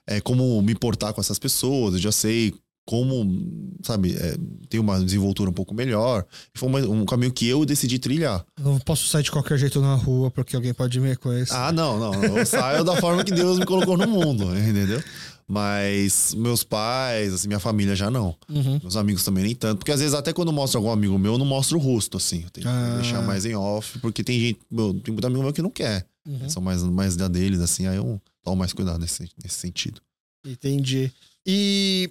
é, 0.06 0.20
como 0.20 0.60
me 0.60 0.74
portar 0.74 1.14
com 1.14 1.20
essas 1.20 1.38
pessoas, 1.38 1.94
eu 1.94 2.00
já 2.00 2.12
sei 2.12 2.52
como, 2.86 3.72
sabe, 3.82 4.16
é, 4.16 4.36
ter 4.68 4.78
uma 4.78 4.98
desenvoltura 5.00 5.48
um 5.50 5.52
pouco 5.52 5.72
melhor. 5.74 6.24
Foi 6.54 6.68
uma- 6.68 6.80
um 6.80 7.04
caminho 7.04 7.32
que 7.32 7.46
eu 7.46 7.64
decidi 7.64 7.98
trilhar. 7.98 8.44
Não 8.58 8.78
posso 8.80 9.06
sair 9.06 9.22
de 9.22 9.30
qualquer 9.30 9.58
jeito 9.58 9.80
na 9.80 9.94
rua 9.94 10.30
porque 10.30 10.56
alguém 10.56 10.74
pode 10.74 10.98
me 10.98 11.08
reconhecer. 11.08 11.54
Ah, 11.54 11.70
não, 11.72 11.98
não. 11.98 12.14
Eu 12.24 12.44
saio 12.46 12.82
da 12.84 12.96
forma 12.96 13.22
que 13.24 13.32
Deus 13.32 13.58
me 13.58 13.64
colocou 13.66 13.96
no 13.96 14.06
mundo, 14.08 14.44
entendeu? 14.58 15.02
Mas 15.46 16.32
meus 16.34 16.62
pais, 16.62 17.34
assim, 17.34 17.48
minha 17.48 17.58
família 17.58 17.96
já 17.96 18.08
não. 18.10 18.36
Uhum. 18.48 18.78
Meus 18.80 18.96
amigos 18.96 19.24
também 19.24 19.42
nem 19.44 19.54
tanto. 19.54 19.78
Porque 19.78 19.90
às 19.90 19.98
vezes, 20.00 20.14
até 20.14 20.32
quando 20.32 20.48
eu 20.48 20.54
mostro 20.54 20.78
algum 20.78 20.90
amigo 20.90 21.18
meu, 21.18 21.32
eu 21.32 21.38
não 21.38 21.46
mostro 21.46 21.76
o 21.76 21.80
rosto, 21.80 22.16
assim. 22.16 22.42
Eu 22.44 22.50
tenho 22.50 22.66
que 22.66 22.72
Ah. 22.72 22.96
deixar 23.00 23.20
mais 23.22 23.44
em 23.44 23.54
off, 23.56 23.98
porque 23.98 24.22
tem 24.22 24.38
gente. 24.38 24.60
Meu, 24.70 24.94
tem 24.94 25.12
muito 25.12 25.26
amigo 25.26 25.42
meu 25.42 25.52
que 25.52 25.60
não 25.62 25.70
quer. 25.70 26.06
Uhum. 26.26 26.48
São 26.48 26.62
mais, 26.62 26.82
mais 26.84 27.16
da 27.16 27.26
deles, 27.26 27.60
assim, 27.60 27.86
aí 27.88 27.96
eu 27.96 28.20
tomo 28.44 28.56
mais 28.56 28.72
cuidado 28.72 29.00
nesse, 29.00 29.28
nesse 29.42 29.56
sentido. 29.56 30.00
Entendi. 30.46 31.10
E 31.44 32.10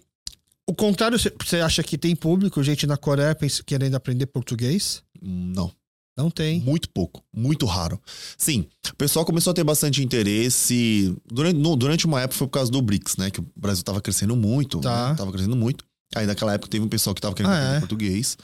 o 0.70 0.74
contrário, 0.76 1.18
você- 1.20 1.58
acha 1.62 1.82
que 1.84 1.98
tem 1.98 2.16
público, 2.16 2.62
gente 2.64 2.86
na 2.88 2.98
Coreia 2.98 3.34
pensa- 3.36 3.64
querendo 3.66 3.96
aprender 3.96 4.26
português? 4.28 5.02
Hum, 5.22 5.52
Não. 5.56 5.72
Não 6.18 6.30
tem. 6.30 6.60
Muito 6.60 6.90
pouco, 6.90 7.24
muito 7.34 7.66
raro. 7.66 7.98
Sim, 8.38 8.66
o 8.91 8.96
pessoal 8.98 9.24
começou 9.24 9.52
a 9.52 9.54
ter 9.54 9.64
bastante 9.64 10.04
interesse. 10.04 11.16
Durante, 11.32 11.58
no- 11.58 11.78
durante 11.78 12.06
uma 12.06 12.20
época 12.20 12.38
foi 12.38 12.48
por 12.48 12.52
causa 12.54 12.70
do 12.70 12.82
BRICS, 12.82 13.16
né? 13.16 13.32
Que 13.32 13.40
o 13.40 13.48
Brasil 13.56 13.86
tava 13.86 14.02
crescendo 14.02 14.36
muito. 14.36 14.82
Tá. 14.82 15.12
Né? 15.12 15.16
Tava 15.16 15.32
crescendo 15.32 15.56
muito. 15.56 15.86
Aí 16.14 16.26
naquela 16.26 16.54
época 16.54 16.70
teve 16.70 16.84
um 16.84 16.90
pessoal 16.90 17.14
que 17.16 17.22
tava 17.22 17.34
querendo 17.34 17.52
Ah, 17.54 17.58
aprender 17.58 17.78
é? 17.78 17.80
português. 17.80 18.38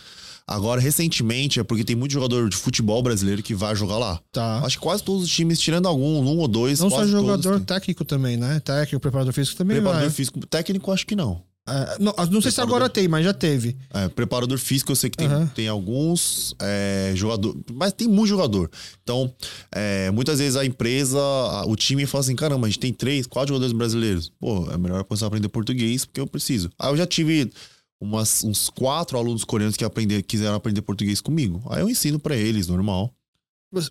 Agora, 0.47 0.79
recentemente, 0.79 1.59
é 1.59 1.63
porque 1.65 1.83
tem 1.83 1.97
muito 1.97 2.11
jogador 2.13 2.47
de 2.49 2.55
futebol 2.55 3.01
brasileiro 3.03 3.43
que 3.43 3.53
vai 3.53 3.75
jogar 3.75 3.97
lá. 3.97 4.21
Tá. 4.31 4.59
Acho 4.59 4.77
que 4.77 4.83
quase 4.83 5.03
todos 5.03 5.23
os 5.23 5.29
times, 5.29 5.59
tirando 5.59 5.87
algum, 5.87 6.21
um 6.23 6.37
ou 6.37 6.47
dois. 6.47 6.79
Não 6.79 6.89
só 6.89 6.97
todos 6.97 7.11
jogador 7.11 7.55
têm. 7.57 7.65
técnico 7.65 8.05
também, 8.05 8.37
né? 8.37 8.61
Técnico, 8.61 9.01
preparador 9.01 9.33
físico 9.33 9.57
também 9.57 9.75
Preparador 9.77 10.07
vai. 10.07 10.15
físico. 10.15 10.39
Técnico, 10.47 10.91
acho 10.93 11.05
que 11.05 11.15
não. 11.15 11.41
É, 11.67 11.97
não, 11.99 12.13
não 12.29 12.41
sei 12.41 12.51
se 12.51 12.61
agora 12.61 12.87
tem, 12.87 13.07
mas 13.07 13.25
já 13.25 13.33
teve. 13.33 13.75
É, 13.91 14.07
preparador 14.07 14.57
físico, 14.59 14.91
eu 14.91 14.95
sei 14.95 15.09
que 15.09 15.17
tem, 15.17 15.25
Aham. 15.27 15.47
tem 15.47 15.67
alguns 15.67 16.55
é, 16.61 17.11
jogadores, 17.15 17.59
mas 17.73 17.91
tem 17.91 18.07
muito 18.07 18.27
jogador. 18.29 18.69
Então, 19.01 19.33
é, 19.71 20.11
muitas 20.11 20.37
vezes 20.37 20.55
a 20.55 20.63
empresa, 20.65 21.17
a- 21.19 21.65
o 21.65 21.75
time 21.75 22.05
fala 22.05 22.23
assim: 22.23 22.35
caramba, 22.35 22.67
a 22.67 22.69
gente 22.69 22.79
tem 22.79 22.93
três, 22.93 23.25
quatro 23.25 23.49
jogadores 23.49 23.73
brasileiros. 23.73 24.31
Pô, 24.39 24.69
é 24.71 24.77
melhor 24.77 25.03
começar 25.05 25.25
a 25.25 25.27
aprender 25.27 25.49
português 25.49 26.05
porque 26.05 26.21
eu 26.21 26.27
preciso. 26.27 26.69
Aí 26.77 26.91
eu 26.91 26.97
já 26.97 27.07
tive 27.07 27.51
umas, 27.99 28.43
uns 28.43 28.69
quatro 28.69 29.17
alunos 29.17 29.43
coreanos 29.43 29.75
que 29.75 29.83
aprender, 29.83 30.21
quiseram 30.21 30.53
aprender 30.55 30.83
português 30.83 31.19
comigo. 31.19 31.63
Aí 31.71 31.81
eu 31.81 31.89
ensino 31.89 32.19
pra 32.19 32.35
eles, 32.35 32.67
normal. 32.67 33.11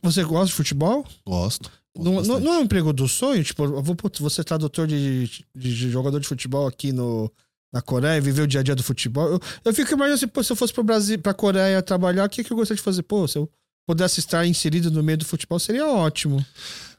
Você- 0.00 0.22
gosta 0.22 0.46
de 0.46 0.52
futebol? 0.52 1.04
Gosto. 1.26 1.70
Não, 1.98 2.22
não, 2.22 2.54
é 2.54 2.58
um 2.58 2.62
emprego 2.62 2.92
do 2.92 3.06
sonho? 3.08 3.42
Tipo, 3.44 3.80
vou, 3.82 3.94
putz, 3.94 4.18
você 4.20 4.42
tá 4.42 4.56
doutor 4.56 4.86
de, 4.86 5.26
de, 5.28 5.44
de 5.54 5.90
jogador 5.90 6.18
de 6.20 6.26
futebol 6.26 6.66
aqui 6.66 6.92
no, 6.92 7.30
na 7.74 7.82
Coreia, 7.82 8.20
viver 8.20 8.42
o 8.42 8.46
dia 8.46 8.60
a 8.60 8.62
dia 8.62 8.76
do 8.76 8.84
futebol. 8.84 9.28
Eu, 9.28 9.40
eu 9.64 9.74
fico 9.74 9.92
imaginando 9.92 10.14
assim, 10.14 10.28
pô, 10.28 10.44
se 10.44 10.52
eu 10.52 10.56
fosse 10.56 10.72
pro 10.72 10.84
Brasil, 10.84 11.18
pra 11.18 11.34
Coreia 11.34 11.82
trabalhar, 11.82 12.24
o 12.24 12.28
que, 12.28 12.44
que 12.44 12.52
eu 12.52 12.56
gostaria 12.56 12.76
de 12.76 12.82
fazer? 12.82 13.02
Pô, 13.02 13.26
se 13.26 13.36
eu 13.36 13.50
pudesse 13.84 14.20
estar 14.20 14.46
inserido 14.46 14.92
no 14.92 15.02
meio 15.02 15.18
do 15.18 15.24
futebol, 15.24 15.58
seria 15.58 15.84
ótimo. 15.84 16.44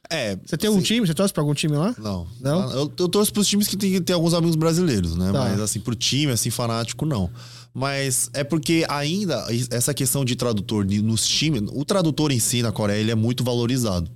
É. 0.09 0.37
Você 0.45 0.57
tem 0.57 0.69
um 0.69 0.73
assim, 0.73 0.83
time? 0.83 1.07
Você 1.07 1.13
torce 1.13 1.33
pra 1.33 1.41
algum 1.41 1.53
time 1.53 1.77
lá? 1.77 1.95
Não. 1.97 2.27
Não? 2.41 2.71
Eu, 2.71 2.93
eu 2.99 3.07
torço 3.07 3.31
pros 3.31 3.47
times 3.47 3.69
que 3.69 3.77
tem, 3.77 4.01
tem 4.01 4.13
alguns 4.13 4.33
amigos 4.33 4.57
brasileiros, 4.57 5.15
né? 5.15 5.31
Tá. 5.31 5.39
Mas 5.39 5.61
assim, 5.61 5.79
pro 5.79 5.95
time, 5.95 6.33
assim, 6.33 6.49
fanático, 6.49 7.05
não. 7.05 7.31
Mas 7.73 8.29
é 8.33 8.43
porque 8.43 8.85
ainda 8.89 9.47
essa 9.71 9.93
questão 9.93 10.25
de 10.25 10.35
tradutor 10.35 10.85
nos 10.85 11.25
times, 11.25 11.63
o 11.73 11.85
tradutor 11.85 12.31
em 12.31 12.39
si 12.39 12.61
na 12.61 12.71
Coreia, 12.71 12.99
ele 12.99 13.11
é 13.11 13.15
muito 13.15 13.43
valorizado. 13.43 14.11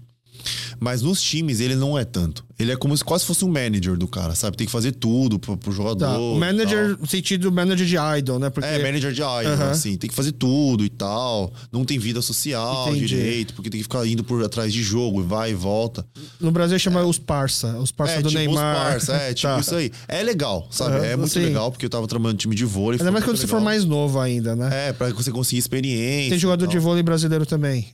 Mas 0.79 1.01
nos 1.01 1.21
times 1.21 1.59
ele 1.59 1.75
não 1.75 1.97
é 1.97 2.05
tanto. 2.05 2.47
Ele 2.57 2.73
é 2.73 2.75
como 2.75 2.95
se 2.95 3.03
quase 3.03 3.23
fosse 3.25 3.45
um 3.45 3.47
manager 3.49 3.95
do 3.97 4.05
cara, 4.07 4.35
sabe? 4.35 4.57
Tem 4.57 4.65
que 4.67 4.71
fazer 4.71 4.91
tudo 4.91 5.39
pro, 5.39 5.55
pro 5.55 5.71
jogador. 5.71 5.99
Tá. 6.05 6.17
O 6.19 6.35
manager, 6.37 6.97
no 6.99 7.07
sentido 7.07 7.49
manager 7.51 7.87
de 7.87 7.95
idol, 8.19 8.37
né? 8.37 8.49
Porque 8.49 8.67
É, 8.67 8.83
manager 8.83 9.13
de 9.13 9.21
idol, 9.21 9.53
Aham. 9.53 9.69
assim. 9.71 9.95
Tem 9.95 10.09
que 10.09 10.15
fazer 10.15 10.33
tudo 10.33 10.83
e 10.83 10.89
tal. 10.89 11.53
Não 11.71 11.85
tem 11.85 11.97
vida 11.97 12.21
social 12.21 12.89
Entendi. 12.89 13.05
direito, 13.07 13.53
porque 13.53 13.69
tem 13.69 13.79
que 13.79 13.83
ficar 13.83 14.05
indo 14.05 14.25
por 14.25 14.43
atrás 14.43 14.73
de 14.73 14.83
jogo, 14.83 15.23
vai 15.23 15.51
e 15.51 15.53
volta. 15.53 16.05
no 16.39 16.51
Brasil 16.51 16.77
chama 16.77 17.01
os 17.05 17.17
parça, 17.17 17.77
os 17.79 17.91
parça 17.93 18.15
É, 18.15 18.21
do 18.21 18.27
tipo 18.29 18.39
Neymar. 18.39 18.87
os 18.87 18.89
parça, 19.05 19.13
é, 19.13 19.33
tipo 19.33 19.53
Tá. 19.53 19.59
isso 19.61 19.75
aí. 19.75 19.91
É 20.07 20.21
legal, 20.21 20.67
sabe? 20.69 20.97
Aham, 20.97 21.05
é 21.05 21.15
muito 21.15 21.31
sim. 21.33 21.39
legal, 21.39 21.71
porque 21.71 21.85
eu 21.85 21.89
tava 21.89 22.07
trabalhando 22.07 22.37
time 22.39 22.55
de 22.55 22.65
vôlei. 22.65 22.99
Ainda 22.99 23.09
mais 23.11 23.23
quando 23.23 23.35
muito 23.37 23.41
você 23.41 23.47
for 23.47 23.55
legal. 23.57 23.65
mais 23.65 23.85
novo 23.85 24.19
ainda, 24.19 24.53
né? 24.55 24.89
É, 24.89 24.93
pra 24.93 25.09
você 25.11 25.31
conseguir 25.31 25.59
experiência. 25.59 26.29
Tem 26.31 26.39
jogador 26.39 26.67
de 26.67 26.77
vôlei 26.77 27.03
brasileiro 27.03 27.45
também. 27.45 27.87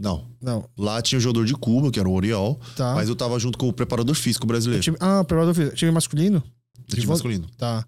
Não. 0.00 0.24
Não, 0.40 0.64
Lá 0.78 1.02
tinha 1.02 1.18
o 1.18 1.20
jogador 1.20 1.44
de 1.44 1.52
Cuba, 1.54 1.90
que 1.90 2.00
era 2.00 2.08
o 2.08 2.12
Oriol, 2.14 2.58
tá. 2.74 2.94
mas 2.94 3.08
eu 3.08 3.14
tava 3.14 3.38
junto 3.38 3.58
com 3.58 3.68
o 3.68 3.72
preparador 3.72 4.14
físico 4.14 4.46
brasileiro. 4.46 4.82
Time- 4.82 4.96
ah, 4.98 5.20
o 5.20 5.24
preparador 5.24 5.54
físico. 5.54 5.76
Time 5.76 5.90
masculino? 5.92 6.42
time 6.88 7.02
vôlei? 7.02 7.06
masculino. 7.08 7.46
Tá. 7.58 7.84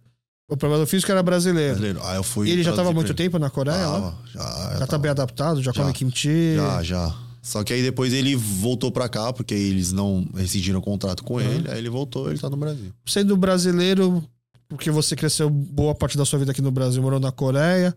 O 0.49 0.57
preparador 0.57 0.87
físico 0.87 1.11
era 1.11 1.23
brasileiro. 1.23 1.71
brasileiro. 1.79 2.03
Aí 2.07 2.17
eu 2.17 2.23
fui. 2.23 2.49
E 2.49 2.51
ele 2.51 2.63
já 2.63 2.75
tava 2.75 2.91
há 2.91 2.93
muito 2.93 3.15
tempo 3.15 3.39
na 3.39 3.49
Coreia? 3.49 3.87
lá? 3.87 3.93
Tava, 4.01 4.19
já, 4.27 4.41
já, 4.43 4.71
Já 4.75 4.79
tá 4.81 4.87
tava. 4.87 4.99
bem 5.03 5.11
adaptado? 5.11 5.63
Já, 5.63 5.73
Já. 5.73 5.81
come 5.83 5.93
kimchi? 5.95 6.55
Já, 6.57 6.83
já. 6.83 7.15
Só 7.41 7.65
que 7.65 7.73
aí 7.73 7.83
depois 7.83 8.13
ele 8.13 8.37
voltou 8.37 8.93
pra 8.93 9.09
cá, 9.09 9.33
porque 9.33 9.55
eles 9.55 9.91
não 9.91 10.29
rescindiram 10.37 10.79
o 10.79 10.83
contrato 10.83 11.25
com 11.25 11.35
Uhum. 11.35 11.41
ele. 11.41 11.71
Aí 11.71 11.79
ele 11.79 11.89
voltou, 11.89 12.29
ele 12.29 12.39
tá 12.39 12.51
no 12.51 12.57
Brasil. 12.57 12.93
Sendo 13.07 13.35
brasileiro, 13.37 14.23
porque 14.69 14.91
você 14.91 15.17
cresceu 15.17 15.49
boa 15.49 15.95
parte 15.95 16.19
da 16.19 16.25
sua 16.27 16.39
vida 16.39 16.53
aqui 16.53 16.61
no 16.63 16.71
Brasil, 16.71 17.03
morou 17.03 17.19
na 17.19 17.33
Coreia, 17.33 17.95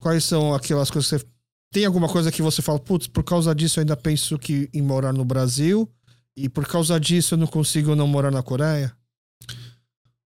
quais 0.00 0.24
são 0.24 0.52
aquelas 0.54 0.90
coisas 0.90 1.08
que 1.08 1.18
você... 1.18 1.24
Tem 1.70 1.84
alguma 1.84 2.08
coisa 2.08 2.32
que 2.32 2.40
você 2.40 2.62
fala, 2.62 2.78
putz, 2.78 3.06
por 3.06 3.22
causa 3.22 3.54
disso 3.54 3.78
eu 3.78 3.82
ainda 3.82 3.96
penso 3.96 4.38
que 4.38 4.70
em 4.72 4.80
morar 4.80 5.12
no 5.12 5.24
Brasil 5.24 5.88
e 6.36 6.48
por 6.48 6.66
causa 6.66 6.98
disso 6.98 7.34
eu 7.34 7.38
não 7.38 7.46
consigo 7.46 7.94
não 7.94 8.06
morar 8.06 8.30
na 8.30 8.42
Coreia? 8.42 8.92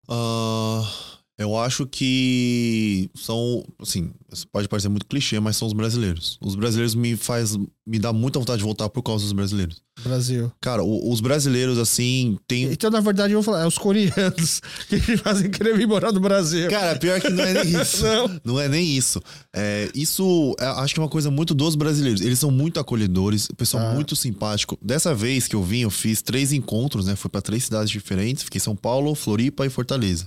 Ah, 0.09 1.12
eu 1.43 1.57
acho 1.59 1.87
que 1.87 3.11
são, 3.15 3.65
assim, 3.81 4.11
pode 4.51 4.69
parecer 4.69 4.89
muito 4.89 5.07
clichê, 5.07 5.39
mas 5.41 5.57
são 5.57 5.67
os 5.69 5.75
brasileiros. 5.75 6.39
Os 6.41 6.55
brasileiros 6.55 6.95
me 6.95 7.17
faz, 7.17 7.57
me 7.87 7.99
dá 7.99 8.13
muita 8.13 8.39
vontade 8.39 8.59
de 8.59 8.65
voltar 8.65 8.89
por 8.89 9.03
causa 9.03 9.25
dos 9.25 9.33
brasileiros. 9.33 9.83
Brasil. 10.03 10.51
Cara, 10.61 10.83
o- 10.83 11.13
os 11.13 11.21
brasileiros, 11.21 11.79
assim, 11.79 12.39
tem... 12.49 12.65
Então, 12.65 12.91
na 12.91 13.01
verdade, 13.01 13.35
eu 13.35 13.43
vou 13.43 13.53
falar, 13.53 13.65
é 13.65 13.67
os 13.67 13.77
coreanos 13.77 14.61
que 14.89 14.97
me 14.97 15.17
fazem 15.19 15.51
querer 15.51 15.77
vir 15.77 15.87
morar 15.87 16.13
no 16.13 16.21
Brasil. 16.21 16.71
Cara, 16.71 16.99
pior 16.99 17.21
que 17.21 17.29
não 17.29 17.45
é 17.45 17.63
nem 17.65 17.75
isso. 17.83 18.03
Não. 18.05 18.41
Não 18.45 18.61
é 18.61 18.69
nem 18.69 18.97
isso. 18.97 19.21
É, 19.55 19.91
isso, 19.95 20.55
é, 20.59 20.65
acho 20.67 20.95
que 20.95 21.01
é 21.01 21.03
uma 21.03 21.09
coisa 21.11 21.31
muito 21.31 21.55
dos 21.55 21.75
brasileiros. 21.77 22.23
Eles 22.23 22.39
são 22.39 22.51
muito 22.51 22.81
acolhedores, 22.81 23.49
pessoal 23.57 23.83
Ah. 23.89 23.95
muito 23.95 24.17
simpático. 24.17 24.79
Dessa 24.81 25.15
vez 25.15 25.47
que 25.47 25.55
eu 25.55 25.63
vim, 25.63 25.81
eu 25.81 25.91
fiz 25.91 26.23
três 26.23 26.53
encontros, 26.53 27.07
né? 27.07 27.15
Fui 27.15 27.31
pra 27.31 27.43
três 27.43 27.65
cidades 27.65 27.91
diferentes. 27.91 28.43
Fiquei 28.45 28.59
em 28.59 28.63
São 28.63 28.75
Paulo, 28.75 29.15
Floripa 29.15 29.67
e 29.67 29.71
Fortaleza. 29.71 30.25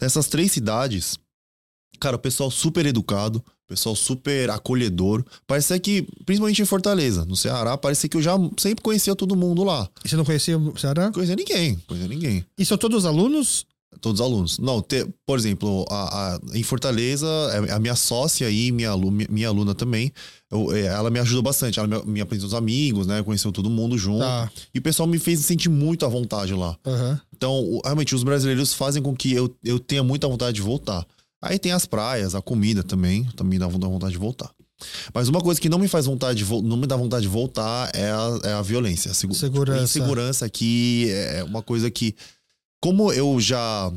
Nessas 0.00 0.28
três 0.28 0.52
cidades, 0.52 1.18
cara, 2.00 2.16
o 2.16 2.18
pessoal 2.18 2.50
super 2.50 2.84
educado, 2.86 3.42
pessoal 3.66 3.96
super 3.96 4.50
acolhedor. 4.50 5.24
Parece 5.46 5.78
que, 5.80 6.02
principalmente 6.24 6.62
em 6.62 6.66
Fortaleza, 6.66 7.24
no 7.24 7.36
Ceará, 7.36 7.76
parece 7.76 8.08
que 8.08 8.16
eu 8.16 8.22
já 8.22 8.36
sempre 8.58 8.82
conhecia 8.82 9.14
todo 9.16 9.36
mundo 9.36 9.64
lá. 9.64 9.88
E 10.04 10.08
você 10.08 10.16
não 10.16 10.24
conhecia 10.24 10.58
o 10.58 10.76
Ceará? 10.78 11.10
Conhecia 11.10 11.36
ninguém, 11.36 11.76
conhecia 11.86 12.08
ninguém. 12.08 12.44
E 12.58 12.64
são 12.64 12.76
todos 12.76 13.04
alunos? 13.06 13.66
Todos 14.00 14.20
os 14.20 14.26
alunos. 14.26 14.58
Não, 14.58 14.80
te- 14.82 15.06
por 15.26 15.38
exemplo, 15.38 15.84
a, 15.90 16.34
a- 16.34 16.40
em 16.54 16.62
Fortaleza, 16.62 17.26
é, 17.68 17.72
a 17.72 17.78
minha 17.78 17.94
sócia 17.94 18.46
aí, 18.46 18.70
minha, 18.72 18.96
minha, 18.96 19.28
minha 19.30 19.48
aluna 19.48 19.74
também, 19.74 20.12
eu- 20.50 20.74
é, 20.74 20.82
ela 20.86 21.10
me 21.10 21.18
ajudou 21.20 21.42
bastante. 21.42 21.78
Ela 21.78 21.88
me, 21.88 22.04
me 22.12 22.20
apresentou 22.20 22.48
os 22.48 22.54
amigos, 22.54 23.06
né? 23.06 23.22
Conheceu 23.22 23.50
todo 23.52 23.70
mundo 23.70 23.96
junto. 23.98 24.20
Tá. 24.20 24.50
E 24.74 24.78
o 24.78 24.82
pessoal 24.82 25.06
me 25.08 25.18
fez 25.18 25.40
sentir 25.40 25.68
muito 25.68 26.04
à 26.04 26.08
vontade 26.08 26.52
lá. 26.54 26.76
Aham. 26.86 27.20
Então, 27.36 27.80
realmente, 27.84 28.14
os 28.14 28.22
brasileiros 28.22 28.72
fazem 28.74 29.02
com 29.02 29.14
que 29.14 29.32
eu, 29.32 29.54
eu 29.64 29.78
tenha 29.78 30.02
muita 30.02 30.26
vontade 30.28 30.54
de 30.56 30.62
voltar. 30.62 31.04
Aí 31.42 31.58
tem 31.58 31.72
as 31.72 31.84
praias, 31.84 32.34
a 32.34 32.40
comida 32.40 32.82
também, 32.82 33.24
também 33.36 33.58
dá 33.58 33.66
vontade 33.66 34.12
de 34.12 34.18
voltar. 34.18 34.50
Mas 35.14 35.28
uma 35.28 35.40
coisa 35.40 35.60
que 35.60 35.68
não 35.68 35.78
me 35.78 35.86
faz 35.88 36.06
vontade 36.06 36.42
de 36.42 36.52
não 36.62 36.76
me 36.76 36.86
dá 36.86 36.96
vontade 36.96 37.22
de 37.22 37.28
voltar 37.28 37.90
é 37.94 38.10
a, 38.10 38.40
é 38.44 38.52
a 38.54 38.62
violência. 38.62 39.10
A 39.10 39.14
segu- 39.14 39.34
Segurança. 39.34 39.80
A 39.80 39.84
insegurança 39.84 40.44
aqui 40.46 41.06
é 41.10 41.44
uma 41.44 41.62
coisa 41.62 41.90
que, 41.90 42.14
como 42.84 43.10
eu 43.10 43.40
já, 43.40 43.90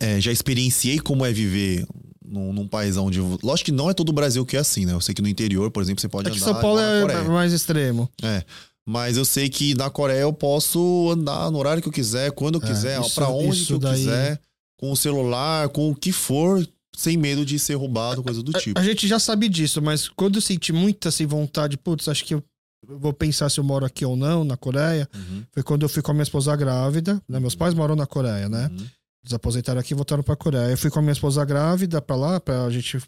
é, 0.00 0.20
já 0.20 0.32
experienciei 0.32 0.98
como 0.98 1.24
é 1.24 1.32
viver 1.32 1.86
num, 2.24 2.52
num 2.52 2.66
país 2.66 2.96
onde. 2.96 3.20
Lógico 3.20 3.66
que 3.66 3.72
não 3.72 3.88
é 3.88 3.94
todo 3.94 4.08
o 4.08 4.12
Brasil 4.12 4.44
que 4.44 4.56
é 4.56 4.60
assim, 4.60 4.84
né? 4.84 4.92
Eu 4.92 5.00
sei 5.00 5.14
que 5.14 5.22
no 5.22 5.28
interior, 5.28 5.70
por 5.70 5.80
exemplo, 5.84 6.00
você 6.00 6.08
pode 6.08 6.28
É 6.28 6.32
que 6.32 6.38
andar. 6.38 6.46
São 6.52 6.60
Paulo 6.60 6.80
é 6.80 7.22
mais 7.28 7.52
extremo. 7.52 8.10
É. 8.20 8.42
Mas 8.84 9.16
eu 9.16 9.24
sei 9.24 9.48
que 9.48 9.76
na 9.76 9.88
Coreia 9.88 10.22
eu 10.22 10.32
posso 10.32 11.10
andar 11.12 11.48
no 11.52 11.58
horário 11.58 11.80
que 11.80 11.86
eu 11.86 11.92
quiser, 11.92 12.32
quando 12.32 12.56
eu 12.58 12.64
É, 12.64 12.66
quiser, 12.66 13.00
pra 13.14 13.28
onde 13.28 13.70
eu 13.72 13.78
daí- 13.78 13.98
quiser, 14.00 14.40
com 14.76 14.90
o 14.90 14.96
celular, 14.96 15.68
com 15.68 15.88
o 15.88 15.94
que 15.94 16.10
for, 16.10 16.66
sem 16.96 17.16
medo 17.16 17.46
de 17.46 17.56
ser 17.60 17.74
roubado, 17.76 18.20
coisa 18.24 18.42
do 18.42 18.52
tipo. 18.52 18.76
A 18.80 18.82
gente 18.82 19.06
já 19.06 19.20
sabe 19.20 19.48
disso, 19.48 19.80
mas 19.80 20.08
quando 20.08 20.34
eu 20.38 20.42
senti 20.42 20.72
muita 20.72 21.10
assim, 21.10 21.24
vontade, 21.24 21.76
putz, 21.76 22.08
acho 22.08 22.24
que 22.24 22.34
eu 22.34 22.42
vou 22.86 23.12
pensar 23.12 23.48
se 23.48 23.58
eu 23.60 23.64
moro 23.64 23.84
aqui 23.86 24.04
ou 24.04 24.16
não, 24.16 24.44
na 24.44 24.56
Coreia, 24.56 25.08
Uhum, 25.14 25.44
foi 25.52 25.62
quando 25.62 25.82
eu 25.82 25.88
fui 25.88 26.02
com 26.02 26.10
a 26.10 26.14
minha 26.14 26.22
esposa 26.24 26.54
grávida, 26.56 27.22
né? 27.28 27.38
Meus 27.40 27.54
pais 27.54 27.74
moram 27.74 27.94
na 27.96 28.06
Coreia, 28.06 28.48
né? 28.48 28.68
uhum. 28.72 28.86
Eles 29.24 29.32
aposentaram 29.34 29.80
aqui 29.80 29.92
e 29.92 29.96
voltaram 29.96 30.22
pra 30.22 30.34
Coreia. 30.34 30.70
Eu 30.70 30.76
fui 30.76 30.90
com 30.90 30.98
a 30.98 31.02
minha 31.02 31.12
esposa 31.12 31.44
grávida 31.44 32.02
pra 32.02 32.16
lá, 32.16 32.40
pra 32.40 32.68
gente 32.70 33.00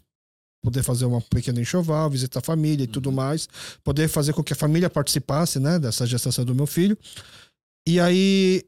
poder 0.63 0.81
fazer 0.81 1.05
uma 1.05 1.21
pequena 1.21 1.59
enxoval, 1.61 2.09
visitar 2.09 2.39
a 2.39 2.41
família 2.41 2.85
e 2.85 2.87
tudo 2.87 3.09
Uhum. 3.09 3.15
mais, 3.15 3.47
poder 3.83 4.07
fazer 4.07 4.31
com 4.33 4.41
que 4.43 4.53
a 4.53 4.55
família 4.55 4.89
participasse, 4.89 5.59
né, 5.59 5.77
dessa 5.77 6.05
gestação 6.07 6.43
do 6.45 6.55
meu 6.55 6.65
filho. 6.65 6.97
E 7.87 7.99
aí, 7.99 8.63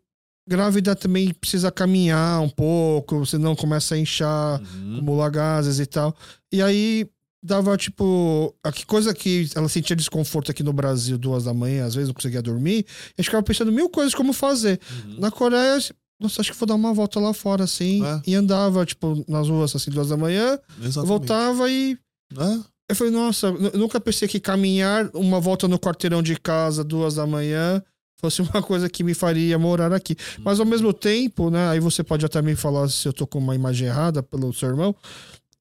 grávida 0.47 0.95
também 0.95 1.33
precisa 1.33 1.71
caminhar 1.71 2.41
um 2.41 2.49
pouco, 2.49 3.25
senão 3.25 3.55
começa 3.55 3.95
a 3.95 3.97
inchar, 3.97 4.61
Uhum. 4.61 4.97
acumular 4.97 5.29
gases 5.29 5.79
e 5.79 5.85
tal. 5.85 6.15
E 6.51 6.61
aí 6.61 7.09
dava 7.41 7.75
tipo. 7.77 8.53
A 8.63 8.71
que 8.71 8.85
coisa 8.85 9.13
que 9.13 9.49
ela 9.55 9.69
sentia 9.69 9.95
desconforto 9.95 10.51
aqui 10.51 10.63
no 10.63 10.73
Brasil, 10.73 11.17
duas 11.17 11.43
da 11.45 11.53
manhã, 11.53 11.85
às 11.85 11.95
vezes 11.95 12.07
não 12.09 12.15
conseguia 12.15 12.41
dormir. 12.41 12.85
E 13.17 13.23
ficava 13.23 13.43
pensando 13.43 13.71
mil 13.71 13.89
coisas 13.89 14.13
como 14.13 14.33
fazer. 14.33 14.79
Uhum. 15.05 15.19
Na 15.19 15.31
Coreia, 15.31 15.79
nossa, 16.19 16.41
acho 16.41 16.51
que 16.51 16.57
vou 16.57 16.67
dar 16.67 16.75
uma 16.75 16.93
volta 16.93 17.19
lá 17.19 17.33
fora, 17.33 17.63
assim. 17.63 18.03
É. 18.05 18.21
E 18.27 18.35
andava, 18.35 18.85
tipo, 18.85 19.23
nas 19.27 19.47
ruas 19.47 19.75
assim, 19.75 19.91
duas 19.91 20.09
da 20.09 20.17
manhã, 20.17 20.59
Exatamente. 20.81 21.07
voltava 21.07 21.69
e. 21.69 21.97
É, 22.37 22.59
Eu 22.89 22.95
falei, 22.95 23.13
nossa, 23.13 23.47
eu 23.47 23.79
nunca 23.79 23.99
pensei 23.99 24.27
que 24.27 24.39
caminhar 24.39 25.09
uma 25.13 25.39
volta 25.39 25.67
no 25.67 25.77
quarteirão 25.79 26.21
de 26.23 26.35
casa, 26.39 26.83
duas 26.83 27.15
da 27.15 27.27
manhã, 27.27 27.81
fosse 28.19 28.41
uma 28.41 28.61
coisa 28.63 28.89
que 28.89 29.03
me 29.03 29.13
faria 29.13 29.59
morar 29.59 29.93
aqui. 29.93 30.15
Mas 30.39 30.59
ao 30.59 30.65
mesmo 30.65 30.91
tempo, 30.91 31.49
né? 31.49 31.69
Aí 31.69 31.79
você 31.79 32.03
pode 32.03 32.25
até 32.25 32.41
me 32.41 32.55
falar 32.55 32.89
se 32.89 33.07
eu 33.07 33.13
tô 33.13 33.27
com 33.27 33.37
uma 33.39 33.53
imagem 33.55 33.87
errada 33.87 34.23
pelo 34.23 34.51
seu 34.53 34.69
irmão. 34.69 34.95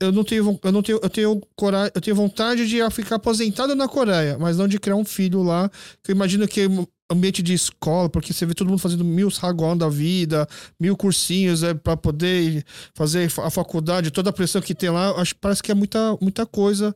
Eu 0.00 0.12
não 0.12 0.24
tenho, 0.24 0.58
eu 0.62 0.72
não 0.72 0.82
tenho, 0.82 1.00
eu 1.02 1.10
tenho 1.10 1.40
coragem, 1.54 1.92
eu 1.94 2.00
tenho 2.00 2.16
vontade 2.16 2.68
de 2.68 2.78
ficar 2.90 3.16
aposentado 3.16 3.74
na 3.74 3.88
Coreia, 3.88 4.36
mas 4.38 4.56
não 4.56 4.68
de 4.68 4.78
criar 4.78 4.96
um 4.96 5.04
filho 5.04 5.42
lá. 5.42 5.70
Que 6.02 6.10
eu 6.10 6.14
imagino 6.14 6.46
que 6.46 6.68
ambiente 7.10 7.42
de 7.42 7.54
escola, 7.54 8.08
porque 8.08 8.32
você 8.32 8.44
vê 8.44 8.52
todo 8.52 8.68
mundo 8.68 8.80
fazendo 8.80 9.04
mil 9.04 9.30
saguão 9.30 9.76
da 9.76 9.88
vida, 9.88 10.46
mil 10.78 10.96
cursinhos 10.96 11.62
é, 11.62 11.72
para 11.72 11.96
poder 11.96 12.64
fazer 12.94 13.30
a 13.42 13.50
faculdade, 13.50 14.10
toda 14.10 14.30
a 14.30 14.32
pressão 14.32 14.60
que 14.60 14.74
tem 14.74 14.90
lá, 14.90 15.10
acho 15.12 15.36
parece 15.36 15.62
que 15.62 15.70
é 15.70 15.74
muita, 15.74 16.18
muita 16.20 16.44
coisa 16.44 16.94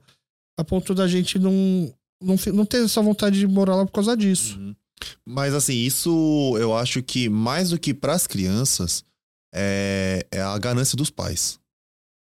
a 0.58 0.64
ponto 0.64 0.94
da 0.94 1.06
gente 1.06 1.38
não, 1.38 1.94
não, 2.20 2.36
não 2.52 2.66
ter 2.66 2.84
essa 2.84 3.00
vontade 3.00 3.38
de 3.38 3.46
morar 3.46 3.76
lá 3.76 3.86
por 3.86 3.92
causa 3.92 4.16
disso. 4.16 4.58
Uhum. 4.58 4.74
Mas 5.24 5.54
assim, 5.54 5.74
isso 5.74 6.56
eu 6.58 6.76
acho 6.76 7.02
que 7.02 7.28
mais 7.28 7.70
do 7.70 7.78
que 7.78 7.94
para 7.94 8.12
as 8.12 8.26
crianças 8.26 9.04
é, 9.54 10.26
é, 10.30 10.42
a 10.42 10.58
ganância 10.58 10.96
dos 10.96 11.08
pais. 11.08 11.59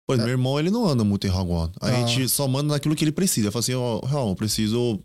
Pô, 0.08 0.14
é. 0.14 0.18
meu 0.18 0.28
irmão, 0.28 0.60
ele 0.60 0.70
não 0.70 0.88
anda 0.88 1.04
muito 1.04 1.26
em 1.26 1.30
Hagwon. 1.30 1.70
A 1.82 1.88
ah. 1.88 2.06
gente 2.06 2.30
só 2.30 2.48
manda 2.48 2.74
naquilo 2.74 2.96
que 2.96 3.04
ele 3.04 3.12
precisa. 3.12 3.52
Fala 3.52 3.62
assim, 3.62 3.74
ó, 3.74 4.02
oh, 4.04 4.30
eu 4.30 4.36
preciso. 4.36 5.00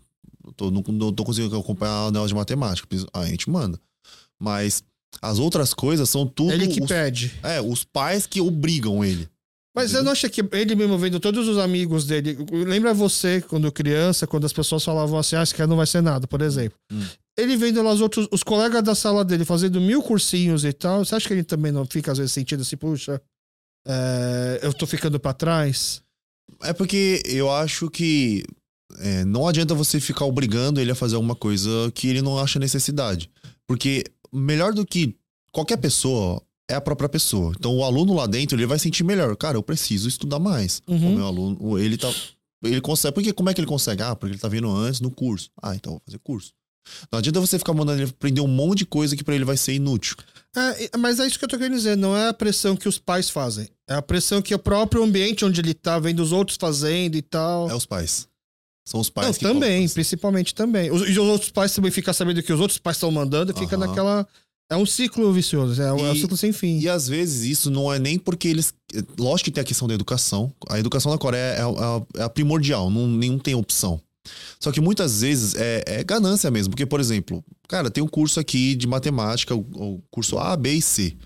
Tô, 0.55 0.69
não, 0.69 0.83
não 0.87 1.13
tô 1.13 1.23
conseguindo 1.23 1.57
acompanhar 1.57 2.07
a 2.07 2.27
de 2.27 2.35
matemática. 2.35 2.87
A 3.13 3.25
gente 3.25 3.49
manda. 3.49 3.79
Mas 4.39 4.83
as 5.21 5.39
outras 5.39 5.73
coisas 5.73 6.09
são 6.09 6.27
tudo. 6.27 6.51
Ele 6.51 6.67
que 6.67 6.81
os, 6.81 6.87
pede. 6.87 7.33
É, 7.41 7.59
os 7.59 7.83
pais 7.83 8.27
que 8.27 8.39
obrigam 8.39 9.03
ele. 9.03 9.27
Mas 9.73 9.91
você 9.91 10.01
não 10.01 10.11
acha 10.11 10.29
que 10.29 10.43
ele 10.51 10.75
mesmo 10.75 10.97
vendo 10.97 11.19
todos 11.19 11.47
os 11.47 11.57
amigos 11.57 12.05
dele. 12.05 12.37
Lembra 12.51 12.93
você, 12.93 13.41
quando 13.41 13.71
criança, 13.71 14.27
quando 14.27 14.45
as 14.45 14.51
pessoas 14.51 14.83
falavam 14.83 15.17
assim, 15.17 15.35
ah, 15.37 15.43
esse 15.43 15.55
cara 15.55 15.67
não 15.67 15.77
vai 15.77 15.87
ser 15.87 16.01
nada, 16.01 16.27
por 16.27 16.41
exemplo. 16.41 16.77
Hum. 16.91 17.03
Ele 17.37 17.55
vendo 17.55 17.81
lá 17.81 17.93
os 17.93 18.01
outros, 18.01 18.27
os 18.31 18.43
colegas 18.43 18.83
da 18.83 18.93
sala 18.93 19.23
dele 19.23 19.45
fazendo 19.45 19.79
mil 19.79 20.03
cursinhos 20.03 20.65
e 20.65 20.73
tal. 20.73 21.05
Você 21.05 21.15
acha 21.15 21.27
que 21.27 21.33
ele 21.33 21.43
também 21.43 21.71
não 21.71 21.85
fica, 21.85 22.11
às 22.11 22.17
vezes, 22.17 22.33
sentindo 22.33 22.61
assim, 22.61 22.75
puxa, 22.75 23.21
é, 23.87 24.59
eu 24.63 24.73
tô 24.73 24.85
ficando 24.85 25.19
para 25.19 25.33
trás? 25.33 26.01
É 26.63 26.73
porque 26.73 27.21
eu 27.25 27.51
acho 27.51 27.89
que 27.89 28.43
é, 28.99 29.23
não 29.25 29.47
adianta 29.47 29.73
você 29.73 29.99
ficar 29.99 30.25
obrigando 30.25 30.79
ele 30.79 30.91
a 30.91 30.95
fazer 30.95 31.15
alguma 31.15 31.35
coisa 31.35 31.69
que 31.93 32.07
ele 32.07 32.21
não 32.21 32.37
acha 32.37 32.59
necessidade. 32.59 33.29
Porque 33.67 34.03
melhor 34.31 34.73
do 34.73 34.85
que 34.85 35.15
qualquer 35.51 35.77
pessoa, 35.77 36.41
é 36.71 36.75
a 36.75 36.81
própria 36.81 37.09
pessoa. 37.09 37.53
Então 37.57 37.75
o 37.75 37.83
aluno 37.83 38.13
lá 38.13 38.25
dentro, 38.25 38.57
ele 38.57 38.65
vai 38.65 38.79
sentir 38.79 39.03
melhor. 39.03 39.35
Cara, 39.35 39.57
eu 39.57 39.63
preciso 39.63 40.07
estudar 40.07 40.39
mais. 40.39 40.81
Uhum. 40.87 41.13
O 41.13 41.15
meu 41.15 41.25
aluno, 41.25 41.79
ele 41.79 41.97
tá. 41.97 42.11
Ele 42.63 42.81
consegue. 42.81 43.13
Porque 43.13 43.33
como 43.33 43.49
é 43.49 43.53
que 43.53 43.59
ele 43.59 43.67
consegue? 43.67 44.01
Ah, 44.01 44.15
porque 44.15 44.33
ele 44.33 44.41
tá 44.41 44.47
vindo 44.47 44.69
antes 44.69 45.01
no 45.01 45.11
curso. 45.11 45.49
Ah, 45.61 45.75
então 45.75 45.93
vou 45.93 46.01
fazer 46.05 46.19
curso. 46.19 46.53
Não 47.11 47.19
adianta 47.19 47.39
você 47.39 47.57
ficar 47.57 47.73
mandando 47.73 48.01
ele 48.01 48.09
aprender 48.09 48.41
um 48.41 48.47
monte 48.47 48.79
de 48.79 48.85
coisa 48.85 49.15
que 49.15 49.23
para 49.23 49.35
ele 49.35 49.45
vai 49.45 49.57
ser 49.57 49.73
inútil. 49.73 50.15
É, 50.55 50.97
mas 50.97 51.19
é 51.19 51.27
isso 51.27 51.39
que 51.39 51.45
eu 51.45 51.49
tô 51.49 51.57
querendo 51.57 51.75
dizer, 51.75 51.95
não 51.95 52.15
é 52.15 52.29
a 52.29 52.33
pressão 52.33 52.75
que 52.75 52.89
os 52.89 52.97
pais 52.97 53.29
fazem. 53.29 53.69
É 53.87 53.95
a 53.95 54.01
pressão 54.01 54.41
que 54.41 54.53
o 54.53 54.59
próprio 54.59 55.03
ambiente 55.03 55.45
onde 55.45 55.61
ele 55.61 55.73
tá, 55.73 55.97
vendo 55.99 56.21
os 56.21 56.31
outros 56.31 56.57
fazendo 56.59 57.15
e 57.15 57.21
tal. 57.21 57.69
É 57.69 57.75
os 57.75 57.85
pais. 57.85 58.27
São 58.85 58.99
os 58.99 59.09
pais 59.09 59.27
não, 59.27 59.33
que 59.33 59.39
também, 59.41 59.87
principalmente 59.87 60.55
também. 60.55 60.91
Os, 60.91 61.07
e 61.07 61.11
os 61.11 61.17
outros 61.27 61.51
pais 61.51 61.73
também 61.73 61.91
ficam 61.91 62.13
sabendo 62.13 62.41
que 62.41 62.51
os 62.51 62.59
outros 62.59 62.79
pais 62.79 62.97
estão 62.97 63.11
mandando 63.11 63.51
e 63.51 63.55
fica 63.55 63.77
naquela 63.77 64.27
é 64.71 64.77
um 64.77 64.85
ciclo 64.85 65.33
vicioso, 65.33 65.81
é 65.81 65.91
um, 65.91 65.99
e, 65.99 66.01
é 66.03 66.11
um, 66.11 66.15
ciclo 66.15 66.37
sem 66.37 66.53
fim. 66.53 66.79
E 66.79 66.87
às 66.87 67.05
vezes 67.05 67.43
isso 67.43 67.69
não 67.69 67.91
é 67.91 67.99
nem 67.99 68.17
porque 68.17 68.47
eles. 68.47 68.73
Lógico 69.19 69.45
que 69.45 69.51
tem 69.51 69.61
a 69.61 69.65
questão 69.65 69.85
da 69.85 69.93
educação. 69.93 70.49
A 70.69 70.79
educação 70.79 71.11
na 71.11 71.17
Coreia 71.17 71.57
é, 71.57 71.59
é, 71.59 72.21
é 72.21 72.23
a 72.23 72.29
primordial, 72.29 72.89
não, 72.89 73.05
nenhum 73.05 73.37
tem 73.37 73.53
opção. 73.53 74.01
Só 74.59 74.71
que 74.71 74.79
muitas 74.79 75.21
vezes 75.21 75.55
é, 75.55 75.83
é, 75.87 76.03
ganância 76.03 76.51
mesmo. 76.51 76.71
Porque, 76.71 76.85
por 76.85 76.99
exemplo, 76.99 77.43
cara, 77.67 77.89
tem 77.89 78.03
um 78.03 78.07
curso 78.07 78.39
aqui 78.39 78.75
de 78.75 78.87
matemática, 78.87 79.55
o, 79.55 79.59
o, 79.59 80.01
curso 80.11 80.37
A, 80.37 80.55
B 80.55 80.73
e 80.73 80.81
C. 80.81 81.17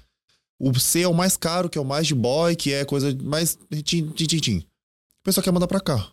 O 0.60 0.74
C 0.80 1.02
é 1.02 1.08
o 1.08 1.14
mais 1.14 1.36
caro, 1.36 1.70
que 1.70 1.78
é 1.78 1.82
o 1.82 1.86
mais 1.86 2.08
de 2.08 2.16
boy, 2.16 2.56
que 2.56 2.72
é 2.72 2.86
coisa 2.86 3.16
mais. 3.24 3.58
Tim, 3.84 4.08
tim, 4.08 4.26
tim, 4.26 4.38
tim. 4.38 4.58
O 4.60 5.24
pessoal 5.24 5.44
quer 5.44 5.52
mandar 5.52 5.68
pra 5.68 5.82
cá. 5.82 6.12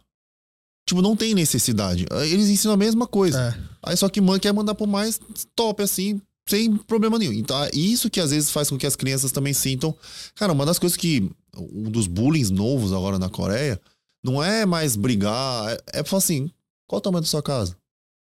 Tipo, 0.87 1.01
não 1.01 1.15
tem 1.15 1.35
necessidade. 1.35 2.07
Eles 2.29 2.49
ensinam 2.49 2.75
a 2.75 2.77
mesma 2.77 3.07
coisa. 3.07 3.41
É. 3.41 3.91
Aí 3.91 3.97
só 3.97 4.09
que 4.09 4.21
quer 4.41 4.53
mandar 4.53 4.75
pro 4.75 4.87
mais 4.87 5.21
top, 5.55 5.83
assim, 5.83 6.21
sem 6.49 6.77
problema 6.77 7.19
nenhum. 7.19 7.33
Então, 7.33 7.63
é 7.63 7.71
isso 7.73 8.11
que 8.11 8.19
às 8.19 8.31
vezes 8.31 8.51
faz 8.51 8.69
com 8.69 8.77
que 8.77 8.87
as 8.87 8.97
crianças 8.97 9.31
também 9.31 9.53
sintam. 9.53 9.97
Cara, 10.35 10.53
uma 10.53 10.67
das 10.67 10.79
coisas 10.79 10.97
que. 10.97 11.31
Um 11.55 11.91
dos 11.91 12.07
bullying 12.07 12.51
novos 12.51 12.93
agora 12.93 13.19
na 13.19 13.29
Coreia 13.29 13.79
não 14.25 14.43
é 14.43 14.65
mais 14.65 14.95
brigar, 14.97 15.73
é, 15.73 16.01
é 16.01 16.05
falar 16.05 16.19
assim: 16.19 16.51
qual 16.93 16.99
o 16.99 17.01
tamanho 17.01 17.23
da 17.23 17.29
sua 17.29 17.43
casa? 17.43 17.75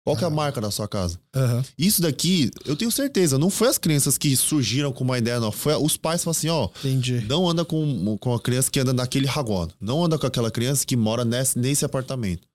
Qual 0.03 0.17
que 0.17 0.25
é 0.25 0.27
a 0.27 0.31
marca 0.31 0.63
da 0.63 0.71
sua 0.71 0.89
casa? 0.89 1.21
Uhum. 1.35 1.63
Isso 1.77 2.01
daqui, 2.01 2.51
eu 2.65 2.75
tenho 2.75 2.91
certeza, 2.91 3.39
não 3.39 3.51
foi 3.51 3.69
as 3.69 3.77
crianças 3.77 4.17
que 4.17 4.35
surgiram 4.35 4.93
com 4.95 5.05
uma 5.05 5.19
ideia, 5.19 5.39
não. 5.39 5.53
Foi 5.53 5.75
os 5.75 5.99
pais 5.99 6.23
que 6.23 6.31
assim, 6.31 6.49
ó. 6.49 6.71
Entendi. 6.79 7.21
Não 7.29 7.47
anda 7.47 7.67
com, 7.67 8.17
com 8.17 8.33
a 8.33 8.41
criança 8.41 8.71
que 8.71 8.81
anda 8.81 8.95
naquele 8.95 9.27
ragon. 9.27 9.69
Não 9.79 10.03
anda 10.03 10.19
com 10.19 10.27
aquela 10.27 10.51
criança 10.51 10.87
que 10.87 10.97
mora 10.97 11.23
nesse, 11.23 11.59
nesse 11.59 11.85
apartamento. 11.85 12.49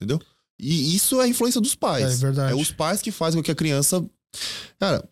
Entendeu? 0.00 0.20
E 0.60 0.94
isso 0.94 1.20
é 1.20 1.24
a 1.24 1.28
influência 1.28 1.60
dos 1.60 1.74
pais. 1.74 2.04
É 2.04 2.16
verdade. 2.26 2.52
É 2.52 2.54
os 2.54 2.70
pais 2.70 3.02
que 3.02 3.10
fazem 3.10 3.40
com 3.40 3.44
que 3.44 3.50
a 3.50 3.56
criança 3.56 4.04
Cara, 4.78 5.08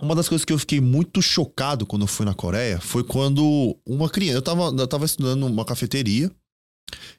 uma 0.00 0.14
das 0.14 0.28
coisas 0.28 0.44
que 0.44 0.52
eu 0.52 0.58
fiquei 0.58 0.80
muito 0.80 1.20
chocado 1.20 1.84
quando 1.84 2.02
eu 2.02 2.08
fui 2.08 2.24
na 2.24 2.34
Coreia 2.34 2.80
foi 2.80 3.02
quando 3.02 3.76
uma 3.84 4.08
criança. 4.08 4.38
Eu 4.38 4.42
tava, 4.42 4.62
eu 4.68 4.86
tava 4.86 5.04
estudando 5.04 5.48
numa 5.48 5.64
cafeteria 5.64 6.30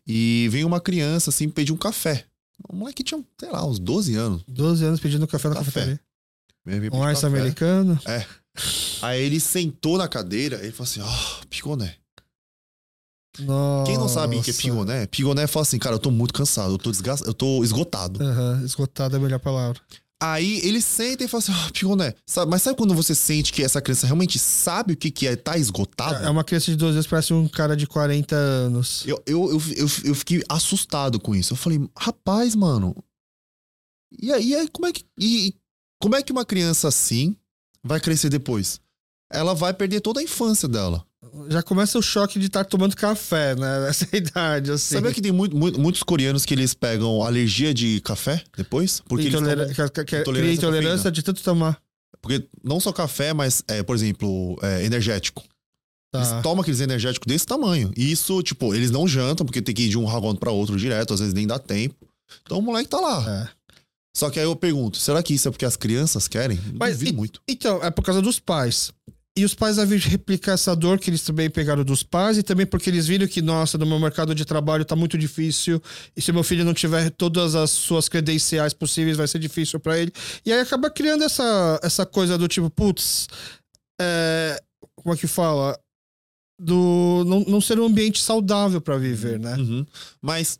e 0.07 0.47
veio 0.51 0.67
uma 0.67 0.79
criança 0.79 1.31
assim 1.31 1.49
pedir 1.49 1.73
um 1.73 1.77
café. 1.77 2.25
Um 2.71 2.77
moleque 2.77 3.03
tinha, 3.03 3.23
sei 3.39 3.51
lá, 3.51 3.65
uns 3.65 3.79
12 3.79 4.15
anos. 4.15 4.43
12 4.47 4.85
anos 4.85 4.99
pedindo 4.99 5.27
café 5.27 5.49
na 5.49 5.55
café. 5.55 5.71
cafeteria. 5.71 6.01
Um 6.93 7.09
ice 7.11 7.25
americano. 7.25 7.99
É. 8.05 8.25
Aí 9.01 9.21
ele 9.21 9.39
sentou 9.39 9.97
na 9.97 10.07
cadeira 10.07 10.57
e 10.57 10.65
ele 10.65 10.71
falou 10.71 10.83
assim: 10.83 11.01
Ó, 11.01 11.05
oh, 11.05 11.45
piconé. 11.47 11.95
Nossa. 13.39 13.91
Quem 13.91 13.97
não 13.97 14.07
sabe 14.07 14.37
o 14.37 14.41
que 14.41 14.51
é 14.51 14.53
pigoné? 14.53 15.05
Pigoné 15.07 15.47
fala 15.47 15.63
assim, 15.63 15.77
cara, 15.77 15.95
eu 15.95 15.99
tô 15.99 16.09
muito 16.09 16.33
cansado, 16.33 16.73
eu 16.73 16.77
tô, 16.77 16.89
desgast... 16.89 17.25
eu 17.27 17.33
tô 17.33 17.63
esgotado. 17.63 18.23
Uhum, 18.23 18.63
esgotado 18.63 19.15
é 19.15 19.19
a 19.19 19.21
melhor 19.21 19.39
palavra. 19.39 19.79
Aí 20.21 20.59
ele 20.63 20.81
senta 20.81 21.23
e 21.23 21.27
fala 21.27 21.43
assim: 21.43 21.51
oh, 21.51 21.71
Pigoné, 21.73 22.13
sabe, 22.25 22.49
mas 22.49 22.61
sabe 22.61 22.77
quando 22.77 22.95
você 22.95 23.13
sente 23.13 23.51
que 23.51 23.61
essa 23.61 23.81
criança 23.81 24.07
realmente 24.07 24.39
sabe 24.39 24.93
o 24.93 24.97
que, 24.97 25.11
que 25.11 25.27
é 25.27 25.35
tá 25.35 25.57
esgotada? 25.57 26.25
É 26.25 26.29
uma 26.29 26.43
criança 26.43 26.71
de 26.71 26.77
12 26.77 26.93
anos, 26.93 27.07
parece 27.07 27.33
um 27.33 27.47
cara 27.47 27.75
de 27.75 27.85
40 27.85 28.35
anos. 28.35 29.03
Eu, 29.05 29.21
eu, 29.25 29.49
eu, 29.51 29.61
eu, 29.75 29.87
eu 30.05 30.15
fiquei 30.15 30.41
assustado 30.47 31.19
com 31.19 31.35
isso. 31.35 31.53
Eu 31.53 31.57
falei, 31.57 31.79
rapaz, 31.97 32.55
mano. 32.55 32.95
E 34.21 34.31
aí, 34.31 34.55
aí 34.55 34.69
como 34.69 34.87
é 34.87 34.93
que. 34.93 35.05
E, 35.19 35.53
como 36.01 36.15
é 36.15 36.23
que 36.23 36.31
uma 36.31 36.45
criança 36.45 36.87
assim 36.87 37.35
vai 37.83 37.99
crescer 37.99 38.29
depois? 38.29 38.79
Ela 39.31 39.53
vai 39.53 39.73
perder 39.73 40.01
toda 40.01 40.19
a 40.19 40.23
infância 40.23 40.67
dela 40.67 41.05
já 41.49 41.61
começa 41.61 41.97
o 41.97 42.01
choque 42.01 42.39
de 42.39 42.47
estar 42.47 42.63
tomando 42.65 42.95
café, 42.95 43.55
né? 43.55 43.81
Nessa 43.85 44.07
idade, 44.15 44.71
assim. 44.71 44.95
Sabia 44.95 45.13
que 45.13 45.21
tem 45.21 45.31
muito, 45.31 45.55
muito, 45.55 45.79
muitos 45.79 46.03
coreanos 46.03 46.45
que 46.45 46.53
eles 46.53 46.73
pegam 46.73 47.21
alergia 47.21 47.73
de 47.73 48.01
café 48.01 48.43
depois? 48.57 49.01
Porque 49.07 49.27
Intolera 49.27 49.63
eles 49.63 49.75
tomam, 49.75 49.89
que, 49.89 50.03
que, 50.05 50.23
cria 50.23 50.53
intolerância 50.53 51.11
de 51.11 51.21
tanto 51.21 51.41
tomar. 51.43 51.79
Porque 52.21 52.47
não 52.63 52.79
só 52.79 52.91
café, 52.91 53.33
mas, 53.33 53.63
é, 53.67 53.83
por 53.83 53.95
exemplo, 53.95 54.57
é, 54.61 54.83
energético. 54.83 55.43
Tá. 56.11 56.19
Eles 56.19 56.41
tomam 56.41 56.61
aqueles 56.61 56.79
energéticos 56.79 57.27
desse 57.27 57.45
tamanho. 57.45 57.91
E 57.95 58.11
isso, 58.11 58.41
tipo, 58.41 58.73
eles 58.73 58.89
não 58.89 59.07
jantam, 59.07 59.45
porque 59.45 59.61
tem 59.61 59.75
que 59.75 59.83
ir 59.83 59.89
de 59.89 59.97
um 59.97 60.05
ragon 60.05 60.35
para 60.35 60.51
outro 60.51 60.77
direto, 60.77 61.13
às 61.13 61.19
vezes 61.19 61.33
nem 61.33 61.45
dá 61.45 61.59
tempo. 61.59 61.95
Então 62.43 62.59
o 62.59 62.61
moleque 62.61 62.89
tá 62.89 62.99
lá. 62.99 63.49
É. 63.51 63.65
Só 64.15 64.29
que 64.29 64.39
aí 64.39 64.45
eu 64.45 64.55
pergunto, 64.55 64.97
será 64.97 65.21
que 65.21 65.33
isso 65.33 65.47
é 65.47 65.51
porque 65.51 65.65
as 65.65 65.75
crianças 65.75 66.27
querem? 66.27 66.57
Mas, 66.79 67.01
e, 67.01 67.11
muito. 67.11 67.41
Então, 67.47 67.83
é 67.83 67.91
por 67.91 68.01
causa 68.01 68.21
dos 68.21 68.39
pais. 68.39 68.93
E 69.37 69.43
os 69.43 69.53
pais 69.53 69.75
devem 69.75 69.99
replicar 69.99 70.53
essa 70.53 70.73
dor 70.73 70.97
que 70.97 71.09
eles 71.09 71.21
também 71.21 71.49
pegaram 71.49 71.83
dos 71.83 72.01
pais 72.03 72.37
e 72.37 72.43
também 72.43 72.65
porque 72.65 72.89
eles 72.89 73.05
viram 73.05 73.27
que, 73.27 73.41
nossa, 73.41 73.77
no 73.77 73.85
meu 73.85 73.99
mercado 73.99 74.33
de 74.33 74.45
trabalho 74.45 74.85
tá 74.85 74.95
muito 74.95 75.17
difícil 75.17 75.81
e 76.15 76.21
se 76.21 76.31
meu 76.31 76.41
filho 76.43 76.63
não 76.63 76.73
tiver 76.73 77.09
todas 77.09 77.53
as 77.53 77.69
suas 77.71 78.07
credenciais 78.07 78.73
possíveis 78.73 79.17
vai 79.17 79.27
ser 79.27 79.39
difícil 79.39 79.77
para 79.77 79.99
ele. 79.99 80.13
E 80.45 80.53
aí 80.53 80.61
acaba 80.61 80.89
criando 80.89 81.25
essa, 81.25 81.77
essa 81.83 82.05
coisa 82.05 82.37
do 82.37 82.47
tipo, 82.47 82.69
putz, 82.69 83.27
é, 83.99 84.57
como 84.95 85.13
é 85.13 85.17
que 85.17 85.27
fala? 85.27 85.77
Do 86.57 87.25
não, 87.27 87.41
não 87.41 87.59
ser 87.59 87.77
um 87.77 87.85
ambiente 87.85 88.21
saudável 88.21 88.79
para 88.79 88.97
viver, 88.97 89.37
né? 89.37 89.55
Uhum. 89.55 89.85
Mas 90.21 90.57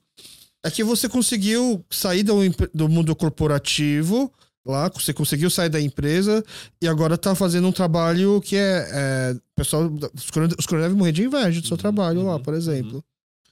é 0.65 0.69
que 0.69 0.83
você 0.83 1.07
conseguiu 1.07 1.85
sair 1.89 2.23
do, 2.23 2.35
do 2.73 2.89
mundo 2.89 3.15
corporativo 3.15 4.33
lá, 4.65 4.89
você 4.89 5.13
conseguiu 5.13 5.49
sair 5.49 5.69
da 5.69 5.79
empresa 5.79 6.43
e 6.81 6.87
agora 6.87 7.17
tá 7.17 7.35
fazendo 7.35 7.67
um 7.67 7.71
trabalho 7.71 8.41
que 8.41 8.55
é. 8.55 8.87
é 8.91 9.35
pessoal, 9.55 9.89
os 10.17 10.29
coreanos 10.31 10.55
devem 10.67 10.97
morrer 10.97 11.11
de 11.11 11.23
inveja 11.23 11.61
do 11.61 11.67
seu 11.67 11.75
uhum, 11.75 11.81
trabalho 11.81 12.21
uhum, 12.21 12.27
lá, 12.27 12.39
por 12.39 12.53
exemplo. 12.53 12.95
Uhum. 12.95 13.03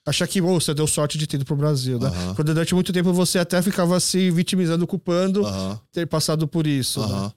Achar 0.06 0.28
que 0.28 0.42
oh, 0.42 0.60
você 0.60 0.74
deu 0.74 0.86
sorte 0.86 1.18
de 1.18 1.26
ter 1.26 1.38
ido 1.38 1.46
pro 1.46 1.56
Brasil, 1.56 1.98
né? 1.98 2.10
Quando 2.36 2.54
durante 2.54 2.74
muito 2.74 2.92
tempo 2.92 3.14
você 3.14 3.40
até 3.40 3.62
ficava 3.62 3.98
se 4.02 4.30
vitimizando, 4.32 4.86
culpando 4.86 5.44
ter 5.94 6.06
passado 6.06 6.46
por 6.46 6.68
isso. 6.68 7.00
Né? 7.08 7.32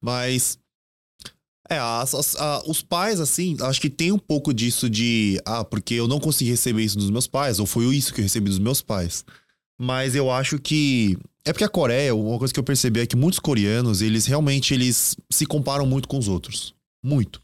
Mas. 0.00 0.58
É, 1.68 1.78
as, 1.78 2.14
as, 2.14 2.36
a, 2.36 2.62
os 2.66 2.82
pais, 2.82 3.20
assim, 3.20 3.56
acho 3.60 3.80
que 3.80 3.90
tem 3.90 4.10
um 4.10 4.18
pouco 4.18 4.52
disso 4.52 4.88
de. 4.88 5.38
Ah, 5.44 5.62
porque 5.62 5.94
eu 5.94 6.08
não 6.08 6.18
consegui 6.18 6.50
receber 6.50 6.82
isso 6.82 6.96
dos 6.96 7.10
meus 7.10 7.26
pais, 7.26 7.60
ou 7.60 7.66
foi 7.66 7.84
isso 7.94 8.14
que 8.14 8.20
eu 8.20 8.24
recebi 8.24 8.48
dos 8.48 8.58
meus 8.58 8.80
pais. 8.80 9.24
Mas 9.78 10.14
eu 10.14 10.30
acho 10.30 10.58
que 10.58 11.18
é 11.44 11.52
porque 11.52 11.64
a 11.64 11.68
Coreia, 11.68 12.14
uma 12.14 12.38
coisa 12.38 12.52
que 12.52 12.60
eu 12.60 12.64
percebi 12.64 13.00
é 13.00 13.06
que 13.06 13.16
muitos 13.16 13.38
coreanos, 13.38 14.02
eles 14.02 14.26
realmente 14.26 14.74
eles 14.74 15.16
se 15.30 15.46
comparam 15.46 15.86
muito 15.86 16.08
com 16.08 16.18
os 16.18 16.28
outros. 16.28 16.74
Muito. 17.02 17.40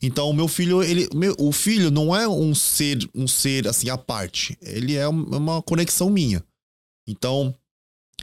Então, 0.00 0.30
o 0.30 0.32
meu 0.32 0.46
filho, 0.46 0.82
ele, 0.82 1.08
meu, 1.14 1.34
o 1.38 1.50
filho 1.52 1.90
não 1.90 2.14
é 2.14 2.28
um 2.28 2.54
ser, 2.54 2.98
um 3.14 3.26
ser 3.26 3.66
assim 3.66 3.90
à 3.90 3.98
parte. 3.98 4.56
Ele 4.62 4.94
é 4.94 5.08
um- 5.08 5.24
uma 5.36 5.60
conexão 5.62 6.08
minha. 6.08 6.42
Então, 7.06 7.54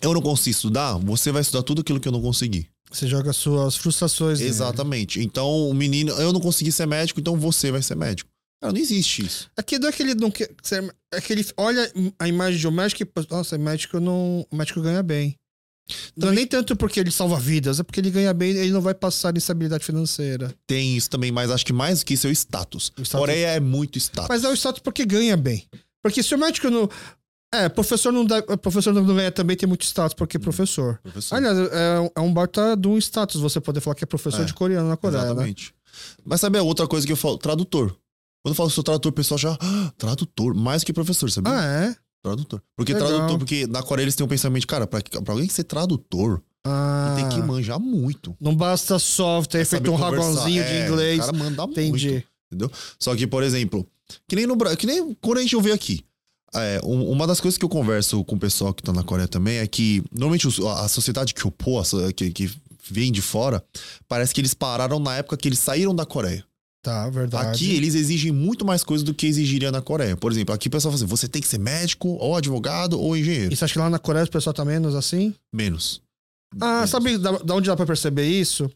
eu 0.02 0.14
não 0.14 0.22
consigo 0.22 0.56
estudar, 0.56 0.94
você 0.98 1.32
vai 1.32 1.42
estudar 1.42 1.64
tudo 1.64 1.82
aquilo 1.82 2.00
que 2.00 2.08
eu 2.08 2.12
não 2.12 2.22
consegui. 2.22 2.68
Você 2.92 3.08
joga 3.08 3.34
suas 3.34 3.76
frustrações. 3.76 4.40
nele. 4.40 4.50
Exatamente. 4.50 5.20
Então, 5.20 5.70
o 5.70 5.74
menino, 5.74 6.12
eu 6.14 6.32
não 6.32 6.40
consegui 6.40 6.72
ser 6.72 6.86
médico, 6.86 7.20
então 7.20 7.36
você 7.38 7.72
vai 7.72 7.82
ser 7.82 7.96
médico. 7.96 8.30
Cara, 8.66 8.74
não 8.74 8.80
existe 8.82 9.26
isso. 9.26 9.50
É 9.58 9.62
que 9.64 9.78
não 9.80 9.90
é 9.90 9.92
que 9.92 10.04
ele 10.04 10.16
não 10.16 10.30
quer. 10.32 10.50
ser- 10.64 10.94
É 11.14 11.22
que 11.22 11.32
ele 11.34 11.46
olha 11.58 11.92
a 12.20 12.28
imagem 12.28 12.60
de 12.60 12.68
um 12.68 12.72
médico 12.72 13.04
e. 13.04 13.26
Nossa, 13.34 13.58
médico 13.58 14.00
não. 14.00 14.46
O 14.52 14.56
médico 14.56 14.82
ganha 14.82 15.02
bem. 15.04 15.36
Não 15.88 15.96
é 15.96 16.20
Também- 16.32 16.36
nem 16.38 16.48
tanto 16.48 16.76
porque 16.76 17.00
ele 17.00 17.12
salva 17.12 17.40
vidas, 17.40 17.80
é 17.80 17.84
porque 17.84 18.00
ele 18.00 18.10
ganha 18.10 18.34
bem 18.34 18.50
ele 18.58 18.72
não 18.72 18.82
vai 18.82 18.96
passar 18.96 19.36
instabilidade 19.38 19.86
financeira. 19.86 20.52
Tem 20.66 20.98
isso 20.98 21.08
também, 21.10 21.32
mas 21.32 21.52
acho 21.52 21.64
que 21.64 21.72
mais 21.74 22.00
do 22.00 22.06
que 22.08 22.16
isso 22.16 22.26
é 22.26 22.32
o 22.32 22.34
status. 22.34 22.92
O 22.98 23.04
status- 23.04 23.20
Coreia 23.20 23.48
é 23.50 23.60
muito 23.60 23.98
status. 24.00 24.28
Mas 24.28 24.44
é 24.44 24.50
o 24.50 24.54
status 24.56 24.82
porque 24.82 25.06
ganha 25.06 25.38
bem. 25.38 25.68
Porque 26.02 26.24
se 26.24 26.34
o 26.34 26.38
médico 26.40 26.70
não. 26.72 26.90
É, 27.54 27.70
professor 27.70 28.12
não 28.12 28.26
dá. 28.26 28.42
Professor 28.58 28.94
não 28.94 29.06
ganha 29.06 29.32
também 29.32 29.56
tem 29.56 29.70
muito 29.70 29.84
status 29.86 30.16
porque 30.16 30.38
é 30.38 30.40
professor. 30.40 31.00
Professor. 31.04 31.36
Aliás, 31.36 31.56
é, 31.58 32.12
é 32.16 32.20
um 32.20 32.34
baita 32.34 32.76
de 32.76 32.88
um 32.88 32.98
status 32.98 33.40
você 33.40 33.62
poder 33.62 33.80
falar 33.80 33.94
que 33.96 34.04
é 34.04 34.08
professor 34.08 34.42
É, 34.42 34.46
de 34.46 34.54
coreano 34.56 34.90
na 34.90 34.98
Coreia, 34.98 35.22
né? 35.22 35.30
Exatamente. 35.30 35.74
Mas 36.26 36.42
sabe 36.42 36.58
a 36.58 36.64
outra 36.64 36.88
coisa 36.88 37.06
que 37.06 37.14
eu 37.14 37.18
falo? 37.18 37.38
Tradutor. 37.38 37.96
Quando 38.46 38.52
eu 38.54 38.56
falo 38.56 38.70
que 38.70 38.76
sou 38.76 38.84
tradutor, 38.84 39.10
o 39.12 39.16
pessoal 39.16 39.40
já. 39.40 39.58
"Ah, 39.60 39.92
tradutor, 39.98 40.54
mais 40.54 40.84
que 40.84 40.94
professor, 40.94 41.32
sabia? 41.32 41.52
Ah, 41.52 41.66
é? 41.66 41.96
Tradutor. 42.22 42.62
Porque 42.78 42.94
Legal. 42.94 43.08
tradutor, 43.08 43.40
porque 43.40 43.66
na 43.66 43.82
Coreia 43.82 44.04
eles 44.06 44.14
têm 44.16 44.24
um 44.24 44.30
pensamento, 44.30 44.68
cara, 44.68 44.86
pra, 44.86 45.02
pra 45.02 45.34
alguém 45.34 45.50
ser 45.50 45.64
tradutor, 45.64 46.44
Ah, 46.64 47.14
tem 47.16 47.28
que 47.30 47.40
manjar 47.40 47.80
muito. 47.80 48.36
Não 48.40 48.56
basta 48.56 49.00
só 49.00 49.42
ter 49.44 49.66
feito 49.66 49.90
um 49.92 49.96
ragãozinho 49.96 50.64
de 50.64 50.70
É, 50.74 50.86
inglês. 50.88 51.18
O 51.18 51.26
cara 51.26 51.38
manda 51.38 51.64
Entendi. 51.64 52.24
muito. 52.52 52.72
Só 53.00 53.16
que, 53.16 53.26
por 53.26 53.42
exemplo, 53.42 53.84
que 54.28 54.36
nem 54.36 54.46
no 54.46 54.56
que 54.78 54.86
nem 54.86 55.16
quando 55.22 55.40
a 55.40 55.42
gente 55.42 55.56
ouve 55.56 55.72
aqui. 55.72 56.06
É, 56.54 56.80
um- 56.84 57.10
uma 57.12 57.26
das 57.26 57.40
coisas 57.42 57.58
que 57.58 57.66
eu 57.66 57.70
converso 57.70 58.24
com 58.26 58.36
o 58.36 58.40
pessoal 58.40 58.76
que 58.76 58.84
tá 58.84 58.94
na 58.94 59.04
Coreia 59.04 59.28
também 59.28 59.58
é 59.58 59.66
que, 59.68 60.04
normalmente, 60.12 60.48
os- 60.48 60.60
a 60.60 60.86
a 60.86 60.88
sociedade 60.88 61.34
que 61.34 61.48
opô, 61.48 61.82
que, 62.16 62.30
que 62.32 62.52
vem 62.90 63.12
de 63.12 63.22
fora, 63.24 63.64
parece 64.08 64.34
que 64.36 64.40
eles 64.42 64.54
pararam 64.54 65.00
na 65.00 65.16
época 65.18 65.36
que 65.36 65.48
eles 65.48 65.58
saíram 65.60 65.94
da 65.96 66.06
Coreia. 66.06 66.46
Tá, 66.86 67.10
verdade. 67.10 67.48
Aqui 67.50 67.76
eles 67.76 67.96
exigem 67.96 68.32
muito 68.32 68.64
mais 68.64 68.84
coisas 68.84 69.04
do 69.04 69.12
que 69.12 69.26
exigiria 69.26 69.72
na 69.72 69.82
Coreia. 69.82 70.16
Por 70.16 70.32
exemplo, 70.32 70.54
aqui 70.54 70.68
o 70.68 70.72
pessoal 70.72 70.92
fala 70.92 71.04
assim: 71.04 71.10
você 71.10 71.28
tem 71.28 71.42
que 71.42 71.48
ser 71.48 71.58
médico, 71.58 72.10
ou 72.10 72.36
advogado, 72.36 73.00
ou 73.02 73.18
engenheiro. 73.18 73.52
E 73.52 73.56
você 73.56 73.66
acha 73.66 73.74
que 73.74 73.80
lá 73.80 73.90
na 73.90 73.98
Coreia 73.98 74.24
o 74.26 74.30
pessoal 74.30 74.54
tá 74.54 74.64
menos 74.64 74.94
assim? 74.94 75.34
Menos. 75.52 76.00
Ah, 76.62 76.76
Menos. 76.76 76.90
sabe 76.92 77.18
da, 77.18 77.32
da 77.40 77.56
onde 77.56 77.68
dá 77.68 77.76
pra 77.76 77.88
perceber 77.88 78.28
isso? 78.28 78.70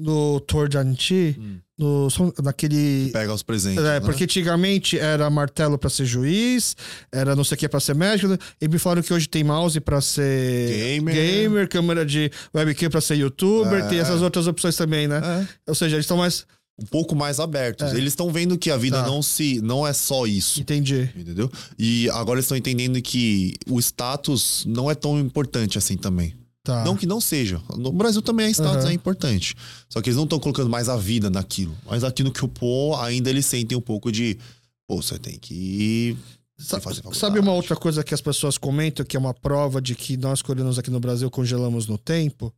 No 0.00 0.38
Tor 0.38 0.72
Janchi, 0.72 1.34
Hum. 1.36 1.58
no 1.76 2.06
naquele. 2.44 3.10
Pega 3.12 3.34
os 3.34 3.42
presentes. 3.42 3.80
É, 3.82 3.94
né? 3.94 4.00
porque 4.00 4.22
antigamente 4.22 4.96
era 4.96 5.28
martelo 5.28 5.76
pra 5.76 5.90
ser 5.90 6.04
juiz, 6.06 6.76
era 7.10 7.34
não 7.34 7.42
sei 7.42 7.56
o 7.56 7.58
que 7.58 7.68
pra 7.68 7.80
ser 7.80 7.96
médico, 7.96 8.38
e 8.60 8.68
me 8.68 8.78
falaram 8.78 9.02
que 9.02 9.12
hoje 9.12 9.28
tem 9.28 9.42
mouse 9.42 9.80
pra 9.80 10.00
ser 10.00 10.70
Gamer. 11.00 11.14
gamer, 11.16 11.68
câmera 11.68 12.06
de 12.06 12.30
webcam 12.54 12.88
pra 12.88 13.00
ser 13.00 13.16
youtuber, 13.16 13.84
É. 13.84 13.88
tem 13.88 13.98
essas 13.98 14.22
outras 14.22 14.46
opções 14.46 14.76
também, 14.76 15.08
né? 15.08 15.20
É, 15.20 15.46
Ou 15.70 15.74
seja, 15.74 15.96
eles 15.96 16.04
estão 16.04 16.18
mais. 16.18 16.46
Um 16.78 16.86
pouco 16.86 17.14
mais 17.16 17.40
abertos. 17.40 17.92
É. 17.92 17.96
Eles 17.96 18.12
estão 18.12 18.30
vendo 18.32 18.56
que 18.56 18.70
a 18.70 18.76
vida 18.76 19.00
Tá. 19.02 19.06
não 19.06 19.20
se 19.22 19.60
não 19.60 19.86
é 19.86 19.92
só 19.92 20.26
isso. 20.26 20.60
Entendi. 20.60 21.10
Entendeu? 21.16 21.50
E 21.78 22.08
agora 22.10 22.36
eles 22.38 22.44
estão 22.44 22.56
entendendo 22.56 23.00
que 23.02 23.54
o 23.68 23.78
status 23.80 24.64
não 24.66 24.90
é 24.90 24.94
tão 24.94 25.18
importante 25.18 25.76
assim 25.78 25.96
também. 25.96 26.34
Tá. 26.62 26.84
Não 26.84 26.96
que 26.96 27.06
não 27.06 27.20
seja. 27.20 27.60
No 27.76 27.90
Brasil 27.90 28.20
também 28.20 28.46
a 28.46 28.50
status 28.50 28.84
Aham. 28.84 28.90
é 28.90 28.94
importante. 28.94 29.54
Só 29.88 30.02
que 30.02 30.08
eles 30.10 30.16
não 30.16 30.24
estão 30.24 30.38
colocando 30.38 30.68
mais 30.68 30.88
a 30.88 30.96
vida 30.96 31.30
naquilo. 31.30 31.74
Mas 31.86 32.04
aquilo 32.04 32.30
que 32.30 32.44
o 32.44 32.48
pô, 32.48 32.94
ainda 32.96 33.30
eles 33.30 33.46
sentem 33.46 33.76
um 33.76 33.80
pouco 33.80 34.12
de. 34.12 34.38
Pô, 34.86 35.00
você 35.02 35.18
tem 35.18 35.38
que. 35.38 36.16
Sa-. 36.58 36.80
Sabe 37.12 37.38
uma 37.38 37.52
outra 37.52 37.74
coisa 37.76 38.04
que 38.04 38.12
as 38.12 38.20
pessoas 38.20 38.58
comentam, 38.58 39.06
que 39.06 39.16
é 39.16 39.20
uma 39.20 39.32
prova 39.32 39.80
de 39.80 39.94
que 39.94 40.16
nós 40.16 40.42
coreanos 40.42 40.78
aqui 40.78 40.90
no 40.90 41.00
Brasil 41.00 41.30
congelamos 41.30 41.86
no 41.86 41.96
tempo? 41.96 42.52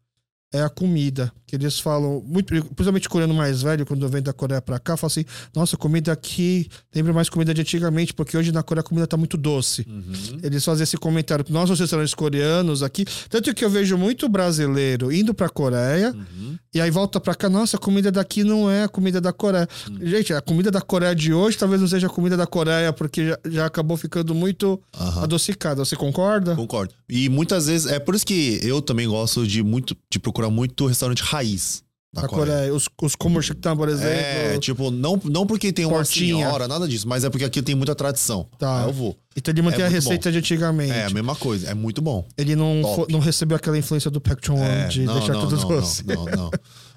É 0.52 0.60
a 0.62 0.68
comida. 0.68 1.32
Que 1.50 1.56
eles 1.56 1.80
falam, 1.80 2.22
muito, 2.24 2.46
principalmente 2.48 3.08
coreano 3.08 3.34
mais 3.34 3.60
velho, 3.62 3.84
quando 3.84 4.08
vem 4.08 4.22
da 4.22 4.32
Coreia 4.32 4.62
pra 4.62 4.78
cá, 4.78 4.96
fala 4.96 5.10
assim: 5.10 5.24
nossa, 5.54 5.76
comida 5.76 6.12
aqui 6.12 6.68
lembra 6.94 7.12
mais 7.12 7.28
comida 7.28 7.52
de 7.52 7.60
antigamente, 7.60 8.14
porque 8.14 8.36
hoje 8.36 8.52
na 8.52 8.62
Coreia 8.62 8.80
a 8.80 8.84
comida 8.84 9.06
tá 9.06 9.16
muito 9.16 9.36
doce. 9.36 9.84
Uhum. 9.88 10.38
Eles 10.42 10.64
fazem 10.64 10.84
esse 10.84 10.96
comentário. 10.96 11.44
Nós, 11.48 11.68
os 11.70 11.80
restaurantes 11.80 12.14
coreanos 12.14 12.82
aqui, 12.82 13.04
tanto 13.28 13.52
que 13.52 13.64
eu 13.64 13.70
vejo 13.70 13.98
muito 13.98 14.28
brasileiro 14.28 15.10
indo 15.12 15.34
pra 15.34 15.48
Coreia 15.48 16.14
Uhum. 16.14 16.56
e 16.74 16.80
aí 16.80 16.90
volta 16.90 17.18
pra 17.20 17.34
cá, 17.34 17.48
nossa, 17.48 17.76
a 17.76 17.80
comida 17.80 18.12
daqui 18.12 18.44
não 18.44 18.70
é 18.70 18.84
a 18.84 18.88
comida 18.88 19.20
da 19.20 19.32
Coreia. 19.32 19.68
Hum. 19.90 19.98
Gente, 20.02 20.32
a 20.32 20.40
comida 20.40 20.70
da 20.70 20.80
Coreia 20.80 21.14
de 21.14 21.32
hoje 21.32 21.58
talvez 21.58 21.80
não 21.80 21.88
seja 21.88 22.06
a 22.06 22.10
comida 22.10 22.36
da 22.36 22.46
Coreia, 22.46 22.92
porque 22.92 23.28
já, 23.28 23.38
já 23.48 23.66
acabou 23.66 23.96
ficando 23.96 24.34
muito 24.34 24.80
adocicada. 25.22 25.84
Você 25.84 25.96
concorda? 25.96 26.54
Concordo. 26.56 26.94
E 27.08 27.28
muitas 27.28 27.66
vezes, 27.66 27.86
é 27.90 27.98
por 27.98 28.14
isso 28.14 28.24
que 28.26 28.60
eu 28.62 28.80
também 28.80 29.08
gosto 29.08 29.46
de 29.46 29.62
muito 29.62 29.96
de 30.10 30.18
procurar 30.18 30.50
muito 30.50 30.86
restaurante 30.86 31.22
raiz 31.40 31.82
da 32.12 32.22
Da 32.22 32.28
Coreia. 32.28 32.56
Coreia. 32.56 32.74
Os, 32.74 32.88
os 33.00 33.14
Komurshiktan, 33.14 33.76
por 33.76 33.88
exemplo. 33.88 34.12
É, 34.12 34.58
tipo, 34.58 34.90
não, 34.90 35.20
não 35.24 35.46
porque 35.46 35.72
tem 35.72 35.84
uma 35.84 35.96
Portinha. 35.96 36.36
senhora, 36.36 36.66
nada 36.66 36.86
disso, 36.86 37.08
mas 37.08 37.24
é 37.24 37.30
porque 37.30 37.44
aqui 37.44 37.62
tem 37.62 37.74
muita 37.74 37.94
tradição. 37.94 38.46
Tá. 38.58 38.82
Aí 38.82 38.88
eu 38.88 38.92
vou. 38.92 39.16
Então 39.36 39.52
ele 39.52 39.62
mantém 39.62 39.82
é 39.82 39.86
a 39.86 39.88
receita 39.88 40.30
de 40.30 40.38
antigamente. 40.38 40.92
É 40.92 41.04
a 41.04 41.10
mesma 41.10 41.36
coisa, 41.36 41.70
é 41.70 41.74
muito 41.74 42.02
bom. 42.02 42.26
Ele 42.36 42.56
não, 42.56 42.82
não 43.08 43.20
recebeu 43.20 43.56
aquela 43.56 43.78
influência 43.78 44.10
do 44.10 44.20
Paek 44.20 44.44
Chong 44.44 44.60
É, 44.60 44.88
de 44.88 45.04
não, 45.04 45.14
deixar 45.14 45.34
não, 45.34 45.40
tudo 45.48 45.56
não, 45.56 45.68
doce. 45.68 46.04
Não, 46.06 46.24
não, 46.24 46.36
não. 46.36 46.50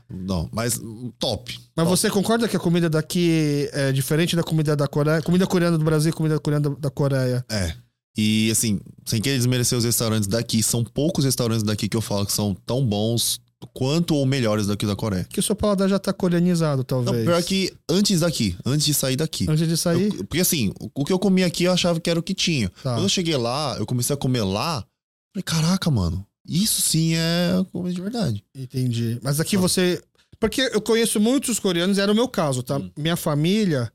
Não, 0.09 0.49
mas 0.51 0.79
top. 1.17 1.57
Mas 1.75 1.87
top. 1.87 1.97
você 1.97 2.09
concorda 2.09 2.47
que 2.47 2.55
a 2.55 2.59
comida 2.59 2.89
daqui 2.89 3.69
é 3.71 3.91
diferente 3.91 4.35
da 4.35 4.43
comida 4.43 4.75
da 4.75 4.87
Coreia? 4.87 5.21
Comida 5.21 5.47
coreana 5.47 5.77
do 5.77 5.83
Brasil 5.83 6.09
e 6.09 6.13
comida 6.13 6.39
coreana 6.39 6.69
da 6.77 6.89
Coreia. 6.89 7.43
É. 7.49 7.73
E 8.15 8.51
assim, 8.51 8.79
sem 9.05 9.21
querer 9.21 9.37
desmerecer 9.37 9.77
os 9.77 9.85
restaurantes 9.85 10.27
daqui, 10.27 10.61
são 10.61 10.83
poucos 10.83 11.25
restaurantes 11.25 11.63
daqui 11.63 11.87
que 11.87 11.97
eu 11.97 12.01
falo 12.01 12.25
que 12.25 12.33
são 12.33 12.55
tão 12.65 12.85
bons 12.85 13.39
quanto 13.73 14.15
ou 14.15 14.25
melhores 14.25 14.67
daqui 14.67 14.85
da 14.85 14.95
Coreia. 14.95 15.23
Que 15.25 15.39
o 15.39 15.43
seu 15.43 15.55
paladar 15.55 15.87
já 15.87 15.99
tá 15.99 16.11
coreanizado, 16.11 16.77
Não, 16.79 16.83
talvez. 17.03 17.23
pior 17.25 17.43
que 17.43 17.71
antes 17.89 18.19
daqui, 18.21 18.55
antes 18.65 18.85
de 18.85 18.93
sair 18.93 19.15
daqui. 19.15 19.45
Antes 19.49 19.67
de 19.67 19.77
sair. 19.77 20.13
Eu- 20.13 20.25
porque 20.25 20.41
assim, 20.41 20.71
o, 20.79 20.89
o 21.01 21.05
que 21.05 21.13
eu 21.13 21.19
comi 21.19 21.43
aqui 21.43 21.63
eu 21.65 21.71
achava 21.71 21.99
que 21.99 22.09
era 22.09 22.19
o 22.19 22.23
que 22.23 22.33
tinha. 22.33 22.69
Tá. 22.81 22.95
Quando 22.95 23.03
eu 23.03 23.09
cheguei 23.09 23.35
lá, 23.37 23.75
eu 23.79 23.85
comecei 23.85 24.13
a 24.13 24.17
comer 24.17 24.43
lá, 24.43 24.85
falei, 25.33 25.43
caraca, 25.43 25.89
mano, 25.91 26.25
isso 26.47 26.81
sim 26.81 27.13
é 27.15 27.65
comida 27.71 27.93
de 27.95 28.01
verdade. 28.01 28.43
Entendi. 28.55 29.19
Mas 29.23 29.39
aqui 29.39 29.55
Ah. 29.55 29.59
você. 29.59 30.01
Porque 30.39 30.61
eu 30.73 30.81
conheço 30.81 31.19
muitos 31.19 31.57
coreanos, 31.59 31.97
era 31.97 32.11
o 32.11 32.15
meu 32.15 32.27
caso, 32.27 32.61
tá? 32.63 32.77
Hum. 32.77 32.91
Minha 32.97 33.15
família, 33.15 33.89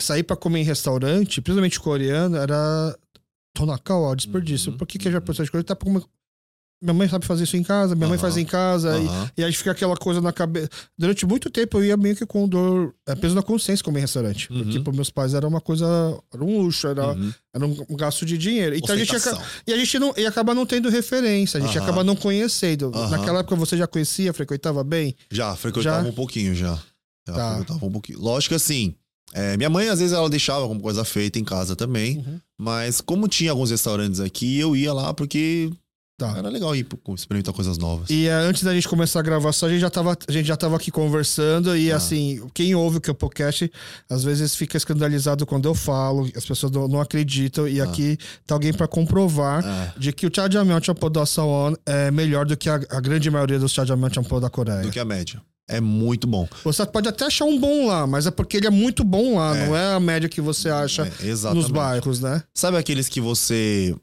sair 0.00 0.22
pra 0.22 0.36
comer 0.36 0.60
em 0.60 0.64
restaurante, 0.64 1.40
principalmente 1.40 1.80
coreano, 1.80 2.36
era 2.36 2.96
tonakawa, 3.54 4.14
desperdício. 4.14 4.72
Uhum, 4.72 4.78
Por 4.78 4.86
que, 4.86 4.98
que 4.98 5.10
já 5.10 5.18
uhum. 5.18 5.24
pessoa 5.24 5.44
de 5.44 5.50
coreano 5.50 5.64
tá 5.66 5.74
pra 5.74 5.86
comer. 5.86 6.04
Minha 6.80 6.94
mãe 6.94 7.08
sabe 7.08 7.26
fazer 7.26 7.42
isso 7.42 7.56
em 7.56 7.62
casa, 7.64 7.96
minha 7.96 8.08
mãe 8.08 8.16
faz 8.18 8.36
em 8.36 8.44
casa, 8.44 8.96
e- 9.36 9.40
e, 9.40 9.44
aí 9.44 9.52
fica 9.52 9.72
aquela 9.72 9.96
coisa 9.96 10.20
na 10.20 10.32
cabeça. 10.32 10.68
Durante 10.96 11.26
muito 11.26 11.50
tempo 11.50 11.78
eu 11.78 11.84
ia 11.84 11.96
meio 11.96 12.14
que 12.14 12.24
com 12.24 12.46
dor, 12.48 12.94
é, 13.04 13.16
peso 13.16 13.34
na 13.34 13.42
consciência 13.42 13.84
comer 13.84 13.98
em 13.98 14.02
restaurante. 14.02 14.48
Uhum. 14.52 14.62
Porque 14.62 14.78
para 14.80 14.92
meus 14.92 15.10
pais 15.10 15.34
era 15.34 15.46
uma 15.48 15.60
coisa, 15.60 15.84
era 16.32 16.44
um 16.44 16.60
luxo, 16.62 16.86
era, 16.86 17.08
Uhum. 17.08 17.32
era 17.52 17.66
um, 17.66 17.96
gasto 17.96 18.24
de 18.24 18.38
dinheiro. 18.38 18.76
Então 18.76 18.94
a 18.94 18.98
gente 18.98 19.14
Ostentação. 19.14 19.44
e 19.66 19.72
a 19.72 19.76
gente 19.76 19.98
não 19.98 20.14
e 20.16 20.24
acaba 20.24 20.54
não 20.54 20.64
tendo 20.64 20.88
referência, 20.88 21.58
a 21.58 21.66
gente 21.66 21.76
acaba 21.76 22.04
não 22.04 22.14
conhecendo. 22.14 22.90
Naquela 23.10 23.40
época 23.40 23.56
você 23.56 23.76
já 23.76 23.88
conhecia, 23.88 24.32
frequentava 24.32 24.84
bem. 24.84 25.16
Já, 25.32 25.56
frequentava 25.56 26.04
Já? 26.04 26.08
um 26.08 26.12
pouquinho 26.12 26.54
já. 26.54 26.78
Já 27.26 27.34
Tá. 27.34 27.48
frequentava 27.56 27.86
um 27.86 27.90
pouquinho. 27.92 28.20
Lógico 28.20 28.50
que 28.50 28.54
assim, 28.54 28.94
é, 29.34 29.56
minha 29.56 29.68
mãe 29.68 29.88
às 29.88 29.98
vezes 29.98 30.14
ela 30.14 30.30
deixava 30.30 30.66
como 30.68 30.80
coisa 30.80 31.04
feita 31.04 31.40
em 31.40 31.44
casa 31.44 31.74
também. 31.74 32.18
Uhum. 32.18 32.40
Mas 32.56 33.00
como 33.00 33.26
tinha 33.26 33.50
alguns 33.50 33.70
restaurantes 33.72 34.20
aqui, 34.20 34.58
eu 34.60 34.76
ia 34.76 34.92
lá 34.92 35.12
porque 35.12 35.70
Tá. 36.18 36.34
era 36.36 36.48
legal 36.48 36.74
ir 36.74 36.84
experimentar 37.14 37.54
coisas 37.54 37.78
novas. 37.78 38.10
E 38.10 38.26
é, 38.26 38.32
antes 38.32 38.64
da 38.64 38.74
gente 38.74 38.88
começar 38.88 39.20
a 39.20 39.22
gravação, 39.22 39.68
a 39.68 39.72
gente 39.72 39.80
já 39.80 39.88
tava, 39.88 40.18
a 40.28 40.32
gente 40.32 40.46
já 40.46 40.56
tava 40.56 40.74
aqui 40.74 40.90
conversando 40.90 41.76
e 41.76 41.92
Ah. 41.92 41.96
assim, 41.96 42.42
quem 42.52 42.74
ouve 42.74 42.96
o 42.98 43.00
que 43.00 43.08
é 43.08 43.12
o 43.12 43.14
podcast, 43.14 43.70
às 44.10 44.24
vezes 44.24 44.56
fica 44.56 44.76
escandalizado 44.76 45.46
quando 45.46 45.66
eu 45.68 45.74
falo, 45.76 46.28
as 46.36 46.44
pessoas 46.44 46.72
não, 46.72 46.88
não 46.88 47.00
acreditam 47.00 47.68
e 47.68 47.80
Ah. 47.80 47.84
aqui 47.84 48.18
tá 48.44 48.56
alguém 48.56 48.72
pra 48.72 48.88
comprovar 48.88 49.64
É, 49.64 49.92
de 49.96 50.12
que 50.12 50.26
o 50.26 50.30
Jajangmyeon 50.34 50.80
Champo 50.82 51.08
da 51.08 51.24
Sawon 51.24 51.74
é 51.86 52.10
melhor 52.10 52.44
do 52.46 52.56
que 52.56 52.68
a, 52.68 52.74
a 52.90 53.00
grande 53.00 53.30
maioria 53.30 53.58
dos 53.60 53.72
Jajangmyeon 53.72 54.12
Champo 54.12 54.40
da 54.40 54.50
Coreia. 54.50 54.82
do 54.82 54.90
que 54.90 54.98
a 54.98 55.04
média. 55.04 55.40
É 55.70 55.80
muito 55.80 56.26
bom. 56.26 56.48
Você 56.64 56.84
pode 56.86 57.08
até 57.08 57.26
achar 57.26 57.44
um 57.44 57.60
bom 57.60 57.86
lá, 57.86 58.06
mas 58.06 58.26
é 58.26 58.30
porque 58.32 58.56
ele 58.56 58.66
é 58.66 58.70
muito 58.70 59.04
bom 59.04 59.36
lá, 59.36 59.56
É. 59.56 59.66
não 59.66 59.76
é 59.76 59.92
a 59.94 60.00
média 60.00 60.28
que 60.28 60.40
você 60.40 60.68
acha 60.70 61.02
É, 61.20 61.52
nos 61.54 61.68
bairros, 61.68 62.20
né? 62.20 62.42
Sabe 62.54 62.76
aqueles 62.78 63.06
que 63.08 63.20
você 63.20 63.94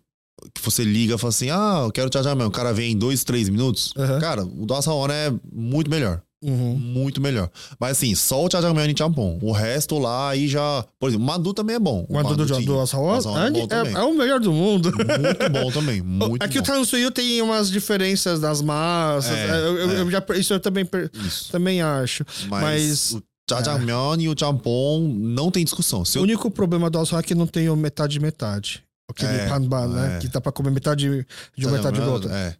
que 0.53 0.61
você 0.61 0.83
liga 0.83 1.15
e 1.15 1.17
fala 1.17 1.29
assim: 1.29 1.49
"Ah, 1.49 1.81
eu 1.85 1.91
quero 1.91 2.09
Jajangmyeon". 2.13 2.47
O 2.47 2.51
cara 2.51 2.73
vem 2.73 2.91
em 2.93 2.97
dois, 2.97 3.23
três 3.23 3.49
minutos. 3.49 3.93
Aham. 3.97 4.19
Cara, 4.19 4.43
o 4.43 4.65
Dosa 4.65 4.91
Hora 4.91 5.13
é 5.13 5.33
muito 5.51 5.89
melhor. 5.89 6.21
Uhum. 6.43 6.75
Muito 6.77 7.19
melhor. 7.19 7.49
Mas 7.79 7.93
assim, 7.93 8.13
só 8.13 8.45
o 8.45 8.49
Jajangmyeon 8.51 8.89
e 8.91 8.95
Champon. 8.95 9.39
O 9.41 9.51
resto 9.51 9.97
lá 9.97 10.29
aí 10.29 10.47
já, 10.47 10.85
por 10.99 11.09
exemplo, 11.09 11.25
Madu 11.25 11.53
também 11.55 11.77
é 11.77 11.79
bom. 11.79 12.03
O 12.07 12.07
do, 12.07 12.13
Madutinho. 12.13 12.65
do 12.65 12.79
Asawa 12.79 13.17
Asawa 13.17 13.47
é 13.47 13.49
é, 13.49 13.93
é 13.93 14.03
o 14.03 14.13
melhor 14.15 14.39
do 14.39 14.51
mundo. 14.53 14.91
Muito 14.95 15.49
bom 15.51 15.71
também, 15.71 16.01
muito 16.05 16.43
Aqui 16.43 16.59
bom. 16.59 16.63
o 16.63 16.63
Tansuyu 16.67 17.09
tem 17.09 17.41
umas 17.41 17.71
diferenças 17.71 18.39
das 18.39 18.61
massas. 18.61 19.31
É, 19.31 19.47
é, 19.47 19.49
eu, 19.57 19.77
eu- 19.77 19.89
é. 19.91 20.01
eu 20.01 20.11
já, 20.11 20.23
isso 20.35 20.53
eu 20.53 20.59
também, 20.59 20.87
Isso. 21.25 21.51
também 21.51 21.81
acho. 21.81 22.23
Mas, 22.47 22.61
Mas- 22.61 23.13
o 23.13 23.23
Jajangmyeon 23.49 24.17
e 24.19 24.29
o 24.29 24.35
jambon 24.37 25.07
não 25.17 25.49
tem 25.49 25.63
discussão. 25.63 26.05
Se 26.05 26.17
O 26.17 26.19
eu, 26.19 26.23
único 26.23 26.51
problema 26.51 26.91
do 26.91 26.99
Alsa 26.99 27.17
é 27.17 27.23
que 27.23 27.33
não 27.33 27.47
tem 27.47 27.69
o 27.69 27.75
metade 27.75 28.19
metade. 28.19 28.83
Aquele 29.09 29.31
É, 29.33 29.47
panban, 29.49 29.87
né? 29.87 30.17
é. 30.17 30.19
Que 30.19 30.27
dá 30.27 30.41
pra 30.41 30.51
comer 30.51 30.71
metade 30.71 31.25
de 31.55 31.65
uma 31.65 31.77
metade 31.77 31.99
do 32.01 32.11
outro. 32.11 32.29
É. 32.29 32.57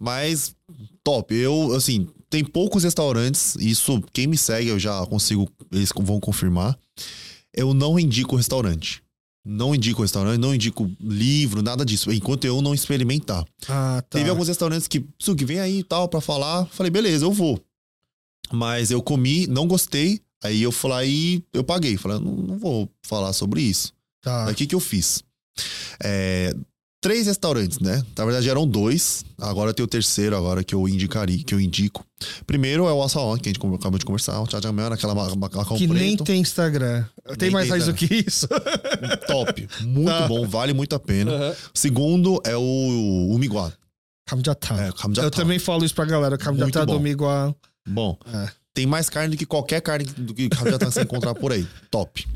Mas, 0.00 0.54
top. 1.02 1.34
Eu, 1.34 1.74
assim, 1.74 2.08
tem 2.28 2.44
poucos 2.44 2.84
restaurantes, 2.84 3.56
isso, 3.56 4.02
quem 4.12 4.26
me 4.26 4.36
segue, 4.36 4.68
eu 4.68 4.78
já 4.78 5.04
consigo, 5.06 5.48
eles 5.72 5.90
vão 5.96 6.20
confirmar. 6.20 6.78
Eu 7.54 7.72
não 7.72 7.98
indico 7.98 8.36
restaurante. 8.36 9.02
Não 9.48 9.72
indico 9.74 10.02
restaurante, 10.02 10.40
não 10.40 10.52
indico 10.52 10.90
livro, 11.00 11.62
nada 11.62 11.84
disso, 11.84 12.12
enquanto 12.12 12.44
eu 12.44 12.60
não 12.60 12.74
experimentar. 12.74 13.44
Ah, 13.68 14.02
tá. 14.02 14.18
Teve 14.18 14.28
alguns 14.28 14.48
restaurantes 14.48 14.88
que, 14.88 15.06
Suki, 15.20 15.44
vem 15.44 15.60
aí 15.60 15.78
e 15.78 15.84
tal 15.84 16.08
pra 16.08 16.20
falar. 16.20 16.66
Falei, 16.66 16.90
beleza, 16.90 17.24
eu 17.24 17.32
vou. 17.32 17.62
Mas 18.52 18.90
eu 18.90 19.00
comi, 19.00 19.46
não 19.46 19.66
gostei. 19.68 20.20
Aí 20.42 20.62
eu 20.62 20.72
e 21.04 21.42
eu 21.52 21.64
paguei. 21.64 21.96
Falei, 21.96 22.18
não, 22.18 22.32
não 22.32 22.58
vou 22.58 22.88
falar 23.02 23.32
sobre 23.32 23.62
isso. 23.62 23.92
Tá. 24.20 24.46
Aí 24.46 24.52
o 24.52 24.56
que, 24.56 24.66
que 24.66 24.74
eu 24.74 24.80
fiz? 24.80 25.22
É, 26.02 26.54
três 27.00 27.26
restaurantes, 27.26 27.78
né? 27.78 28.02
Na 28.16 28.24
verdade 28.24 28.48
eram 28.48 28.66
dois. 28.66 29.24
Agora 29.38 29.72
tem 29.72 29.84
o 29.84 29.88
terceiro 29.88 30.36
agora 30.36 30.64
que 30.64 30.74
eu 30.74 30.88
indicaria, 30.88 31.42
que 31.44 31.54
eu 31.54 31.60
indico. 31.60 32.04
Primeiro 32.46 32.86
é 32.88 32.92
o 32.92 33.02
Asaon, 33.02 33.36
que 33.36 33.48
a 33.48 33.52
gente 33.52 33.60
acabou 33.74 33.98
de 33.98 34.04
conversar. 34.04 34.40
O 34.40 34.50
Jajangmyeon, 34.50 34.92
aquela 34.92 35.14
ma- 35.14 35.34
macacão 35.36 35.76
Que 35.76 35.86
nem 35.86 36.16
preto. 36.16 36.24
tem 36.24 36.40
Instagram. 36.40 37.04
Tem 37.38 37.48
Nem 37.48 37.50
mais 37.50 37.64
tem 37.68 37.70
raiz 37.72 37.86
do 37.86 37.94
que 37.94 38.24
isso. 38.26 38.48
Top. 39.28 39.68
Muito 39.82 40.08
Tá. 40.10 40.26
bom, 40.26 40.46
vale 40.48 40.72
muito 40.72 40.94
a 40.94 40.98
pena. 40.98 41.54
Segundo 41.74 42.40
é 42.44 42.56
o, 42.56 43.28
o 43.30 43.38
Miguá. 43.38 43.72
Kamjatá. 44.26 44.74
É, 44.86 44.92
Kamjatá. 44.92 45.26
Eu 45.26 45.30
também 45.30 45.58
falo 45.58 45.84
isso 45.84 45.94
pra 45.94 46.04
galera. 46.04 46.36
Kamjatá 46.36 46.84
do 46.84 47.06
igual. 47.06 47.54
Bom, 47.88 48.18
É. 48.32 48.48
tem 48.76 48.86
mais 48.86 49.08
carne 49.08 49.30
do 49.30 49.38
que 49.38 49.46
qualquer 49.46 49.80
carne 49.80 50.04
do 50.04 50.34
que 50.34 50.50
já 50.70 50.78
tá 50.78 50.90
se 50.90 51.00
encontrar 51.00 51.34
por 51.34 51.50
aí. 51.50 51.66
Top. 51.90 52.28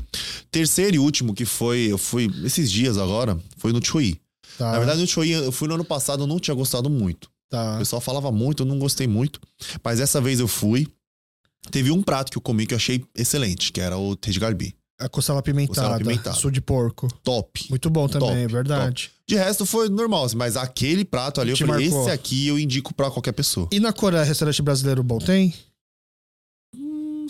Terceiro 0.49 0.95
e 0.95 0.99
último, 0.99 1.35
que 1.35 1.45
foi, 1.45 1.91
eu 1.91 1.99
fui 1.99 2.27
esses 2.43 2.71
dias 2.71 2.97
agora, 2.97 3.39
foi 3.57 3.71
no 3.71 3.85
Chui. 3.85 4.19
Tá. 4.57 4.71
Na 4.71 4.79
verdade, 4.79 5.01
no 5.01 5.07
Chui 5.07 5.29
eu 5.29 5.51
fui 5.51 5.67
no 5.67 5.75
ano 5.75 5.85
passado, 5.85 6.23
eu 6.23 6.27
não 6.27 6.39
tinha 6.39 6.55
gostado 6.55 6.89
muito. 6.89 7.25
O 7.25 7.29
tá. 7.51 7.77
pessoal 7.77 8.01
falava 8.01 8.31
muito, 8.31 8.63
eu 8.63 8.65
não 8.65 8.79
gostei 8.79 9.05
muito. 9.05 9.39
Mas 9.83 9.99
dessa 9.99 10.19
vez 10.19 10.39
eu 10.39 10.47
fui. 10.47 10.87
Teve 11.69 11.91
um 11.91 12.01
prato 12.01 12.31
que 12.31 12.39
eu 12.39 12.41
comi 12.41 12.65
que 12.65 12.73
eu 12.73 12.77
achei 12.77 13.05
excelente, 13.15 13.71
que 13.71 13.79
era 13.79 13.95
o 13.95 14.15
Tejgalbi. 14.15 14.75
A 14.99 15.07
costela 15.07 15.39
apimentada. 15.39 15.75
Costela 15.75 15.95
apimentada. 15.95 16.35
Sul 16.35 16.49
de 16.49 16.59
porco. 16.59 17.07
Top. 17.23 17.67
Muito 17.69 17.89
bom 17.91 18.07
também, 18.07 18.29
Top, 18.29 18.41
é 18.41 18.47
verdade. 18.47 19.11
De 19.27 19.35
resto 19.35 19.63
foi 19.63 19.89
normal, 19.89 20.25
assim, 20.25 20.37
mas 20.37 20.57
aquele 20.57 21.05
prato 21.05 21.39
ali, 21.39 21.51
eu 21.51 21.55
Te 21.55 21.65
falei, 21.65 21.87
marcou. 21.87 22.03
esse 22.03 22.11
aqui 22.11 22.47
eu 22.47 22.57
indico 22.57 22.95
pra 22.95 23.11
qualquer 23.11 23.31
pessoa. 23.31 23.67
E 23.71 23.79
na 23.79 23.93
Coreia, 23.93 24.23
restaurante 24.23 24.59
brasileiro 24.63 25.03
bom 25.03 25.19
tem? 25.19 25.53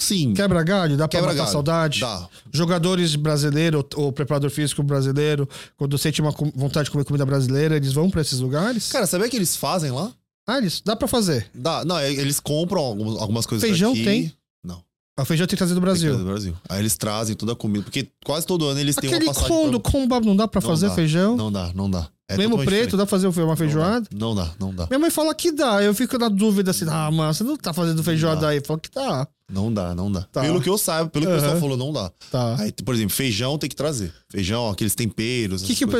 Sim, 0.02 0.34
Quebra 0.34 0.64
galho? 0.64 0.98
Dá 0.98 1.08
pra 1.08 1.20
Quebra 1.20 1.32
matar 1.34 1.44
galho. 1.44 1.52
saudade? 1.52 2.00
dá. 2.00 2.28
Jogadores 2.52 3.16
brasileiros 3.16 3.84
ou, 3.96 4.12
preparador 4.12 4.50
físico 4.50 4.82
brasileiro, 4.84 5.48
quando 5.78 5.98
sente 5.98 6.22
uma 6.22 6.32
vontade 6.56 6.86
de 6.86 6.92
comer 6.92 7.06
comida 7.06 7.26
brasileira, 7.26 7.76
eles 7.76 7.94
vão 7.94 8.10
pra 8.10 8.22
esses 8.22 8.40
lugares? 8.40 8.92
Cara, 8.92 9.06
sabia 9.06 9.30
que 9.30 9.36
eles 9.36 9.56
fazem 9.56 9.92
lá? 9.92 10.12
Ah, 10.48 10.58
eles, 10.58 10.82
dá 10.84 10.96
pra 10.96 11.08
fazer. 11.08 11.48
Dá. 11.54 11.86
Não, 11.86 11.98
é- 11.98 12.12
eles 12.12 12.40
compram 12.40 12.82
algumas, 12.82 13.46
coisas 13.46 13.68
Feijão 13.68 13.92
daqui. 13.92 14.04
tem? 14.04 14.34
Não. 14.64 14.82
A 15.18 15.24
feijão 15.24 15.46
tem 15.46 15.52
que 15.52 15.58
trazer 15.58 15.76
do 15.76 15.82
Brasil. 15.82 16.10
trazer 16.12 16.24
do 16.24 16.30
Brasil. 16.30 16.56
Aí 16.68 16.80
eles 16.80 16.98
trazem 16.98 17.36
toda 17.36 17.52
a 17.54 17.56
comida, 17.56 17.84
porque 17.84 18.08
quase 18.26 18.46
todo 18.48 18.66
ano 18.68 18.80
eles 18.80 18.96
têm 18.96 19.10
Aquele 19.10 19.26
uma 19.26 19.34
passagem 19.36 19.56
condo, 19.56 19.80
pra... 19.80 19.92
combo, 19.92 20.20
não 20.22 20.36
dá 20.36 20.48
pra 20.48 20.60
Não 20.62 20.68
fazer 20.70 20.88
dá. 20.90 20.96
feijão? 20.96 21.38
Não 21.38 21.52
dá, 21.52 21.72
não 21.76 21.90
dá. 21.90 22.08
É 22.28 22.38
Mesmo 22.38 22.56
preto, 22.56 22.70
diferente. 22.70 22.92
dá 22.92 22.98
pra 23.06 23.08
fazer 23.08 23.28
uma 23.28 23.56
feijoada? 23.58 24.08
Não 24.16 24.34
dá, 24.34 24.50
não 24.58 24.74
dá. 24.74 24.88
Minha 24.88 25.00
mãe 25.00 25.12
fala 25.12 25.36
que 25.36 25.52
dá. 25.52 25.84
Eu 25.84 25.94
fico 25.94 26.18
na 26.18 26.30
dúvida 26.30 26.72
assim, 26.72 26.86
ah, 26.90 27.12
mano, 27.12 27.34
você 27.34 27.44
não 27.44 27.58
tá 27.58 27.74
fazendo 27.74 28.02
feijoada 28.02 28.42
dá. 28.42 28.48
aí. 28.50 28.62
Fala 28.66 28.80
que 28.80 28.90
dá. 28.90 29.28
Não 29.52 29.72
dá, 29.74 29.94
não 29.94 30.12
dá. 30.12 30.22
Tá. 30.32 30.42
Pelo 30.42 30.62
que 30.62 30.70
eu 30.70 30.78
saiba, 30.78 31.10
pelo 31.10 31.26
que 31.26 31.32
o 31.32 31.36
pessoal 31.36 31.60
falou, 31.60 31.76
não 31.78 31.92
dá. 31.92 32.12
Tá. 32.32 32.56
Aí, 32.60 32.72
por 32.72 32.96
exemplo, 32.96 33.14
feijão 33.14 33.58
tem 33.58 33.70
que 33.70 33.76
trazer. 33.76 34.14
Feijão, 34.30 34.70
aqueles 34.70 34.96
temperos. 34.96 35.62
Que 35.64 35.76
que 35.76 35.86
que. 35.86 35.92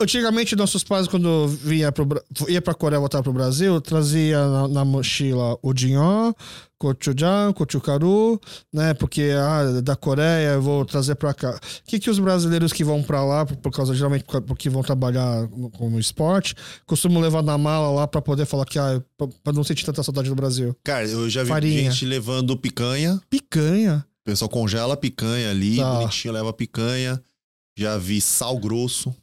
Antigamente, 0.00 0.56
nossos 0.56 0.82
pais, 0.82 1.06
quando 1.06 1.46
vinha 1.48 1.92
pro, 1.92 2.06
ia 2.48 2.60
pra 2.60 2.74
Coreia 2.74 2.98
voltar 3.00 3.22
pro 3.22 3.32
Brasil, 3.32 3.80
trazia 3.80 4.46
na, 4.48 4.68
na 4.68 4.84
mochila 4.84 5.56
o 5.62 5.72
dinhó, 5.72 6.32
gochujang, 6.80 7.52
gochugaru, 7.54 8.40
né? 8.72 8.94
Porque 8.94 9.30
ah, 9.36 9.80
da 9.82 9.96
Coreia 9.96 10.50
eu 10.54 10.62
vou 10.62 10.84
trazer 10.84 11.14
pra 11.16 11.34
cá. 11.34 11.50
O 11.50 11.88
que, 11.90 11.98
que 11.98 12.10
os 12.10 12.18
brasileiros 12.18 12.72
que 12.72 12.84
vão 12.84 13.02
pra 13.02 13.24
lá, 13.24 13.44
por, 13.46 13.70
causa, 13.72 13.94
geralmente, 13.94 14.24
por- 14.24 14.42
porque 14.42 14.68
vão 14.70 14.82
trabalhar 14.82 15.48
como 15.76 15.98
esporte, 15.98 16.54
costumam 16.86 17.20
levar 17.20 17.42
na 17.42 17.58
mala 17.58 17.90
lá 17.90 18.06
pra 18.06 18.20
poder 18.22 18.46
falar 18.46 18.64
que, 18.64 18.78
ah, 18.78 19.00
pra, 19.16 19.26
pra 19.44 19.52
não 19.52 19.64
sentir 19.64 19.84
tanta 19.84 20.02
saudade 20.02 20.28
do 20.28 20.34
Brasil? 20.34 20.74
Cara, 20.84 21.06
eu 21.06 21.28
já 21.28 21.42
vi 21.42 21.48
Farinha. 21.48 21.90
gente 21.90 22.04
levando 22.06 22.56
picanha. 22.94 23.22
Picanha. 23.30 24.06
O 24.22 24.24
pessoal 24.24 24.48
congela 24.48 24.94
a 24.94 24.96
picanha 24.96 25.50
ali, 25.50 25.76
Tá. 25.76 25.94
bonitinho, 25.94 26.34
leva 26.34 26.50
a 26.50 26.52
picanha. 26.52 27.22
Já 27.78 27.96
vi 27.96 28.20
sal 28.20 28.58
grosso. 28.58 29.14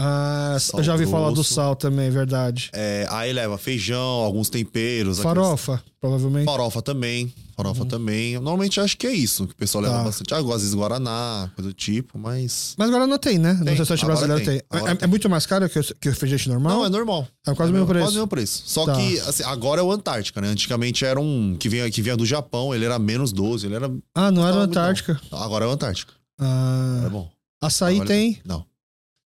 Ah, 0.00 0.56
Sal 0.60 0.80
eu 0.80 0.84
já 0.84 0.92
ouvi 0.92 1.06
falar 1.06 1.30
do 1.30 1.42
sal 1.42 1.74
também, 1.74 2.10
verdade. 2.10 2.70
É, 2.74 3.06
aí 3.10 3.32
leva 3.32 3.56
feijão, 3.56 3.98
alguns 3.98 4.50
temperos. 4.50 5.18
aqueles- 5.18 5.36
Farofa, 5.38 5.82
provavelmente. 6.00 6.44
Farofa 6.44 6.82
também. 6.82 7.32
Farofa 7.56 7.86
também. 7.86 8.34
Normalmente 8.34 8.78
acho 8.80 8.96
que 8.98 9.06
é 9.06 9.12
isso. 9.12 9.46
Que 9.46 9.52
o 9.54 9.56
pessoal 9.56 9.82
leva 9.82 9.94
Uhum. 9.94 10.00
Tá. 10.00 10.06
bastante. 10.08 10.34
Ah, 10.34 10.38
às 10.38 10.44
vezes 10.62 10.74
Guaraná, 10.74 11.50
coisa 11.56 11.70
do 11.70 11.74
tipo, 11.74 12.18
mas. 12.18 12.74
Mas 12.76 12.88
agora 12.88 13.06
não 13.06 13.16
tem, 13.18 13.38
né? 13.38 13.54
No 13.54 13.64
Tem, 13.64 13.74
restaurante 13.74 14.04
agora 14.04 14.18
brasileiro 14.26 14.44
tem. 14.44 14.60
tem, 14.80 14.88
É, 14.88 14.92
é 14.92 14.94
tem. 14.94 15.08
muito 15.08 15.30
mais 15.30 15.46
caro 15.46 15.68
que 15.68 15.78
o, 15.78 15.82
que 15.82 16.08
o 16.08 16.10
refrigerante 16.12 16.48
normal? 16.50 16.76
Não, 16.78 16.84
é 16.84 16.88
normal. 16.90 17.26
É 17.46 17.54
quase 17.54 17.70
o 17.70 17.74
mesmo 17.74 17.86
preço. 17.88 18.04
Quase 18.04 18.14
o 18.16 18.18
mesmo 18.18 18.28
preço. 18.28 18.62
Só 18.66 18.84
Tá. 18.84 18.94
que 18.96 19.18
assim, 19.20 19.42
agora 19.44 19.80
é 19.80 19.84
o 19.84 19.90
Antártica, 19.90 20.40
né? 20.40 20.48
Antigamente 20.48 21.04
era 21.04 21.18
um 21.18 21.56
que 21.58 21.68
vinha, 21.68 21.90
que 21.90 22.02
vinha 22.02 22.16
do 22.16 22.26
Japão, 22.26 22.74
ele 22.74 22.84
era 22.84 22.98
menos 22.98 23.32
12, 23.32 23.66
ele 23.66 23.74
era. 23.76 23.90
Ah, 24.14 24.30
não 24.30 24.42
era 24.46 24.52
Não, 24.56 24.60
o 24.60 24.64
Antártica. 24.64 25.18
Agora 25.32 25.64
é 25.64 25.68
o 25.68 25.70
Antártica. 25.70 26.12
Ah, 26.38 27.04
É 27.06 27.08
bom. 27.08 27.30
açaí 27.62 27.94
Agora- 27.96 28.08
tem. 28.08 28.38
Não. 28.44 28.64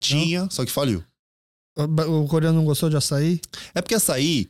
Tinha, 0.02 0.48
só 0.52 0.64
que 0.64 0.72
faliu. 0.72 1.04
O, 1.78 2.24
o 2.24 2.28
coreano 2.28 2.58
não 2.58 2.66
gostou 2.66 2.90
de 2.90 2.96
açaí? 2.98 3.40
É 3.74 3.82
porque 3.82 3.96
açaí, 3.96 4.48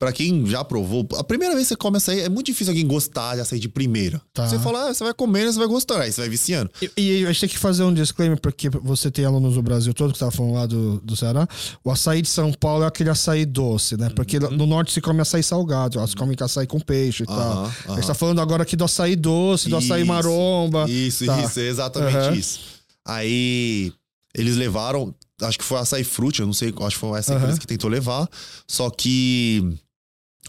pra 0.00 0.12
quem 0.12 0.46
já 0.46 0.64
provou, 0.64 1.06
a 1.18 1.22
primeira 1.22 1.54
vez 1.54 1.66
que 1.66 1.74
você 1.74 1.76
come 1.76 1.98
açaí, 1.98 2.20
é 2.20 2.28
muito 2.30 2.46
difícil 2.46 2.70
alguém 2.72 2.86
gostar 2.86 3.34
de 3.34 3.42
açaí 3.42 3.60
de 3.60 3.68
primeira. 3.68 4.20
Tá. 4.32 4.48
Você 4.48 4.58
fala, 4.58 4.88
ah, 4.88 4.94
você 4.94 5.04
vai 5.04 5.12
comendo, 5.12 5.52
você 5.52 5.58
vai 5.58 5.68
gostar, 5.68 6.00
aí 6.00 6.10
você 6.10 6.22
vai 6.22 6.30
viciando. 6.30 6.70
E, 6.80 6.90
e 6.96 7.24
a 7.26 7.28
gente 7.30 7.40
tem 7.40 7.48
que 7.50 7.58
fazer 7.58 7.82
um 7.84 7.92
disclaimer, 7.92 8.40
porque 8.40 8.70
você 8.70 9.10
tem 9.10 9.26
alunos 9.26 9.54
do 9.56 9.62
Brasil 9.62 9.92
todo 9.92 10.14
que 10.14 10.18
tava 10.18 10.30
falando 10.30 10.54
lá 10.54 10.64
do, 10.64 11.00
do 11.00 11.14
Ceará. 11.14 11.46
O 11.84 11.90
açaí 11.90 12.22
de 12.22 12.28
São 12.28 12.50
Paulo 12.50 12.82
é 12.84 12.86
aquele 12.86 13.10
açaí 13.10 13.44
doce, 13.44 13.96
né? 13.98 14.08
Porque 14.08 14.38
Uhum. 14.38 14.50
no 14.52 14.66
norte 14.66 14.90
se 14.90 15.02
come 15.02 15.20
açaí 15.20 15.42
salgado, 15.42 15.98
elas 15.98 16.14
comem 16.14 16.34
açaí 16.40 16.66
com 16.66 16.80
peixe 16.80 17.24
e 17.24 17.26
tal. 17.26 17.36
Aham, 17.38 17.72
A 17.88 17.94
gente 17.96 18.06
tá 18.06 18.14
falando 18.14 18.40
agora 18.40 18.62
aqui 18.62 18.76
do 18.76 18.84
açaí 18.84 19.14
doce, 19.14 19.68
do 19.68 19.76
açaí 19.76 20.00
Isso, 20.00 20.08
maromba. 20.08 20.86
Isso, 20.88 21.26
Tá. 21.26 21.42
isso, 21.42 21.60
é 21.60 21.66
exatamente 21.68 22.38
isso. 22.38 22.60
Aí 23.06 23.92
eles 24.34 24.56
levaram, 24.56 25.14
acho 25.42 25.58
que 25.58 25.64
foi 25.64 25.78
açaí 25.78 26.04
fruit, 26.04 26.38
eu 26.40 26.46
não 26.46 26.52
sei, 26.52 26.68
acho 26.80 26.96
que 26.96 27.00
foi 27.00 27.18
essa 27.18 27.34
empresa 27.34 27.58
que 27.58 27.66
tentou 27.66 27.90
levar. 27.90 28.28
Só 28.66 28.88
que 28.88 29.76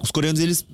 os 0.03 0.11
coreanos, 0.11 0.40
eles. 0.40 0.65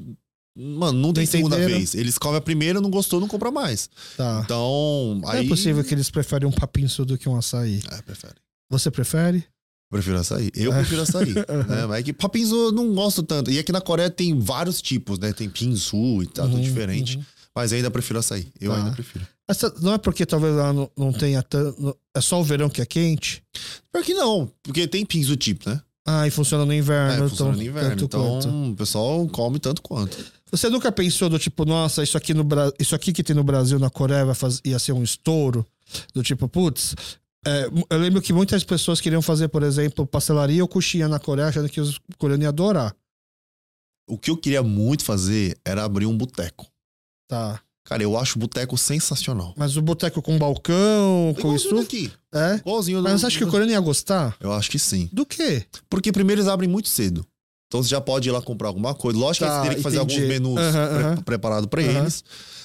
Mano, 0.59 0.97
não 0.99 1.13
tem 1.13 1.23
Não 1.25 1.31
segunda 1.31 1.55
entenderam. 1.55 1.77
vez. 1.77 1.93
Eles 1.93 2.17
comem 2.17 2.37
a 2.37 2.41
primeira, 2.41 2.81
não 2.81 2.89
gostou, 2.89 3.19
não 3.19 3.27
compra 3.27 3.51
mais. 3.51 3.89
Tá. 4.17 4.41
Então, 4.43 5.19
Não 5.21 5.29
aí. 5.29 5.45
é 5.45 5.47
possível 5.47 5.83
que 5.83 5.93
eles 5.93 6.09
preferem 6.09 6.47
um 6.49 6.51
papinço 6.51 7.05
do 7.05 7.15
que 7.17 7.29
um 7.29 7.35
açaí. 7.37 7.79
É, 7.91 8.01
prefere. 8.01 8.33
Você 8.71 8.89
prefere? 8.89 9.43
Prefiro 9.91 10.17
açaí. 10.19 10.49
Eu 10.55 10.73
É. 10.73 10.77
prefiro 10.77 11.01
açaí. 11.03 11.33
né? 11.69 11.85
Mas 11.87 11.99
é 11.99 12.03
que 12.03 12.11
papinzu 12.11 12.55
eu 12.55 12.71
não 12.71 12.91
gosto 12.95 13.21
tanto. 13.21 13.51
E 13.51 13.59
aqui 13.59 13.71
na 13.71 13.79
Coreia 13.81 14.09
tem 14.09 14.37
vários 14.39 14.81
tipos, 14.81 15.19
né? 15.19 15.31
Tem 15.31 15.47
pinzu 15.47 16.23
e 16.23 16.27
tal, 16.27 16.45
tudo 16.47 16.57
Uhum, 16.57 16.61
diferente. 16.63 17.17
uhum. 17.17 17.23
Mas 17.55 17.71
ainda 17.71 17.89
prefiro 17.91 18.17
açaí. 18.19 18.47
Eu 18.59 18.71
Tá. 18.71 18.77
ainda 18.77 18.91
prefiro. 18.91 19.27
Essa- 19.47 19.73
não 19.79 19.93
é 19.93 19.97
porque 19.97 20.25
talvez 20.25 20.55
lá 20.55 20.73
não, 20.73 20.91
não 20.97 21.13
tenha 21.13 21.41
tanto. 21.43 21.95
É 22.15 22.19
só 22.19 22.41
o 22.41 22.43
verão 22.43 22.69
que 22.69 22.81
é 22.81 22.85
quente? 22.85 23.41
Por 23.91 24.03
que 24.03 24.13
não? 24.13 24.51
Porque 24.63 24.87
tem 24.87 25.05
pinzu 25.05 25.37
tipo, 25.37 25.69
né? 25.69 25.79
Ah, 26.09 26.25
e 26.25 26.31
funciona 26.31 26.65
no 26.65 26.71
É, 26.71 26.77
inverno. 26.77 27.27
funciona 27.29 27.51
então, 27.51 27.61
no 27.61 27.69
inverno. 27.69 28.03
Então 28.03 28.39
quanto. 28.39 28.71
o 28.71 28.75
pessoal 28.75 29.27
come 29.27 29.59
tanto 29.59 29.81
quanto. 29.81 30.17
Você 30.49 30.69
nunca 30.69 30.89
pensou 30.89 31.27
do 31.27 31.37
tipo, 31.37 31.65
nossa, 31.65 32.01
isso 32.01 32.17
aqui, 32.17 32.33
no 32.33 32.45
Bra... 32.45 32.71
isso 32.79 32.95
aqui 32.95 33.11
que 33.11 33.21
tem 33.21 33.35
no 33.35 33.43
Brasil, 33.43 33.77
na 33.77 33.89
Coreia, 33.89 34.23
vai 34.23 34.33
faz... 34.33 34.61
ia 34.63 34.79
ser 34.79 34.93
um 34.93 35.03
estouro? 35.03 35.65
Do 36.13 36.23
tipo, 36.23 36.47
putz. 36.47 36.95
é, 37.45 37.69
eu 37.89 37.97
lembro 37.97 38.21
que 38.21 38.31
muitas 38.31 38.63
pessoas 38.63 39.01
queriam 39.01 39.21
fazer, 39.21 39.49
por 39.49 39.63
exemplo, 39.63 40.07
pastelaria 40.07 40.61
ou 40.63 40.67
coxinha 40.67 41.09
na 41.09 41.19
Coreia, 41.19 41.49
achando 41.49 41.67
que 41.67 41.81
os 41.81 41.99
coreanos 42.17 42.43
iam 42.43 42.49
adorar. 42.49 42.95
O 44.09 44.17
que 44.17 44.31
eu 44.31 44.37
queria 44.37 44.63
muito 44.63 45.03
fazer 45.03 45.57
era 45.65 45.83
abrir 45.83 46.05
um 46.05 46.17
boteco. 46.17 46.65
Tá. 47.27 47.59
Cara, 47.83 48.03
eu 48.03 48.17
acho 48.17 48.37
o 48.37 48.39
boteco 48.39 48.77
sensacional. 48.77 49.53
Mas 49.57 49.75
o 49.77 49.81
boteco 49.81 50.21
com 50.21 50.37
balcão, 50.37 51.33
com 51.41 51.53
isso. 51.55 51.73
daqui. 51.75 52.11
É? 52.37 52.55
Igualzinho 52.57 53.01
Mas 53.01 53.13
do- 53.13 53.19
você 53.19 53.25
acha 53.27 53.37
que 53.37 53.43
o 53.43 53.47
coreano 53.49 53.71
ia 53.71 53.79
gostar? 53.79 54.35
Eu 54.39 54.51
acho 54.53 54.69
que 54.69 54.79
sim. 54.79 55.09
Do 55.11 55.25
quê? 55.25 55.65
Porque 55.89 56.11
primeiro 56.11 56.41
eles 56.41 56.49
abrem 56.49 56.69
muito 56.69 56.87
cedo. 56.89 57.25
Então 57.67 57.83
você 57.83 57.89
já 57.89 57.99
pode 57.99 58.29
ir 58.29 58.31
lá 58.31 58.41
comprar 58.41 58.69
alguma 58.69 58.93
coisa. 58.93 59.19
Lógico 59.19 59.45
Tá, 59.45 59.61
que 59.61 59.67
eles 59.67 59.67
teriam 59.67 59.77
que 59.77 59.83
fazer 59.83 59.97
entendi. 59.97 60.33
alguns 60.35 60.57
menus 60.57 61.15
pre- 61.15 61.23
preparados 61.23 61.67
pra 61.67 61.81
Aham. 61.81 61.99
eles. 62.01 62.23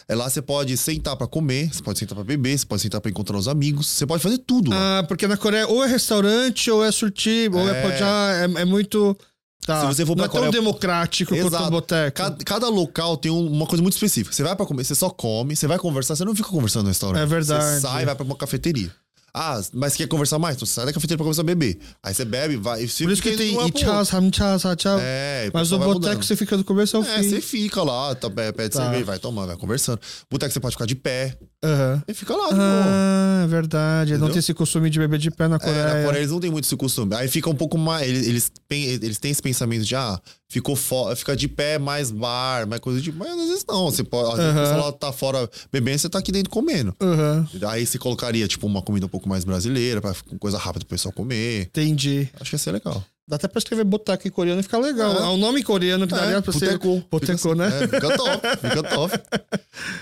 É 0.09 0.15
lá 0.15 0.29
você 0.29 0.43
pode 0.43 0.77
sentar 0.77 1.17
pra 1.17 1.27
comer, 1.27 1.73
você 1.73 1.83
pode 1.83 1.99
sentar 1.99 2.15
pra 2.15 2.25
beber, 2.25 2.59
você 2.59 2.67
pode 2.67 2.83
sentar 2.83 3.01
pra 3.01 3.11
encontrar 3.11 3.37
os 3.37 3.49
amigos, 3.49 3.87
você 3.89 4.07
pode 4.07 4.23
fazer 4.23 4.39
tudo 4.39 4.71
lá. 4.71 4.99
Ah, 4.99 5.03
porque 5.05 5.27
na 5.27 5.37
Coreia 5.37 5.67
ou 5.67 5.83
é 5.83 5.87
restaurante 5.89 6.71
ou 6.71 6.85
é 6.85 6.93
surtir, 6.93 7.53
ou 7.55 7.69
é 7.69 7.79
É. 7.79 7.83
pode, 7.83 8.03
ah, 8.03 8.49
é, 8.59 8.63
é 8.63 8.65
muito. 8.65 9.17
Tá. 9.65 9.81
Se 9.81 9.87
você 9.87 10.05
for 10.05 10.17
não 10.17 10.17
pra 10.17 10.25
é 10.25 10.29
tão 10.29 10.41
Coreia- 10.41 10.53
democrático 10.53 11.33
quanto 11.33 11.47
Exato. 11.47 11.65
um 11.65 11.71
boteco. 11.71 12.17
Cada, 12.17 12.45
cada 12.45 12.69
local 12.69 13.17
tem 13.17 13.31
um- 13.31 13.47
uma 13.47 13.65
coisa 13.67 13.81
muito 13.81 13.95
específica. 13.95 14.35
Você 14.35 14.43
vai 14.43 14.57
pra 14.57 14.67
comer, 14.67 14.85
você 14.85 14.95
só 14.95 15.09
come, 15.09 15.55
você 15.55 15.69
vai 15.69 15.79
conversar, 15.79 16.17
você 16.17 16.25
não 16.25 16.35
fica 16.35 16.49
conversando 16.49 16.83
no 16.83 16.89
restaurante. 16.89 17.23
É 17.23 17.27
verdade. 17.27 17.65
Você 17.77 17.81
sai, 17.81 18.05
vai 18.05 18.15
pra 18.17 18.25
uma 18.25 18.35
cafeteria. 18.37 18.93
Ah, 19.35 19.59
mas 19.73 19.95
quer 19.97 20.07
conversar 20.09 20.39
mais? 20.39 20.57
Então 20.57 20.67
você 20.67 20.75
sai 20.75 20.85
da 20.85 20.93
cafeteria 20.93 21.17
pra 21.17 21.25
começar 21.25 21.41
a 21.41 21.45
beber. 21.45 21.79
Aí 22.03 22.13
você 22.13 22.23
bebe, 22.23 22.57
vai. 22.57 22.81
Por 22.87 23.11
isso 23.11 23.23
que 23.23 23.33
tem 23.35 23.57
ichas, 23.67 24.13
hamchas, 24.13 24.67
hachau. 24.67 24.99
É, 25.01 25.49
o 25.49 25.57
Mas 25.57 25.71
no 25.71 25.79
boteco 25.79 26.23
você 26.23 26.37
fica 26.37 26.55
do 26.57 26.63
começo 26.65 26.99
ao 26.99 27.03
É, 27.03 27.23
fim. 27.23 27.31
você 27.31 27.41
fica 27.41 27.83
lá, 27.83 28.15
tá, 28.15 28.29
pede 28.29 28.69
Tá. 28.69 28.83
cerveja, 28.83 29.05
vai 29.07 29.19
tomando, 29.19 29.47
vai 29.47 29.57
conversando. 29.57 29.99
Boteco 30.31 30.53
você 30.53 30.61
pode 30.61 30.75
ficar 30.75 30.85
de 30.85 30.95
pé. 30.97 31.35
Aham. 31.65 32.03
E 32.07 32.13
fica 32.13 32.37
lá, 32.37 32.49
de. 32.49 32.59
Ah, 32.61 33.43
é 33.45 33.47
verdade. 33.47 34.11
Não 34.13 34.17
Entendeu? 34.19 34.33
tem 34.35 34.39
esse 34.41 34.53
costume 34.53 34.91
de 34.91 34.99
beber 34.99 35.19
de 35.19 35.31
pé 35.31 35.49
na 35.49 35.57
É, 35.57 35.59
Coreia. 35.61 35.95
na 35.95 36.05
Coreia 36.05 36.21
eles 36.21 36.31
não 36.33 36.41
têm 36.41 36.51
muito 36.51 36.65
esse 36.67 36.77
costume. 36.77 37.15
Aí 37.15 37.27
fica 37.29 37.49
um 37.49 37.55
pouco 37.55 37.79
mais. 37.79 38.07
Eles, 38.07 38.27
eles, 38.27 38.53
têm, 38.69 38.85
eles 38.85 39.19
têm 39.19 39.31
esse 39.31 39.41
pensamento 39.41 39.85
de, 39.85 39.95
ah, 39.97 40.21
ficou 40.53 40.77
fo 40.77 41.17
fica 41.17 41.35
de 41.35 41.49
pé 41.49 41.79
mais 41.79 42.11
bar, 42.11 42.67
mais 42.67 42.81
coisa 42.81 43.01
de. 43.01 43.11
Mas 43.11 43.31
às 43.31 43.49
vezes 43.49 43.65
não. 43.67 43.87
Você 43.91 44.05
pode. 44.05 44.33
Às 44.33 44.37
vezes 44.37 44.51
Aham. 44.53 44.61
a 44.63 44.67
pessoa 44.69 44.85
lá 44.87 44.93
tá 44.93 45.11
fora 45.13 45.51
bebendo, 45.73 45.99
você 45.99 46.09
tá 46.11 46.19
aqui 46.19 46.31
dentro 46.31 46.51
comendo. 46.51 46.95
Aham. 47.01 47.49
Aí 47.69 47.87
você 47.87 47.99
colocaria, 47.99 48.47
tipo, 48.47 48.67
uma 48.67 48.83
comida 48.83 49.07
um 49.07 49.09
pouco 49.09 49.29
mais 49.29 49.45
brasileira, 49.45 50.01
pra 50.03 50.15
coisa 50.39 50.59
rápida 50.59 50.85
pro 50.85 50.91
pessoal 50.95 51.13
comer. 51.13 51.63
Entendi. 51.63 52.29
Acho 52.39 52.51
que 52.51 52.55
ia 52.57 52.59
ser 52.59 52.73
legal. 52.73 53.03
Dá 53.27 53.37
até 53.37 53.49
pra 53.49 53.59
escrever 53.59 53.85
boteco 53.85 54.29
em 54.29 54.31
coreano 54.31 54.61
e 54.61 54.63
ficar 54.63 54.79
legal. 54.79 55.13
É. 55.15 55.19
É. 55.23 55.27
o 55.29 55.37
nome 55.39 55.63
coreano 55.63 56.07
que 56.07 56.13
daria 56.15 56.43
pra 56.43 56.53
ser. 56.53 56.77
boteco. 56.79 57.03
Fica 57.21 57.55
né? 57.55 57.67
assim, 57.67 57.85
É, 57.85 57.89
fica 57.89 58.17
top, 58.17 58.49
fica 58.61 58.83
top. 58.91 59.21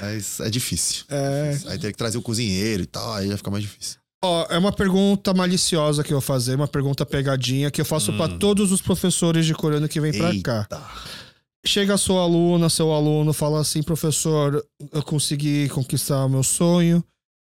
Mas 0.01 0.40
é 0.40 0.51
difícil. 0.51 1.05
É. 1.09 1.56
Aí 1.66 1.78
tem 1.78 1.93
que 1.93 1.98
trazer 1.98 2.18
o 2.18 2.22
cozinheiro 2.22 2.82
e 2.82 2.86
tal, 2.86 3.12
aí 3.14 3.28
já 3.28 3.36
fica 3.36 3.51
mais 3.51 3.62
difícil. 3.62 3.98
Ó, 4.22 4.47
é 4.51 4.59
uma 4.59 4.70
pergunta 4.72 5.32
maliciosa 5.32 6.05
que 6.05 6.12
eu 6.12 6.18
vou 6.18 6.26
fazer, 6.26 6.55
uma 6.55 6.68
pergunta 6.68 7.06
pegadinha 7.06 7.70
que 7.70 7.80
eu 7.80 7.84
faço 7.86 8.12
pra 8.16 8.28
todos 8.38 8.70
os 8.70 8.82
professores 8.82 9.47
de 9.47 9.55
coreano 9.55 9.88
que 9.88 10.01
vêm 10.01 10.12
pra 10.12 10.30
cá. 10.42 10.66
Chega 11.66 11.94
a 11.94 11.98
sua 11.98 12.22
aluna, 12.22 12.68
seu 12.68 12.92
aluno, 12.92 13.32
fala 13.32 13.60
assim, 13.60 13.82
professor, 13.82 14.62
eu 14.92 15.02
consegui 15.02 15.68
conquistar 15.70 16.24
o 16.24 16.28
meu 16.28 16.42
sonho, 16.42 17.02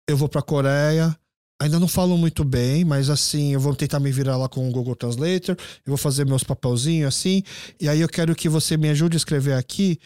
eu 0.10 0.16
vou 0.18 0.28
pra 0.30 0.42
Coreia. 0.42 1.16
Ainda 1.62 1.80
não 1.80 1.88
falo 1.88 2.18
muito 2.18 2.44
bem, 2.44 2.84
mas 2.84 3.10
assim, 3.10 3.54
eu 3.54 3.60
vou 3.60 3.76
tentar 3.76 4.00
me 4.00 4.12
virar 4.12 4.36
lá 4.36 4.50
com 4.50 4.68
o 4.68 4.72
Google 4.72 4.96
Translator, 4.96 5.56
eu 5.60 5.90
vou 5.90 5.98
fazer 5.98 6.26
meus 6.26 6.44
papelzinhos 6.44 7.08
assim, 7.10 7.44
e 7.80 7.88
aí 7.88 8.02
eu 8.02 8.10
quero 8.10 8.34
que 8.36 8.50
você 8.50 8.76
me 8.78 8.90
ajude 8.90 9.16
a 9.16 9.20
escrever 9.20 9.54
aqui. 9.54 10.00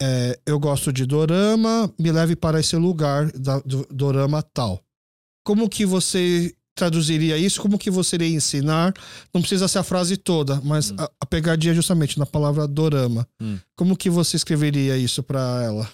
é, 0.00 0.38
eu 0.46 0.58
gosto 0.58 0.92
de 0.92 1.04
dorama, 1.04 1.92
me 1.98 2.10
leve 2.10 2.34
para 2.34 2.58
esse 2.58 2.76
lugar 2.76 3.30
da, 3.32 3.58
do 3.60 3.86
dorama 3.90 4.42
tal 4.42 4.80
Como 5.43 5.69
que 5.69 5.85
você 5.85 6.53
traduziria 6.75 7.37
isso? 7.37 7.61
Como 7.61 7.77
que 7.77 7.89
você 7.89 8.15
iria 8.15 8.29
ensinar? 8.29 8.93
Não 9.33 9.41
precisa 9.41 9.67
ser 9.67 9.79
a 9.79 9.83
frase 9.83 10.15
toda, 10.15 10.61
mas 10.63 10.93
a, 10.97 11.09
a 11.19 11.25
pegadinha 11.25 11.71
é 11.71 11.75
justamente 11.75 12.19
na 12.19 12.25
palavra 12.25 12.67
dorama. 12.67 13.27
Hum. 13.41 13.57
Como 13.75 13.97
que 13.97 14.09
você 14.09 14.37
escreveria 14.37 14.95
isso 14.97 15.23
pra 15.23 15.61
ela? 15.63 15.89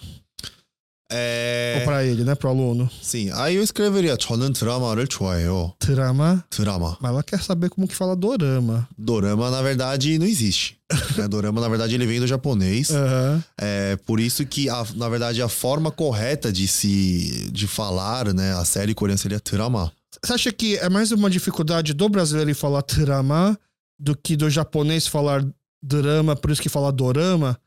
É. 1.10 1.76
Ou 1.78 1.84
pra 1.84 2.04
ele, 2.04 2.24
né? 2.24 2.34
Pro 2.34 2.48
aluno? 2.48 2.90
Sim, 3.02 3.30
aí 3.34 3.56
eu 3.56 3.62
escreveria 3.62 4.16
저는 4.16 4.52
드라마를 4.52 5.06
좋아해요. 5.06 5.74
Drama. 5.78 6.44
드라마. 6.50 6.96
Mas 7.00 7.10
ela 7.10 7.22
quer 7.22 7.40
saber 7.42 7.70
como 7.70 7.86
que 7.86 7.94
fala 7.94 8.16
dorama. 8.16 8.88
Dorama, 8.96 9.50
na 9.50 9.62
verdade, 9.62 10.18
não 10.18 10.26
existe. 10.26 10.76
né? 11.17 11.27
Dorama, 11.29 11.61
na 11.61 11.69
verdade, 11.69 11.93
ele 11.95 12.05
vem 12.07 12.19
do 12.19 12.27
japonês. 12.27 12.89
Aham. 12.91 13.43
É 13.59 13.95
por 14.05 14.19
isso 14.19 14.45
que, 14.45 14.69
a- 14.69 14.85
na 14.95 15.07
verdade, 15.09 15.41
a 15.41 15.49
forma 15.49 15.91
correta 15.91 16.51
de 16.51 16.67
se 16.67 17.49
de 17.51 17.67
falar, 17.67 18.33
né, 18.33 18.53
a 18.55 18.65
série 18.65 18.93
coreana 18.95 19.17
seria 19.17 19.39
drama. 19.43 19.91
Você 20.23 20.33
acha 20.33 20.51
que 20.51 20.77
é 20.77 20.89
mais 20.89 21.11
uma 21.11 21.29
dificuldade 21.29 21.93
do 21.93 22.09
brasileiro 22.09 22.49
em 22.49 22.53
falar 22.55 22.81
drama 22.83 23.57
do 23.99 24.15
que 24.15 24.35
do 24.35 24.49
japonês 24.49 25.07
falar 25.07 25.45
drama, 25.83 26.35
por 26.35 26.51
isso 26.51 26.61
que 26.61 26.69
fala 26.69 26.91
dorama? 26.91 27.57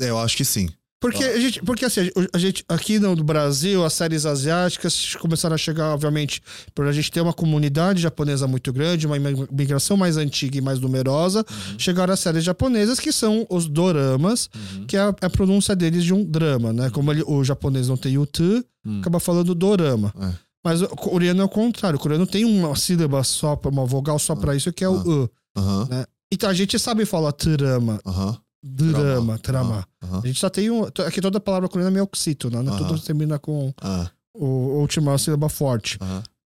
É, 0.00 0.10
Eu 0.10 0.18
acho 0.18 0.36
que 0.36 0.44
sim. 0.44 0.68
Porque, 1.00 1.22
a 1.22 1.38
gente, 1.38 1.62
porque 1.62 1.84
assim, 1.84 2.10
a 2.32 2.38
gente, 2.38 2.64
aqui 2.68 2.98
no 2.98 3.14
Brasil, 3.22 3.84
as 3.84 3.92
séries 3.92 4.26
asiáticas 4.26 5.14
começaram 5.16 5.54
a 5.54 5.58
chegar, 5.58 5.94
obviamente, 5.94 6.42
por 6.74 6.86
a 6.88 6.92
gente 6.92 7.08
ter 7.10 7.20
uma 7.20 7.32
comunidade 7.32 8.02
japonesa 8.02 8.48
muito 8.48 8.72
grande, 8.72 9.06
uma 9.06 9.16
imigração 9.16 9.96
mais 9.96 10.16
antiga 10.16 10.58
e 10.58 10.60
mais 10.60 10.80
numerosa, 10.80 11.44
chegaram 11.78 12.12
as 12.12 12.18
séries 12.18 12.42
japonesas, 12.42 12.98
que 12.98 13.12
são 13.12 13.46
os 13.48 13.68
doramas, 13.68 14.50
que 14.88 14.96
é 14.96 15.00
a, 15.00 15.14
a 15.20 15.30
pronúncia 15.30 15.76
deles 15.76 16.02
de 16.02 16.12
um 16.12 16.24
drama, 16.24 16.72
né? 16.72 16.90
Como 16.90 17.12
ele- 17.12 17.22
o 17.26 17.44
japonês 17.44 17.86
não 17.88 17.96
tem 17.96 18.18
o 18.18 18.26
t, 18.26 18.42
Hum. 18.84 19.00
acaba 19.00 19.20
falando 19.20 19.54
dorama. 19.54 20.12
É. 20.20 20.32
Mas 20.64 20.82
o 20.82 20.88
coreano 20.88 21.42
é 21.42 21.44
o 21.44 21.48
contrário, 21.48 21.96
o 21.96 22.00
coreano 22.02 22.26
tem 22.26 22.44
uma 22.44 22.74
sílaba 22.74 23.22
só, 23.22 23.54
pra- 23.54 23.70
uma 23.70 23.86
vogal 23.86 24.18
só 24.18 24.34
pra 24.34 24.56
isso, 24.56 24.72
que 24.72 24.82
é 24.82 24.88
o 24.88 24.94
u. 25.24 25.30
Aham, 25.56 26.04
Então 26.32 26.50
a 26.50 26.54
gente 26.54 26.76
sabe 26.78 27.04
falar 27.06 27.30
trama, 27.32 28.00
aham. 28.04 28.36
Drama, 28.62 29.38
trama. 29.38 29.86
Aham. 30.02 30.20
A 30.22 30.26
gente 30.26 30.38
só 30.38 30.48
tem 30.50 30.70
um. 30.70 30.84
Aqui 30.84 31.20
toda 31.20 31.38
palavra 31.40 31.68
coreana 31.68 31.90
é 31.90 31.94
meio 31.94 32.04
oxítona, 32.04 32.62
né? 32.62 32.70
Aham. 32.70 32.78
Tudo 32.88 33.00
termina 33.00 33.38
com 33.38 33.72
Ah, 33.80 34.10
o, 34.34 34.44
a 34.44 34.78
última 34.80 35.16
sílaba 35.18 35.48
forte. 35.48 35.98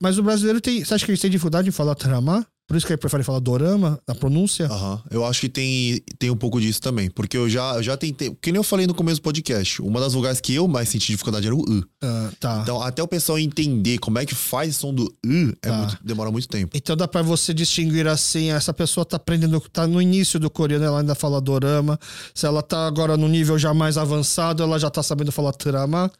Mas 0.01 0.17
o 0.17 0.23
brasileiro 0.23 0.61
tem. 0.61 0.84
Você 0.84 0.93
acha 0.93 1.05
que 1.05 1.11
eles 1.11 1.21
têm 1.21 1.31
dificuldade 1.31 1.67
em 1.67 1.71
falar 1.71 1.95
trama? 1.95 2.45
Por 2.68 2.76
isso 2.76 2.85
que 2.85 2.91
ele 2.91 2.98
prefere 2.99 3.23
falar 3.23 3.39
dorama, 3.39 3.98
na 4.06 4.14
pronúncia? 4.14 4.65
Aham. 4.68 5.02
Eu 5.10 5.26
acho 5.26 5.39
que 5.39 5.48
tem, 5.49 6.02
tem 6.19 6.30
um 6.30 6.35
pouco 6.35 6.60
disso 6.60 6.81
também. 6.81 7.10
Porque 7.10 7.38
eu 7.38 7.48
já, 7.49 7.76
eu 7.76 7.81
já 7.84 7.95
tentei. 7.95 8.30
Que 8.41 8.52
nem 8.52 8.57
eu 8.60 8.64
falei 8.64 8.85
no 8.85 8.94
começo 8.94 9.22
do 9.22 9.23
podcast. 9.23 9.81
Uma 9.81 10.02
das 10.02 10.11
vogais 10.14 10.41
que 10.41 10.53
eu 10.53 10.68
mais 10.68 10.89
senti 10.89 11.07
dificuldade 11.14 11.48
era 11.48 11.56
o 11.56 11.60
U. 11.61 11.84
Ah, 12.03 12.30
tá. 12.39 12.60
Então, 12.61 12.77
Então, 12.77 12.81
até 12.81 13.02
o 13.02 13.07
pessoal 13.07 13.39
entender 13.39 13.99
como 13.99 14.19
é 14.19 14.26
que 14.26 14.35
faz 14.35 14.76
o 14.76 14.80
som 14.80 14.94
do 14.94 15.06
U 15.26 15.53
é 15.61 15.69
Tá. 15.69 15.77
muito- 15.77 15.98
demora 16.03 16.30
muito 16.30 16.48
tempo. 16.49 16.76
Então 16.76 16.98
dá 16.98 17.07
pra 17.07 17.22
você 17.22 17.53
distinguir 17.53 18.06
assim, 18.06 18.52
essa 18.52 18.73
pessoa 18.73 19.06
tá 19.06 19.15
aprendendo, 19.15 19.60
tá 19.72 19.88
no 19.88 20.02
início 20.02 20.38
do 20.38 20.49
coreano, 20.49 20.84
ela 20.84 20.99
ainda 20.99 21.15
fala 21.15 21.39
dorama. 21.39 21.98
Se 22.35 22.45
ela 22.45 22.61
tá 22.61 22.85
agora 22.85 23.15
no 23.15 23.30
nível 23.30 23.57
já 23.57 23.73
mais 23.73 23.98
avançado, 23.98 24.61
ela 24.61 24.77
já 24.77 24.89
tá 24.89 25.02
sabendo 25.02 25.31
falar 25.31 25.53
trama. 25.53 26.11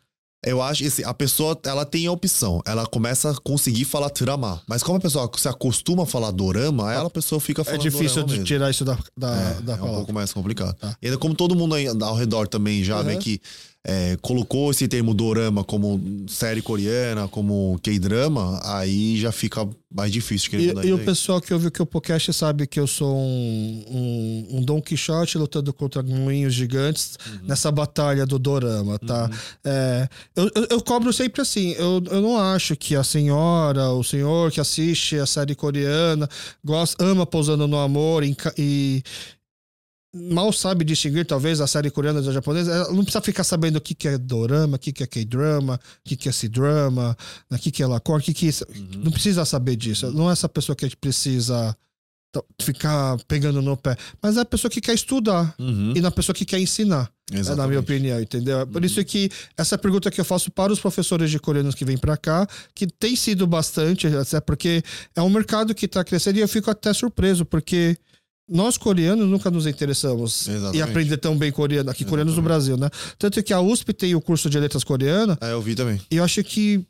Eu 0.46 0.62
acho 0.62 0.82
que 0.84 0.88
assim, 0.88 1.04
a 1.04 1.14
pessoa 1.14 1.60
ela 1.66 1.84
tem 1.86 2.06
a 2.06 2.12
opção. 2.12 2.62
Ela 2.66 2.86
começa 2.86 3.32
a 3.32 3.36
conseguir 3.36 3.86
falar 3.86 4.10
drama. 4.10 4.62
Mas 4.68 4.84
como 4.84 4.98
a 4.98 5.02
pessoa 5.02 5.30
se 5.36 5.48
acostuma 5.48 6.04
a 6.04 6.06
falar 6.06 6.32
dorama, 6.32 6.94
ela 6.94 7.08
a 7.08 7.10
pessoa 7.10 7.42
fica 7.42 7.62
É 7.64 7.66
falando 7.66 7.82
difícil 7.82 8.08
dorama 8.10 8.28
de 8.28 8.34
mesmo. 8.34 8.46
tirar 8.46 8.70
isso 8.70 8.86
da, 8.86 8.98
da, 9.18 9.36
É, 9.36 9.54
da 9.62 9.74
é 9.74 9.76
um 9.76 9.80
palavra. 9.80 9.96
pouco 9.98 10.14
mais 10.14 10.32
complicado. 10.32 10.76
Tá. 10.76 10.96
E 11.02 11.08
ainda 11.08 11.18
como 11.18 11.34
todo 11.34 11.56
mundo 11.56 11.74
aí 11.76 11.88
ao 11.88 12.16
redor 12.16 12.48
também 12.48 12.84
já 12.84 13.00
Uhum. 13.00 13.04
meio 13.06 13.20
que 13.20 13.42
é, 13.90 14.18
colocou 14.22 14.70
esse 14.70 14.86
termo 14.86 15.14
dorama 15.14 15.64
como 15.64 16.26
série 16.28 16.62
coreana, 16.62 17.26
como 17.30 17.80
K-drama, 17.82 18.60
aí 18.66 19.18
já 19.18 19.32
fica 19.32 19.68
mais 19.90 20.12
difícil 20.12 20.50
querer 20.50 20.76
E, 20.84 20.88
e 20.90 20.94
o 20.94 21.00
pessoal 21.00 21.40
que 21.40 21.54
ouve 21.54 21.68
o 21.68 21.72
que 21.72 21.82
o 21.82 21.86
podcast 21.86 22.34
sabe 22.34 22.68
que 22.68 22.78
eu 22.82 22.86
sou 22.86 23.16
um, 23.16 23.86
um, 23.90 24.58
um 24.58 24.62
Don 24.62 24.82
Quixote 24.82 25.38
lutando 25.38 25.72
contra 25.72 26.04
moinhos 26.04 26.54
gigantes 26.54 27.18
Uhum. 27.26 27.48
nessa 27.48 27.72
batalha 27.72 28.26
do 28.26 28.38
Dorama, 28.38 29.00
tá? 29.00 29.30
É, 29.64 30.10
eu, 30.36 30.52
eu, 30.54 30.68
eu 30.72 30.82
cobro 30.82 31.14
sempre 31.14 31.42
assim, 31.42 31.72
eu, 31.78 32.04
eu 32.12 32.22
não 32.22 32.38
acho 32.38 32.76
que 32.76 32.96
a 32.96 33.04
senhora, 33.04 33.90
o 33.92 34.04
senhor 34.04 34.52
que 34.52 34.60
assiste 34.60 35.16
a 35.18 35.26
série 35.26 35.56
coreana, 35.56 36.28
gosta, 36.64 37.02
ama 37.04 37.26
Pousando 37.26 37.68
no 37.68 37.78
Amor 37.78 38.24
e, 38.24 38.36
e 38.58 39.04
mal 40.32 40.52
sabe 40.52 40.84
distinguir 40.84 41.26
talvez 41.26 41.62
a 41.62 41.68
série 41.68 41.90
coreana 41.90 42.22
da 42.22 42.32
japonesa, 42.32 42.72
ela 42.72 42.88
não 42.94 43.04
precisa 43.04 43.22
ficar 43.22 43.44
sabendo 43.44 43.78
o 43.78 43.82
que, 43.82 43.94
que 43.94 44.08
é 44.08 44.18
dorama, 44.18 44.76
o 44.76 44.80
que, 44.80 44.92
que 44.92 45.04
é 45.04 45.08
K-drama, 45.08 45.76
o 45.76 46.10
que, 46.10 46.16
que 46.16 46.28
é 46.30 46.32
C-drama, 46.32 47.16
o 47.52 47.58
que, 47.58 47.72
que 47.72 47.84
é 47.84 47.88
lacor, 47.88 48.20
o 48.20 48.22
que, 48.24 48.34
que 48.34 48.46
é 48.46 48.50
isso. 48.50 48.66
Uhum. 48.76 49.02
Não 49.06 49.12
precisa 49.12 49.46
saber 49.46 49.76
disso. 49.76 50.12
Não 50.12 50.30
é 50.30 50.34
essa 50.34 50.50
pessoa 50.50 50.76
que 50.76 50.96
precisa 50.98 51.76
t- 52.32 52.44
ficar 52.62 53.18
pegando 53.28 53.62
no 53.62 53.78
pé, 53.78 53.96
mas 54.22 54.38
é 54.38 54.42
a 54.42 54.46
pessoa 54.46 54.70
que 54.72 54.82
quer 54.82 54.94
estudar 54.94 55.54
Uhum. 55.60 55.94
e 55.96 56.02
na 56.02 56.12
pessoa 56.12 56.34
que 56.36 56.46
quer 56.46 56.60
ensinar, 56.60 57.10
é, 57.32 57.42
na 57.56 57.56
minha. 57.68 57.80
Uhum. 57.80 57.84
opinião, 57.84 58.22
entendeu? 58.22 58.60
É 58.62 58.66
Por 58.66 58.84
isso 58.86 59.04
que 59.04 59.30
essa 59.58 59.78
pergunta 59.78 60.10
que 60.10 60.20
eu 60.22 60.26
faço 60.26 60.50
para 60.50 60.72
os 60.72 60.80
professores 60.80 61.30
de 61.30 61.40
coreanos 61.40 61.76
que 61.76 61.84
vêm 61.86 61.98
para 61.98 62.16
cá, 62.18 62.48
que 62.74 62.88
tem 62.88 63.16
sido 63.16 63.46
bastante, 63.46 64.08
até 64.08 64.40
porque 64.40 64.82
é 65.16 65.22
um 65.22 65.30
mercado 65.30 65.76
que 65.76 65.86
está 65.86 66.04
crescendo 66.04 66.38
e 66.38 66.42
eu 66.42 66.48
fico 66.48 66.72
até 66.72 66.94
surpreso, 66.94 67.44
porque 67.46 67.98
nós 68.50 68.78
coreanos 68.78 69.28
nunca 69.28 69.52
nos 69.52 69.66
interessamos 69.68 70.48
Exatamente. 70.48 70.78
em 70.78 70.82
aprender 70.82 71.18
tão 71.18 71.38
bem 71.38 71.52
coreano, 71.52 71.90
aqui 71.90 72.06
coreanos 72.06 72.36
no 72.36 72.42
Brasil, 72.42 72.78
né? 72.78 72.90
Tanto 73.20 73.42
que 73.44 73.54
a 73.54 73.60
USP 73.62 73.94
tem 73.94 74.16
o 74.16 74.22
curso 74.22 74.50
de 74.50 74.60
letras 74.60 74.84
coreana 74.84 75.38
É, 75.42 75.52
eu 75.52 75.62
vi 75.62 75.76
também. 75.76 76.00
e 76.10 76.16
eu 76.18 76.24
acho 76.24 76.44
que 76.44 76.86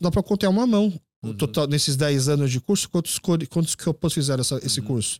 dá 0.00 0.10
pra 0.10 0.22
contar 0.22 0.48
uma 0.48 0.66
mão. 0.66 0.92
O 1.22 1.28
Uhum. 1.28 1.34
total, 1.34 1.66
nesses 1.66 1.96
10 1.96 2.28
anos 2.28 2.50
de 2.50 2.60
curso, 2.60 2.88
quantos, 2.88 3.18
quantos 3.18 3.74
campos 3.74 4.12
fizeram 4.14 4.40
essa- 4.40 4.60
esse 4.62 4.80
curso? 4.80 5.18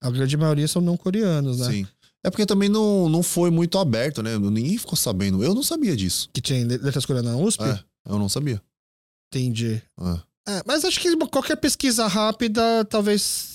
A 0.00 0.10
grande 0.10 0.36
maioria 0.38 0.66
são 0.66 0.80
não 0.80 0.96
coreanos, 0.96 1.58
né? 1.58 1.70
Sim. 1.70 1.86
É 2.24 2.30
porque 2.30 2.46
também 2.46 2.70
não, 2.70 3.08
não 3.10 3.22
foi 3.22 3.50
muito 3.50 3.76
aberto, 3.78 4.22
né? 4.22 4.38
Ninguém 4.38 4.78
ficou 4.78 4.96
sabendo. 4.96 5.44
Eu 5.44 5.54
não 5.54 5.62
sabia 5.62 5.94
disso. 5.94 6.30
Que 6.32 6.40
tinha 6.40 6.66
letras 6.66 7.04
coreanas 7.04 7.32
na 7.32 7.38
USP? 7.38 7.62
É, 7.62 7.78
eu 8.08 8.18
não 8.18 8.28
sabia. 8.30 8.60
Entendi. 9.30 9.82
É. 10.00 10.18
É, 10.56 10.62
mas 10.66 10.84
acho 10.84 11.00
que 11.00 11.14
qualquer 11.28 11.56
pesquisa 11.56 12.06
rápida 12.06 12.84
talvez 12.88 13.53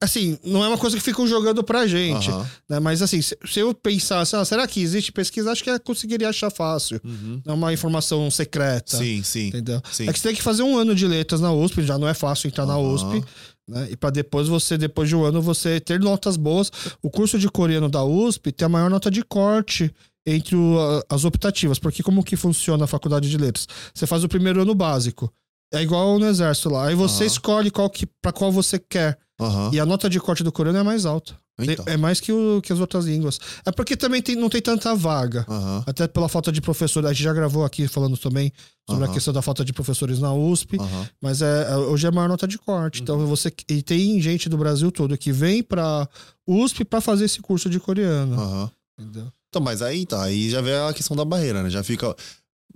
Assim, 0.00 0.38
não 0.44 0.64
é 0.64 0.68
uma 0.68 0.78
coisa 0.78 0.96
que 0.96 1.02
ficam 1.02 1.26
jogando 1.26 1.62
pra 1.64 1.86
gente. 1.86 2.28
Aham. 2.30 2.46
Né? 2.68 2.80
Mas 2.80 3.00
assim, 3.02 3.20
se, 3.22 3.36
se 3.46 3.60
eu 3.60 3.72
pensasse, 3.74 4.34
ah, 4.36 4.44
será 4.44 4.66
que 4.66 4.80
existe 4.80 5.10
pesquisa? 5.12 5.50
Acho 5.50 5.62
que 5.64 5.70
eu 5.70 5.80
conseguiria 5.80 6.28
achar 6.28 6.50
fácil. 6.50 7.00
Uhum. 7.04 7.40
Não 7.44 7.54
é 7.54 7.56
uma 7.56 7.72
informação 7.72 8.30
secreta. 8.30 8.96
Sim, 8.96 9.22
sim. 9.22 9.48
Entendeu? 9.48 9.80
Sim. 9.90 10.08
É 10.08 10.12
que 10.12 10.18
você 10.18 10.28
tem 10.28 10.36
que 10.36 10.42
fazer 10.42 10.62
um 10.62 10.76
ano 10.76 10.94
de 10.94 11.06
letras 11.06 11.40
na 11.40 11.52
USP, 11.52 11.82
já 11.82 11.96
não 11.98 12.06
é 12.08 12.14
fácil 12.14 12.48
entrar 12.48 12.66
na 12.66 12.74
Aham. 12.74 12.92
USP. 12.94 13.24
Né? 13.68 13.88
E 13.92 13.96
pra 13.96 14.10
depois 14.10 14.48
você, 14.48 14.76
depois 14.76 15.08
de 15.08 15.16
um 15.16 15.24
ano, 15.24 15.40
você 15.40 15.78
ter 15.80 16.00
notas 16.00 16.36
boas. 16.36 16.70
O 17.02 17.08
curso 17.10 17.38
de 17.38 17.48
coreano 17.48 17.88
da 17.88 18.04
USP 18.04 18.52
tem 18.52 18.66
a 18.66 18.68
maior 18.68 18.90
nota 18.90 19.10
de 19.10 19.22
corte 19.24 19.92
entre 20.26 20.54
o- 20.54 21.02
as 21.08 21.24
optativas. 21.24 21.78
Porque 21.78 22.02
como 22.02 22.22
que 22.22 22.36
funciona 22.36 22.84
a 22.84 22.86
faculdade 22.88 23.30
de 23.30 23.36
letras? 23.38 23.66
Você 23.94 24.06
faz 24.06 24.22
o 24.24 24.28
primeiro 24.28 24.60
ano 24.62 24.74
básico. 24.74 25.32
É 25.72 25.82
igual 25.82 26.18
no 26.18 26.26
exército 26.26 26.68
lá. 26.68 26.88
Aí 26.88 26.94
você 26.94 27.24
Aham. 27.24 27.26
escolhe 27.26 27.70
qual 27.70 27.88
que, 27.88 28.06
pra 28.20 28.32
qual 28.32 28.52
você 28.52 28.78
quer. 28.78 29.18
Aham. 29.40 29.70
E 29.72 29.80
a 29.80 29.86
nota 29.86 30.08
de 30.08 30.20
corte 30.20 30.42
do 30.44 30.52
coreano 30.52 30.78
é 30.78 30.82
mais 30.82 31.04
alta. 31.06 31.34
Então. 31.58 31.84
É 31.86 31.96
mais 31.96 32.18
que, 32.18 32.32
o- 32.32 32.60
que 32.62 32.72
as 32.72 32.78
outras 32.80 33.04
línguas. 33.04 33.38
É 33.64 33.70
porque 33.70 33.96
também 33.96 34.20
tem- 34.22 34.34
não 34.36 34.48
tem 34.48 34.60
tanta 34.60 34.94
vaga. 34.96 35.44
Aham. 35.48 35.84
Até 35.86 36.08
pela 36.08 36.28
falta 36.28 36.50
de 36.50 36.60
professores. 36.60 37.08
A 37.08 37.12
gente 37.12 37.22
já 37.22 37.32
gravou 37.32 37.64
aqui 37.64 37.86
falando 37.86 38.16
também 38.16 38.52
sobre 38.88 39.04
a 39.04 39.06
Aham. 39.06 39.14
questão 39.14 39.32
da 39.34 39.42
falta 39.42 39.64
de 39.64 39.72
professores 39.72 40.18
na 40.18 40.32
USP. 40.32 40.76
Aham. 40.80 41.08
Mas 41.20 41.40
é, 41.42 41.70
é- 41.72 41.76
hoje 41.76 42.06
é 42.06 42.08
a 42.08 42.12
maior 42.12 42.28
nota 42.28 42.48
de 42.48 42.58
corte. 42.58 42.98
Uhum. 42.98 43.02
Então 43.02 43.26
você. 43.26 43.52
E 43.68 43.82
tem 43.82 44.20
gente 44.20 44.48
do 44.48 44.56
Brasil 44.58 44.90
todo 44.90 45.16
que 45.16 45.30
vem 45.32 45.62
pra 45.62 46.08
USP 46.46 46.84
pra 46.84 47.00
fazer 47.00 47.26
esse 47.26 47.40
curso 47.40 47.68
de 47.70 47.78
coreano. 47.78 48.70
Então, 48.98 49.60
mas 49.62 49.82
aí 49.82 50.06
tá, 50.06 50.22
aí 50.24 50.48
já 50.50 50.60
vem 50.60 50.74
a 50.74 50.92
questão 50.94 51.16
da 51.16 51.24
barreira, 51.24 51.62
né? 51.62 51.68
Já 51.70 51.82
fica. 51.82 52.14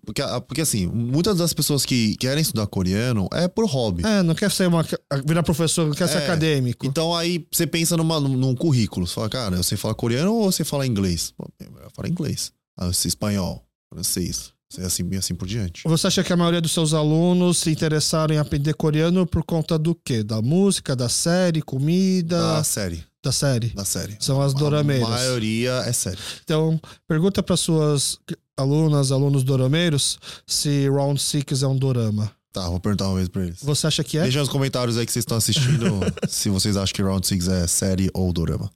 Porque, 0.06 0.22
porque 0.46 0.60
assim, 0.60 0.86
muitas 0.86 1.36
das 1.36 1.52
pessoas 1.52 1.84
que 1.84 2.16
querem 2.16 2.40
estudar 2.40 2.66
coreano 2.68 3.28
é 3.32 3.48
por 3.48 3.66
hobby. 3.66 4.06
É, 4.06 4.22
não 4.22 4.34
quer 4.36 4.50
ser 4.52 4.68
uma. 4.68 4.86
virar 5.26 5.42
professor, 5.42 5.88
não 5.88 5.94
quer 5.94 6.06
ser 6.08 6.18
É. 6.18 6.24
acadêmico. 6.24 6.86
Então 6.86 7.14
aí 7.14 7.44
você 7.52 7.66
pensa 7.66 7.96
numa, 7.96 8.20
num, 8.20 8.54
currículo. 8.54 9.04
Você 9.06 9.14
fala, 9.14 9.28
cara, 9.28 9.56
você 9.56 9.76
fala 9.76 9.94
coreano 9.94 10.32
ou 10.32 10.50
você 10.52 10.64
fala 10.64 10.86
inglês? 10.86 11.34
Pô, 11.36 11.46
eu 11.60 11.90
falo 11.92 12.08
inglês. 12.08 12.52
Ah, 12.78 12.86
você 12.86 13.08
espanhol, 13.08 13.66
francês. 13.92 14.54
Assim, 14.84 15.08
e 15.10 15.16
assim 15.16 15.34
por 15.34 15.46
diante. 15.48 15.82
Você 15.84 16.06
acha 16.08 16.22
que 16.24 16.32
a 16.32 16.36
maioria 16.36 16.60
dos 16.60 16.72
seus 16.72 16.92
alunos 16.92 17.58
se 17.58 17.70
interessaram 17.70 18.34
em 18.34 18.38
aprender 18.38 18.74
coreano 18.74 19.24
por 19.26 19.42
conta 19.44 19.78
do 19.78 19.94
quê? 19.94 20.22
Da 20.22 20.42
música, 20.42 20.94
da 20.94 21.08
série, 21.08 21.62
comida? 21.62 22.36
Da 22.38 22.64
série. 22.64 23.04
Da 23.24 23.32
série. 23.32 23.68
Da 23.70 23.84
série. 23.84 24.16
São 24.20 24.40
as 24.42 24.54
A 24.54 24.58
dorameiras. 24.58 25.08
maioria 25.08 25.82
é 25.86 25.92
série. 25.92 26.18
Então, 26.44 26.80
pergunta 27.08 27.42
para 27.42 27.56
suas 27.56 28.18
alunas, 28.56 29.12
alunos 29.12 29.42
dorameiros, 29.44 30.18
se 30.46 30.88
Round 30.88 31.20
Six 31.20 31.62
é 31.62 31.66
um 31.66 31.76
dorama. 31.76 32.30
Tá, 32.52 32.68
vou 32.70 32.80
perguntar 32.80 33.06
uma 33.08 33.16
vez 33.16 33.28
pra 33.28 33.44
eles. 33.44 33.62
Você 33.62 33.86
acha 33.86 34.02
que 34.02 34.16
é? 34.16 34.22
Deixa 34.22 34.38
nos 34.40 34.48
comentários 34.48 34.96
aí 34.96 35.04
que 35.04 35.12
vocês 35.12 35.22
estão 35.24 35.36
assistindo 35.36 36.00
se 36.28 36.48
vocês 36.48 36.76
acham 36.76 36.94
que 36.94 37.02
Round 37.02 37.26
6 37.26 37.48
é 37.48 37.66
série 37.66 38.08
ou 38.14 38.32
dorama. 38.32 38.70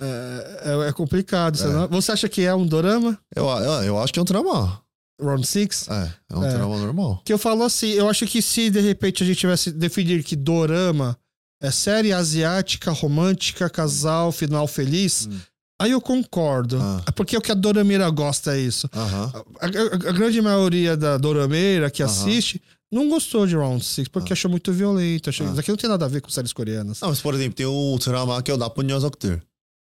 É, 0.00 0.60
é- 0.84 0.88
é 0.88 0.92
complicado. 0.92 1.56
Você, 1.56 1.66
É. 1.66 1.86
você 1.88 2.12
acha 2.12 2.28
que 2.28 2.42
é 2.42 2.54
um 2.54 2.66
dorama? 2.66 3.18
Eu, 3.34 3.44
eu, 3.46 3.72
eu 3.84 3.98
acho 3.98 4.12
que 4.12 4.18
é 4.18 4.22
um 4.22 4.24
drama. 4.24 4.80
Round 5.20 5.46
Six? 5.46 5.88
É, 5.88 6.12
é 6.30 6.36
um 6.36 6.44
É. 6.44 6.50
drama 6.52 6.78
normal. 6.78 7.22
Que 7.24 7.32
eu 7.32 7.38
falo 7.38 7.62
assim, 7.64 7.90
eu 7.90 8.08
acho 8.08 8.26
que 8.26 8.40
se 8.42 8.70
de 8.70 8.80
repente 8.80 9.22
a 9.22 9.26
gente 9.26 9.38
tivesse 9.38 9.70
definir 9.72 10.22
que 10.24 10.36
dorama 10.36 11.16
é 11.62 11.70
série 11.70 12.12
asiática, 12.12 12.90
romântica, 12.92 13.70
casal, 13.70 14.30
final 14.32 14.66
feliz, 14.68 15.26
Hum. 15.30 15.38
Aí 15.80 15.90
eu 15.92 16.00
concordo. 16.00 16.78
Ah. 16.80 17.02
É 17.06 17.10
Porque 17.10 17.36
o 17.36 17.40
que 17.40 17.52
a 17.52 17.54
dorameira 17.54 18.08
gosta 18.10 18.56
é 18.56 18.60
isso. 18.60 18.88
Aham. 18.94 19.32
A, 19.60 19.66
a- 19.66 20.08
a 20.10 20.12
grande 20.12 20.40
maioria 20.40 20.96
da 20.96 21.16
dorameira 21.18 21.90
que 21.90 22.02
Aham. 22.02 22.10
assiste 22.12 22.60
não 22.92 23.08
gostou 23.08 23.46
de 23.46 23.56
Round 23.56 23.84
Six 23.84 24.08
porque 24.08 24.32
achou 24.32 24.50
muito 24.50 24.72
violento. 24.72 25.30
Achou... 25.30 25.46
Ah. 25.46 25.50
Isso 25.50 25.60
aqui 25.60 25.70
não 25.70 25.76
tem 25.76 25.90
nada 25.90 26.04
a 26.04 26.08
ver 26.08 26.20
com 26.20 26.28
séries 26.30 26.52
coreanas. 26.52 27.00
Não, 27.00 27.08
mas 27.08 27.20
por 27.20 27.34
exemplo, 27.34 27.54
tem 27.54 27.66
um 27.66 27.96
drama 27.98 28.40
que 28.42 28.50
é 28.50 28.54
o 28.54 28.56
Napun 28.56 28.82
Nyosokter. 28.82 29.42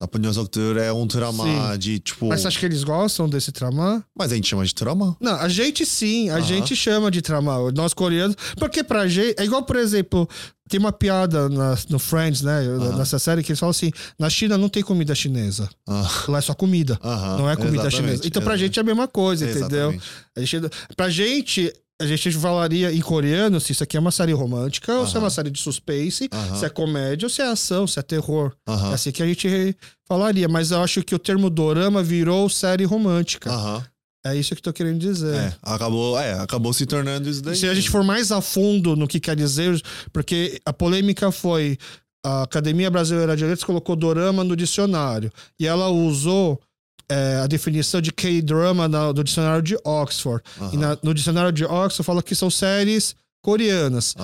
Napun 0.04 0.18
Nyosokter 0.18 0.76
é 0.76 0.92
um 0.92 1.06
drama 1.06 1.44
Sim. 1.44 1.78
de 1.78 1.98
tipo. 1.98 2.26
Mas 2.28 2.40
você 2.42 2.48
acha 2.48 2.58
que 2.60 2.66
eles 2.66 2.84
gostam 2.84 3.28
desse 3.28 3.50
tramar? 3.50 4.04
Mas 4.16 4.30
a 4.32 4.34
gente 4.34 4.48
chama 4.48 4.64
de 4.64 4.74
drama. 4.74 5.16
Não, 5.20 5.34
a 5.36 5.48
gente 5.48 5.84
sim, 5.86 6.28
a 6.30 6.34
Aham. 6.36 6.42
gente 6.42 6.76
chama 6.76 7.10
de 7.10 7.22
tramar. 7.22 7.58
Nós 7.74 7.94
coreanos. 7.94 8.36
Porque 8.56 8.84
pra 8.84 9.08
gente. 9.08 9.34
É 9.40 9.44
igual, 9.44 9.62
por 9.62 9.76
exemplo, 9.76 10.28
tem 10.68 10.78
uma 10.78 10.92
piada 10.92 11.48
na- 11.48 11.76
no 11.88 11.98
Friends, 11.98 12.42
né? 12.42 12.58
Aham. 12.60 12.96
Nessa 12.98 13.18
série 13.18 13.42
que 13.42 13.52
eles 13.52 13.58
falam 13.60 13.70
assim: 13.70 13.90
na 14.18 14.28
China 14.28 14.58
não 14.58 14.68
tem 14.68 14.82
comida 14.82 15.14
chinesa. 15.14 15.68
Ah, 15.88 16.08
Lá 16.28 16.38
é 16.38 16.42
só 16.42 16.54
comida. 16.54 16.98
Não 17.02 17.48
é 17.48 17.56
comida 17.56 17.76
exatamente, 17.76 17.96
chinesa. 17.96 18.22
Então, 18.26 18.42
pra 18.42 18.52
exatamente. 18.54 18.60
gente 18.60 18.78
é 18.78 18.82
a 18.82 18.84
mesma 18.84 19.08
coisa, 19.08 19.50
entendeu? 19.50 19.98
A 20.36 20.40
gente, 20.40 20.60
pra 20.96 21.08
gente, 21.08 21.72
a 22.00 22.06
gente 22.06 22.30
falaria 22.32 22.92
em 22.92 23.00
coreano 23.00 23.60
se 23.60 23.72
isso 23.72 23.84
aqui 23.84 23.96
é 23.96 24.00
uma 24.00 24.10
série 24.10 24.32
romântica 24.32 24.92
ou 24.94 25.06
se 25.06 25.16
é 25.16 25.20
uma 25.20 25.30
série 25.30 25.50
de 25.50 25.60
suspense, 25.60 26.28
Aham. 26.32 26.56
se 26.56 26.64
é 26.64 26.68
comédia 26.68 27.26
ou 27.26 27.30
se 27.30 27.40
é 27.40 27.46
ação, 27.46 27.86
se 27.86 27.98
é 27.98 28.02
terror. 28.02 28.52
É 28.68 28.72
Aham. 28.72 28.92
assim 28.94 29.12
que 29.12 29.22
a 29.22 29.26
gente 29.26 29.76
falaria. 30.06 30.48
Mas 30.48 30.70
eu 30.72 30.82
acho 30.82 31.02
que 31.02 31.14
o 31.14 31.18
termo 31.18 31.48
dorama 31.48 32.02
virou 32.02 32.48
série 32.48 32.84
romântica. 32.84 33.50
É 34.26 34.34
isso 34.34 34.54
que 34.54 34.58
eu 34.60 34.62
tô 34.64 34.72
querendo 34.72 34.98
dizer. 34.98 35.34
É, 35.34 35.54
acabou, 35.62 36.18
é, 36.18 36.32
acabou 36.40 36.72
se 36.72 36.86
tornando 36.86 37.28
isso 37.28 37.42
daí. 37.42 37.54
Se 37.54 37.68
a 37.68 37.74
gente 37.74 37.90
for 37.90 38.02
mais 38.02 38.32
a 38.32 38.40
fundo 38.40 38.96
no 38.96 39.06
que 39.06 39.20
quer 39.20 39.36
dizer, 39.36 39.80
porque 40.12 40.60
a 40.64 40.72
polêmica 40.72 41.30
foi 41.30 41.76
a 42.24 42.42
Academia 42.42 42.90
Brasileira 42.90 43.36
de 43.36 43.44
Letras 43.44 43.62
colocou 43.64 43.94
dorama 43.94 44.42
no 44.42 44.56
dicionário 44.56 45.30
e 45.60 45.66
ela 45.66 45.88
usou 45.90 46.58
é, 47.08 47.40
a 47.42 47.46
definição 47.46 48.00
de 48.00 48.12
K-drama 48.12 48.88
do 49.12 49.22
dicionário 49.24 49.62
de 49.62 49.76
Oxford. 49.84 50.42
E 50.72 50.76
na- 50.76 50.98
no 51.02 51.12
dicionário 51.14 51.52
de 51.52 51.64
Oxford 51.64 52.02
fala 52.04 52.22
que 52.22 52.34
são 52.34 52.50
séries 52.50 53.14
coreanas. 53.42 54.14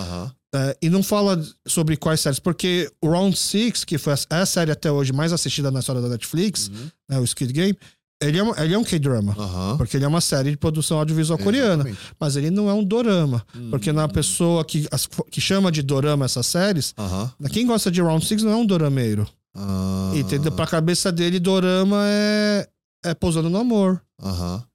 É, 0.53 0.77
e 0.83 0.91
não 0.91 1.03
fala 1.03 1.41
sobre 1.67 1.97
quais 1.97 2.21
séries, 2.21 2.41
porque 2.41 2.91
o 3.01 3.09
Round 3.09 3.37
Six, 3.37 3.85
que 3.85 3.97
foi 3.99 4.15
a, 4.15 4.19
é 4.31 4.41
a 4.41 4.47
série 4.47 4.73
até 4.73 4.91
hoje 4.91 5.13
mais 5.13 5.33
assistida 5.33 5.71
na 5.71 5.79
história 5.79 6.03
da 6.03 6.09
Netflix, 6.09 6.67
Uhum. 6.69 6.89
né, 7.09 7.19
o 7.21 7.27
Squid 7.27 7.53
Game, 7.53 7.79
ele 8.21 8.37
é, 8.37 8.43
um- 8.43 8.55
ele 8.57 8.75
é 8.75 8.79
um 8.79 8.83
K-drama. 8.83 9.33
Aham. 9.39 9.77
Porque 9.79 9.97
ele 9.97 10.05
é 10.05 10.09
uma 10.09 10.21
série 10.21 10.51
de 10.51 10.57
produção 10.57 10.99
audiovisual 10.99 11.39
coreana. 11.39 11.85
Exatamente. 11.85 12.01
Mas 12.19 12.35
ele 12.37 12.51
não 12.51 12.69
é 12.69 12.75
um 12.75 12.83
dorama. 12.83 13.47
Hum. 13.57 13.69
Porque 13.71 13.93
na 13.93 14.09
pessoa 14.09 14.65
que, 14.65 14.89
as- 14.91 15.09
que 15.31 15.41
chama 15.41 15.71
de 15.71 15.83
dorama 15.83 16.25
essas 16.25 16.47
séries, 16.47 16.93
Aham. 16.99 17.31
quem 17.53 17.65
gosta 17.65 17.89
de 17.91 18.03
Round 18.03 18.27
Six 18.27 18.43
não 18.43 18.51
é 18.53 18.57
um 18.57 18.67
dorameiro. 18.67 19.27
Ah. 19.57 20.13
Entendeu? 20.15 20.51
Pra 20.53 20.67
cabeça 20.67 21.11
dele, 21.13 21.39
dorama 21.41 21.97
é, 22.07 22.69
é 23.05 23.15
pousando 23.15 23.49
no 23.51 23.59
amor. 23.59 24.01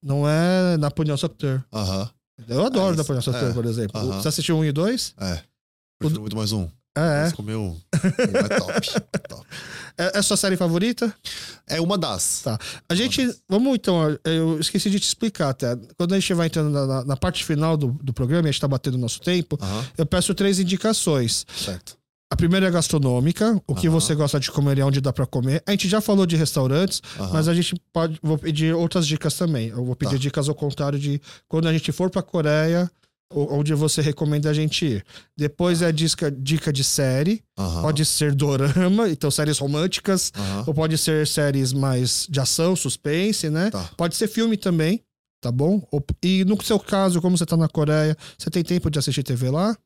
Não 0.02 0.27
é 0.27 0.77
Napoleão 0.77 1.18
Soccer. 1.18 1.64
Aham. 1.73 2.10
Eu 2.47 2.65
adoro 2.65 2.93
É. 2.93 2.97
Napoleão 2.97 3.22
Soccer, 3.22 3.49
É. 3.49 3.53
por 3.53 3.65
exemplo. 3.65 4.02
Você 4.14 4.27
assistiu 4.27 4.57
um 4.57 4.65
e 4.65 4.72
dois? 4.72 5.14
É. 5.19 5.41
Prefiro 5.99 6.22
muito 6.22 6.35
mais 6.35 6.52
um. 6.52 6.68
É, 6.97 7.23
Mas 7.23 7.34
comeu 7.34 7.61
um. 7.61 7.80
É 7.93 8.57
top. 8.57 8.89
top. 9.27 9.45
é. 9.97 10.18
É 10.18 10.22
sua 10.22 10.38
série 10.38 10.56
favorita? 10.56 11.14
É 11.68 11.81
uma 11.81 11.97
das. 11.97 12.41
Tá. 12.41 12.57
A 12.88 12.95
gente. 12.95 13.34
Vamos 13.49 13.76
então. 13.76 14.18
Eu 14.23 14.57
esqueci 14.60 14.89
de 14.89 14.97
te 14.99 15.03
explicar 15.07 15.49
até. 15.49 15.76
Quando 15.97 16.14
a 16.14 16.19
gente 16.19 16.34
vai 16.34 16.47
entrando 16.47 16.69
na, 16.69 16.85
na- 16.85 17.03
na 17.06 17.18
parte 17.18 17.43
final 17.43 17.76
do, 17.76 17.88
do 18.02 18.14
programa, 18.14 18.47
a 18.47 18.52
gente 18.52 18.61
tá 18.61 18.68
batendo 18.68 18.95
o 18.95 18.97
nosso 18.97 19.19
tempo, 19.19 19.57
eu 19.97 20.06
peço 20.06 20.34
três 20.34 20.57
indicações. 20.57 21.45
Certo. 21.57 21.97
A 22.31 22.35
primeira 22.35 22.68
é 22.68 22.72
gastronômica, 22.72 23.61
o 23.68 23.76
que 23.76 23.88
você 23.88 24.15
gosta 24.15 24.39
de 24.39 24.49
comer 24.52 24.80
e 24.80 24.84
onde 24.84 24.99
dá 24.99 25.14
pra 25.14 25.27
comer. 25.27 25.61
A 25.65 25.72
gente 25.72 25.88
já 25.88 26.02
falou 26.02 26.26
de 26.26 26.35
restaurantes, 26.35 27.02
Aham. 27.19 27.30
mas 27.31 27.47
a 27.47 27.53
gente 27.53 27.76
pode. 27.93 28.19
Vou 28.22 28.38
pedir 28.38 28.73
outras 28.73 29.06
dicas 29.06 29.35
também. 29.35 29.68
Eu 29.69 29.85
vou 29.85 29.95
pedir 29.95 30.14
Tá. 30.14 30.18
dicas 30.18 30.49
ao 30.49 30.56
contrário 30.56 30.97
de 30.97 31.22
quando 31.47 31.68
a 31.68 31.73
gente 31.73 31.91
for 31.91 32.10
pra 32.10 32.23
Coreia, 32.23 32.89
onde 33.31 33.73
você 33.76 34.02
recomenda 34.02 34.49
a 34.49 34.53
gente 34.53 34.85
ir. 34.85 35.06
Depois 35.38 35.84
é 35.84 35.91
dica, 35.91 36.31
dica 36.31 36.73
de 36.73 36.84
série. 36.84 37.43
Aham. 37.57 37.84
Pode 37.84 38.03
ser 38.06 38.34
dorama, 38.34 39.07
então 39.10 39.30
séries 39.30 39.60
românticas. 39.60 40.34
Ou 40.65 40.73
pode 40.73 40.97
ser 40.97 41.27
séries 41.27 41.73
mais 41.73 42.26
de 42.27 42.39
ação, 42.39 42.76
suspense, 42.76 43.49
né? 43.52 43.69
Tá. 43.69 43.88
Pode 43.95 44.15
ser 44.15 44.27
filme 44.27 44.57
também, 44.57 44.99
tá 45.39 45.52
bom? 45.52 45.80
E 46.23 46.43
no 46.43 46.61
seu 46.64 46.80
caso, 46.80 47.22
como 47.22 47.38
você 47.38 47.45
tá 47.45 47.56
na 47.56 47.69
Coreia, 47.69 48.18
você 48.35 48.49
tem 48.49 48.64
tempo 48.64 48.89
de 48.89 48.97
assistir 48.97 49.22
TV 49.22 49.52
lá? 49.52 49.77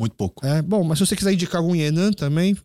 Muito 0.00 0.16
pouco. 0.16 0.44
É, 0.44 0.62
bom, 0.62 0.82
mas 0.82 0.98
se 0.98 1.06
você 1.06 1.14
quiser 1.14 1.32
indicar 1.32 1.60
algum 1.60 1.74
Yenan 1.74 2.12
também, 2.12 2.56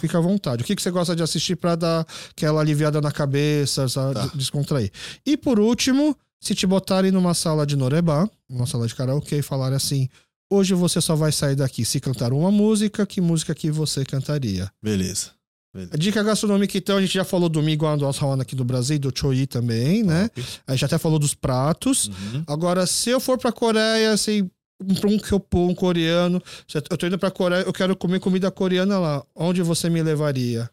fica 0.00 0.18
à 0.18 0.20
vontade. 0.20 0.62
O 0.62 0.66
que, 0.66 0.74
que 0.74 0.82
você 0.82 0.90
gosta 0.90 1.14
de 1.14 1.22
assistir 1.22 1.54
pra 1.56 1.76
dar 1.76 2.06
aquela 2.30 2.60
aliviada 2.60 3.00
na 3.00 3.12
cabeça, 3.12 3.88
sabe? 3.88 4.14
Tá. 4.14 4.26
De- 4.26 4.38
descontrair? 4.38 4.90
E 5.24 5.36
por 5.36 5.60
último, 5.60 6.16
se 6.40 6.54
te 6.54 6.66
botarem 6.66 7.10
numa 7.12 7.34
sala 7.34 7.66
de 7.66 7.76
Norebá, 7.76 8.28
uma 8.48 8.66
sala 8.66 8.86
de 8.88 8.94
karaokê, 8.94 9.36
e 9.38 9.42
falarem 9.42 9.76
assim: 9.76 10.08
hoje 10.50 10.72
você 10.72 11.00
só 11.00 11.14
vai 11.14 11.30
sair 11.30 11.54
daqui 11.54 11.84
se 11.84 12.00
cantar 12.00 12.32
uma 12.32 12.50
música, 12.50 13.04
que 13.06 13.20
música 13.20 13.54
que 13.54 13.70
você 13.70 14.04
cantaria? 14.04 14.70
Beleza. 14.82 15.36
A 15.92 15.96
dica 15.96 16.22
gastronômica, 16.22 16.76
então, 16.76 16.96
a 16.96 17.00
gente 17.00 17.12
já 17.14 17.24
falou 17.24 17.48
do 17.48 17.62
Miguel 17.62 17.96
do 17.98 18.06
Hawana 18.06 18.42
aqui 18.42 18.56
do 18.56 18.64
Brasil, 18.64 18.98
do 18.98 19.12
Choi 19.14 19.46
também, 19.46 20.02
né? 20.02 20.28
Top. 20.30 20.48
A 20.66 20.72
gente 20.72 20.84
até 20.86 20.98
falou 20.98 21.18
dos 21.20 21.34
pratos. 21.34 22.08
Uhum. 22.08 22.42
Agora, 22.48 22.84
se 22.86 23.10
eu 23.10 23.20
for 23.20 23.38
pra 23.38 23.52
Coreia, 23.52 24.10
assim, 24.12 24.50
um 24.80 25.18
Kyopo, 25.18 25.58
um 25.68 25.74
coreano, 25.74 26.42
eu 26.90 26.96
tô 26.96 27.06
indo 27.06 27.18
pra 27.18 27.30
Coreia, 27.30 27.62
eu 27.62 27.72
quero 27.72 27.96
comer 27.96 28.20
comida 28.20 28.50
coreana 28.50 28.98
lá. 28.98 29.24
Onde 29.34 29.62
você 29.62 29.90
me 29.90 30.02
levaria? 30.02 30.70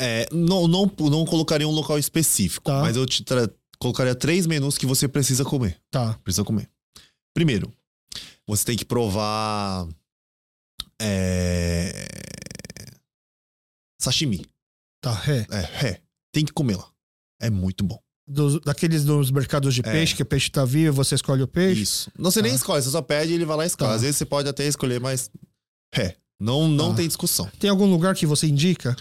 É, 0.00 0.26
não, 0.32 0.66
não, 0.66 0.90
não 0.98 1.24
colocaria 1.24 1.68
um 1.68 1.72
local 1.72 1.98
específico, 1.98 2.64
Tá. 2.64 2.80
mas 2.80 2.96
eu 2.96 3.06
te 3.06 3.24
colocaria 3.78 4.14
três 4.14 4.46
menus 4.46 4.76
que 4.76 4.86
você 4.86 5.06
precisa 5.06 5.44
comer. 5.44 5.80
Tá. 5.90 6.14
Precisa 6.24 6.44
comer. 6.44 6.68
Primeiro, 7.34 7.72
você 8.46 8.64
tem 8.64 8.76
que 8.76 8.84
provar. 8.84 9.86
É, 11.00 12.06
Sashimi. 14.00 14.46
Tá, 15.00 15.12
ré. 15.12 15.46
É, 15.50 15.86
é. 15.88 16.00
Tem 16.32 16.44
que 16.44 16.52
comer 16.52 16.76
lá. 16.76 16.88
É 17.40 17.50
muito 17.50 17.84
bom. 17.84 18.00
Dos, 18.32 18.60
daqueles 18.60 19.04
dos 19.04 19.30
mercados 19.30 19.74
de 19.74 19.80
É. 19.80 19.92
peixe, 19.92 20.14
que 20.14 20.22
o 20.22 20.26
peixe 20.26 20.50
tá 20.50 20.64
vivo, 20.64 20.94
você 20.96 21.14
escolhe 21.14 21.42
o 21.42 21.48
peixe. 21.48 21.82
Isso. 21.82 22.10
Não, 22.18 22.30
você 22.30 22.40
nem 22.40 22.52
Tá. 22.52 22.56
escolhe, 22.56 22.82
você 22.82 22.90
só 22.90 23.02
pede 23.02 23.32
e 23.32 23.34
ele 23.34 23.44
vai 23.44 23.56
lá 23.56 23.64
e 23.64 23.66
escolhe. 23.66 23.90
Tá. 23.90 23.94
Às 23.96 24.02
vezes 24.02 24.16
você 24.16 24.24
pode 24.24 24.48
até 24.48 24.66
escolher, 24.66 25.00
mas. 25.00 25.30
É. 25.94 26.14
Não, 26.40 26.66
não 26.66 26.90
Tá. 26.90 26.96
tem 26.96 27.06
discussão. 27.06 27.48
Tem 27.58 27.68
algum 27.70 27.86
lugar 27.86 28.14
que 28.14 28.26
você 28.26 28.46
indica? 28.46 28.96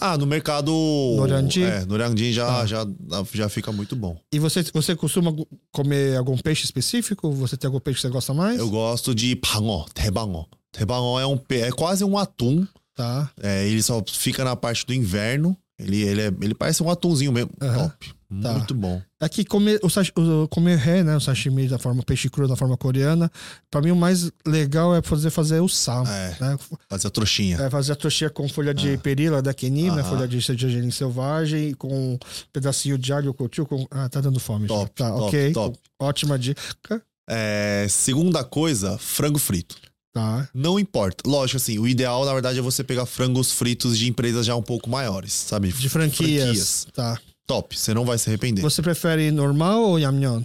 Ah, 0.00 0.16
no 0.16 0.26
mercado. 0.26 0.72
Oriandi? 0.72 1.62
É, 1.62 1.84
no 1.84 1.94
Oriandi 1.94 2.32
já, 2.32 2.46
Tá. 2.46 2.66
já, 2.66 2.86
já 3.32 3.48
fica 3.48 3.70
muito 3.72 3.94
bom. 3.94 4.18
E 4.32 4.38
você, 4.38 4.62
você 4.72 4.96
costuma 4.96 5.34
comer 5.70 6.16
algum 6.16 6.36
peixe 6.38 6.64
específico? 6.64 7.30
Você 7.32 7.56
tem 7.56 7.68
algum 7.68 7.80
peixe 7.80 7.98
que 7.98 8.02
você 8.02 8.08
gosta 8.12 8.32
mais? 8.32 8.58
Eu 8.58 8.70
gosto 8.70 9.14
de 9.14 9.36
pangó, 9.36 9.86
tebangó. 9.92 10.46
Tebangó 10.72 11.20
é 11.20 11.26
um 11.26 11.38
é 11.50 11.70
quase 11.72 12.04
um 12.04 12.16
atum. 12.16 12.66
Tá. 12.94 13.30
É, 13.42 13.66
ele 13.66 13.82
só 13.82 14.02
fica 14.10 14.44
na 14.44 14.54
parte 14.56 14.86
do 14.86 14.94
inverno. 14.94 15.56
Ele, 15.78 16.00
ele, 16.02 16.20
é- 16.22 16.34
ele 16.40 16.54
parece 16.54 16.82
um 16.82 16.88
atumzinho 16.90 17.32
mesmo. 17.32 17.50
Aham. 17.60 17.88
Top. 17.88 18.14
Tá. 18.40 18.52
Muito 18.52 18.74
bom. 18.74 19.02
Aqui, 19.20 19.44
comer, 19.44 19.78
o, 19.82 19.90
sashi- 19.90 20.12
o- 20.16 20.48
comer 20.48 20.76
ré, 20.78 21.02
né? 21.02 21.16
O 21.16 21.20
sashimi 21.20 21.68
da 21.68 21.78
forma 21.78 22.02
peixe 22.02 22.30
cru 22.30 22.48
da 22.48 22.56
forma 22.56 22.76
coreana. 22.76 23.30
Pra 23.70 23.80
mim, 23.82 23.90
o 23.90 23.96
mais 23.96 24.30
legal 24.46 24.94
é 24.94 25.02
fazer, 25.02 25.30
fazer 25.30 25.60
o 25.60 25.68
sal. 25.68 26.06
É, 26.06 26.36
Né? 26.40 26.58
fazer 26.88 27.08
a 27.08 27.10
trouxinha. 27.10 27.56
É 27.60 27.68
fazer 27.70 27.92
a 27.92 27.96
trouxinha 27.96 28.30
com 28.30 28.48
folha 28.48 28.72
de 28.72 28.96
perila 28.98 29.42
da 29.42 29.52
né? 29.94 30.00
Aham. 30.00 30.10
Folha 30.10 30.28
de 30.28 30.40
gergelim 30.40 30.90
selvagem, 30.90 31.74
com 31.74 32.14
um 32.14 32.18
pedacinho 32.52 32.96
de 32.96 33.12
alho 33.12 33.34
coutinho. 33.34 33.66
Com... 33.66 33.86
Ah, 33.90 34.08
tá 34.08 34.20
dando 34.20 34.40
fome. 34.40 34.66
já. 34.66 34.74
Top, 34.74 34.90
Tá, 34.94 35.10
top, 35.10 35.22
ok. 35.24 35.52
top. 35.52 35.78
Ótima 36.00 36.38
dica. 36.38 37.02
É, 37.28 37.86
segunda 37.88 38.42
coisa, 38.44 38.96
frango 38.98 39.38
frito. 39.38 39.76
Tá. 40.12 40.46
Não 40.52 40.78
importa. 40.78 41.22
Lógico, 41.28 41.56
assim, 41.56 41.78
o 41.78 41.88
ideal, 41.88 42.24
na 42.26 42.32
verdade, 42.34 42.58
é 42.58 42.62
você 42.62 42.84
pegar 42.84 43.06
frangos 43.06 43.52
fritos 43.52 43.96
de 43.96 44.08
empresas 44.08 44.44
já 44.44 44.54
um 44.54 44.62
pouco 44.62 44.90
maiores, 44.90 45.32
sabe? 45.32 45.72
De 45.72 45.88
franquias. 45.88 46.86
Tá. 46.92 47.18
Top, 47.46 47.76
você 47.78 47.92
não 47.92 48.04
vai 48.04 48.18
se 48.18 48.28
arrepender. 48.28 48.62
Você 48.62 48.80
prefere 48.82 49.30
normal 49.30 49.82
ou 49.82 49.98
yamyeon? 49.98 50.42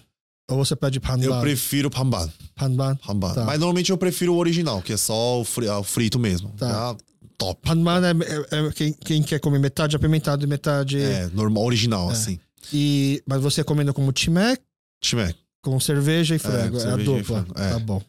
Ou 0.49 0.57
você 0.63 0.75
pede 0.75 0.97
Eu 0.97 1.01
panban? 1.01 1.41
prefiro 1.41 1.89
panban. 1.89 2.31
Panban. 2.55 2.95
panban. 3.05 3.33
Tá. 3.33 3.43
Mas 3.45 3.59
normalmente 3.59 3.91
eu 3.91 3.97
prefiro 3.97 4.33
o 4.33 4.37
original, 4.37 4.81
que 4.81 4.93
é 4.93 4.97
só 4.97 5.41
o, 5.41 5.45
ah, 5.71 5.83
frito 5.83 6.17
mesmo. 6.17 6.49
Tá. 6.57 6.93
Tá. 6.95 6.97
Top. 7.37 7.61
Panban 7.67 8.01
é, 8.01 8.11
é- 8.55 8.67
é 8.67 8.71
quem, 8.71 8.93
quem 8.93 9.21
quer 9.23 9.39
comer 9.39 9.59
metade 9.59 9.95
apimentado 9.95 10.43
e 10.43 10.47
metade... 10.47 10.99
É, 10.99 11.27
normal, 11.33 11.63
original, 11.65 12.09
assim. 12.09 12.39
E, 12.73 13.21
mas 13.27 13.41
você 13.41 13.63
comendo 13.63 13.93
como 13.93 14.11
chimek, 14.15 14.61
Chimé. 15.03 15.33
com 15.61 15.79
cerveja 15.79 16.35
e 16.35 16.39
frango. 16.39 16.77
É, 16.77 16.79
a 16.79 16.83
cerveja 16.83 17.11
e 17.11 17.17
dupla. 17.17 17.45
é. 17.55 17.69
Tá 17.73 17.79
bom. 17.79 18.01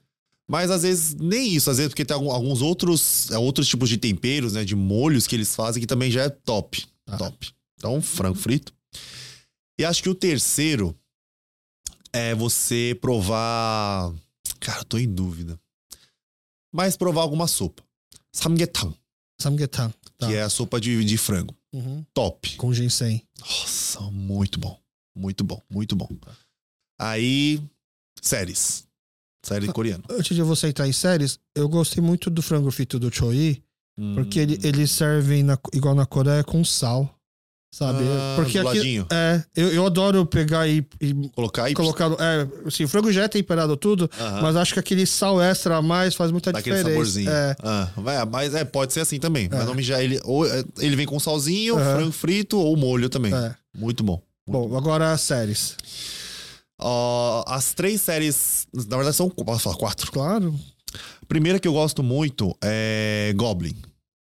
Mas 0.50 0.70
às 0.70 0.82
vezes 0.82 1.14
nem 1.14 1.52
isso, 1.52 1.70
às 1.70 1.76
vezes 1.76 1.90
porque 1.90 2.04
tem 2.06 2.16
alguns 2.16 2.62
outros, 2.62 3.30
é, 3.30 3.36
outros 3.36 3.68
tipos 3.68 3.88
de 3.90 3.98
temperos, 3.98 4.54
né, 4.54 4.64
de 4.64 4.74
molhos 4.74 5.26
que 5.26 5.36
eles 5.36 5.54
fazem 5.54 5.78
que 5.80 5.86
também 5.86 6.10
já 6.10 6.22
é 6.22 6.28
top, 6.30 6.86
Tá. 7.04 7.18
top. 7.18 7.50
Então, 7.76 8.00
frango 8.00 8.38
frito. 8.38 8.72
E 9.78 9.84
acho 9.84 10.02
que 10.02 10.08
o 10.08 10.14
terceiro 10.14 10.96
é 12.12 12.34
você 12.34 12.96
provar, 13.00 14.12
cara, 14.60 14.80
eu 14.80 14.84
tô 14.84 14.98
em 14.98 15.12
dúvida. 15.12 15.58
Mas 16.72 16.96
provar 16.96 17.22
alguma 17.22 17.46
sopa. 17.46 17.82
Samgyetang, 18.34 18.94
Samgyetang. 19.40 19.94
Tá. 20.18 20.26
que 20.26 20.34
é 20.34 20.42
a 20.42 20.50
sopa 20.50 20.80
de, 20.80 21.04
de 21.04 21.16
frango. 21.16 21.54
Uhum. 21.72 22.04
Top. 22.12 22.56
Com 22.56 22.72
ginseng. 22.74 23.22
Nossa, 23.38 24.00
muito 24.10 24.58
bom. 24.58 24.78
Muito 25.16 25.44
bom, 25.44 25.62
muito 25.70 25.94
bom. 25.96 26.08
Aí, 27.00 27.62
séries. 28.20 28.86
Série 29.44 29.72
coreana. 29.72 30.02
Antes 30.10 30.34
de 30.34 30.42
você 30.42 30.68
entrar 30.68 30.88
em 30.88 30.92
séries, 30.92 31.38
eu 31.54 31.68
gostei 31.68 32.02
muito 32.02 32.28
do 32.30 32.42
frango 32.42 32.70
frito 32.70 32.98
do 32.98 33.12
Choi, 33.14 33.62
porque 34.14 34.40
Hum. 34.40 34.42
ele, 34.42 34.58
eles 34.64 34.90
servem 34.90 35.44
igual 35.72 35.94
na 35.94 36.04
Coreia 36.06 36.42
com 36.44 36.64
sal. 36.64 37.17
Sabe? 37.70 37.98
Ah, 38.02 38.32
porque 38.36 38.58
aqui. 38.58 38.66
ladinho. 38.66 39.06
É, 39.12 39.42
eu, 39.54 39.68
eu 39.72 39.86
adoro 39.86 40.24
pegar 40.24 40.66
e, 40.66 40.84
e 41.00 41.12
Colocar 41.34 41.68
e 41.70 41.74
colocar. 41.74 42.10
É, 42.18 42.48
assim, 42.66 42.84
o 42.84 42.88
frango 42.88 43.12
já 43.12 43.24
é 43.24 43.28
temperado 43.28 43.76
tudo, 43.76 44.10
Aham. 44.18 44.40
mas 44.42 44.56
acho 44.56 44.72
que 44.72 44.80
aquele 44.80 45.04
sal 45.06 45.40
extra 45.40 45.76
a 45.76 45.82
mais 45.82 46.14
faz 46.14 46.30
muita 46.30 46.50
Dá 46.50 46.60
aquele 46.60 46.76
diferença. 46.76 46.94
saborzinho. 46.98 47.30
É, 47.30 47.56
Ah, 47.62 47.88
vai, 47.96 48.24
mas 48.24 48.54
é, 48.54 48.64
pode 48.64 48.94
ser 48.94 49.00
assim 49.00 49.18
também. 49.18 49.46
É. 49.52 49.56
Mas 49.56 49.66
nome 49.66 49.82
já 49.82 50.02
ele 50.02 50.18
ou 50.24 50.46
é, 50.46 50.64
ele 50.78 50.96
vem 50.96 51.04
com 51.06 51.20
salzinho, 51.20 51.76
Aham. 51.76 51.96
frango 51.96 52.12
frito 52.12 52.58
ou 52.58 52.74
molho 52.76 53.08
também. 53.10 53.34
é. 53.34 53.54
Muito 53.76 54.02
bom. 54.02 54.20
Bom, 54.48 54.74
agora 54.76 55.12
as 55.12 55.20
séries. 55.20 55.76
Ó, 56.80 57.44
as 57.46 57.74
três 57.74 58.00
séries, 58.00 58.66
na 58.72 58.96
verdade 58.96 59.14
são 59.16 59.28
posso 59.28 59.60
falar 59.64 59.76
quatro. 59.76 60.10
Claro. 60.10 60.58
Primeira 61.28 61.58
que 61.60 61.68
eu 61.68 61.72
gosto 61.74 62.02
muito 62.02 62.56
é 62.64 63.32
Goblin, 63.36 63.76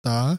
Tá. 0.00 0.38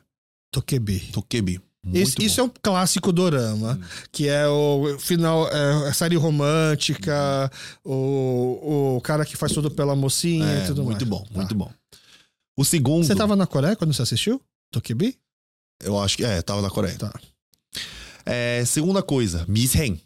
Tokebi. 0.52 1.00
Tokebi. 1.12 1.60
Muito 1.84 1.98
Isso, 1.98 2.22
isso 2.22 2.40
é 2.40 2.44
um 2.46 2.52
clássico 2.62 3.12
dorama, 3.12 3.78
que 4.12 4.28
é 4.30 4.48
o 4.48 4.98
final, 5.00 5.48
é 5.50 5.90
a 5.90 5.94
série 5.94 6.16
romântica, 6.16 7.52
o, 7.84 8.96
o 8.98 9.02
cara 9.02 9.26
que 9.26 9.36
faz 9.36 9.52
tudo 9.52 9.70
pela 9.70 9.94
mocinha 9.96 10.46
É, 10.46 10.64
e 10.64 10.68
tudo 10.68 10.84
muito 10.84 11.06
mais. 11.06 11.10
bom, 11.10 11.26
Tá. 11.28 11.34
muito 11.36 11.56
bom. 11.56 11.72
O 12.58 12.64
segundo, 12.64 13.06
Você 13.06 13.16
tava 13.16 13.36
na 13.36 13.46
Coreia 13.48 13.76
quando 13.76 13.94
você 13.94 14.02
assistiu? 14.04 14.42
Tokebi? 14.72 15.18
eu 15.84 16.00
acho 16.00 16.16
que 16.16 16.24
é, 16.24 16.42
tava 16.42 16.62
na 16.62 16.70
Coreia. 16.70 16.96
Tá. 16.98 17.12
É, 18.26 18.64
segunda 18.66 19.04
coisa, 19.04 19.44
Misen. 19.50 20.00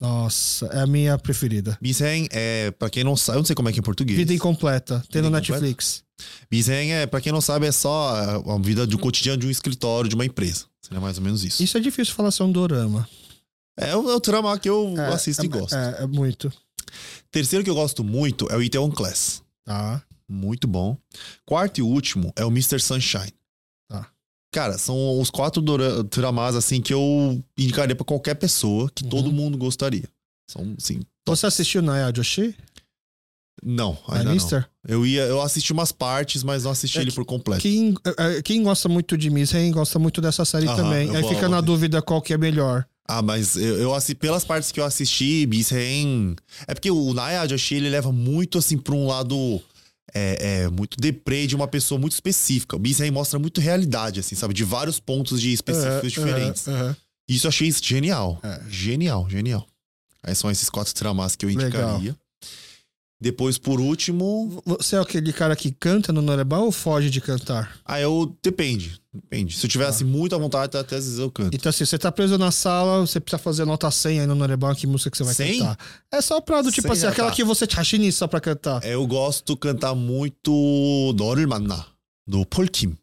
Nossa, 0.00 0.66
é 0.66 0.80
a 0.80 0.86
minha 0.86 1.18
preferida. 1.18 1.76
Misen 1.80 2.28
é, 2.30 2.70
pra 2.70 2.88
quem 2.88 3.02
não 3.04 3.16
sabe, 3.16 3.36
eu 3.36 3.40
não 3.40 3.44
sei 3.46 3.56
como 3.56 3.68
é 3.68 3.72
que 3.72 3.78
é 3.78 3.80
em 3.80 3.82
português. 3.82 4.16
Vida 4.16 4.32
incompleta. 4.32 5.00
Tem 5.10 5.20
Vida 5.20 5.30
no? 5.30 5.36
Netflix. 5.36 6.04
Misen 6.50 6.92
é, 6.92 7.06
pra 7.06 7.20
quem 7.20 7.32
não 7.32 7.40
sabe, 7.40 7.66
é 7.66 7.72
só 7.72 8.08
a 8.10 8.54
a 8.54 8.58
vida 8.58 8.84
um 8.84 8.98
cotidiano 8.98 9.38
de 9.40 9.46
um 9.46 9.50
escritório, 9.50 10.08
de 10.08 10.14
uma 10.14 10.24
empresa. 10.26 10.64
Seria 10.82 11.00
mais 11.00 11.18
ou 11.18 11.22
menos 11.24 11.44
isso. 11.44 11.62
Isso 11.62 11.76
é 11.76 11.80
difícil 11.80 12.14
falar 12.14 12.30
ser 12.30 12.42
um 12.42 12.50
dorama. 12.52 13.08
É 13.78 13.94
o, 13.96 14.10
é 14.10 14.14
o 14.14 14.20
trama 14.20 14.58
que 14.58 14.68
eu 14.68 14.94
É, 14.98 15.06
assisto 15.14 15.42
é, 15.42 15.44
e 15.44 15.48
gosto. 15.48 15.74
É, 15.74 16.02
é 16.02 16.06
muito. 16.06 16.52
Terceiro 17.30 17.64
que 17.64 17.70
eu 17.70 17.74
gosto 17.74 18.02
muito 18.02 18.46
é 18.50 18.56
o 18.56 18.62
Itaewon 18.62 18.90
Class. 18.90 19.42
Tá. 19.64 20.02
Muito 20.28 20.66
bom. 20.68 20.96
Quarto 21.46 21.78
e 21.78 21.82
último 21.82 22.32
é 22.36 22.44
o 22.44 22.48
Mr. 22.48 22.80
Sunshine. 22.80 23.32
Tá. 23.88 24.06
Cara, 24.52 24.76
são 24.78 25.20
os 25.20 25.30
quatro 25.30 25.62
dramas 26.10 26.56
assim 26.56 26.80
que 26.80 26.92
eu 26.92 27.42
indicaria 27.56 27.94
pra 27.94 28.04
qualquer 28.04 28.34
pessoa 28.34 28.90
que 28.94 29.04
Uhum. 29.04 29.10
todo 29.10 29.32
mundo 29.32 29.56
gostaria. 29.56 30.08
São, 30.50 30.74
assim, 30.76 31.00
Você 31.26 31.46
assistiu 31.46 31.80
Naya 31.82 32.12
Joshi? 32.12 32.56
Não, 33.62 33.98
A 34.06 34.14
ainda 34.14 34.24
não. 34.26 34.32
Mister? 34.34 34.66
Eu 34.86 35.04
ia, 35.06 35.22
eu 35.22 35.40
assisti 35.42 35.72
umas 35.72 35.92
partes, 35.92 36.42
mas 36.42 36.64
não 36.64 36.70
assisti 36.70 36.98
É 36.98 37.02
ele 37.02 37.12
por 37.12 37.24
completo. 37.24 37.60
Quem, 37.62 37.94
é, 38.18 38.38
é, 38.38 38.42
quem 38.42 38.62
gosta 38.62 38.88
muito 38.88 39.16
de 39.18 39.28
Misen 39.30 39.70
gosta 39.72 39.98
muito 39.98 40.20
dessa 40.20 40.44
série 40.44 40.66
Aham, 40.66 40.76
também. 40.76 41.08
eu 41.08 41.14
Aí 41.16 41.20
vou- 41.22 41.30
fica 41.30 41.46
eu 41.46 41.50
na 41.50 41.56
vou- 41.58 41.66
dúvida 41.66 42.00
qual 42.00 42.22
que 42.22 42.32
é 42.32 42.38
melhor. 42.38 42.86
Ah, 43.06 43.22
mas 43.22 43.56
eu, 43.56 43.76
eu 43.78 43.92
pelas 44.20 44.44
partes 44.44 44.70
que 44.70 44.78
eu 44.78 44.84
assisti, 44.84 45.44
Bisen. 45.44 46.36
É 46.68 46.74
porque 46.74 46.90
o 46.90 47.12
Naya 47.12 47.44
Joshi 47.46 47.74
ele 47.74 47.90
leva 47.90 48.12
muito 48.12 48.56
assim 48.56 48.78
pra 48.78 48.94
um 48.94 49.06
lado 49.06 49.60
é, 50.14 50.62
é, 50.62 50.68
muito 50.68 50.96
deprê 50.96 51.46
de 51.46 51.54
uma 51.56 51.66
pessoa 51.68 52.00
muito 52.00 52.12
específica. 52.12 52.76
O 52.76 52.78
Bisen 52.78 53.10
mostra 53.10 53.38
muito 53.38 53.60
realidade, 53.60 54.20
assim, 54.20 54.34
sabe? 54.36 54.54
De 54.54 54.62
vários 54.64 54.98
pontos 55.00 55.40
de 55.40 55.52
específicos 55.52 56.04
É, 56.04 56.08
diferentes. 56.08 56.68
é, 56.68 56.70
é. 56.72 56.96
Isso 57.28 57.46
eu 57.46 57.48
achei 57.48 57.70
genial. 57.82 58.38
É. 58.42 58.60
Genial, 58.68 59.28
genial. 59.28 59.66
Aí 60.22 60.34
são 60.34 60.50
esses 60.50 60.68
quatro 60.70 60.94
tramas 60.94 61.34
que 61.36 61.44
eu 61.46 61.50
Legal. 61.50 62.00
indicaria. 63.19 63.19
Depois, 63.21 63.57
por 63.57 63.79
último, 63.79 64.61
Você 64.65 64.97
é 64.97 64.99
aquele 64.99 65.31
cara 65.31 65.55
que 65.55 65.71
canta 65.71 66.11
no 66.11 66.21
Norebá 66.21 66.59
ou 66.59 66.69
foge 66.71 67.09
de 67.09 67.21
cantar? 67.21 67.79
aí 67.85 68.03
eu. 68.03 68.35
Depende. 68.43 68.99
Depende. 69.13 69.55
Se 69.57 69.65
eu 69.65 69.69
tivesse 69.69 70.03
muita 70.03 70.37
vontade, 70.37 70.75
até 70.77 70.97
às 70.97 71.05
vezes 71.05 71.17
eu 71.19 71.31
canto. 71.31 71.55
Então, 71.55 71.69
assim, 71.69 71.85
você 71.85 71.97
tá 71.97 72.11
preso 72.11 72.37
na 72.37 72.51
sala, 72.51 72.99
você 73.07 73.17
precisa 73.21 73.41
fazer 73.41 73.63
nota 73.63 73.89
100 73.89 74.19
aí 74.19 74.27
no 74.27 74.35
Norebá, 74.35 74.75
que 74.75 74.85
música 74.85 75.09
que 75.09 75.17
você 75.17 75.23
vai 75.23 75.33
100? 75.33 75.59
cantar. 75.59 75.77
É 76.11 76.21
só 76.21 76.41
pra, 76.41 76.61
do 76.61 76.69
tipo 76.71 76.87
100 76.89 76.91
assim, 76.91 77.01
já 77.03 77.09
aquela 77.09 77.29
tá. 77.29 77.35
que 77.35 77.43
você 77.45 77.65
chachini 77.65 78.11
só 78.11 78.27
pra 78.27 78.41
cantar. 78.41 78.83
É, 78.83 78.93
Eu 78.93 79.07
gosto 79.07 79.55
cantar 79.55 79.95
muito 79.95 81.13
너를 81.17 81.47
만나, 81.47 81.85
do 82.27 82.45
Paul 82.45 82.67
Kim. 82.67 82.97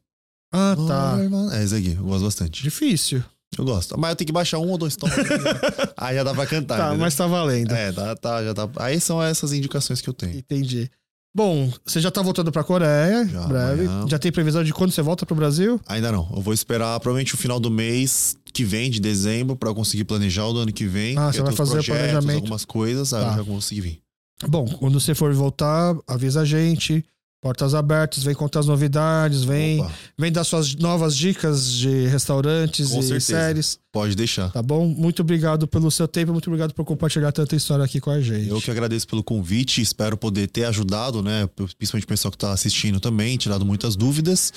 Ah, 0.52 0.76
tá. 0.76 1.12
너를 1.16 1.30
만나. 1.30 1.58
É 1.58 1.64
esse 1.64 1.74
aqui, 1.74 1.94
eu 1.98 2.04
gosto 2.04 2.24
bastante. 2.24 2.62
Difícil. 2.62 3.24
Eu 3.57 3.65
gosto. 3.65 3.99
Mas 3.99 4.11
eu 4.11 4.15
tenho 4.15 4.25
que 4.27 4.31
baixar 4.33 4.59
um 4.59 4.69
ou 4.69 4.77
dois 4.77 4.95
tons. 4.95 5.11
aí 5.97 6.15
já 6.15 6.23
dá 6.23 6.33
pra 6.33 6.45
cantar. 6.45 6.77
Tá, 6.77 6.95
mas 6.95 7.15
tá 7.15 7.25
valendo. 7.27 7.73
É, 7.73 7.91
tá, 7.91 8.15
tá, 8.15 8.43
já 8.43 8.53
tá. 8.53 8.69
Aí 8.77 8.99
são 8.99 9.21
essas 9.21 9.51
indicações 9.53 10.01
que 10.01 10.09
eu 10.09 10.13
tenho. 10.13 10.37
Entendi. 10.37 10.89
Bom, 11.35 11.71
você 11.85 11.99
já 11.99 12.09
tá 12.09 12.21
voltando 12.21 12.51
pra 12.51 12.63
Coreia, 12.63 13.23
Já, 13.27 13.41
breve. 13.47 13.85
amanhã. 13.85 14.07
Já 14.07 14.17
tem 14.17 14.31
previsão 14.31 14.63
de 14.63 14.73
quando 14.73 14.91
você 14.91 15.03
volta 15.03 15.23
pro 15.25 15.35
Brasil? 15.35 15.79
Ainda 15.87 16.11
não. 16.11 16.27
Eu 16.35 16.41
vou 16.41 16.51
esperar 16.53 16.99
provavelmente 16.99 17.35
o 17.35 17.37
final 17.37 17.59
do 17.59 17.69
mês 17.69 18.35
que 18.51 18.63
vem, 18.63 18.89
de 18.89 18.99
dezembro, 18.99 19.55
pra 19.55 19.69
eu 19.69 19.75
conseguir 19.75 20.03
planejar 20.05 20.45
o 20.47 20.53
do 20.53 20.59
ano 20.61 20.73
que 20.73 20.85
vem. 20.87 21.15
Ah, 21.17 21.31
você 21.31 21.41
vai 21.43 21.53
fazer 21.53 21.71
o 21.71 21.73
projetos, 21.75 22.01
planejamento. 22.09 22.37
algumas 22.37 22.65
coisas, 22.65 23.13
aí 23.13 23.23
Tá. 23.23 23.31
eu 23.33 23.37
já 23.37 23.43
consegui 23.43 23.81
vir. 23.81 23.99
Bom, 24.47 24.65
quando 24.65 24.99
você 24.99 25.13
for 25.13 25.31
voltar, 25.33 25.95
avisa 26.07 26.41
a 26.41 26.45
gente. 26.45 27.05
Portas 27.47 27.73
abertas, 27.73 28.25
vem 28.25 28.35
contar 28.35 28.59
as 28.59 28.65
novidades, 28.65 29.45
vem, 29.45 29.79
Opa. 29.79 29.89
vem 30.19 30.29
dar 30.29 30.43
suas 30.43 30.75
novas 30.75 31.15
dicas 31.15 31.71
de 31.71 32.05
restaurantes 32.07 32.89
Com 32.89 32.99
e 32.99 33.03
certeza. 33.03 33.25
séries. 33.25 33.79
Pode 33.89 34.17
deixar. 34.17 34.51
Tá 34.51 34.61
bom? 34.61 34.85
Muito 34.85 35.21
obrigado 35.21 35.65
pelo 35.65 35.89
seu 35.89 36.09
tempo, 36.09 36.33
muito 36.33 36.47
obrigado 36.47 36.73
por 36.73 36.83
compartilhar 36.83 37.31
tanta 37.31 37.55
história 37.55 37.85
aqui 37.85 38.01
com 38.01 38.11
a 38.11 38.19
gente. 38.19 38.49
Eu 38.49 38.59
que 38.59 38.69
agradeço 38.69 39.07
pelo 39.07 39.23
convite, 39.23 39.81
espero 39.81 40.17
poder 40.17 40.47
ter 40.47 40.65
ajudado, 40.65 41.23
né? 41.23 41.47
Principalmente 41.77 42.03
o 42.03 42.07
pessoal 42.09 42.33
que 42.33 42.37
tá 42.37 42.51
assistindo 42.51 42.99
também, 42.99 43.37
tirado 43.37 43.65
muitas 43.65 43.95
dúvidas. 43.95 44.51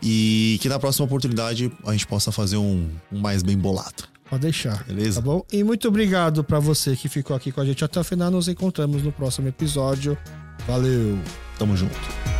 E 0.00 0.60
que 0.62 0.68
na 0.68 0.78
próxima 0.78 1.06
oportunidade 1.06 1.72
a 1.84 1.90
gente 1.90 2.06
possa 2.06 2.30
fazer 2.30 2.56
um, 2.56 2.88
um 3.10 3.18
mais 3.18 3.42
bem 3.42 3.58
bolado. 3.58 4.04
Pode 4.30 4.42
deixar. 4.42 4.84
Beleza? 4.84 5.20
Tá 5.20 5.26
bom? 5.26 5.44
E 5.52 5.64
muito 5.64 5.88
obrigado 5.88 6.44
pra 6.44 6.60
você 6.60 6.94
que 6.94 7.08
ficou 7.08 7.34
aqui 7.34 7.50
com 7.50 7.60
a 7.60 7.64
gente 7.64 7.84
até 7.84 7.98
o 7.98 8.04
final. 8.04 8.30
Nos 8.30 8.46
encontramos 8.46 9.02
no 9.02 9.10
próximo 9.10 9.48
episódio. 9.48 10.16
Valeu! 10.68 11.18
Tamo 11.58 11.74
junto. 11.74 12.37